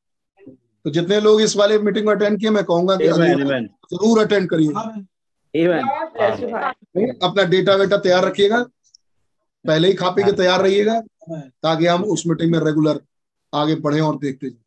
तो 0.85 0.89
जितने 0.89 1.19
लोग 1.21 1.41
इस 1.41 1.55
वाले 1.57 1.77
मीटिंग 1.79 2.05
में 2.07 2.13
अटेंड 2.15 2.39
किए 2.39 2.49
मैं 2.49 2.63
कहूँगा 2.63 2.95
कि. 2.95 3.07
ज़रूर 3.93 4.21
अटेंड 4.25 4.49
करिए। 4.49 4.69
अपना 7.23 7.43
डेटा 7.43 7.75
वेटा 7.75 7.97
तैयार 7.97 8.25
रखिएगा। 8.25 8.63
पहले 9.65 9.87
ही 9.87 9.93
खा 9.93 10.09
पी 10.09 10.23
के 10.23 10.31
तैयार 10.31 10.61
रहिएगा 10.61 10.99
ताकि 11.63 11.85
हम 11.85 12.03
उस 12.15 12.23
मीटिंग 12.27 12.51
में 12.51 12.59
रेगुलर 12.59 12.99
आगे 13.53 13.75
बढ़े 13.85 13.99
और 13.99 14.17
देखते 14.17 14.49
जाएँ। 14.49 14.63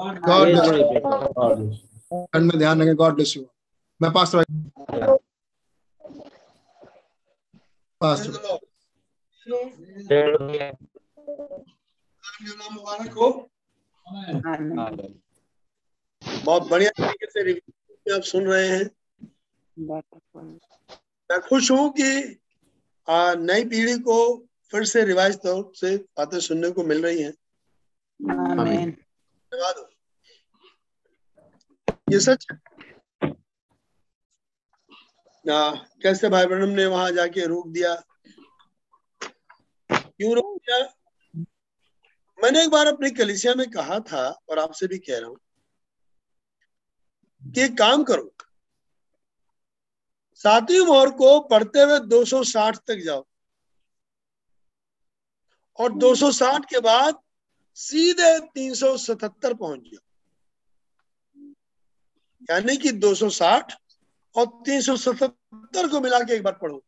गॉड. 0.00 1.76
ठंड 2.12 2.42
में 2.42 2.58
ध्यान 2.58 2.82
रखें 2.82 2.96
गॉड 2.96 3.14
ब्लेस 3.14 3.36
यू 3.36 3.42
मैं 4.02 4.10
मुबारक 12.70 13.12
हो 13.12 13.50
बहुत 16.44 16.68
बढ़िया 16.68 16.90
तरीके 16.90 17.26
से 17.26 17.42
रिव्यू 17.42 18.16
आप 18.16 18.22
सुन 18.22 18.46
रहे 18.46 18.68
हैं। 18.68 18.84
मैं 21.30 21.40
खुश 21.40 21.70
हूँ 21.70 21.92
कि 22.00 22.38
नई 23.40 23.64
पीढ़ी 23.64 23.98
को 23.98 24.16
फिर 24.70 24.84
से 24.84 25.04
रिवाइज 25.04 25.36
तौर 25.36 25.72
से 25.76 25.96
बातें 25.96 26.40
सुनने 26.40 26.70
को 26.70 26.84
मिल 26.84 27.02
रही 27.04 27.22
हैं। 27.22 27.32
धन्यवाद। 28.22 29.76
हो 29.78 29.89
ये 32.12 32.20
सच? 32.20 32.46
ना, 35.46 35.86
कैसे 36.02 36.28
भाई 36.28 36.46
ब्रह्म 36.46 36.68
ने 36.68 36.86
वहाँ 36.86 37.10
जाके 37.12 37.46
रोक 37.46 37.68
दिया? 37.68 37.94
क्यों 39.90 40.34
रोक 40.34 40.56
दिया? 40.56 40.78
मैंने 42.38 42.62
एक 42.62 42.70
बार 42.70 42.86
अपनी 42.86 43.10
कलिसिया 43.10 43.54
में 43.54 43.70
कहा 43.70 43.98
था, 44.00 44.28
और 44.48 44.58
आपसे 44.58 44.86
भी 44.86 44.98
कह 44.98 45.18
रहा 45.18 45.28
हूँ, 45.28 45.38
कि 47.42 47.68
काम 47.68 48.04
करो, 48.04 48.34
सातवीं 50.34 50.80
मोहर 50.80 51.10
को 51.10 51.40
पढ़ते 51.40 51.82
हुए 51.82 51.98
260 52.00 52.76
तक 52.86 53.02
जाओ, 53.04 53.26
और 55.78 55.92
260 55.92 56.64
के 56.64 56.80
बाद 56.80 57.18
सीधे 57.74 58.38
377 58.40 59.54
पहुँच 59.54 59.80
जाओ। 59.80 60.09
यानी 62.50 62.76
कि 62.76 62.92
260 62.92 63.72
और 64.36 64.46
377 64.66 65.88
को 65.88 66.00
मिला 66.00 66.18
के 66.18 66.34
एक 66.34 66.42
बार 66.42 66.58
पढ़ो। 66.62 66.78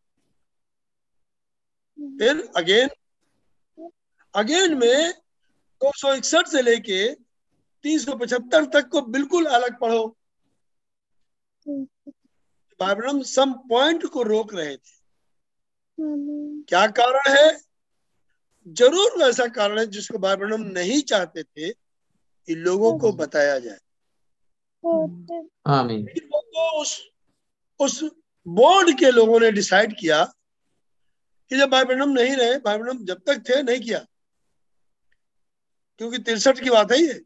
फिर 2.18 2.52
अगेन 2.56 2.88
अगेन 4.34 4.78
में 4.78 5.12
261 5.80 6.46
से 6.46 6.62
लेके 6.62 7.14
375 7.84 8.64
तक 8.64 8.88
को 8.88 9.00
बिल्कुल 9.00 9.46
अलग 9.46 9.78
पढ़ो। 9.78 10.06
बाइबलम 12.80 13.22
सम 13.22 13.52
पॉइंट 13.68 14.06
को 14.06 14.22
रोक 14.22 14.54
रहे 14.54 14.76
थे। 14.76 15.00
क्या 16.68 16.86
कारण 16.86 17.30
है? 17.38 17.60
ज़रूर 18.66 19.22
वैसा 19.24 19.46
कारण 19.46 19.78
है 19.78 19.86
जिसको 19.86 20.18
बाइबलम 20.18 20.60
नहीं 20.62 21.00
चाहते 21.02 21.42
थे 21.42 21.70
कि 21.70 22.54
लोगों 22.54 22.98
को 22.98 23.12
बताया 23.12 23.58
जाए। 23.58 23.78
आमीन। 25.66 26.06
तो 26.06 26.80
उस 26.80 27.08
उस 27.80 28.04
बोर्ड 28.46 28.98
के 28.98 29.10
लोगों 29.10 29.40
ने 29.40 29.52
डिसाइड 29.52 29.98
किया 29.98 30.24
कि 31.50 31.58
जब 31.58 31.70
भाई 31.70 31.84
ब्रहणम 31.84 32.10
नहीं 32.10 32.36
रहे 32.36 32.58
भाई 32.58 32.78
ब्रहणम 32.78 33.04
जब 33.04 33.18
तक 33.18 33.48
थे 33.48 33.62
नहीं 33.62 33.80
किया। 33.80 34.06
क्योंकि 35.98 36.18
तिरसठ 36.18 36.60
की 36.60 36.70
बात 36.70 36.92
है 36.92 36.98
ये। 36.98 37.24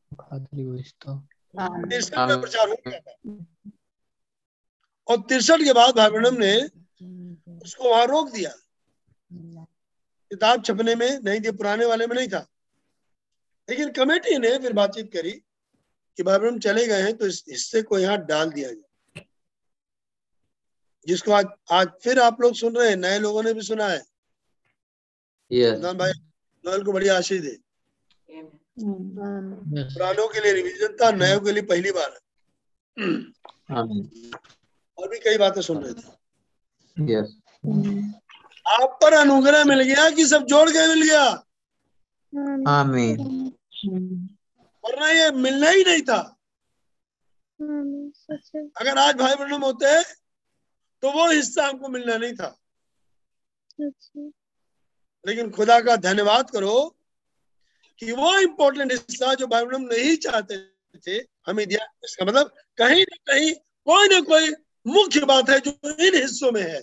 तिरसठ 1.91 2.18
में 2.28 2.41
प्रचार 2.41 2.68
हो 2.68 2.76
गया 2.89 3.01
था। 3.01 3.12
और 5.09 5.17
तिरसठ 5.20 5.65
के 5.65 5.73
बाद 5.73 5.94
भाई 5.94 6.10
ब्रहणम 6.10 6.35
ने 6.35 6.62
उसको 7.62 7.91
वहाँ 7.91 8.07
रोक 8.07 8.31
दिया। 8.33 8.55
किताब 10.31 10.62
छपने 10.62 10.94
में 10.94 11.18
नहीं 11.18 11.41
थी 11.41 11.51
पुराने 11.51 11.85
वाले 11.85 12.07
में 12.07 12.17
नहीं 12.17 12.28
था। 12.28 12.47
लेकिन 13.70 13.93
कमेटी 13.93 14.39
ने 14.39 14.59
फिर 14.59 14.73
बातचीत 14.73 15.12
करी। 15.12 15.43
ब्रह्म 16.22 16.58
चले 16.58 16.86
गए 16.86 17.02
हैं 17.02 17.16
तो 17.16 17.26
इस 17.26 17.44
हिस्से 17.50 17.82
को 17.82 17.98
यहाँ 17.98 18.18
डाल 18.26 18.50
दिया 18.50 18.70
जाए। 18.72 19.24
जिसको 21.08 21.32
आज 21.32 21.46
आज 21.72 21.88
फिर 22.02 22.18
आप 22.20 22.40
लोग 22.40 22.54
सुन 22.54 22.76
रहे 22.76 22.88
हैं 22.88 22.96
नए 22.96 23.18
लोगों 23.18 23.42
ने 23.42 23.52
भी 23.54 23.60
सुना 23.60 23.86
है। 23.86 24.02
यस 25.52 25.78
भाई 25.94 26.12
नोएल 26.64 26.82
को 26.84 26.92
बड़ी 26.92 27.08
आशीष 27.08 27.40
दे। 27.40 27.56
पुरानों 28.80 30.28
के 30.28 30.40
लिए 30.40 30.52
रिवीजन 30.52 30.96
था 30.96 31.10
नयों 31.10 31.40
के 31.40 31.52
लिए 31.52 31.62
पहली 31.62 31.90
बार 31.90 32.10
है। 32.10 32.18
और 34.98 35.08
भी 35.08 35.18
कई 35.18 35.38
बातें 35.38 35.60
सुन 35.62 35.82
रहे 35.84 35.92
थे। 35.92 37.12
यस 37.12 37.36
आप 38.66 38.98
पर 39.02 39.12
अनुग्रह 39.12 39.64
मिल 39.64 39.82
गया 39.82 40.10
कि 40.10 40.26
सब 40.26 40.44
जोड़ 40.44 40.68
के 40.70 40.86
मिल 40.88 41.02
गया? 41.02 41.24
आमीन 42.70 43.16
वरना 44.86 45.08
ये 45.10 45.31
मिलना 45.32 45.68
ही 45.70 45.84
नहीं 45.84 46.02
था। 46.02 46.20
है 47.60 48.68
अगर 48.81 48.98
आज 48.98 49.15
भाई 49.16 49.34
ब्रह्म 49.34 49.62
होते 49.62 50.02
तो 51.02 51.10
वो 51.12 51.31
हिस्सा 51.31 51.66
हमको 51.66 51.89
मिलना 51.89 52.16
नहीं 52.16 52.34
था। 52.34 52.56
लेकिन 55.24 55.50
खुदा 55.50 55.78
का 55.81 55.97
धन्यवाद 56.02 56.50
करो 56.50 56.76
कि 58.00 58.12
वो 58.12 58.39
इम्पोर्टेंट 58.40 58.92
हिस्सा 58.92 59.34
जो 59.34 59.47
भाई 59.47 59.65
ब्रह्म 59.65 59.82
नहीं 59.84 60.16
चाहते 60.16 60.56
थे 61.06 61.16
हमें 61.47 61.66
दिया 61.68 61.86
इसका 62.05 62.24
मतलब 62.24 62.52
कहीं 62.78 63.02
ना 63.02 63.16
कहीं 63.26 63.52
कोई 63.86 64.08
ना 64.08 64.20
कोई 64.28 64.52
मुख्य 64.86 65.24
बात 65.24 65.50
है 65.50 65.58
जो 65.60 65.70
इन 65.90 66.15
हिस्सों 66.15 66.52
में 66.52 66.62
है। 66.62 66.81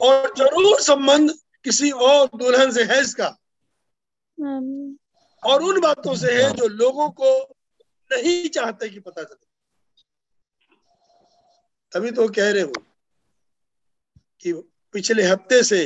और 0.00 0.34
ज़रूर 0.36 0.80
संबंध 0.80 1.32
किसी 1.64 1.90
और 1.90 2.26
दुल्हन 2.36 2.70
से 2.70 2.82
है 2.84 3.00
इसका। 3.00 3.28
और 5.42 5.62
उन 5.62 5.80
बातों 5.80 6.14
से 6.16 6.32
है 6.32 6.50
जो 6.52 6.68
लोगों 6.68 7.08
को 7.10 7.30
नहीं 8.10 8.48
चाहते 8.48 8.88
कि 8.88 9.00
पता 9.00 9.22
चले। 9.22 9.46
तभी 11.92 12.10
तो 12.10 12.28
कह 12.28 12.50
रहे 12.50 12.62
हो 12.62 12.72
कि 14.40 14.52
पिछले 14.94 15.22
हफ़्ते 15.22 15.62
से 15.62 15.80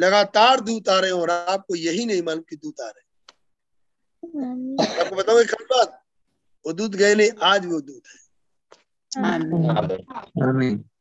लगातार 0.00 0.60
दूत 0.60 0.88
आ 0.88 0.98
रहे 0.98 1.10
हैं 1.10 1.18
और 1.18 1.30
आपको 1.30 1.74
यही 1.76 2.04
नहीं 2.06 2.22
मालूम 2.22 2.42
कि 2.50 2.56
दूत 2.56 2.80
आ 2.80 2.86
रहे 2.86 3.00
आपको 5.00 5.16
बताओ 5.16 5.38
एक 5.38 5.50
खास 5.50 5.66
बात? 5.70 6.02
वो 6.64 6.72
दूत 6.72 6.94
गए 6.94 7.14
नहीं 7.14 7.30
आज 7.42 7.66
वो 7.66 7.80
दूत 7.80 8.02
है। 8.08 8.20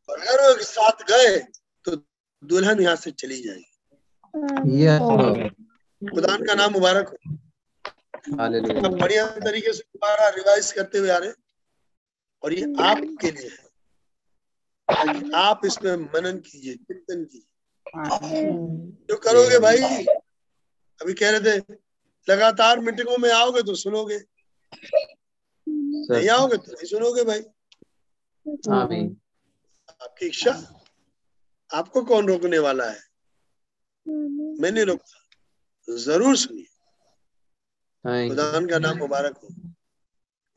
और 0.10 0.20
अगर 0.20 0.42
वो 0.42 0.50
एक 0.54 0.62
साथ 0.62 1.04
गए 1.10 1.38
तो 1.86 1.96
दुल्हन 2.44 2.82
यहाँ 2.82 2.96
से 2.96 3.12
चली 3.12 3.42
जाएगी। 3.42 3.72
आमीन। 4.36 4.80
यस। 4.82 5.02
खुदा 6.02 6.36
का 6.38 6.54
नाम 6.56 6.72
मुबारक 6.74 7.10
हो। 7.10 7.38
हालेलुया 8.26 8.90
बढ़िया 8.90 9.26
तरीके 9.40 9.74
से 9.74 9.80
दोबारा 9.80 10.28
रिवाइज 10.30 10.72
करते 10.72 10.98
हुए 10.98 11.10
आ 11.10 11.18
रहे 11.18 11.32
और 12.44 12.54
ये 12.54 12.64
आपके 12.84 13.32
लिए 13.32 13.50
है। 13.50 13.70
आप 15.36 15.62
इसमें 15.66 15.96
मनन 15.96 16.38
कीजिए 16.46 16.76
चिंतन 16.76 17.24
कीजिए। 17.26 17.48
जो 19.10 19.16
करोगे 19.18 19.60
भाई 19.60 20.06
अभी 21.00 21.14
कह 21.14 21.30
रहे 21.32 21.60
थे 21.60 21.74
लगातार 22.28 22.80
मीटिंगों 22.80 23.18
में 23.18 23.32
आओगे 23.32 23.62
तो 23.62 23.76
सुनोगे। 23.76 24.20
नहीं 25.68 26.30
आओगे 26.30 26.58
तो 26.58 26.72
नहीं 26.72 26.88
सुनोगे 26.90 27.24
भाई। 27.24 27.42
आपकी 30.02 30.26
इच्छा 30.26 30.52
आपको 31.72 32.04
कौन 32.04 32.28
रोकने 32.28 32.60
वाला 32.60 32.90
है? 32.90 33.00
मैं 34.06 34.72
नहीं 34.72 34.86
रोकता 34.86 35.96
ज़रूर 35.98 36.36
सुनिए। 36.38 36.66
खुदा 38.06 38.60
का 38.68 38.78
नाम 38.80 38.98
मुबारक 38.98 39.38
हो। 39.38 39.48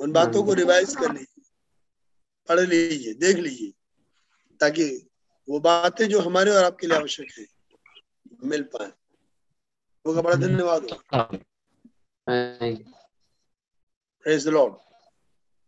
उन 0.00 0.12
बातों 0.12 0.42
को 0.44 0.54
रिवाइज 0.54 0.94
कर 0.96 1.12
लीजिए 1.12 1.42
पढ़ 2.48 2.60
लीजिए 2.60 3.14
देख 3.14 3.36
लीजिए 3.36 3.72
ताकि 4.60 4.84
वो 5.48 5.60
बातें 5.60 6.08
जो 6.08 6.20
हमारे 6.20 6.50
और 6.50 6.64
आपके 6.64 6.86
लिए 6.86 6.96
आवश्यक 6.98 7.28
है 7.38 7.46
मिल 8.44 8.62
पाए। 8.72 8.90
वो 10.04 10.14
का 10.14 10.22
बड़ा 10.22 10.36
धन्यवाद 10.36 10.82
हो। 10.82 10.96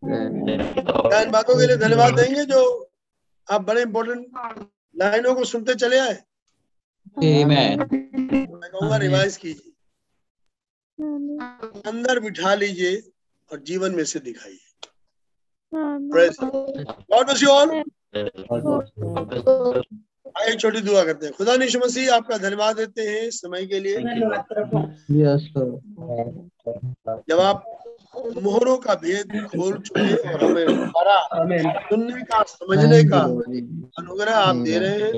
क्या 0.03 1.21
इन 1.21 1.31
बातों 1.31 1.59
के 1.59 1.67
लिए 1.67 1.77
धन्यवाद 1.77 2.15
देंगे 2.15 2.45
जो 2.45 2.61
आप 3.49 3.61
बड़े 3.63 3.83
इंपॉर्टेंट 3.83 4.27
लाइनों 4.95 5.35
को 5.35 5.45
सुनते 5.45 5.75
चले 5.75 5.99
आए। 5.99 6.23
मैं 7.47 8.71
कहूँगा 8.71 8.97
रिवाइज 8.97 9.37
कीजिए। 9.37 9.73
अंदर 10.99 12.21
बिठा 12.21 12.55
लीजिए 12.55 12.97
और 13.51 13.59
जीवन 13.61 13.95
में 13.95 14.05
से 14.05 14.19
दिखाइए। 14.19 14.59
गॉड 15.73 17.27
ब्लेस 17.27 17.43
यू 17.43 17.49
ऑल 17.51 17.71
आइए 20.37 20.57
छोटी 20.57 20.81
दुआ 20.81 21.05
करते 21.05 21.27
हैं। 21.27 21.35
खुदा 21.35 21.57
निशु 21.57 21.79
मसीह 21.79 22.15
आपका 22.15 22.37
धन्यवाद 22.39 22.77
देते 22.77 23.03
हैं 23.03 23.31
समय 23.31 23.67
के 23.67 23.81
लिए। 23.81 23.97
जब 27.29 27.41
आप 27.41 27.65
मोहरों 28.43 28.77
का 28.79 28.95
भेद 28.95 29.33
खोल 29.47 29.79
चुके 29.79 30.15
और 30.25 30.45
हमें 30.45 30.67
दोबारा 30.67 31.17
सुनने 31.89 32.23
का 32.23 32.43
समझने 32.49 33.03
का 33.05 33.21
अनुग्रह 33.99 34.35
आप 34.35 34.57
दे 34.57 34.79
रहे 34.79 34.99
हैं। 35.01 35.13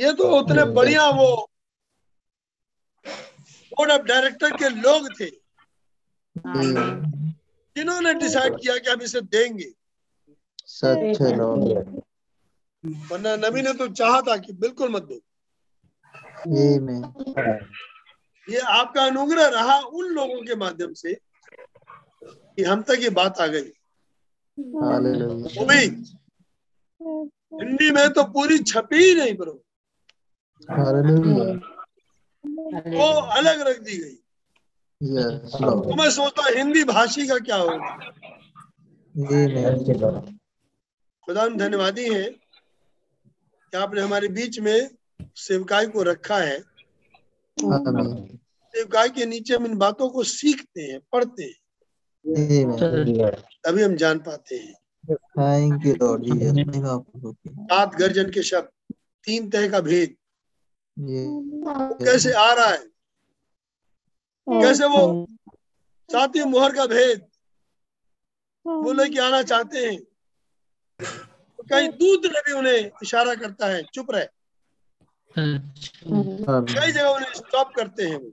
ये 0.00 0.12
तो 0.12 0.24
उतने 0.38 0.64
बढ़िया 0.72 1.08
वो 1.10 1.28
बोर्ड 3.74 3.90
ऑफ़ 3.90 4.02
डायरेक्टर 4.02 4.50
के 4.56 4.68
लोग 4.68 5.08
थे। 5.20 5.30
जिन्होंने 7.76 8.14
डिसाइड 8.14 8.54
किया 8.60 8.76
कि 8.78 8.90
हम 8.90 9.02
इसे 9.02 9.20
देंगे। 9.20 9.70
सच 10.66 11.20
वरना 13.10 13.36
नबी 13.36 13.62
ने 13.62 13.72
तो 13.72 13.88
चाहा 13.88 14.20
था 14.20 14.36
कि 14.36 14.52
बिल्कुल 14.52 14.88
मत 14.88 15.02
दो। 15.02 15.20
ये 18.48 18.58
आपका 18.58 19.04
अनुग्रह 19.04 19.46
रहा 19.46 19.78
उन 19.78 20.06
लोगों 20.06 20.40
के 20.42 20.54
माध्यम 20.54 20.92
से 20.92 21.14
कि 22.22 22.62
हम 22.62 22.82
तक 22.82 22.98
ये 23.00 23.10
बात 23.10 23.40
आ 23.40 23.46
गई। 23.46 23.72
हिंदी 27.00 27.90
में 27.90 28.08
तो 28.12 28.24
पूरी 28.24 28.58
छपी 28.58 28.96
ही 28.96 29.14
नहीं 29.14 29.34
ब्रो। 29.34 29.60
वो 32.74 33.20
अलग 33.20 33.60
रख 33.60 33.78
दी 33.80 33.98
गई। 33.98 34.18
यस 35.02 35.54
तो 35.54 35.94
मैं 35.94 36.10
सोचता 36.10 36.58
हिंदी 36.58 36.84
भाषी 36.84 37.26
का 37.26 37.38
क्या 37.38 37.56
होगा? 37.56 37.98
खुदा 41.24 41.42
हम 41.42 41.58
धन्यवादी 41.58 42.14
हैं। 42.14 42.32
कि 43.70 43.76
आपने 43.76 44.00
हमारे 44.00 44.28
बीच 44.28 44.60
में 44.60 44.90
सेवकाई 45.36 45.86
को 45.86 46.02
रखा 46.02 46.38
है? 46.38 46.56
आमीन। 46.56 48.38
सेवकाई 48.76 49.08
के 49.08 49.26
नीचे 49.26 49.54
हम 49.54 49.66
इन 49.66 49.76
बातों 49.76 50.08
को 50.08 50.22
सीखते 50.22 50.82
हैं 50.82 51.00
पढ़ते 51.12 51.42
हैं। 51.42 51.54
तभी 53.64 53.82
हम 53.82 53.96
जान 53.96 54.18
पाते 54.18 54.56
हैं। 54.56 54.74
थैंक 55.14 55.86
यू 55.86 55.94
लॉर्ड 55.94 56.22
जीसस 56.24 56.64
सात 57.48 57.94
गर्जन 57.94 58.30
के 58.30 58.42
शब्द 58.42 58.94
तीन 59.24 59.50
तह 59.50 59.70
का 59.70 59.80
भेद। 59.80 60.16
कैसे 60.98 62.32
आ 62.32 62.52
रहा 62.54 62.66
है? 62.66 62.84
कैसे 64.48 64.86
वो 64.86 65.26
सातवीं 66.12 66.44
मोहर 66.44 66.74
का 66.74 66.86
भेद 66.86 67.26
वो 68.66 68.92
लेके 68.92 69.18
आना 69.18 69.42
चाहते 69.42 69.78
हैं? 69.78 70.00
तो 71.58 71.62
कहीं 71.62 71.88
दूत 71.88 72.26
ने 72.26 72.40
भी 72.40 72.52
उन्हें 72.52 72.90
इशारा 73.02 73.34
करता 73.34 73.66
है 73.66 73.82
चुप 73.82 74.10
रहे। 74.10 74.26
कई 76.74 76.92
जगह 76.92 77.08
उन्हें 77.08 77.32
स्टॉप 77.34 77.72
करते 77.76 78.02
हैं 78.02 78.16
वो। 78.16 78.32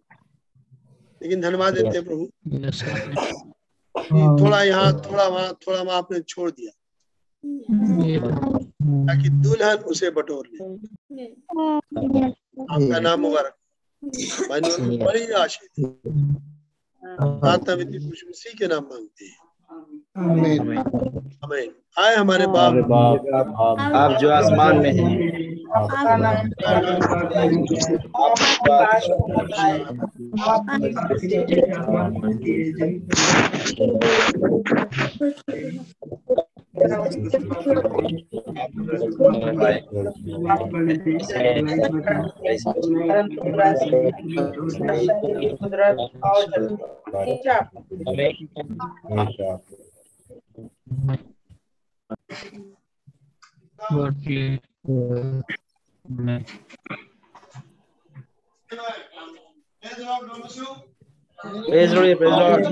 लेकिन 1.21 1.41
धन्यवाद 1.41 1.73
देते 1.73 1.97
हैं 1.97 2.05
प्रभु। 2.05 2.25
थोड़ा 4.43 4.63
यहाँ 4.63 5.01
थोड़ा 5.01 5.27
वहाँ 5.27 5.53
थोड़ा 5.53 5.81
वहाँ 5.81 5.97
आपने 5.97 6.19
छोड़ 6.19 6.51
दिया। 6.51 6.71
ताकि 9.07 9.29
दुल्हन 9.29 9.77
उसे 9.77 10.09
बटोर 10.09 10.47
ले। 10.53 10.57
आपका 12.57 12.99
नाम 12.99 13.19
मुबारक 13.19 13.53
भाई 14.49 14.61
बड़ी 14.97 15.31
आशीष 15.33 15.85
प्रार्थना 17.03 17.73
विधि 17.73 17.99
मसीह 17.99 18.53
के 18.59 18.67
नाम 18.67 18.83
मांगते 18.83 19.25
हैं 19.25 19.39
आए 21.97 22.15
हमारे 22.15 22.47
बाप 22.47 22.91
आप 22.91 23.79
आप 23.95 24.17
जो 24.21 24.29
आसमान 24.31 24.77
में 24.77 24.91
हैं 24.91 25.31
praise 61.69 61.93
Lord 61.93 62.17
praise 62.17 62.33
Lord 62.33 62.65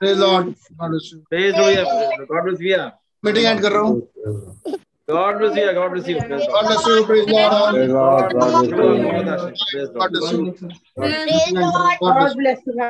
Praise 0.00 0.18
Lord 0.18 0.46
God 0.46 0.88
bless 0.88 1.10
you 1.12 1.18
praise 1.30 1.56
Lord 1.56 1.76
या 1.76 1.82
गॉड 2.24 2.42
ब्लेस 2.44 2.58
भैया 2.58 2.84
मीटिंग 3.24 3.46
एंड 3.46 3.60
कर 3.62 3.72
रहा 3.72 3.82
हूँ 3.82 4.00
God 5.10 5.38
bless 5.38 5.56
you. 5.56 5.74
God 5.74 5.92
bless 5.92 6.08
you. 6.08 6.20
God 6.20 6.66
bless 6.66 6.86
you. 6.86 7.04
Praise 7.06 7.28
Lord. 7.28 7.70
Praise 7.70 7.90
Lord. 7.90 8.34
God 8.34 8.52
bless 8.52 8.72
you. 8.72 8.78
God 9.94 10.10
bless 10.12 10.32
you. 10.32 10.54
God 10.96 12.14
bless 12.18 12.32
you. 12.66 12.80